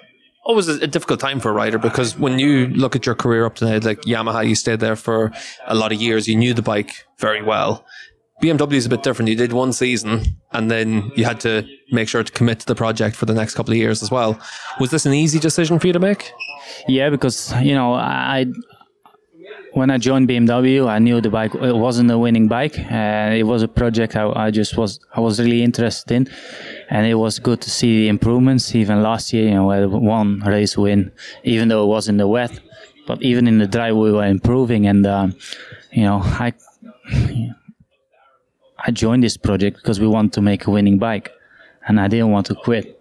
always 0.44 0.68
a, 0.68 0.86
difficult 0.86 1.20
time 1.20 1.38
for 1.40 1.50
a 1.50 1.52
rider 1.52 1.78
because 1.78 2.18
when 2.18 2.38
you 2.38 2.66
look 2.68 2.96
at 2.96 3.06
your 3.06 3.14
career 3.14 3.44
up 3.44 3.54
to 3.56 3.64
now, 3.64 3.78
like 3.78 4.00
Yamaha, 4.02 4.46
you 4.46 4.54
stayed 4.54 4.80
there 4.80 4.96
for 4.96 5.32
a 5.66 5.74
lot 5.74 5.92
of 5.92 6.00
years. 6.00 6.28
You 6.28 6.36
knew 6.36 6.54
the 6.54 6.62
bike 6.62 7.06
very 7.18 7.42
well. 7.42 7.84
BMW 8.40 8.74
is 8.74 8.86
a 8.86 8.88
bit 8.88 9.02
different. 9.02 9.28
You 9.28 9.36
did 9.36 9.52
one 9.52 9.72
season 9.72 10.24
and 10.52 10.70
then 10.70 11.12
you 11.14 11.24
had 11.24 11.40
to 11.40 11.66
make 11.90 12.08
sure 12.08 12.22
to 12.22 12.32
commit 12.32 12.60
to 12.60 12.66
the 12.66 12.74
project 12.74 13.16
for 13.16 13.26
the 13.26 13.34
next 13.34 13.54
couple 13.54 13.72
of 13.72 13.78
years 13.78 14.02
as 14.02 14.10
well. 14.10 14.40
Was 14.80 14.90
this 14.90 15.06
an 15.06 15.12
easy 15.12 15.38
decision 15.38 15.78
for 15.78 15.86
you 15.86 15.92
to 15.92 15.98
make? 15.98 16.32
Yeah, 16.88 17.10
because 17.10 17.52
you 17.62 17.74
know 17.74 17.94
I 17.94 18.46
when 19.72 19.90
I 19.90 19.98
joined 19.98 20.28
BMW, 20.28 20.88
I 20.88 20.98
knew 20.98 21.20
the 21.20 21.30
bike 21.30 21.54
it 21.54 21.76
wasn't 21.76 22.10
a 22.10 22.18
winning 22.18 22.48
bike. 22.48 22.78
and 22.90 23.34
it 23.34 23.44
was 23.44 23.62
a 23.62 23.68
project 23.68 24.16
I, 24.16 24.30
I, 24.30 24.50
just 24.50 24.76
was 24.76 25.00
I 25.14 25.20
was 25.20 25.38
really 25.38 25.62
interested 25.62 26.12
in, 26.14 26.28
and 26.88 27.06
it 27.06 27.14
was 27.14 27.38
good 27.38 27.60
to 27.60 27.70
see 27.70 28.02
the 28.02 28.08
improvements. 28.08 28.74
Even 28.74 29.02
last 29.02 29.32
year, 29.32 29.48
you 29.48 29.54
know, 29.54 29.66
we 29.68 29.76
had 29.76 29.90
one 29.90 30.40
race 30.40 30.76
win, 30.76 31.12
even 31.44 31.68
though 31.68 31.84
it 31.84 31.88
was 31.88 32.08
in 32.08 32.16
the 32.16 32.26
wet, 32.26 32.58
but 33.06 33.22
even 33.22 33.46
in 33.46 33.58
the 33.58 33.66
dry, 33.66 33.92
we 33.92 34.12
were 34.12 34.26
improving. 34.26 34.86
And 34.86 35.06
um, 35.06 35.34
you 35.92 36.04
know, 36.04 36.20
I 36.22 36.52
I 38.86 38.90
joined 38.90 39.22
this 39.22 39.36
project 39.36 39.76
because 39.76 40.00
we 40.00 40.06
want 40.06 40.32
to 40.34 40.40
make 40.40 40.66
a 40.66 40.70
winning 40.70 40.98
bike, 40.98 41.32
and 41.86 42.00
I 42.00 42.08
didn't 42.08 42.30
want 42.30 42.46
to 42.46 42.54
quit 42.54 43.00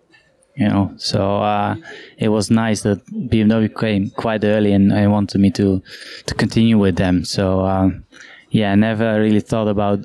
you 0.59 0.67
know. 0.67 0.93
So 0.97 1.37
uh, 1.37 1.75
it 2.17 2.29
was 2.29 2.51
nice 2.51 2.81
that 2.81 3.03
BMW 3.05 3.73
came 3.79 4.09
quite 4.11 4.43
early 4.43 4.73
and 4.73 4.91
they 4.91 5.07
wanted 5.07 5.39
me 5.39 5.51
to 5.51 5.81
to 6.25 6.33
continue 6.35 6.77
with 6.77 6.97
them. 6.97 7.23
So 7.23 7.65
um, 7.65 8.03
yeah, 8.51 8.73
I 8.73 8.75
never 8.75 9.19
really 9.19 9.39
thought 9.39 9.67
about 9.67 9.99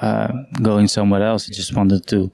uh, 0.00 0.32
going 0.62 0.88
somewhere 0.88 1.22
else. 1.22 1.48
I 1.50 1.52
just 1.52 1.74
wanted 1.74 2.06
to, 2.08 2.30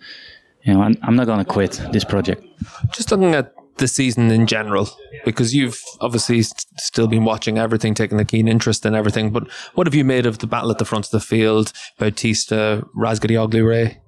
you 0.65 0.75
know, 0.75 0.83
I'm, 0.83 0.97
I'm 1.03 1.17
not 1.17 1.27
to 1.39 1.45
quit 1.45 1.81
this 1.93 2.05
project. 2.05 2.45
Just 2.93 3.11
looking 3.11 3.35
at 3.35 3.55
the 3.81 3.89
season 3.89 4.31
in 4.31 4.47
general, 4.47 4.89
because 5.24 5.55
you've 5.55 5.81
obviously 6.01 6.43
st- 6.43 6.64
still 6.78 7.09
been 7.09 7.24
watching 7.24 7.59
everything, 7.59 7.95
taking 7.95 8.20
a 8.20 8.24
keen 8.24 8.47
interest 8.47 8.87
in 8.87 8.95
everything. 8.95 9.31
But 9.33 9.51
what 9.74 9.87
have 9.87 9.95
you 9.95 10.05
made 10.05 10.26
of 10.26 10.39
the 10.39 10.47
battle 10.47 10.70
at 10.70 10.78
the 10.78 10.85
front 10.85 11.07
of 11.07 11.11
the 11.11 11.20
field? 11.20 11.72
Bautista, 11.99 12.87
Razgatlioglu, 12.97 13.66
Rea? 13.66 13.99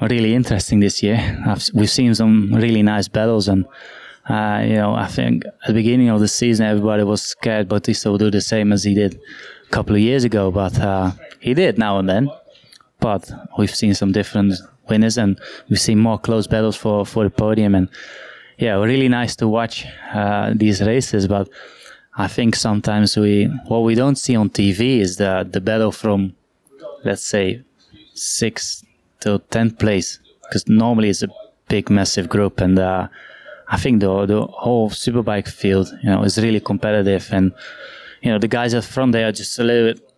really 0.00 0.34
interesting 0.34 0.80
this 0.80 1.02
year. 1.02 1.18
I've, 1.46 1.64
we've 1.74 1.90
seen 1.90 2.14
some 2.14 2.52
really 2.52 2.82
nice 2.82 3.06
battles, 3.08 3.46
and 3.46 3.64
uh, 4.28 4.62
you 4.64 4.74
know, 4.74 4.94
I 4.94 5.06
think 5.06 5.44
at 5.44 5.66
the 5.68 5.74
beginning 5.74 6.08
of 6.08 6.20
the 6.20 6.28
season, 6.28 6.66
everybody 6.66 7.04
was 7.04 7.22
scared 7.22 7.68
Bautista 7.68 8.10
would 8.10 8.18
do 8.18 8.30
the 8.30 8.40
same 8.40 8.72
as 8.72 8.82
he 8.84 8.94
did 8.94 9.14
a 9.14 9.70
couple 9.70 9.94
of 9.94 10.00
years 10.00 10.24
ago, 10.24 10.50
but 10.50 10.78
uh, 10.80 11.12
he 11.40 11.54
did 11.54 11.78
now 11.78 11.98
and 11.98 12.08
then. 12.08 12.30
but 13.00 13.30
we've 13.58 13.74
seen 13.74 13.94
some 13.94 14.12
different 14.12 14.54
winners 14.88 15.18
and 15.18 15.40
we've 15.68 15.80
seen 15.80 15.98
more 15.98 16.18
close 16.18 16.46
battles 16.46 16.76
for, 16.76 17.04
for 17.06 17.24
the 17.24 17.30
podium. 17.30 17.74
And 17.74 17.88
yeah, 18.60 18.74
really 18.74 19.08
nice 19.08 19.34
to 19.36 19.48
watch 19.48 19.86
uh, 20.12 20.52
these 20.54 20.80
races. 20.82 21.26
But 21.26 21.48
I 22.16 22.28
think 22.28 22.54
sometimes 22.54 23.16
we 23.16 23.46
what 23.66 23.80
we 23.80 23.94
don't 23.94 24.16
see 24.16 24.36
on 24.36 24.50
TV 24.50 25.00
is 25.00 25.16
the 25.16 25.48
the 25.50 25.60
battle 25.60 25.92
from 25.92 26.34
let's 27.04 27.26
say 27.26 27.62
sixth 28.14 28.84
to 29.20 29.38
tenth 29.50 29.78
place 29.78 30.18
because 30.42 30.68
normally 30.68 31.08
it's 31.08 31.22
a 31.22 31.28
big 31.68 31.90
massive 31.90 32.28
group 32.28 32.60
and. 32.60 32.78
Uh, 32.78 33.08
I 33.72 33.76
think 33.76 34.00
the 34.00 34.26
the 34.26 34.42
whole 34.42 34.90
superbike 34.90 35.46
field, 35.46 35.96
you 36.02 36.10
know, 36.10 36.24
is 36.24 36.38
really 36.38 36.58
competitive, 36.58 37.28
and 37.30 37.52
you 38.20 38.32
know 38.32 38.38
the 38.38 38.48
guys 38.48 38.74
up 38.74 38.82
front 38.82 39.12
they 39.12 39.22
are 39.22 39.30
just 39.30 39.58
a 39.60 39.62
little 39.62 39.92
bit 39.92 40.09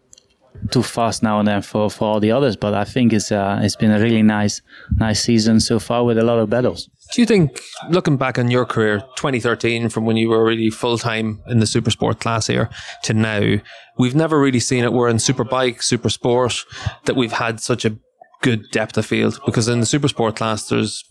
too 0.71 0.83
fast 0.83 1.23
now 1.23 1.39
and 1.39 1.49
then 1.49 1.63
for, 1.63 1.91
for 1.91 2.05
all 2.05 2.21
the 2.21 2.31
others. 2.31 2.57
But 2.57 2.75
I 2.75 2.85
think 2.85 3.13
it's 3.13 3.33
uh, 3.33 3.61
it's 3.63 3.77
been 3.77 3.91
a 3.91 4.01
really 4.01 4.23
nice 4.23 4.61
nice 4.97 5.23
season 5.23 5.61
so 5.61 5.79
far 5.79 6.05
with 6.05 6.19
a 6.19 6.23
lot 6.23 6.39
of 6.39 6.51
battles. 6.51 6.89
Do 7.15 7.21
you 7.21 7.27
think, 7.27 7.61
looking 7.91 8.17
back 8.17 8.39
on 8.39 8.51
your 8.51 8.65
career, 8.65 9.01
2013, 9.17 9.91
from 9.91 10.07
when 10.07 10.17
you 10.17 10.31
were 10.31 10.45
really 10.45 10.71
full 10.71 10.97
time 10.97 11.43
in 11.47 11.59
the 11.59 11.67
super 11.67 11.91
sport 11.91 12.21
class 12.21 12.47
here 12.47 12.71
to 13.03 13.13
now, 13.13 13.57
we've 13.99 14.15
never 14.15 14.41
really 14.41 14.61
seen 14.61 14.83
it 14.83 14.95
where 14.95 15.09
in 15.09 15.19
superbike, 15.19 15.83
super 15.83 16.09
sport, 16.09 16.65
that 17.05 17.17
we've 17.17 17.33
had 17.33 17.61
such 17.61 17.85
a 17.85 17.99
good 18.41 18.71
depth 18.71 18.97
of 18.97 19.07
field 19.07 19.39
because 19.45 19.69
in 19.69 19.81
the 19.81 19.87
super 19.87 20.09
sport 20.09 20.37
class 20.37 20.69
there's 20.69 21.05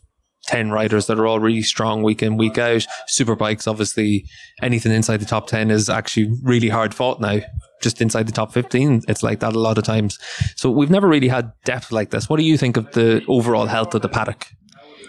10 0.47 0.71
riders 0.71 1.07
that 1.07 1.19
are 1.19 1.27
all 1.27 1.39
really 1.39 1.61
strong 1.61 2.03
week 2.03 2.23
in, 2.23 2.35
week 2.35 2.57
out. 2.57 2.85
Superbikes, 3.09 3.67
obviously, 3.67 4.25
anything 4.61 4.91
inside 4.91 5.17
the 5.17 5.25
top 5.25 5.47
10 5.47 5.69
is 5.69 5.89
actually 5.89 6.31
really 6.43 6.69
hard 6.69 6.93
fought 6.93 7.21
now. 7.21 7.39
Just 7.81 8.01
inside 8.01 8.27
the 8.27 8.31
top 8.31 8.51
15, 8.53 9.03
it's 9.07 9.23
like 9.23 9.39
that 9.39 9.53
a 9.53 9.59
lot 9.59 9.77
of 9.77 9.83
times. 9.83 10.19
So 10.55 10.69
we've 10.69 10.89
never 10.89 11.07
really 11.07 11.27
had 11.27 11.51
depth 11.63 11.91
like 11.91 12.11
this. 12.11 12.29
What 12.29 12.37
do 12.37 12.43
you 12.43 12.57
think 12.57 12.77
of 12.77 12.91
the 12.91 13.23
overall 13.27 13.65
health 13.65 13.95
of 13.95 14.01
the 14.01 14.09
paddock? 14.09 14.47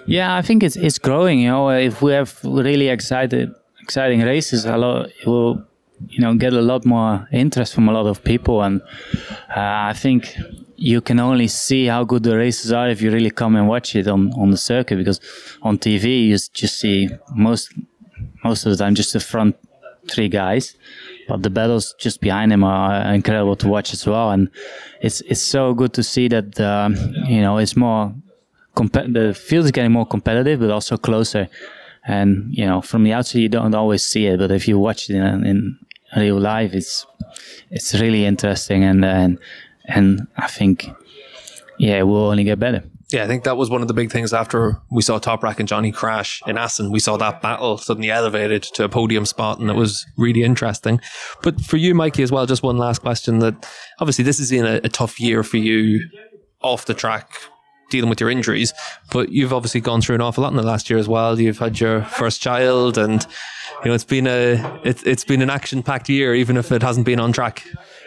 Yeah, 0.07 0.35
I 0.35 0.43
think 0.43 0.63
it's 0.63 0.77
it's 0.77 0.99
growing. 0.99 1.41
You 1.41 1.51
know, 1.51 1.71
if 1.71 2.03
we 2.03 2.13
have 2.13 2.39
really 2.43 2.89
excited 2.89 3.55
exciting 3.81 4.23
races, 4.23 4.65
a 4.65 4.77
lot 4.77 5.07
it 5.07 5.27
will 5.27 5.65
you 6.09 6.21
know 6.21 6.35
get 6.35 6.53
a 6.53 6.61
lot 6.61 6.85
more 6.85 7.29
interest 7.31 7.75
from 7.75 7.89
a 7.89 7.93
lot 7.93 8.07
of 8.07 8.25
people, 8.25 8.63
and 8.63 8.83
uh, 9.57 9.91
I 9.91 9.93
think 9.95 10.35
you 10.83 11.01
can 11.01 11.21
only 11.21 11.47
see 11.47 11.87
how 11.87 12.03
good 12.03 12.25
the 12.25 12.37
races 12.37 12.73
are 12.73 12.89
if 12.89 13.01
you 13.01 13.13
really 13.13 13.31
come 13.31 13.55
and 13.55 13.69
watch 13.69 13.95
it 13.95 14.09
on, 14.09 14.33
on 14.33 14.51
the 14.51 14.57
circuit 14.57 14.97
because 14.97 15.21
on 15.63 15.79
TV 15.79 16.27
you 16.27 16.37
just 16.53 16.81
see 16.81 17.09
most 17.37 17.73
most 18.43 18.67
of 18.67 18.73
the 18.73 18.77
time 18.77 18.95
just 18.95 19.13
the 19.13 19.21
front 19.21 19.55
three 20.11 20.29
guys 20.29 20.75
but 21.29 21.43
the 21.43 21.51
battles 21.51 21.95
just 21.99 22.21
behind 22.21 22.53
them 22.53 22.65
are 22.65 23.15
incredible 23.15 23.57
to 23.57 23.69
watch 23.69 23.93
as 23.93 24.07
well. 24.07 24.31
And 24.31 24.51
it's 25.01 25.21
it's 25.23 25.43
so 25.43 25.75
good 25.75 25.93
to 25.95 26.03
see 26.03 26.29
that 26.29 26.61
um, 26.61 26.97
you 27.27 27.41
know 27.41 27.59
it's 27.59 27.77
more 27.77 28.15
comp- 28.75 29.13
the 29.13 29.35
field 29.35 29.65
is 29.67 29.71
getting 29.71 29.93
more 29.93 30.07
competitive 30.07 30.61
but 30.61 30.71
also 30.71 30.97
closer. 30.97 31.49
And 32.05 32.53
you 32.53 32.67
know 32.67 32.81
from 32.81 33.05
the 33.05 33.13
outside 33.13 33.41
you 33.41 33.49
don't 33.49 33.75
always 33.75 34.03
see 34.03 34.27
it 34.27 34.39
but 34.39 34.51
if 34.51 34.67
you 34.67 34.79
watch 34.79 35.09
it 35.09 35.17
in, 35.17 35.47
in 35.47 35.79
real 36.17 36.39
life 36.39 36.75
it's 36.75 37.07
it's 37.71 37.95
really 37.95 38.25
interesting. 38.25 38.85
And 38.85 39.05
and 39.05 39.39
and 39.87 40.27
I 40.37 40.47
think, 40.47 40.89
yeah, 41.79 41.99
it 41.99 42.05
will 42.05 42.31
only 42.31 42.45
get 42.45 42.59
better. 42.59 42.83
Yeah, 43.13 43.25
I 43.25 43.27
think 43.27 43.45
that 43.45 43.59
was 43.59 43.69
one 43.69 43.83
of 43.83 43.89
the 43.89 43.95
big 43.95 44.11
things 44.11 44.33
after 44.33 44.81
we 44.91 45.03
saw 45.03 45.19
Toprak 45.19 45.59
and 45.59 45.69
Johnny 45.69 45.93
crash 45.93 46.43
in 46.47 46.57
Assen. 46.57 46.91
We 46.91 46.99
saw 46.99 47.19
that 47.19 47.43
battle 47.43 47.77
suddenly 47.77 48.11
elevated 48.11 48.63
to 48.63 48.85
a 48.85 48.89
podium 48.89 49.27
spot, 49.27 49.59
and 49.59 49.69
it 49.69 49.77
was 49.77 50.07
really 50.17 50.43
interesting. 50.43 51.01
But 51.43 51.61
for 51.61 51.77
you, 51.77 51.95
Mikey, 51.95 52.23
as 52.23 52.33
well, 52.33 52.47
just 52.47 52.63
one 52.63 52.79
last 52.79 53.01
question 53.01 53.41
that 53.41 53.69
obviously 53.99 54.25
this 54.25 54.39
has 54.39 54.51
been 54.51 54.65
a, 54.65 54.77
a 54.85 54.89
tough 54.89 55.21
year 55.21 55.43
for 55.43 55.59
you 55.59 56.09
off 56.63 56.87
the 56.87 56.95
track, 56.95 57.31
dealing 57.91 58.09
with 58.09 58.21
your 58.21 58.31
injuries, 58.31 58.73
but 59.11 59.31
you've 59.31 59.53
obviously 59.53 59.83
gone 59.83 60.01
through 60.01 60.15
an 60.15 60.23
awful 60.23 60.43
lot 60.43 60.51
in 60.51 60.57
the 60.57 60.63
last 60.63 60.89
year 60.89 60.99
as 60.99 61.09
well. 61.09 61.39
You've 61.39 61.59
had 61.59 61.79
your 61.79 62.03
first 62.05 62.41
child, 62.41 62.97
and 62.97 63.27
you 63.85 63.91
know 63.91 63.95
it's 63.95 64.05
been 64.05 64.27
a 64.27 64.81
it, 64.85 65.07
it's 65.07 65.25
been 65.25 65.43
an 65.43 65.51
action 65.51 65.83
packed 65.83 66.09
year, 66.09 66.35
even 66.35 66.57
if 66.57 66.73
it 66.73 66.83
hasn't 66.83 67.05
been 67.05 67.21
on 67.21 67.33
track. 67.33 67.63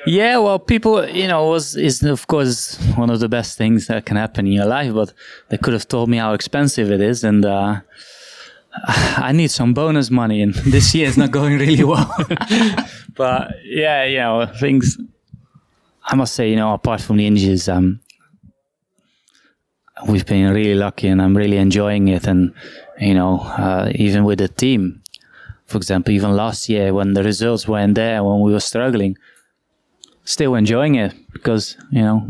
Yeah, 0.05 0.37
well, 0.37 0.59
people, 0.59 1.07
you 1.07 1.27
know, 1.27 1.47
was 1.49 1.75
is 1.75 2.03
of 2.03 2.27
course 2.27 2.77
one 2.95 3.09
of 3.09 3.19
the 3.19 3.29
best 3.29 3.57
things 3.57 3.87
that 3.87 4.05
can 4.05 4.17
happen 4.17 4.45
in 4.45 4.53
your 4.53 4.65
life. 4.65 4.93
But 4.93 5.13
they 5.49 5.57
could 5.57 5.73
have 5.73 5.87
told 5.87 6.09
me 6.09 6.17
how 6.17 6.33
expensive 6.33 6.91
it 6.91 7.01
is, 7.01 7.23
and 7.23 7.43
uh, 7.43 7.81
I 8.87 9.31
need 9.31 9.49
some 9.49 9.73
bonus 9.73 10.11
money, 10.11 10.41
and 10.41 10.53
this 10.65 10.93
year 10.93 11.07
is 11.07 11.17
not 11.17 11.31
going 11.31 11.57
really 11.57 11.83
well. 11.83 12.13
but 13.15 13.55
yeah, 13.63 14.03
you 14.05 14.17
know, 14.19 14.45
things. 14.59 14.97
I 16.07 16.15
must 16.15 16.35
say, 16.35 16.51
you 16.51 16.55
know, 16.55 16.73
apart 16.73 17.01
from 17.01 17.17
the 17.17 17.25
injuries, 17.25 17.67
um, 17.67 17.99
we've 20.07 20.25
been 20.25 20.53
really 20.53 20.75
lucky, 20.75 21.07
and 21.07 21.19
I'm 21.19 21.35
really 21.35 21.57
enjoying 21.57 22.09
it. 22.09 22.27
And 22.27 22.53
you 22.99 23.15
know, 23.15 23.39
uh, 23.39 23.91
even 23.95 24.23
with 24.23 24.37
the 24.37 24.49
team, 24.49 25.01
for 25.65 25.77
example, 25.77 26.13
even 26.13 26.35
last 26.35 26.69
year 26.69 26.93
when 26.93 27.13
the 27.13 27.23
results 27.23 27.67
weren't 27.67 27.95
there, 27.95 28.23
when 28.23 28.41
we 28.41 28.51
were 28.53 28.59
struggling 28.59 29.17
still 30.25 30.55
enjoying 30.55 30.95
it 30.95 31.13
because 31.31 31.77
you 31.91 32.01
know 32.01 32.29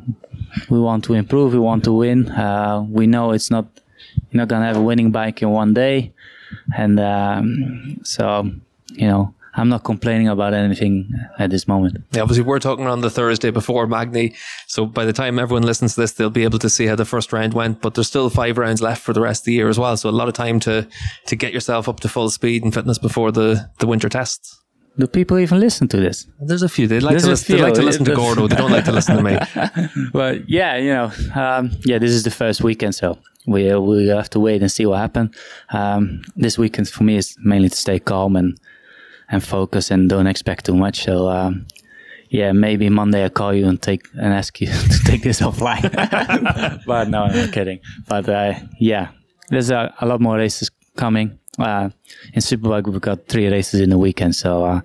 we 0.69 0.79
want 0.79 1.03
to 1.05 1.13
improve, 1.13 1.53
we 1.53 1.59
want 1.59 1.83
to 1.85 1.91
win. 1.91 2.29
Uh, 2.29 2.85
we 2.87 3.07
know 3.07 3.31
it's 3.31 3.49
not 3.49 3.65
you're 4.29 4.39
not 4.41 4.47
gonna 4.47 4.65
have 4.65 4.77
a 4.77 4.81
winning 4.81 5.11
bike 5.11 5.41
in 5.41 5.49
one 5.49 5.73
day, 5.73 6.13
and 6.77 6.99
um, 6.99 7.99
so 8.03 8.51
you 8.91 9.07
know 9.07 9.33
I'm 9.57 9.69
not 9.69 9.83
complaining 9.83 10.27
about 10.27 10.53
anything 10.53 11.09
at 11.39 11.49
this 11.49 11.67
moment. 11.67 12.03
Yeah, 12.11 12.23
obviously, 12.23 12.43
we're 12.43 12.59
talking 12.59 12.87
on 12.87 13.01
the 13.01 13.09
Thursday 13.09 13.51
before 13.51 13.87
Magny. 13.87 14.35
So 14.67 14.85
by 14.85 15.05
the 15.05 15.13
time 15.13 15.39
everyone 15.39 15.63
listens 15.63 15.95
to 15.95 16.01
this, 16.01 16.11
they'll 16.11 16.29
be 16.29 16.43
able 16.43 16.59
to 16.59 16.69
see 16.69 16.85
how 16.87 16.95
the 16.95 17.05
first 17.05 17.31
round 17.31 17.53
went. 17.53 17.81
But 17.81 17.93
there's 17.93 18.07
still 18.07 18.29
five 18.29 18.57
rounds 18.57 18.81
left 18.81 19.01
for 19.01 19.13
the 19.13 19.21
rest 19.21 19.41
of 19.41 19.45
the 19.45 19.53
year 19.53 19.69
as 19.69 19.79
well. 19.79 19.95
So 19.95 20.09
a 20.09 20.11
lot 20.11 20.27
of 20.27 20.33
time 20.33 20.59
to 20.61 20.87
to 21.27 21.35
get 21.35 21.53
yourself 21.53 21.87
up 21.87 22.01
to 22.01 22.09
full 22.09 22.29
speed 22.29 22.63
and 22.63 22.73
fitness 22.73 22.97
before 22.97 23.31
the, 23.31 23.69
the 23.79 23.87
winter 23.87 24.09
tests. 24.09 24.61
Do 24.97 25.07
people 25.07 25.37
even 25.39 25.59
listen 25.59 25.87
to 25.89 25.97
this? 25.97 26.25
There's 26.39 26.63
a 26.63 26.69
few. 26.69 26.87
They 26.87 27.01
like, 27.01 27.17
to, 27.17 27.27
listen, 27.27 27.55
they 27.57 27.61
like 27.61 27.73
to 27.73 27.81
listen 27.81 28.05
to 28.05 28.15
Gordo. 28.15 28.47
They 28.47 28.55
don't 28.55 28.71
like 28.71 28.85
to 28.85 28.93
listen 28.93 29.17
to 29.17 29.23
me. 29.23 29.37
but 30.13 30.49
yeah, 30.49 30.77
you 30.77 30.93
know, 30.93 31.11
um, 31.35 31.71
yeah, 31.83 31.97
this 31.99 32.11
is 32.11 32.23
the 32.23 32.31
first 32.31 32.63
weekend, 32.63 32.95
so 32.95 33.17
we 33.45 33.69
uh, 33.69 33.79
we 33.79 34.07
have 34.07 34.29
to 34.29 34.39
wait 34.39 34.61
and 34.61 34.71
see 34.71 34.85
what 34.85 34.99
happens. 34.99 35.35
Um, 35.69 36.21
this 36.37 36.57
weekend 36.57 36.87
for 36.87 37.03
me 37.03 37.17
is 37.17 37.35
mainly 37.43 37.69
to 37.69 37.75
stay 37.75 37.99
calm 37.99 38.35
and 38.35 38.57
and 39.29 39.43
focus 39.43 39.91
and 39.91 40.09
don't 40.09 40.27
expect 40.27 40.65
too 40.65 40.75
much. 40.75 41.03
So 41.03 41.27
um, 41.29 41.67
yeah, 42.29 42.51
maybe 42.51 42.89
Monday 42.89 43.23
I'll 43.23 43.29
call 43.29 43.53
you 43.53 43.67
and 43.67 43.81
take 43.81 44.07
and 44.13 44.33
ask 44.33 44.59
you 44.61 44.67
to 44.93 44.99
take 45.05 45.23
this 45.23 45.41
offline. 45.41 45.83
but 46.85 47.09
no, 47.09 47.23
I'm 47.23 47.35
not 47.35 47.51
kidding. 47.51 47.79
But 48.07 48.29
uh, 48.29 48.53
yeah, 48.79 49.09
there's 49.49 49.71
a, 49.71 49.93
a 49.99 50.05
lot 50.05 50.21
more 50.21 50.37
races 50.37 50.69
coming. 50.95 51.39
Uh, 51.59 51.89
in 52.33 52.41
Superbike, 52.41 52.87
we've 52.87 53.01
got 53.01 53.27
three 53.27 53.47
races 53.47 53.81
in 53.81 53.89
the 53.89 53.97
weekend, 53.97 54.35
so 54.35 54.65
uh, 54.65 54.81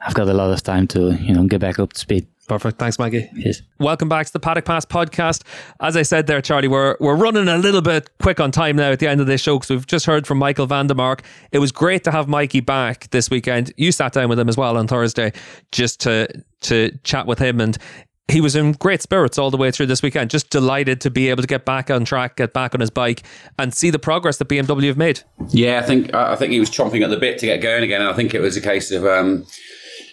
I've 0.00 0.14
got 0.14 0.28
a 0.28 0.34
lot 0.34 0.50
of 0.50 0.62
time 0.62 0.86
to 0.88 1.12
you 1.14 1.34
know 1.34 1.44
get 1.44 1.60
back 1.60 1.78
up 1.78 1.92
to 1.92 2.00
speed. 2.00 2.26
Perfect. 2.50 2.80
Thanks, 2.80 2.98
Maggie. 2.98 3.30
Yes. 3.36 3.62
Welcome 3.78 4.08
back 4.08 4.26
to 4.26 4.32
the 4.32 4.40
Paddock 4.40 4.64
Pass 4.64 4.84
podcast. 4.84 5.44
As 5.78 5.96
I 5.96 6.02
said 6.02 6.26
there, 6.26 6.42
Charlie, 6.42 6.66
we're 6.66 6.96
we're 6.98 7.14
running 7.14 7.46
a 7.46 7.56
little 7.56 7.80
bit 7.80 8.10
quick 8.18 8.40
on 8.40 8.50
time 8.50 8.74
now 8.74 8.90
at 8.90 8.98
the 8.98 9.06
end 9.06 9.20
of 9.20 9.28
this 9.28 9.40
show 9.40 9.56
because 9.56 9.70
we've 9.70 9.86
just 9.86 10.04
heard 10.04 10.26
from 10.26 10.38
Michael 10.38 10.66
van 10.66 10.88
der 10.88 10.94
Mark. 10.94 11.22
It 11.52 11.60
was 11.60 11.70
great 11.70 12.02
to 12.04 12.10
have 12.10 12.26
Mikey 12.26 12.58
back 12.58 13.08
this 13.10 13.30
weekend. 13.30 13.72
You 13.76 13.92
sat 13.92 14.14
down 14.14 14.28
with 14.28 14.40
him 14.40 14.48
as 14.48 14.56
well 14.56 14.76
on 14.76 14.88
Thursday 14.88 15.32
just 15.70 16.00
to 16.00 16.26
to 16.62 16.90
chat 17.04 17.26
with 17.26 17.38
him 17.38 17.60
and 17.60 17.78
he 18.30 18.40
was 18.40 18.56
in 18.56 18.72
great 18.72 19.02
spirits 19.02 19.38
all 19.38 19.50
the 19.50 19.56
way 19.56 19.70
through 19.70 19.86
this 19.86 20.02
weekend. 20.02 20.30
Just 20.30 20.50
delighted 20.50 21.00
to 21.02 21.10
be 21.10 21.28
able 21.28 21.42
to 21.42 21.46
get 21.46 21.64
back 21.64 21.90
on 21.90 22.04
track, 22.04 22.36
get 22.36 22.52
back 22.52 22.74
on 22.74 22.80
his 22.80 22.90
bike, 22.90 23.22
and 23.58 23.74
see 23.74 23.90
the 23.90 23.98
progress 23.98 24.38
that 24.38 24.48
BMW 24.48 24.86
have 24.86 24.96
made. 24.96 25.22
Yeah, 25.48 25.80
I 25.80 25.86
think 25.86 26.14
I 26.14 26.36
think 26.36 26.52
he 26.52 26.60
was 26.60 26.70
chomping 26.70 27.02
at 27.02 27.10
the 27.10 27.16
bit 27.16 27.38
to 27.38 27.46
get 27.46 27.60
going 27.60 27.82
again. 27.82 28.02
I 28.02 28.12
think 28.12 28.34
it 28.34 28.40
was 28.40 28.56
a 28.56 28.60
case 28.60 28.90
of 28.90 29.04
um, 29.04 29.46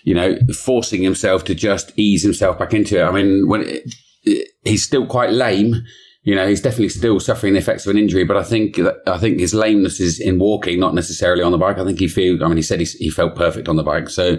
you 0.03 0.13
know 0.13 0.38
forcing 0.53 1.01
himself 1.01 1.43
to 1.45 1.55
just 1.55 1.91
ease 1.95 2.24
himself 2.24 2.59
back 2.59 2.74
into 2.74 2.99
it. 2.99 3.03
I 3.03 3.11
mean, 3.11 3.47
when 3.47 3.61
it, 3.61 3.93
it, 4.24 4.49
he's 4.63 4.84
still 4.84 5.05
quite 5.05 5.32
lame. 5.32 5.84
You 6.28 6.36
know, 6.36 6.47
he's 6.47 6.61
definitely 6.61 6.89
still 6.89 7.19
suffering 7.19 7.53
the 7.53 7.59
effects 7.59 7.86
of 7.86 7.91
an 7.91 7.97
injury, 7.97 8.25
but 8.25 8.36
I 8.36 8.43
think 8.43 8.78
I 9.07 9.17
think 9.17 9.39
his 9.39 9.53
lameness 9.53 9.99
is 10.01 10.19
in 10.19 10.39
walking, 10.39 10.80
not 10.80 10.93
necessarily 10.93 11.41
on 11.41 11.53
the 11.53 11.57
bike. 11.57 11.78
I 11.78 11.86
think 11.86 11.99
he 11.99 12.07
feel. 12.07 12.43
I 12.43 12.47
mean, 12.47 12.57
he 12.57 12.63
said 12.63 12.82
he, 12.82 12.86
he 12.86 13.09
felt 13.09 13.36
perfect 13.36 13.69
on 13.69 13.78
the 13.78 13.84
bike, 13.84 14.09
so 14.09 14.38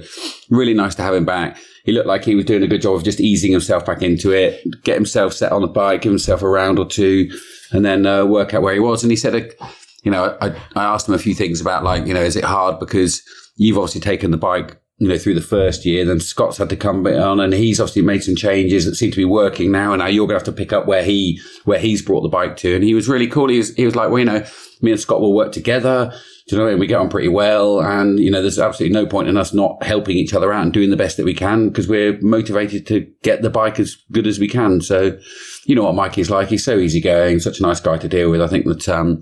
really 0.50 0.74
nice 0.74 0.94
to 0.96 1.02
have 1.02 1.14
him 1.14 1.24
back 1.24 1.58
he 1.88 1.94
looked 1.94 2.06
like 2.06 2.22
he 2.22 2.34
was 2.34 2.44
doing 2.44 2.62
a 2.62 2.66
good 2.66 2.82
job 2.82 2.96
of 2.96 3.02
just 3.02 3.18
easing 3.18 3.50
himself 3.50 3.86
back 3.86 4.02
into 4.02 4.30
it, 4.30 4.62
get 4.84 4.94
himself 4.94 5.32
set 5.32 5.52
on 5.52 5.62
the 5.62 5.68
bike, 5.68 6.02
give 6.02 6.12
himself 6.12 6.42
a 6.42 6.48
round 6.48 6.78
or 6.78 6.84
two, 6.84 7.30
and 7.72 7.82
then 7.82 8.04
uh, 8.04 8.26
work 8.26 8.52
out 8.52 8.60
where 8.60 8.74
he 8.74 8.78
was. 8.78 9.02
And 9.02 9.10
he 9.10 9.16
said, 9.16 9.34
uh, 9.34 9.66
you 10.02 10.10
know, 10.10 10.36
I, 10.42 10.48
I 10.76 10.84
asked 10.84 11.08
him 11.08 11.14
a 11.14 11.18
few 11.18 11.34
things 11.34 11.62
about 11.62 11.84
like, 11.84 12.04
you 12.04 12.12
know, 12.12 12.20
is 12.20 12.36
it 12.36 12.44
hard 12.44 12.78
because 12.78 13.22
you've 13.56 13.78
obviously 13.78 14.02
taken 14.02 14.32
the 14.32 14.36
bike 14.36 14.78
you 14.98 15.08
know, 15.08 15.16
through 15.16 15.34
the 15.34 15.40
first 15.40 15.84
year. 15.84 16.04
Then 16.04 16.20
Scott's 16.20 16.58
had 16.58 16.68
to 16.70 16.76
come 16.76 17.06
on, 17.06 17.40
and 17.40 17.52
he's 17.54 17.80
obviously 17.80 18.02
made 18.02 18.24
some 18.24 18.34
changes 18.34 18.84
that 18.84 18.96
seem 18.96 19.10
to 19.12 19.16
be 19.16 19.24
working 19.24 19.70
now. 19.70 19.92
And 19.92 20.00
now 20.00 20.06
you're 20.06 20.26
going 20.26 20.38
to 20.38 20.44
have 20.44 20.54
to 20.54 20.58
pick 20.58 20.72
up 20.72 20.86
where 20.86 21.04
he 21.04 21.40
where 21.64 21.78
he's 21.78 22.02
brought 22.02 22.22
the 22.22 22.28
bike 22.28 22.56
to. 22.58 22.74
And 22.74 22.84
he 22.84 22.94
was 22.94 23.08
really 23.08 23.28
cool. 23.28 23.48
He 23.48 23.58
was 23.58 23.74
he 23.74 23.84
was 23.84 23.94
like, 23.94 24.10
well, 24.10 24.18
you 24.18 24.24
know, 24.24 24.44
me 24.82 24.90
and 24.90 25.00
Scott 25.00 25.20
will 25.20 25.34
work 25.34 25.52
together. 25.52 26.12
Do 26.48 26.56
you 26.56 26.58
know, 26.58 26.64
what 26.64 26.70
I 26.70 26.72
mean? 26.72 26.80
we 26.80 26.86
get 26.86 26.98
on 26.98 27.10
pretty 27.10 27.28
well, 27.28 27.80
and 27.80 28.18
you 28.18 28.30
know, 28.30 28.40
there's 28.40 28.58
absolutely 28.58 28.94
no 28.94 29.04
point 29.04 29.28
in 29.28 29.36
us 29.36 29.52
not 29.52 29.82
helping 29.82 30.16
each 30.16 30.32
other 30.32 30.50
out 30.50 30.62
and 30.62 30.72
doing 30.72 30.88
the 30.88 30.96
best 30.96 31.18
that 31.18 31.26
we 31.26 31.34
can 31.34 31.68
because 31.68 31.86
we're 31.86 32.18
motivated 32.22 32.86
to 32.86 33.00
get 33.22 33.42
the 33.42 33.50
bike 33.50 33.78
as 33.78 33.96
good 34.12 34.26
as 34.26 34.38
we 34.38 34.48
can. 34.48 34.80
So, 34.80 35.18
you 35.66 35.74
know 35.74 35.84
what 35.84 35.94
Mikey's 35.94 36.30
like; 36.30 36.48
he's 36.48 36.64
so 36.64 36.78
easygoing, 36.78 37.40
such 37.40 37.60
a 37.60 37.62
nice 37.62 37.80
guy 37.80 37.98
to 37.98 38.08
deal 38.08 38.30
with. 38.30 38.40
I 38.40 38.46
think 38.46 38.64
that 38.64 38.88
um, 38.88 39.20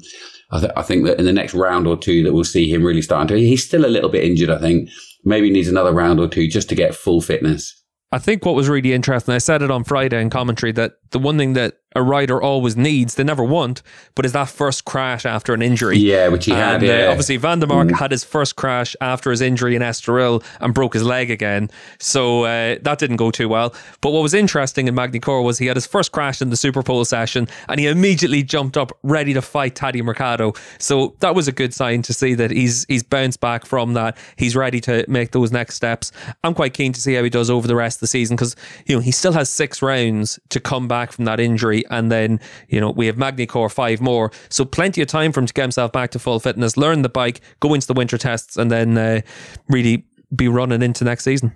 I, 0.53 0.61
th- 0.61 0.73
I, 0.77 0.83
think 0.83 1.05
that 1.07 1.19
in 1.19 1.25
the 1.25 1.33
next 1.33 1.55
round 1.55 1.89
or 1.89 1.97
two 1.97 2.23
that 2.23 2.33
we'll 2.33 2.45
see 2.45 2.73
him 2.73 2.85
really 2.85 3.03
starting 3.03 3.29
to. 3.29 3.45
He's 3.45 3.67
still 3.67 3.85
a 3.85 3.89
little 3.89 4.11
bit 4.11 4.23
injured, 4.23 4.51
I 4.51 4.59
think. 4.59 4.89
Maybe 5.25 5.51
needs 5.51 5.69
another 5.69 5.93
round 5.93 6.21
or 6.21 6.29
two 6.29 6.49
just 6.49 6.69
to 6.69 6.75
get 6.75 6.95
full 6.95 7.21
fitness. 7.21 7.83
I 8.13 8.19
think 8.19 8.45
what 8.45 8.55
was 8.55 8.69
really 8.69 8.93
interesting, 8.93 9.35
I 9.35 9.39
said 9.39 9.63
it 9.63 9.71
on 9.71 9.83
Friday 9.83 10.21
in 10.21 10.31
commentary, 10.31 10.71
that 10.73 10.93
the 11.11 11.19
one 11.19 11.39
thing 11.39 11.55
that 11.55 11.79
a 11.97 12.03
rider 12.03 12.41
always 12.41 12.77
needs, 12.77 13.15
they 13.15 13.25
never 13.25 13.43
want, 13.43 13.83
but 14.15 14.27
is 14.27 14.33
that 14.33 14.51
first 14.51 14.85
crash 14.85 15.25
after 15.25 15.55
an 15.55 15.63
injury. 15.63 15.97
Yeah, 15.97 16.29
which 16.29 16.45
he 16.45 16.53
and, 16.53 16.61
had. 16.61 16.83
Yeah. 16.83 17.07
Uh, 17.07 17.11
obviously, 17.11 17.39
van 17.39 17.59
der 17.59 17.67
Mark 17.67 17.89
mm. 17.89 17.99
had 17.99 18.11
his 18.11 18.23
first 18.23 18.55
crash 18.57 18.95
after 19.01 19.31
his 19.31 19.41
injury 19.41 19.75
in 19.75 19.83
Estoril 19.83 20.45
and 20.61 20.75
broke 20.75 20.93
his 20.93 21.03
leg 21.03 21.31
again. 21.31 21.71
So 21.99 22.45
uh, 22.45 22.77
that 22.83 22.99
didn't 22.99 23.17
go 23.17 23.31
too 23.31 23.49
well. 23.49 23.75
But 24.03 24.11
what 24.11 24.23
was 24.23 24.35
interesting 24.35 24.89
in 24.89 24.95
Magny-Cours 24.95 25.45
was 25.45 25.59
he 25.59 25.67
had 25.67 25.77
his 25.77 25.87
first 25.87 26.13
crash 26.13 26.43
in 26.43 26.51
the 26.51 26.57
Superpole 26.57 27.07
session 27.07 27.49
and 27.69 27.81
he 27.81 27.87
immediately 27.87 28.43
jumped 28.43 28.77
up 28.77 28.93
ready 29.03 29.33
to 29.33 29.41
fight 29.41 29.75
Tadej 29.75 30.03
Mercado. 30.03 30.53
So 30.79 31.17
that 31.21 31.35
was 31.35 31.49
a 31.49 31.53
good 31.53 31.73
sign 31.73 32.03
to 32.03 32.13
see 32.13 32.35
that 32.35 32.51
he's 32.51 32.85
he's 32.89 33.03
bounced 33.03 33.41
back 33.41 33.65
from 33.65 33.95
that. 33.95 34.19
He's 34.37 34.55
ready 34.55 34.81
to 34.83 35.05
make 35.09 35.31
those 35.31 35.51
next 35.51 35.77
steps. 35.77 36.13
I'm 36.45 36.55
quite 36.55 36.75
keen 36.75 36.93
to 36.93 37.01
see 37.01 37.15
how 37.15 37.23
he 37.23 37.31
does 37.31 37.49
over 37.49 37.67
the 37.67 37.77
rest 37.77 37.97
of 37.97 38.01
the 38.01 38.07
season 38.09 38.37
because 38.37 38.55
you 38.85 38.95
know 38.95 39.01
he 39.01 39.13
still 39.13 39.33
has 39.33 39.49
six 39.49 39.81
rounds 39.81 40.39
to 40.51 40.61
come 40.61 40.89
back 40.89 40.96
from 41.05 41.27
that 41.27 41.39
injury 41.39 41.85
and 41.91 42.11
then 42.11 42.41
you 42.69 42.81
know 42.81 42.91
we 42.91 43.07
have 43.07 43.19
Magny-Cours 43.19 43.73
five 43.73 44.01
more, 44.01 44.33
so 44.49 44.65
plenty 44.65 45.03
of 45.03 45.09
time 45.09 45.33
for 45.33 45.41
him 45.41 45.47
to 45.47 45.53
get 45.53 45.63
himself 45.63 45.93
back 45.93 46.11
to 46.13 46.19
full 46.19 46.41
fitness, 46.41 46.77
learn 46.77 47.03
the 47.03 47.09
bike, 47.09 47.41
go 47.61 47.75
into 47.75 47.87
the 47.87 47.95
winter 47.95 48.19
tests, 48.19 48.57
and 48.57 48.71
then 48.71 48.97
uh, 48.97 49.21
really 49.69 50.07
be 50.35 50.49
running 50.49 50.83
into 50.83 51.05
next 51.05 51.25
season. 51.25 51.53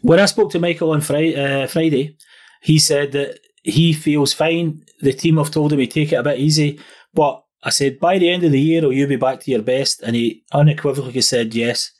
When 0.00 0.20
I 0.20 0.26
spoke 0.26 0.50
to 0.52 0.58
Michael 0.58 0.90
on 0.92 1.00
Friday, 1.00 1.36
uh, 1.36 1.66
Friday, 1.66 2.16
he 2.62 2.78
said 2.78 3.12
that 3.12 3.40
he 3.62 3.92
feels 3.92 4.32
fine. 4.32 4.84
The 5.00 5.12
team 5.12 5.36
have 5.38 5.50
told 5.50 5.72
him 5.72 5.78
to 5.78 5.86
take 5.86 6.12
it 6.12 6.16
a 6.16 6.22
bit 6.22 6.38
easy, 6.38 6.80
but 7.12 7.42
I 7.62 7.70
said 7.70 7.98
by 7.98 8.18
the 8.18 8.28
end 8.28 8.44
of 8.44 8.52
the 8.52 8.60
year, 8.60 8.82
will 8.82 8.92
you 8.92 9.06
be 9.06 9.16
back 9.16 9.40
to 9.40 9.50
your 9.50 9.62
best? 9.62 10.02
And 10.02 10.14
he 10.14 10.44
unequivocally 10.52 11.22
said 11.22 11.54
yes. 11.54 11.90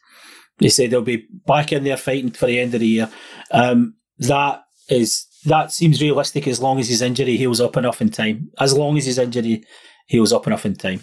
He 0.58 0.68
said 0.68 0.90
they'll 0.90 1.02
be 1.02 1.26
back 1.46 1.72
in 1.72 1.84
there 1.84 1.96
fighting 1.96 2.30
for 2.30 2.46
the 2.46 2.60
end 2.60 2.74
of 2.74 2.80
the 2.80 2.86
year. 2.86 3.10
Um, 3.50 3.94
that 4.18 4.62
is 4.88 5.26
that 5.44 5.72
seems 5.72 6.00
realistic 6.00 6.48
as 6.48 6.60
long 6.60 6.78
as 6.78 6.88
his 6.88 7.02
injury 7.02 7.36
heals 7.36 7.60
up 7.60 7.76
enough 7.76 8.00
in 8.00 8.10
time. 8.10 8.50
As 8.58 8.76
long 8.76 8.96
as 8.96 9.06
his 9.06 9.18
injury 9.18 9.64
heals 10.06 10.32
up 10.32 10.46
enough 10.46 10.66
in 10.66 10.74
time. 10.74 11.00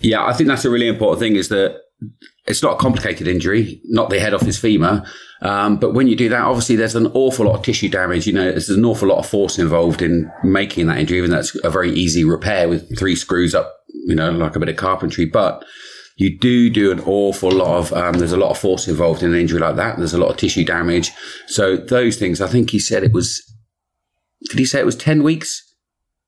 Yeah, 0.00 0.24
I 0.24 0.32
think 0.32 0.48
that's 0.48 0.64
a 0.64 0.70
really 0.70 0.88
important 0.88 1.20
thing 1.20 1.36
is 1.36 1.48
that 1.48 1.80
it's 2.46 2.62
not 2.62 2.74
a 2.74 2.76
complicated 2.76 3.26
injury, 3.26 3.80
not 3.84 4.08
the 4.10 4.20
head 4.20 4.32
off 4.32 4.42
his 4.42 4.58
femur. 4.58 5.04
Um, 5.42 5.76
but 5.76 5.92
when 5.92 6.08
you 6.08 6.16
do 6.16 6.28
that, 6.30 6.42
obviously 6.42 6.76
there's 6.76 6.94
an 6.94 7.08
awful 7.08 7.46
lot 7.46 7.56
of 7.56 7.64
tissue 7.64 7.88
damage. 7.88 8.26
You 8.26 8.32
know, 8.32 8.50
there's 8.50 8.70
an 8.70 8.84
awful 8.84 9.08
lot 9.08 9.18
of 9.18 9.26
force 9.26 9.58
involved 9.58 10.02
in 10.02 10.30
making 10.44 10.86
that 10.86 10.98
injury, 10.98 11.18
even 11.18 11.30
though 11.30 11.40
it's 11.40 11.56
a 11.62 11.70
very 11.70 11.92
easy 11.92 12.24
repair 12.24 12.68
with 12.68 12.98
three 12.98 13.16
screws 13.16 13.54
up, 13.54 13.76
you 14.06 14.14
know, 14.14 14.30
like 14.30 14.56
a 14.56 14.60
bit 14.60 14.68
of 14.68 14.76
carpentry. 14.76 15.26
But 15.26 15.64
you 16.16 16.36
do 16.38 16.70
do 16.70 16.90
an 16.90 17.00
awful 17.00 17.50
lot 17.50 17.78
of, 17.78 17.92
um, 17.92 18.14
there's 18.14 18.32
a 18.32 18.38
lot 18.38 18.50
of 18.50 18.58
force 18.58 18.88
involved 18.88 19.22
in 19.22 19.32
an 19.32 19.40
injury 19.40 19.60
like 19.60 19.76
that. 19.76 19.98
There's 19.98 20.14
a 20.14 20.18
lot 20.18 20.30
of 20.30 20.36
tissue 20.36 20.64
damage. 20.64 21.10
So 21.46 21.76
those 21.76 22.16
things, 22.16 22.40
I 22.40 22.48
think 22.48 22.70
he 22.70 22.78
said 22.78 23.04
it 23.04 23.12
was 23.12 23.42
did 24.44 24.58
he 24.58 24.64
say 24.64 24.80
it 24.80 24.86
was 24.86 24.96
10 24.96 25.22
weeks 25.22 25.74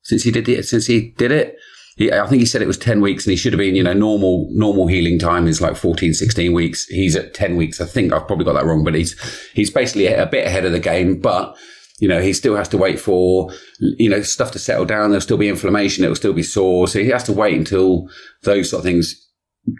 since 0.02 0.22
he 0.22 0.30
did 0.30 0.48
it? 0.48 0.64
Since 0.64 0.86
he 0.86 1.12
did 1.12 1.32
it? 1.32 1.56
He, 1.96 2.12
I 2.12 2.26
think 2.26 2.40
he 2.40 2.46
said 2.46 2.62
it 2.62 2.68
was 2.68 2.78
10 2.78 3.00
weeks 3.00 3.26
and 3.26 3.32
he 3.32 3.36
should 3.36 3.52
have 3.52 3.58
been, 3.58 3.76
you 3.76 3.82
know, 3.82 3.92
normal, 3.92 4.48
normal 4.52 4.86
healing 4.86 5.18
time 5.18 5.46
is 5.46 5.60
like 5.60 5.76
14, 5.76 6.14
16 6.14 6.52
weeks. 6.52 6.86
He's 6.86 7.16
at 7.16 7.34
10 7.34 7.56
weeks. 7.56 7.80
I 7.80 7.86
think 7.86 8.12
I've 8.12 8.26
probably 8.26 8.44
got 8.44 8.54
that 8.54 8.64
wrong, 8.64 8.84
but 8.84 8.94
he's, 8.94 9.18
he's 9.54 9.70
basically 9.70 10.06
a 10.06 10.26
bit 10.26 10.46
ahead 10.46 10.64
of 10.64 10.72
the 10.72 10.80
game, 10.80 11.20
but 11.20 11.56
you 12.00 12.08
know, 12.08 12.20
he 12.20 12.32
still 12.32 12.56
has 12.56 12.68
to 12.68 12.78
wait 12.78 12.98
for, 12.98 13.52
you 13.78 14.08
know, 14.08 14.22
stuff 14.22 14.50
to 14.52 14.58
settle 14.58 14.86
down. 14.86 15.10
There'll 15.10 15.20
still 15.20 15.36
be 15.36 15.50
inflammation. 15.50 16.02
It'll 16.02 16.16
still 16.16 16.32
be 16.32 16.42
sore. 16.42 16.88
So 16.88 16.98
he 16.98 17.08
has 17.08 17.24
to 17.24 17.32
wait 17.32 17.56
until 17.56 18.08
those 18.42 18.70
sort 18.70 18.80
of 18.80 18.84
things 18.84 19.14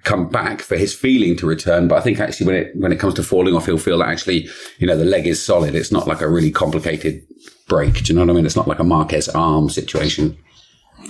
come 0.04 0.28
back 0.28 0.60
for 0.60 0.76
his 0.76 0.94
feeling 0.94 1.36
to 1.38 1.46
return. 1.46 1.88
But 1.88 1.96
I 1.96 2.02
think 2.02 2.20
actually 2.20 2.46
when 2.46 2.56
it, 2.56 2.72
when 2.74 2.92
it 2.92 3.00
comes 3.00 3.14
to 3.14 3.22
falling 3.22 3.54
off, 3.54 3.64
he'll 3.64 3.78
feel 3.78 3.98
that 3.98 4.08
actually, 4.08 4.48
you 4.78 4.86
know, 4.86 4.96
the 4.96 5.04
leg 5.04 5.26
is 5.26 5.44
solid. 5.44 5.74
It's 5.74 5.90
not 5.90 6.06
like 6.06 6.20
a 6.20 6.28
really 6.28 6.50
complicated 6.50 7.22
break. 7.70 8.02
Do 8.02 8.12
you 8.12 8.18
know 8.18 8.26
what 8.26 8.30
I 8.30 8.34
mean? 8.34 8.44
It's 8.44 8.56
not 8.56 8.68
like 8.68 8.80
a 8.80 8.84
Marquez 8.84 9.30
arm 9.30 9.70
situation. 9.70 10.36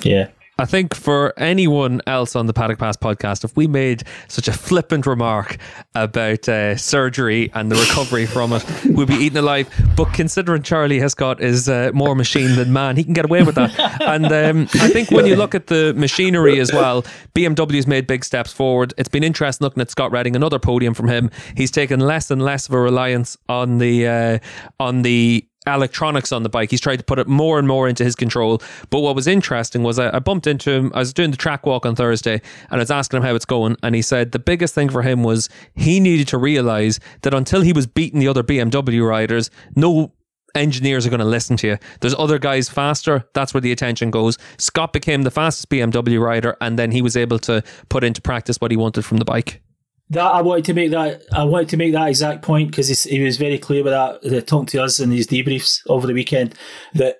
Yeah. 0.02 0.28
I 0.61 0.66
think 0.66 0.94
for 0.94 1.32
anyone 1.38 2.02
else 2.06 2.36
on 2.36 2.44
the 2.44 2.52
Paddock 2.52 2.78
Pass 2.78 2.94
podcast, 2.94 3.44
if 3.44 3.56
we 3.56 3.66
made 3.66 4.02
such 4.28 4.46
a 4.46 4.52
flippant 4.52 5.06
remark 5.06 5.56
about 5.94 6.46
uh, 6.50 6.76
surgery 6.76 7.50
and 7.54 7.72
the 7.72 7.76
recovery 7.76 8.26
from 8.26 8.52
it, 8.52 8.62
we'd 8.84 9.08
be 9.08 9.14
eaten 9.14 9.38
alive. 9.38 9.70
But 9.96 10.12
considering 10.12 10.62
Charlie 10.62 10.98
Hiscott 10.98 11.40
is 11.40 11.66
uh, 11.66 11.92
more 11.94 12.14
machine 12.14 12.56
than 12.56 12.74
man, 12.74 12.96
he 12.96 13.04
can 13.04 13.14
get 13.14 13.24
away 13.24 13.42
with 13.42 13.54
that. 13.54 14.02
And 14.02 14.26
um, 14.26 14.68
I 14.74 14.88
think 14.88 15.11
when 15.11 15.24
you 15.24 15.34
look 15.34 15.54
at 15.54 15.68
the 15.68 15.94
machinery 15.94 16.61
as 16.61 16.70
well, 16.74 17.04
BMW's 17.34 17.86
made 17.86 18.06
big 18.06 18.22
steps 18.22 18.52
forward. 18.52 18.92
It's 18.98 19.08
been 19.08 19.24
interesting 19.24 19.64
looking 19.64 19.80
at 19.80 19.90
Scott 19.90 20.12
Redding, 20.12 20.36
another 20.36 20.58
podium 20.58 20.92
from 20.92 21.08
him. 21.08 21.30
He's 21.56 21.70
taken 21.70 22.00
less 22.00 22.30
and 22.30 22.42
less 22.42 22.68
of 22.68 22.74
a 22.74 22.80
reliance 22.80 23.38
on 23.48 23.78
the 23.78 24.06
uh, 24.06 24.38
on 24.78 25.02
the 25.02 25.46
electronics 25.75 26.33
on 26.33 26.43
the 26.43 26.49
bike. 26.49 26.71
He's 26.71 26.81
tried 26.81 26.97
to 26.97 27.05
put 27.05 27.18
it 27.18 27.27
more 27.27 27.59
and 27.59 27.66
more 27.66 27.89
into 27.89 28.05
his 28.05 28.14
control. 28.14 28.62
But 28.91 29.01
what 29.01 29.14
was 29.14 29.27
interesting 29.27 29.83
was 29.83 29.99
I, 29.99 30.16
I, 30.16 30.18
bumped 30.18 30.47
into 30.47 30.71
him. 30.71 30.93
I 30.95 31.01
was 31.01 31.12
doing 31.12 31.31
the 31.31 31.37
track 31.37 31.66
walk 31.66 31.87
on 31.87 31.95
Thursday 31.95 32.35
and 32.71 32.73
I 32.73 32.79
was 32.79 32.91
asking 32.91 33.18
him 33.18 33.23
how 33.23 33.35
it's 33.35 33.45
going. 33.45 33.77
And 33.83 33.95
he 33.95 34.03
said 34.03 34.33
the 34.33 34.39
biggest 34.39 34.75
thing 34.75 34.89
for 34.89 35.03
him 35.03 35.23
was 35.23 35.49
he 35.75 36.01
needed 36.01 36.29
to 36.29 36.39
realize 36.39 37.01
that 37.23 37.35
until 37.35 37.61
he 37.62 37.73
was 37.73 37.87
beating 37.87 38.21
the 38.21 38.29
other 38.29 38.43
BMW 38.43 39.07
riders, 39.07 39.51
no 39.77 40.12
engineers 40.55 41.07
are 41.07 41.11
going 41.11 41.21
to 41.21 41.27
listen 41.27 41.57
to 41.59 41.66
you. 41.68 41.79
There's 42.01 42.14
other 42.14 42.39
guys 42.39 42.68
faster. 42.68 43.25
That's 43.35 43.55
where 43.55 43.61
the 43.61 43.73
attention 43.73 44.11
goes. 44.11 44.39
Scott 44.59 44.93
became 44.93 45.23
the 45.23 45.31
fastest 45.31 45.68
BMW 45.68 46.21
rider 46.21 46.57
and 46.61 46.79
then 46.79 46.91
he 46.91 47.03
was 47.03 47.16
able 47.16 47.39
to 47.41 47.62
put 47.89 48.05
into 48.05 48.21
practice 48.21 48.57
what 48.59 48.71
he 48.71 48.77
wanted 48.77 49.05
from 49.05 49.18
the 49.18 49.25
bike. 49.25 49.62
That 50.11 50.26
I 50.26 50.42
wanted 50.42 50.64
to 50.66 50.74
make 50.74 50.90
that 50.90 51.22
I 51.32 51.44
wanted 51.44 51.68
to 51.70 51.76
make 51.76 51.92
that 51.92 52.08
exact 52.08 52.42
point 52.42 52.70
because 52.70 53.04
he 53.04 53.20
was 53.20 53.36
very 53.36 53.58
clear 53.58 53.84
with 53.84 53.92
that, 53.92 54.46
talking 54.46 54.66
to 54.66 54.82
us 54.82 54.98
in 54.98 55.11
his 55.12 55.28
debriefs 55.28 55.80
over 55.86 56.06
the 56.06 56.14
weekend 56.14 56.54
that 56.94 57.18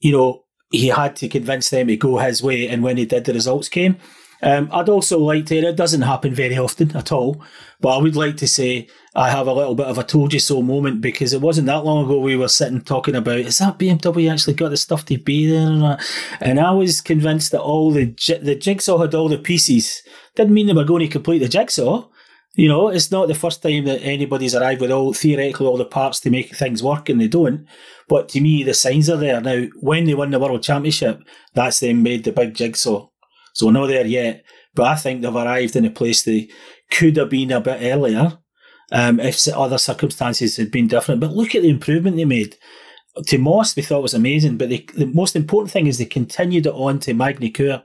you 0.00 0.12
know 0.12 0.42
he 0.70 0.88
had 0.88 1.14
to 1.16 1.28
convince 1.28 1.70
them 1.70 1.86
to 1.86 1.96
go 1.96 2.18
his 2.18 2.42
way, 2.42 2.66
and 2.66 2.82
when 2.82 2.96
he 2.96 3.06
did, 3.06 3.24
the 3.24 3.32
results 3.32 3.68
came. 3.68 3.96
Um, 4.42 4.68
I'd 4.72 4.88
also 4.88 5.20
like 5.20 5.46
to, 5.46 5.58
and 5.58 5.66
it 5.66 5.76
doesn't 5.76 6.02
happen 6.02 6.34
very 6.34 6.58
often 6.58 6.96
at 6.96 7.12
all, 7.12 7.40
but 7.80 7.96
I 7.96 8.02
would 8.02 8.16
like 8.16 8.36
to 8.38 8.48
say 8.48 8.88
I 9.14 9.30
have 9.30 9.46
a 9.46 9.52
little 9.52 9.76
bit 9.76 9.86
of 9.86 9.98
a 9.98 10.02
told 10.02 10.32
you 10.32 10.40
so 10.40 10.62
moment 10.62 11.00
because 11.00 11.32
it 11.32 11.40
wasn't 11.40 11.68
that 11.68 11.84
long 11.84 12.04
ago 12.04 12.18
we 12.18 12.34
were 12.34 12.48
sitting 12.48 12.80
talking 12.80 13.14
about, 13.14 13.38
is 13.38 13.58
that 13.58 13.78
BMW 13.78 14.32
actually 14.32 14.54
got 14.54 14.70
the 14.70 14.76
stuff 14.76 15.04
to 15.06 15.18
be 15.18 15.46
there? 15.46 15.96
And 16.40 16.58
I 16.58 16.72
was 16.72 17.00
convinced 17.00 17.52
that 17.52 17.60
all 17.60 17.92
the, 17.92 18.06
the 18.42 18.56
jigsaw 18.56 18.98
had 18.98 19.14
all 19.14 19.28
the 19.28 19.38
pieces. 19.38 20.02
Didn't 20.34 20.54
mean 20.54 20.66
they 20.66 20.72
were 20.72 20.84
going 20.84 21.06
to 21.06 21.08
complete 21.08 21.38
the 21.38 21.48
jigsaw, 21.48 22.08
you 22.54 22.68
know, 22.68 22.88
it's 22.88 23.10
not 23.10 23.28
the 23.28 23.34
first 23.34 23.62
time 23.62 23.84
that 23.86 24.02
anybody's 24.02 24.54
arrived 24.54 24.82
with 24.82 24.90
all 24.90 25.14
theoretically 25.14 25.66
all 25.66 25.78
the 25.78 25.86
parts 25.86 26.20
to 26.20 26.30
make 26.30 26.54
things 26.54 26.82
work 26.82 27.08
and 27.08 27.20
they 27.20 27.28
don't. 27.28 27.66
But 28.08 28.28
to 28.30 28.40
me, 28.40 28.62
the 28.62 28.74
signs 28.74 29.08
are 29.08 29.16
there. 29.16 29.40
Now, 29.40 29.64
when 29.80 30.04
they 30.04 30.14
won 30.14 30.30
the 30.30 30.38
World 30.38 30.62
Championship, 30.62 31.22
that's 31.54 31.80
them 31.80 32.02
made 32.02 32.24
the 32.24 32.32
big 32.32 32.54
jigsaw. 32.54 33.08
So 33.54 33.66
we're 33.66 33.72
not 33.72 33.86
there 33.86 34.06
yet. 34.06 34.44
But 34.74 34.86
I 34.86 34.96
think 34.96 35.22
they've 35.22 35.34
arrived 35.34 35.76
in 35.76 35.86
a 35.86 35.90
place 35.90 36.22
they 36.22 36.50
could 36.90 37.16
have 37.16 37.30
been 37.30 37.52
a 37.52 37.60
bit 37.60 37.78
earlier 37.80 38.38
um, 38.90 39.18
if 39.18 39.48
other 39.48 39.78
circumstances 39.78 40.58
had 40.58 40.70
been 40.70 40.88
different. 40.88 41.22
But 41.22 41.32
look 41.32 41.54
at 41.54 41.62
the 41.62 41.70
improvement 41.70 42.16
they 42.16 42.26
made. 42.26 42.56
To 43.26 43.38
Most, 43.38 43.76
we 43.76 43.82
thought 43.82 44.02
was 44.02 44.14
amazing. 44.14 44.58
But 44.58 44.68
they, 44.68 44.86
the 44.94 45.06
most 45.06 45.36
important 45.36 45.70
thing 45.70 45.86
is 45.86 45.96
they 45.96 46.04
continued 46.04 46.66
it 46.66 46.74
on 46.74 46.98
to 47.00 47.14
Magny-Cours. 47.14 47.80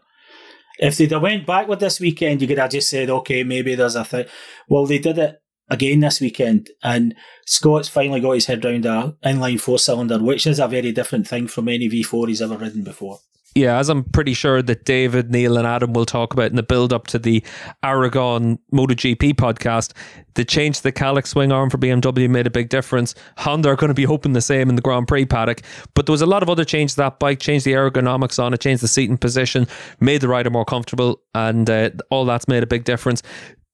If 0.79 0.97
they'd 0.97 1.11
have 1.11 1.21
went 1.21 1.45
backward 1.45 1.79
this 1.79 1.99
weekend, 1.99 2.41
you 2.41 2.47
could 2.47 2.59
have 2.59 2.71
just 2.71 2.89
said, 2.89 3.09
okay, 3.09 3.43
maybe 3.43 3.75
there's 3.75 3.95
a 3.95 4.05
thing. 4.05 4.25
Well, 4.67 4.85
they 4.85 4.99
did 4.99 5.17
it 5.17 5.41
again 5.69 5.99
this 5.99 6.21
weekend, 6.21 6.69
and 6.83 7.15
Scott's 7.45 7.89
finally 7.89 8.21
got 8.21 8.33
his 8.33 8.45
head 8.45 8.63
round 8.63 8.85
a 8.85 9.15
inline 9.23 9.59
four 9.59 9.79
cylinder, 9.79 10.19
which 10.19 10.47
is 10.47 10.59
a 10.59 10.67
very 10.67 10.91
different 10.91 11.27
thing 11.27 11.47
from 11.47 11.67
any 11.67 11.89
V4 11.89 12.27
he's 12.27 12.41
ever 12.41 12.57
ridden 12.57 12.83
before. 12.83 13.19
Yeah, 13.57 13.79
as 13.79 13.89
I'm 13.89 14.03
pretty 14.03 14.35
sure 14.35 14.61
that 14.61 14.85
David, 14.85 15.31
Neil, 15.31 15.57
and 15.57 15.65
Adam 15.65 15.91
will 15.91 16.05
talk 16.05 16.31
about 16.31 16.51
in 16.51 16.57
the 16.57 16.61
build 16.61 16.93
up 16.93 17.07
to 17.07 17.17
the 17.17 17.43
Aragon 17.81 18.59
MotoGP 18.71 19.33
podcast, 19.33 19.93
the 20.35 20.45
change 20.45 20.77
to 20.77 20.83
the 20.83 20.91
Kalex 20.91 21.29
swing 21.29 21.51
arm 21.51 21.71
for 21.71 21.79
BMW 21.79 22.29
made 22.29 22.45
a 22.45 22.51
big 22.51 22.69
difference. 22.69 23.15
Honda 23.37 23.69
are 23.69 23.75
going 23.75 23.87
to 23.87 23.95
be 23.95 24.03
hoping 24.03 24.33
the 24.33 24.41
same 24.41 24.69
in 24.69 24.75
the 24.75 24.81
Grand 24.83 25.07
Prix 25.07 25.25
paddock, 25.25 25.63
but 25.95 26.05
there 26.05 26.13
was 26.13 26.21
a 26.21 26.27
lot 26.27 26.43
of 26.43 26.51
other 26.51 26.63
changes 26.63 26.93
to 26.93 27.01
that 27.01 27.17
bike, 27.17 27.39
changed 27.39 27.65
the 27.65 27.73
ergonomics 27.73 28.37
on 28.37 28.53
it, 28.53 28.59
changed 28.59 28.83
the 28.83 28.87
seating 28.87 29.17
position, 29.17 29.65
made 29.99 30.21
the 30.21 30.27
rider 30.27 30.51
more 30.51 30.63
comfortable, 30.63 31.19
and 31.33 31.67
uh, 31.67 31.89
all 32.11 32.25
that's 32.25 32.47
made 32.47 32.61
a 32.61 32.67
big 32.67 32.83
difference 32.83 33.23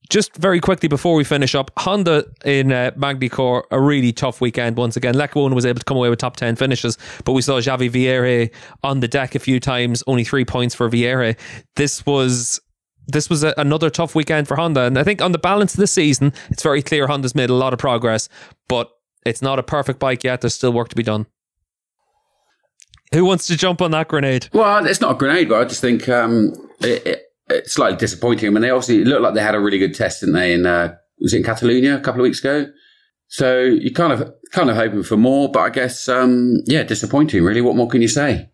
just 0.09 0.35
very 0.37 0.59
quickly 0.59 0.89
before 0.89 1.15
we 1.15 1.23
finish 1.23 1.55
up, 1.55 1.71
Honda 1.77 2.25
in 2.45 2.71
uh, 2.71 2.91
Magny-Cours, 2.95 3.65
a 3.71 3.79
really 3.79 4.11
tough 4.11 4.41
weekend 4.41 4.77
once 4.77 4.97
again. 4.97 5.15
Lecuona 5.15 5.55
was 5.55 5.65
able 5.65 5.79
to 5.79 5.85
come 5.85 5.97
away 5.97 6.09
with 6.09 6.19
top 6.19 6.35
10 6.35 6.55
finishes, 6.55 6.97
but 7.25 7.33
we 7.33 7.41
saw 7.41 7.59
Xavi 7.59 7.89
Vierge 7.89 8.51
on 8.83 8.99
the 8.99 9.07
deck 9.07 9.35
a 9.35 9.39
few 9.39 9.59
times, 9.59 10.03
only 10.07 10.23
three 10.23 10.45
points 10.45 10.75
for 10.75 10.89
Vierge. 10.89 11.37
This 11.75 12.05
was 12.05 12.59
this 13.07 13.29
was 13.29 13.43
a, 13.43 13.53
another 13.57 13.89
tough 13.89 14.15
weekend 14.15 14.47
for 14.47 14.55
Honda. 14.55 14.81
And 14.81 14.97
I 14.97 15.03
think 15.03 15.21
on 15.21 15.33
the 15.33 15.37
balance 15.37 15.73
of 15.73 15.79
the 15.79 15.87
season, 15.87 16.31
it's 16.49 16.63
very 16.63 16.81
clear 16.81 17.07
Honda's 17.07 17.35
made 17.35 17.49
a 17.49 17.53
lot 17.53 17.73
of 17.73 17.79
progress, 17.79 18.29
but 18.69 18.89
it's 19.25 19.41
not 19.41 19.59
a 19.59 19.63
perfect 19.63 19.99
bike 19.99 20.23
yet. 20.23 20.41
There's 20.41 20.53
still 20.53 20.71
work 20.71 20.89
to 20.89 20.95
be 20.95 21.03
done. 21.03 21.25
Who 23.13 23.25
wants 23.25 23.45
to 23.47 23.57
jump 23.57 23.81
on 23.81 23.91
that 23.91 24.07
grenade? 24.07 24.49
Well, 24.53 24.85
it's 24.85 25.01
not 25.01 25.11
a 25.11 25.15
grenade, 25.15 25.49
but 25.49 25.61
I 25.61 25.65
just 25.65 25.81
think 25.81 26.09
um, 26.09 26.53
it, 26.79 27.05
it, 27.05 27.32
slightly 27.65 27.97
disappointing. 27.97 28.47
I 28.47 28.51
mean, 28.51 28.61
they 28.61 28.69
obviously 28.69 29.03
looked 29.03 29.21
like 29.21 29.33
they 29.33 29.41
had 29.41 29.55
a 29.55 29.59
really 29.59 29.79
good 29.79 29.93
test, 29.93 30.21
didn't 30.21 30.35
they? 30.35 30.53
In 30.53 30.65
uh, 30.65 30.95
was 31.19 31.33
it 31.33 31.37
in 31.37 31.43
Catalonia 31.43 31.97
a 31.97 32.01
couple 32.01 32.21
of 32.21 32.23
weeks 32.23 32.39
ago? 32.39 32.67
So 33.27 33.61
you 33.61 33.91
kind 33.91 34.13
of 34.13 34.33
kind 34.51 34.69
of 34.69 34.75
hoping 34.75 35.03
for 35.03 35.17
more, 35.17 35.49
but 35.51 35.61
I 35.61 35.69
guess 35.69 36.07
um, 36.07 36.61
yeah, 36.65 36.83
disappointing. 36.83 37.43
Really, 37.43 37.61
what 37.61 37.75
more 37.75 37.87
can 37.87 38.01
you 38.01 38.07
say? 38.07 38.49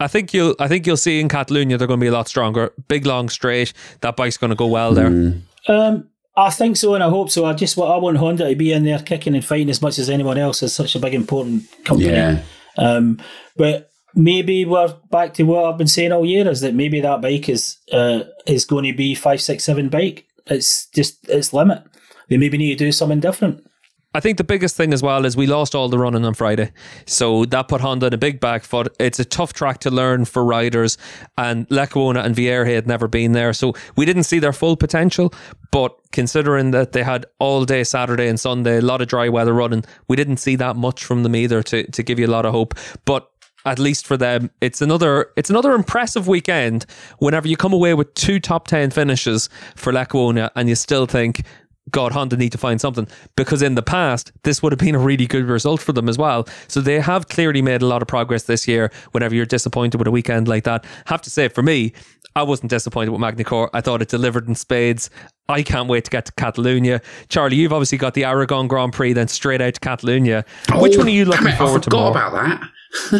I 0.00 0.08
think 0.08 0.34
you'll 0.34 0.56
I 0.58 0.66
think 0.66 0.86
you'll 0.86 0.96
see 0.96 1.20
in 1.20 1.28
Catalonia 1.28 1.78
they're 1.78 1.86
going 1.86 2.00
to 2.00 2.04
be 2.04 2.08
a 2.08 2.12
lot 2.12 2.28
stronger. 2.28 2.72
Big 2.88 3.06
long 3.06 3.28
straight. 3.28 3.72
That 4.00 4.16
bike's 4.16 4.36
going 4.36 4.50
to 4.50 4.56
go 4.56 4.66
well 4.66 4.92
there. 4.94 5.10
Mm. 5.10 5.42
Um, 5.68 6.08
I 6.36 6.50
think 6.50 6.76
so, 6.76 6.94
and 6.94 7.04
I 7.04 7.08
hope 7.08 7.30
so. 7.30 7.44
I 7.44 7.52
just 7.52 7.78
I 7.78 7.96
want 7.98 8.16
Honda 8.16 8.48
to 8.48 8.56
be 8.56 8.72
in 8.72 8.84
there 8.84 8.98
kicking 8.98 9.34
and 9.34 9.44
fighting 9.44 9.70
as 9.70 9.80
much 9.80 9.98
as 9.98 10.10
anyone 10.10 10.38
else. 10.38 10.62
As 10.62 10.74
such 10.74 10.96
a 10.96 10.98
big 10.98 11.14
important 11.14 11.64
company. 11.84 12.10
Yeah. 12.10 12.42
Um, 12.78 13.20
but 13.56 13.91
maybe 14.14 14.64
we're 14.64 14.94
back 15.10 15.34
to 15.34 15.42
what 15.44 15.64
I've 15.64 15.78
been 15.78 15.86
saying 15.86 16.12
all 16.12 16.26
year: 16.26 16.48
is 16.48 16.60
that 16.60 16.74
maybe 16.74 17.00
that 17.00 17.20
bike 17.20 17.48
is 17.48 17.78
uh, 17.92 18.24
is 18.46 18.64
going 18.64 18.84
to 18.84 18.96
be 18.96 19.14
five, 19.14 19.40
six, 19.40 19.64
seven 19.64 19.88
bike. 19.88 20.26
It's 20.46 20.86
just 20.88 21.28
its 21.28 21.52
limit. 21.52 21.82
They 22.28 22.36
maybe 22.36 22.58
need 22.58 22.78
to 22.78 22.84
do 22.84 22.92
something 22.92 23.20
different. 23.20 23.66
I 24.14 24.20
think 24.20 24.36
the 24.36 24.44
biggest 24.44 24.76
thing 24.76 24.92
as 24.92 25.02
well 25.02 25.24
is 25.24 25.38
we 25.38 25.46
lost 25.46 25.74
all 25.74 25.88
the 25.88 25.98
running 25.98 26.26
on 26.26 26.34
Friday. 26.34 26.70
So 27.06 27.46
that 27.46 27.68
put 27.68 27.80
Honda 27.80 28.08
in 28.08 28.12
a 28.12 28.18
big 28.18 28.40
back 28.40 28.62
foot. 28.62 28.94
It's 29.00 29.18
a 29.18 29.24
tough 29.24 29.54
track 29.54 29.78
to 29.80 29.90
learn 29.90 30.26
for 30.26 30.44
riders, 30.44 30.98
and 31.38 31.66
Lecuona 31.70 32.22
and 32.22 32.36
Vierge 32.36 32.68
had 32.68 32.86
never 32.86 33.08
been 33.08 33.32
there. 33.32 33.54
So 33.54 33.72
we 33.96 34.04
didn't 34.04 34.24
see 34.24 34.38
their 34.38 34.52
full 34.52 34.76
potential. 34.76 35.32
But 35.70 35.96
considering 36.12 36.72
that 36.72 36.92
they 36.92 37.02
had 37.02 37.24
all 37.38 37.64
day 37.64 37.84
Saturday 37.84 38.28
and 38.28 38.38
Sunday, 38.38 38.78
a 38.78 38.82
lot 38.82 39.00
of 39.00 39.08
dry 39.08 39.30
weather 39.30 39.54
running, 39.54 39.84
we 40.08 40.16
didn't 40.16 40.36
see 40.36 40.56
that 40.56 40.76
much 40.76 41.04
from 41.04 41.22
them 41.22 41.34
either 41.34 41.62
to, 41.62 41.90
to 41.90 42.02
give 42.02 42.18
you 42.18 42.26
a 42.26 42.28
lot 42.28 42.44
of 42.44 42.52
hope. 42.52 42.74
But 43.06 43.31
at 43.64 43.78
least 43.78 44.06
for 44.06 44.16
them, 44.16 44.50
it's 44.60 44.80
another 44.82 45.30
it's 45.36 45.50
another 45.50 45.72
impressive 45.72 46.28
weekend. 46.28 46.86
Whenever 47.18 47.48
you 47.48 47.56
come 47.56 47.72
away 47.72 47.94
with 47.94 48.12
two 48.14 48.40
top 48.40 48.68
ten 48.68 48.90
finishes 48.90 49.48
for 49.76 49.92
Lecuona, 49.92 50.50
and 50.56 50.68
you 50.68 50.74
still 50.74 51.06
think 51.06 51.42
God, 51.90 52.12
Honda 52.12 52.36
need 52.36 52.52
to 52.52 52.58
find 52.58 52.80
something 52.80 53.08
because 53.36 53.60
in 53.60 53.74
the 53.74 53.82
past, 53.82 54.32
this 54.44 54.62
would 54.62 54.72
have 54.72 54.78
been 54.78 54.94
a 54.94 55.00
really 55.00 55.26
good 55.26 55.44
result 55.44 55.80
for 55.80 55.92
them 55.92 56.08
as 56.08 56.16
well. 56.16 56.46
So 56.68 56.80
they 56.80 57.00
have 57.00 57.28
clearly 57.28 57.60
made 57.60 57.82
a 57.82 57.86
lot 57.86 58.02
of 58.02 58.08
progress 58.08 58.44
this 58.44 58.68
year. 58.68 58.92
Whenever 59.10 59.34
you're 59.34 59.46
disappointed 59.46 59.98
with 59.98 60.06
a 60.06 60.10
weekend 60.10 60.46
like 60.46 60.64
that, 60.64 60.84
have 61.06 61.22
to 61.22 61.30
say 61.30 61.48
for 61.48 61.62
me, 61.62 61.92
I 62.34 62.44
wasn't 62.44 62.70
disappointed 62.70 63.10
with 63.10 63.20
Magny-Cours. 63.20 63.70
I 63.74 63.80
thought 63.80 64.00
it 64.00 64.08
delivered 64.08 64.48
in 64.48 64.54
spades. 64.54 65.10
I 65.48 65.62
can't 65.62 65.88
wait 65.88 66.04
to 66.04 66.10
get 66.10 66.24
to 66.26 66.32
Catalonia. 66.32 67.02
Charlie, 67.28 67.56
you've 67.56 67.74
obviously 67.74 67.98
got 67.98 68.14
the 68.14 68.24
Aragon 68.24 68.68
Grand 68.68 68.92
Prix, 68.92 69.12
then 69.12 69.28
straight 69.28 69.60
out 69.60 69.74
to 69.74 69.80
Catalonia. 69.80 70.44
Which 70.76 70.94
oh, 70.94 70.98
one 70.98 71.08
are 71.08 71.10
you 71.10 71.24
looking 71.26 71.48
it, 71.48 71.58
forward 71.58 71.78
I 71.78 71.80
to 71.80 71.90
forgot 71.90 72.00
more? 72.00 72.10
about 72.10 72.32
that. 72.32 72.70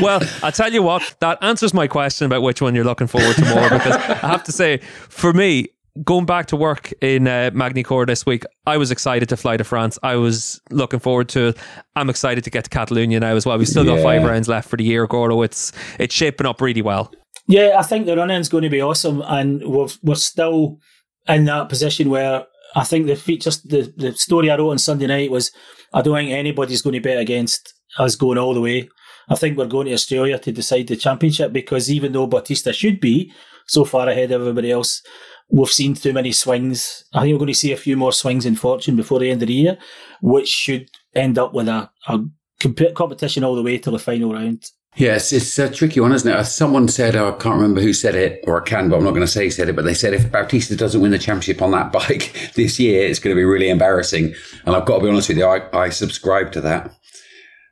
well, 0.00 0.20
I'll 0.42 0.52
tell 0.52 0.72
you 0.72 0.82
what, 0.82 1.14
that 1.20 1.42
answers 1.42 1.74
my 1.74 1.86
question 1.86 2.26
about 2.26 2.42
which 2.42 2.62
one 2.62 2.74
you're 2.74 2.84
looking 2.84 3.06
forward 3.06 3.36
to 3.36 3.44
more. 3.54 3.68
Because 3.68 3.96
I 3.96 4.28
have 4.28 4.44
to 4.44 4.52
say, 4.52 4.78
for 4.78 5.32
me, 5.32 5.68
going 6.04 6.26
back 6.26 6.46
to 6.46 6.56
work 6.56 6.92
in 7.00 7.26
uh, 7.26 7.50
Magny-Cours 7.52 8.06
this 8.06 8.24
week, 8.24 8.44
I 8.66 8.76
was 8.76 8.90
excited 8.90 9.28
to 9.28 9.36
fly 9.36 9.56
to 9.56 9.64
France. 9.64 9.98
I 10.02 10.16
was 10.16 10.60
looking 10.70 11.00
forward 11.00 11.28
to 11.30 11.48
it. 11.48 11.58
I'm 11.96 12.08
excited 12.08 12.44
to 12.44 12.50
get 12.50 12.64
to 12.64 12.70
Catalonia 12.70 13.20
now 13.20 13.36
as 13.36 13.44
well. 13.44 13.58
We've 13.58 13.68
still 13.68 13.84
got 13.84 14.02
five 14.02 14.22
rounds 14.22 14.48
left 14.48 14.68
for 14.68 14.76
the 14.76 14.84
year, 14.84 15.06
Gordo. 15.06 15.42
It's 15.42 15.72
it's 15.98 16.14
shaping 16.14 16.46
up 16.46 16.60
really 16.60 16.82
well. 16.82 17.12
Yeah, 17.46 17.76
I 17.78 17.82
think 17.82 18.06
the 18.06 18.16
run-in's 18.16 18.48
going 18.48 18.64
to 18.64 18.70
be 18.70 18.82
awesome, 18.82 19.22
and 19.26 19.62
we're 19.64 19.88
we're 20.02 20.14
still 20.14 20.78
in 21.26 21.44
that 21.46 21.68
position 21.68 22.10
where 22.10 22.46
I 22.74 22.84
think 22.84 23.06
the 23.06 23.16
features, 23.16 23.62
the 23.62 23.92
the 23.96 24.12
story 24.14 24.50
I 24.50 24.56
wrote 24.56 24.70
on 24.70 24.78
Sunday 24.78 25.06
night 25.06 25.30
was, 25.30 25.50
I 25.92 26.02
don't 26.02 26.14
think 26.14 26.30
anybody's 26.30 26.82
going 26.82 26.94
to 26.94 27.00
bet 27.00 27.18
against 27.18 27.74
us 27.98 28.16
going 28.16 28.38
all 28.38 28.54
the 28.54 28.60
way. 28.60 28.88
I 29.28 29.34
think 29.34 29.58
we're 29.58 29.66
going 29.66 29.86
to 29.86 29.92
Australia 29.92 30.38
to 30.38 30.52
decide 30.52 30.86
the 30.86 30.96
championship 30.96 31.52
because 31.52 31.90
even 31.90 32.12
though 32.12 32.26
Bautista 32.26 32.72
should 32.72 33.00
be 33.00 33.32
so 33.66 33.84
far 33.84 34.08
ahead 34.08 34.32
of 34.32 34.40
everybody 34.40 34.70
else, 34.70 35.02
we've 35.50 35.68
seen 35.68 35.94
too 35.94 36.12
many 36.12 36.32
swings. 36.32 37.04
I 37.12 37.22
think 37.22 37.34
we're 37.34 37.40
going 37.40 37.48
to 37.48 37.54
see 37.54 37.72
a 37.72 37.76
few 37.76 37.96
more 37.96 38.12
swings 38.12 38.46
in 38.46 38.56
fortune 38.56 38.96
before 38.96 39.18
the 39.18 39.30
end 39.30 39.42
of 39.42 39.48
the 39.48 39.54
year, 39.54 39.78
which 40.22 40.48
should 40.48 40.88
end 41.14 41.38
up 41.38 41.52
with 41.52 41.68
a, 41.68 41.90
a 42.06 42.20
comp- 42.60 42.94
competition 42.94 43.44
all 43.44 43.54
the 43.54 43.62
way 43.62 43.78
to 43.78 43.90
the 43.90 43.98
final 43.98 44.32
round. 44.32 44.64
Yes, 44.96 45.32
it's 45.32 45.56
a 45.58 45.70
tricky 45.70 46.00
one, 46.00 46.12
isn't 46.12 46.30
it? 46.30 46.44
Someone 46.46 46.88
said, 46.88 47.14
oh, 47.14 47.28
I 47.28 47.42
can't 47.42 47.54
remember 47.54 47.80
who 47.80 47.92
said 47.92 48.16
it, 48.16 48.42
or 48.48 48.60
I 48.60 48.64
can, 48.64 48.88
but 48.88 48.96
I'm 48.96 49.04
not 49.04 49.10
going 49.10 49.20
to 49.20 49.28
say 49.28 49.48
said 49.48 49.68
it, 49.68 49.76
but 49.76 49.84
they 49.84 49.94
said 49.94 50.12
if 50.12 50.32
Bautista 50.32 50.74
doesn't 50.74 51.00
win 51.00 51.12
the 51.12 51.18
championship 51.18 51.62
on 51.62 51.70
that 51.70 51.92
bike 51.92 52.52
this 52.56 52.80
year, 52.80 53.06
it's 53.06 53.20
going 53.20 53.34
to 53.34 53.38
be 53.38 53.44
really 53.44 53.68
embarrassing. 53.68 54.34
And 54.64 54.74
I've 54.74 54.86
got 54.86 54.98
to 54.98 55.04
be 55.04 55.10
honest 55.10 55.28
with 55.28 55.38
you, 55.38 55.44
I, 55.44 55.60
I 55.72 55.90
subscribe 55.90 56.50
to 56.52 56.60
that 56.62 56.97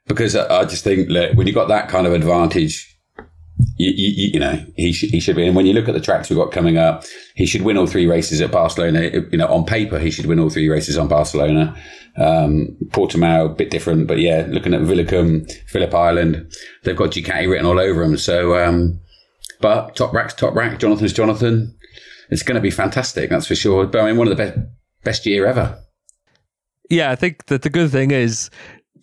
because 0.06 0.36
I, 0.36 0.60
I 0.60 0.64
just 0.64 0.84
think 0.84 1.08
look, 1.08 1.34
when 1.34 1.46
you've 1.46 1.54
got 1.54 1.68
that 1.68 1.88
kind 1.88 2.06
of 2.06 2.12
advantage, 2.12 2.96
you, 3.78 3.90
you, 3.90 4.30
you 4.34 4.40
know, 4.40 4.64
he 4.76 4.92
should, 4.92 5.10
he 5.10 5.20
should 5.20 5.36
be. 5.36 5.46
And 5.46 5.56
when 5.56 5.66
you 5.66 5.72
look 5.72 5.88
at 5.88 5.94
the 5.94 6.00
tracks 6.00 6.28
we've 6.28 6.38
got 6.38 6.52
coming 6.52 6.76
up, 6.76 7.04
he 7.34 7.46
should 7.46 7.62
win 7.62 7.76
all 7.76 7.86
three 7.86 8.06
races 8.06 8.40
at 8.40 8.50
Barcelona. 8.50 9.02
You 9.02 9.38
know, 9.38 9.48
on 9.48 9.64
paper, 9.64 9.98
he 9.98 10.10
should 10.10 10.26
win 10.26 10.38
all 10.38 10.50
three 10.50 10.68
races 10.68 10.98
on 10.98 11.08
Barcelona. 11.08 11.74
Um, 12.18 12.76
Portimao, 12.88 13.46
a 13.46 13.54
bit 13.54 13.70
different, 13.70 14.06
but 14.06 14.18
yeah, 14.18 14.46
looking 14.48 14.72
at 14.72 14.80
Villicum, 14.82 15.50
Phillip 15.66 15.94
Island, 15.94 16.50
they've 16.84 16.96
got 16.96 17.10
Ducati 17.10 17.48
written 17.48 17.66
all 17.66 17.78
over 17.78 18.02
them. 18.02 18.16
So, 18.16 18.56
um, 18.62 18.98
but 19.60 19.96
Toprak's 19.96 20.34
top 20.34 20.54
rack. 20.54 20.78
Jonathan's 20.78 21.12
Jonathan. 21.12 21.74
It's 22.30 22.42
going 22.42 22.56
to 22.56 22.60
be 22.60 22.70
fantastic, 22.70 23.30
that's 23.30 23.46
for 23.46 23.54
sure. 23.54 23.86
But 23.86 24.00
I 24.00 24.06
mean, 24.06 24.16
one 24.16 24.28
of 24.28 24.36
the 24.36 24.42
best 24.44 24.58
best 25.04 25.26
year 25.26 25.46
ever. 25.46 25.78
Yeah, 26.90 27.10
I 27.10 27.16
think 27.16 27.46
that 27.46 27.62
the 27.62 27.70
good 27.70 27.90
thing 27.90 28.10
is 28.10 28.50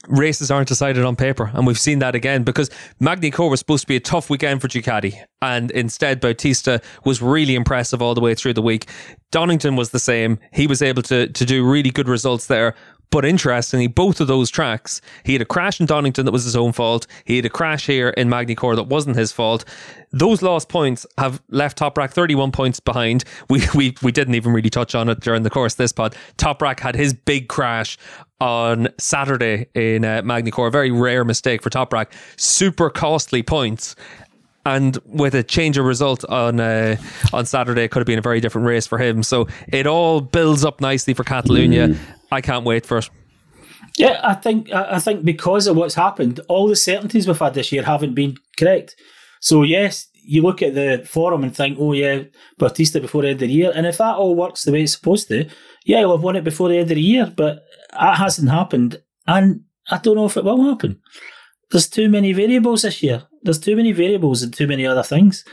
races 0.07 0.51
aren't 0.51 0.67
decided 0.67 1.05
on 1.05 1.15
paper, 1.15 1.51
and 1.53 1.65
we've 1.65 1.80
seen 1.80 1.99
that 1.99 2.15
again 2.15 2.43
because 2.43 2.69
Magny-Cours 2.99 3.51
was 3.51 3.59
supposed 3.59 3.84
to 3.84 3.88
be 3.88 3.95
a 3.95 3.99
tough 4.01 4.30
weekend 4.30 4.61
for 4.61 4.67
Ducati, 4.67 5.15
and 5.41 5.71
instead 5.71 6.19
Bautista 6.19 6.81
was 7.05 7.21
really 7.21 7.55
impressive 7.55 8.01
all 8.01 8.13
the 8.13 8.21
way 8.21 8.35
through 8.35 8.53
the 8.53 8.61
week. 8.61 8.88
Donington 9.31 9.75
was 9.75 9.91
the 9.91 9.99
same; 9.99 10.39
he 10.51 10.67
was 10.67 10.81
able 10.81 11.01
to 11.03 11.27
to 11.27 11.45
do 11.45 11.65
really 11.65 11.89
good 11.89 12.07
results 12.07 12.47
there. 12.47 12.75
But 13.14 13.26
interestingly, 13.26 13.85
both 13.85 14.19
of 14.22 14.26
those 14.26 14.49
tracks, 14.49 14.99
he 15.23 15.34
had 15.34 15.41
a 15.44 15.45
crash 15.45 15.80
in 15.80 15.85
Donington 15.85 16.26
that 16.26 16.31
was 16.31 16.45
his 16.45 16.56
own 16.56 16.72
fault. 16.72 17.06
He 17.26 17.35
had 17.35 17.45
a 17.45 17.49
crash 17.49 17.85
here 17.85 18.10
in 18.10 18.27
Magny-Cours 18.27 18.76
that 18.76 18.88
wasn't 18.88 19.18
his 19.18 19.31
fault. 19.31 19.65
Those 20.11 20.41
lost 20.41 20.68
points 20.68 21.06
have 21.19 21.40
left 21.49 21.77
Toprak 21.77 22.10
31 22.10 22.52
points 22.52 22.80
behind. 22.80 23.23
We, 23.49 23.61
we, 23.76 23.95
we 24.02 24.11
didn't 24.11 24.34
even 24.34 24.52
really 24.52 24.72
touch 24.72 24.95
on 24.95 25.10
it 25.10 25.19
during 25.19 25.44
the 25.44 25.52
course 25.52 25.76
this 25.76 25.91
pod. 25.91 26.15
Toprak 26.38 26.80
had 26.80 26.95
his 26.95 27.14
big 27.14 27.49
crash 27.49 27.99
on 28.41 28.88
Saturday 28.98 29.68
in 29.76 30.03
uh, 30.03 30.23
Magny-Cours. 30.23 30.69
A 30.69 30.72
very 30.72 30.90
rare 30.90 31.23
mistake 31.23 31.61
for 31.61 31.69
Toprak. 31.69 32.07
Super 32.35 32.90
costly 32.90 33.44
points. 33.44 33.95
And 34.65 34.98
with 35.06 35.35
a 35.35 35.44
change 35.44 35.77
of 35.77 35.85
result 35.85 36.26
on 36.26 36.60
uh, 36.60 36.95
on 37.34 37.45
Saturday, 37.45 37.84
it 37.84 37.91
could 37.91 37.99
have 37.99 38.07
been 38.07 38.18
a 38.18 38.23
very 38.23 38.40
different 38.40 38.65
race 38.65 38.88
for 38.88 38.98
him. 38.98 39.22
So 39.22 39.48
it 39.68 39.85
all 39.85 40.22
builds 40.22 40.64
up 40.64 40.80
nicely 40.81 41.14
for 41.14 41.23
Catalonia. 41.26 41.95
I 42.34 42.41
can't 42.41 42.65
wait 42.65 42.85
for 42.85 42.97
it. 42.97 43.10
Yeah, 43.97 44.19
I 44.23 44.34
think 44.34 44.72
I 44.72 44.99
think 44.99 45.23
because 45.23 45.68
of 45.68 45.76
what's 45.76 45.95
happened, 45.95 46.39
all 46.47 46.68
the 46.68 46.76
certainties 46.76 47.27
we've 47.27 47.38
had 47.38 47.53
this 47.53 47.72
year 47.72 47.84
haven't 47.84 48.15
been 48.15 48.38
correct. 48.57 48.95
So 49.39 49.64
yes, 49.64 50.07
you 50.23 50.41
look 50.41 50.61
at 50.61 50.73
the 50.73 51.05
forum 51.07 51.43
and 51.43 51.55
think, 51.55 51.77
oh 51.80 51.93
yeah, 51.93 52.23
Bautista 52.57 52.99
before 52.99 53.22
the 53.22 53.30
end 53.30 53.41
of 53.41 53.47
the 53.47 53.53
year, 53.53 53.72
and 53.76 53.85
if 53.85 53.97
that 53.97 54.15
all 54.15 54.35
works 54.35 54.64
the 54.64 54.72
way 54.72 54.84
it's 54.84 54.93
supposed 54.93 55.27
to, 55.27 55.47
yeah, 55.85 55.99
he'll 55.99 56.15
have 56.15 56.23
won 56.23 56.35
it 56.35 56.43
before 56.43 56.69
the 56.69 56.77
end 56.77 56.89
of 56.89 56.95
the 56.95 57.01
year. 57.01 57.31
But 57.35 57.64
that 57.91 58.18
hasn't 58.18 58.49
happened, 58.49 59.01
and 59.27 59.61
I 59.91 59.99
don't 59.99 60.15
know 60.15 60.26
if 60.26 60.38
it 60.38 60.43
will 60.43 60.64
happen. 60.64 60.99
There's 61.69 61.89
too 61.89 62.10
many 62.10 62.34
variables 62.34 62.81
this 62.84 63.03
year. 63.03 63.23
There's 63.43 63.60
too 63.60 63.76
many 63.76 63.91
variables 63.91 64.41
and 64.41 64.53
too 64.53 64.68
many 64.68 64.85
other 64.85 65.03
things. 65.03 65.43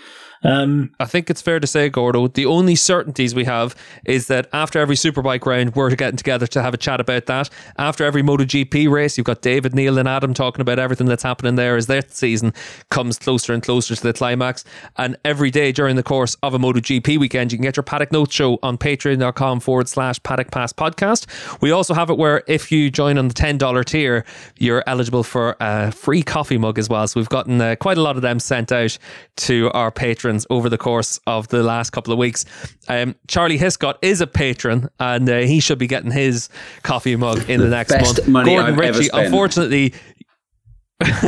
Um, 0.42 0.92
I 0.98 1.04
think 1.04 1.28
it's 1.28 1.42
fair 1.42 1.60
to 1.60 1.66
say, 1.66 1.88
Gordo, 1.88 2.28
the 2.28 2.46
only 2.46 2.74
certainties 2.74 3.34
we 3.34 3.44
have 3.44 3.74
is 4.06 4.28
that 4.28 4.48
after 4.52 4.78
every 4.78 4.96
Superbike 4.96 5.44
round, 5.44 5.74
we're 5.74 5.94
getting 5.94 6.16
together 6.16 6.46
to 6.48 6.62
have 6.62 6.72
a 6.72 6.78
chat 6.78 7.00
about 7.00 7.26
that. 7.26 7.50
After 7.76 8.04
every 8.04 8.22
MotoGP 8.22 8.90
race, 8.90 9.18
you've 9.18 9.26
got 9.26 9.42
David, 9.42 9.74
Neil, 9.74 9.98
and 9.98 10.08
Adam 10.08 10.32
talking 10.32 10.62
about 10.62 10.78
everything 10.78 11.06
that's 11.06 11.22
happening 11.22 11.56
there 11.56 11.76
as 11.76 11.86
that 11.88 12.12
season 12.12 12.54
comes 12.90 13.18
closer 13.18 13.52
and 13.52 13.62
closer 13.62 13.94
to 13.94 14.02
the 14.02 14.12
climax. 14.12 14.64
And 14.96 15.16
every 15.24 15.50
day 15.50 15.72
during 15.72 15.96
the 15.96 16.02
course 16.02 16.36
of 16.42 16.54
a 16.54 16.58
MotoGP 16.58 17.18
weekend, 17.18 17.52
you 17.52 17.58
can 17.58 17.64
get 17.64 17.76
your 17.76 17.84
Paddock 17.84 18.12
Notes 18.12 18.34
show 18.34 18.58
on 18.62 18.78
patreon.com 18.78 19.60
forward 19.60 19.88
slash 19.88 20.22
Paddock 20.22 20.50
Pass 20.50 20.72
podcast. 20.72 21.26
We 21.60 21.70
also 21.70 21.92
have 21.92 22.08
it 22.08 22.16
where 22.16 22.42
if 22.46 22.72
you 22.72 22.90
join 22.90 23.18
on 23.18 23.28
the 23.28 23.34
$10 23.34 23.84
tier, 23.84 24.24
you're 24.58 24.82
eligible 24.86 25.22
for 25.22 25.56
a 25.60 25.92
free 25.92 26.22
coffee 26.22 26.58
mug 26.58 26.78
as 26.78 26.88
well. 26.88 27.06
So 27.06 27.20
we've 27.20 27.28
gotten 27.28 27.60
uh, 27.60 27.76
quite 27.76 27.98
a 27.98 28.02
lot 28.02 28.16
of 28.16 28.22
them 28.22 28.40
sent 28.40 28.72
out 28.72 28.96
to 29.36 29.70
our 29.72 29.90
patrons 29.90 30.29
patrons 30.30 30.46
over 30.50 30.68
the 30.68 30.78
course 30.78 31.20
of 31.26 31.48
the 31.48 31.62
last 31.62 31.90
couple 31.90 32.12
of 32.12 32.18
weeks. 32.18 32.44
Um, 32.88 33.14
Charlie 33.28 33.58
Hiscott 33.58 33.96
is 34.02 34.20
a 34.20 34.26
patron, 34.26 34.88
and 34.98 35.28
uh, 35.28 35.38
he 35.40 35.60
should 35.60 35.78
be 35.78 35.86
getting 35.86 36.10
his 36.10 36.48
coffee 36.82 37.16
mug 37.16 37.48
in 37.48 37.60
the, 37.60 37.66
the 37.66 37.70
next 37.70 37.92
month. 38.00 38.28
Money 38.28 38.54
Gordon 38.54 38.72
I've 38.74 38.78
Ritchie, 38.78 38.88
ever 38.88 39.02
spent. 39.02 39.24
unfortunately. 39.26 39.94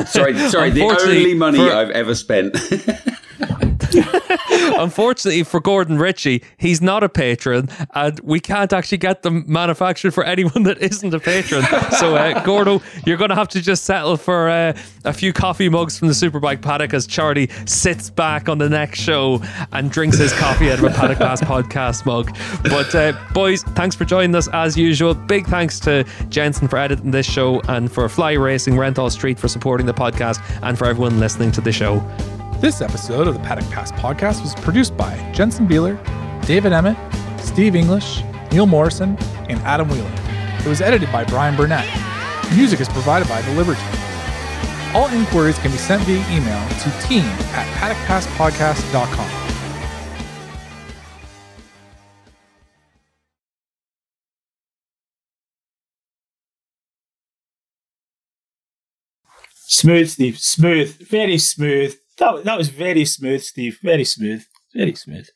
sorry, 0.06 0.38
sorry. 0.48 0.70
the 0.70 0.82
only 1.00 1.34
money 1.34 1.58
for, 1.58 1.72
I've 1.72 1.90
ever 1.90 2.14
spent. 2.14 2.56
Unfortunately 4.50 5.42
for 5.42 5.60
Gordon 5.60 5.98
Ritchie, 5.98 6.42
he's 6.56 6.80
not 6.80 7.02
a 7.02 7.08
patron, 7.08 7.68
and 7.94 8.18
we 8.20 8.40
can't 8.40 8.72
actually 8.72 8.98
get 8.98 9.22
them 9.22 9.44
manufactured 9.46 10.12
for 10.12 10.24
anyone 10.24 10.62
that 10.64 10.78
isn't 10.78 11.12
a 11.12 11.20
patron. 11.20 11.62
So, 11.98 12.16
uh, 12.16 12.42
Gordo, 12.44 12.82
you're 13.06 13.16
going 13.16 13.30
to 13.30 13.34
have 13.36 13.48
to 13.48 13.60
just 13.60 13.84
settle 13.84 14.16
for 14.16 14.48
uh, 14.48 14.76
a 15.04 15.12
few 15.12 15.32
coffee 15.32 15.68
mugs 15.68 15.98
from 15.98 16.08
the 16.08 16.14
Superbike 16.14 16.62
paddock 16.62 16.94
as 16.94 17.06
Charlie 17.06 17.48
sits 17.66 18.10
back 18.10 18.48
on 18.48 18.58
the 18.58 18.68
next 18.68 19.00
show 19.00 19.40
and 19.72 19.90
drinks 19.90 20.18
his 20.18 20.32
coffee 20.32 20.70
out 20.70 20.78
of 20.78 20.84
a 20.84 20.90
Paddock 20.90 21.18
Pass 21.18 21.40
podcast 21.40 22.06
mug. 22.06 22.36
But, 22.62 22.94
uh, 22.94 23.12
boys, 23.32 23.62
thanks 23.62 23.96
for 23.96 24.04
joining 24.04 24.34
us 24.34 24.48
as 24.48 24.76
usual. 24.76 25.14
Big 25.14 25.46
thanks 25.46 25.78
to 25.80 26.04
Jensen 26.28 26.68
for 26.68 26.78
editing 26.78 27.10
this 27.10 27.26
show 27.26 27.60
and 27.68 27.90
for 27.90 28.08
Fly 28.08 28.32
Racing 28.32 28.74
Renthal 28.74 29.10
Street 29.10 29.38
for 29.38 29.48
supporting 29.48 29.86
the 29.86 29.94
podcast 29.94 30.42
and 30.62 30.78
for 30.78 30.86
everyone 30.86 31.20
listening 31.20 31.52
to 31.52 31.60
the 31.60 31.72
show. 31.72 32.00
This 32.62 32.80
episode 32.80 33.26
of 33.26 33.34
the 33.34 33.40
Paddock 33.40 33.68
Pass 33.70 33.90
podcast 33.90 34.40
was 34.40 34.54
produced 34.54 34.96
by 34.96 35.18
Jensen 35.32 35.66
Beeler, 35.66 35.98
David 36.46 36.72
Emmett, 36.72 36.96
Steve 37.40 37.74
English, 37.74 38.22
Neil 38.52 38.66
Morrison, 38.66 39.16
and 39.48 39.58
Adam 39.62 39.88
Wheeler. 39.88 40.08
It 40.60 40.68
was 40.68 40.80
edited 40.80 41.10
by 41.10 41.24
Brian 41.24 41.56
Burnett. 41.56 41.84
Music 42.54 42.78
is 42.80 42.88
provided 42.88 43.28
by 43.28 43.42
The 43.42 43.52
Liberty. 43.54 43.80
All 44.94 45.08
inquiries 45.08 45.58
can 45.58 45.72
be 45.72 45.76
sent 45.76 46.04
via 46.04 46.24
email 46.30 46.68
to 46.68 46.90
team 47.00 47.24
at 47.50 47.66
paddockpasspodcast.com. 47.78 49.38
Smooth, 59.56 60.08
Steve. 60.08 60.38
Smooth. 60.38 61.08
Very 61.08 61.38
smooth. 61.38 61.96
That, 62.22 62.44
that 62.44 62.58
was 62.58 62.68
very 62.68 63.04
smooth, 63.04 63.42
Steve. 63.42 63.78
Very 63.82 64.04
smooth. 64.04 64.44
Very 64.74 64.94
smooth. 64.94 65.26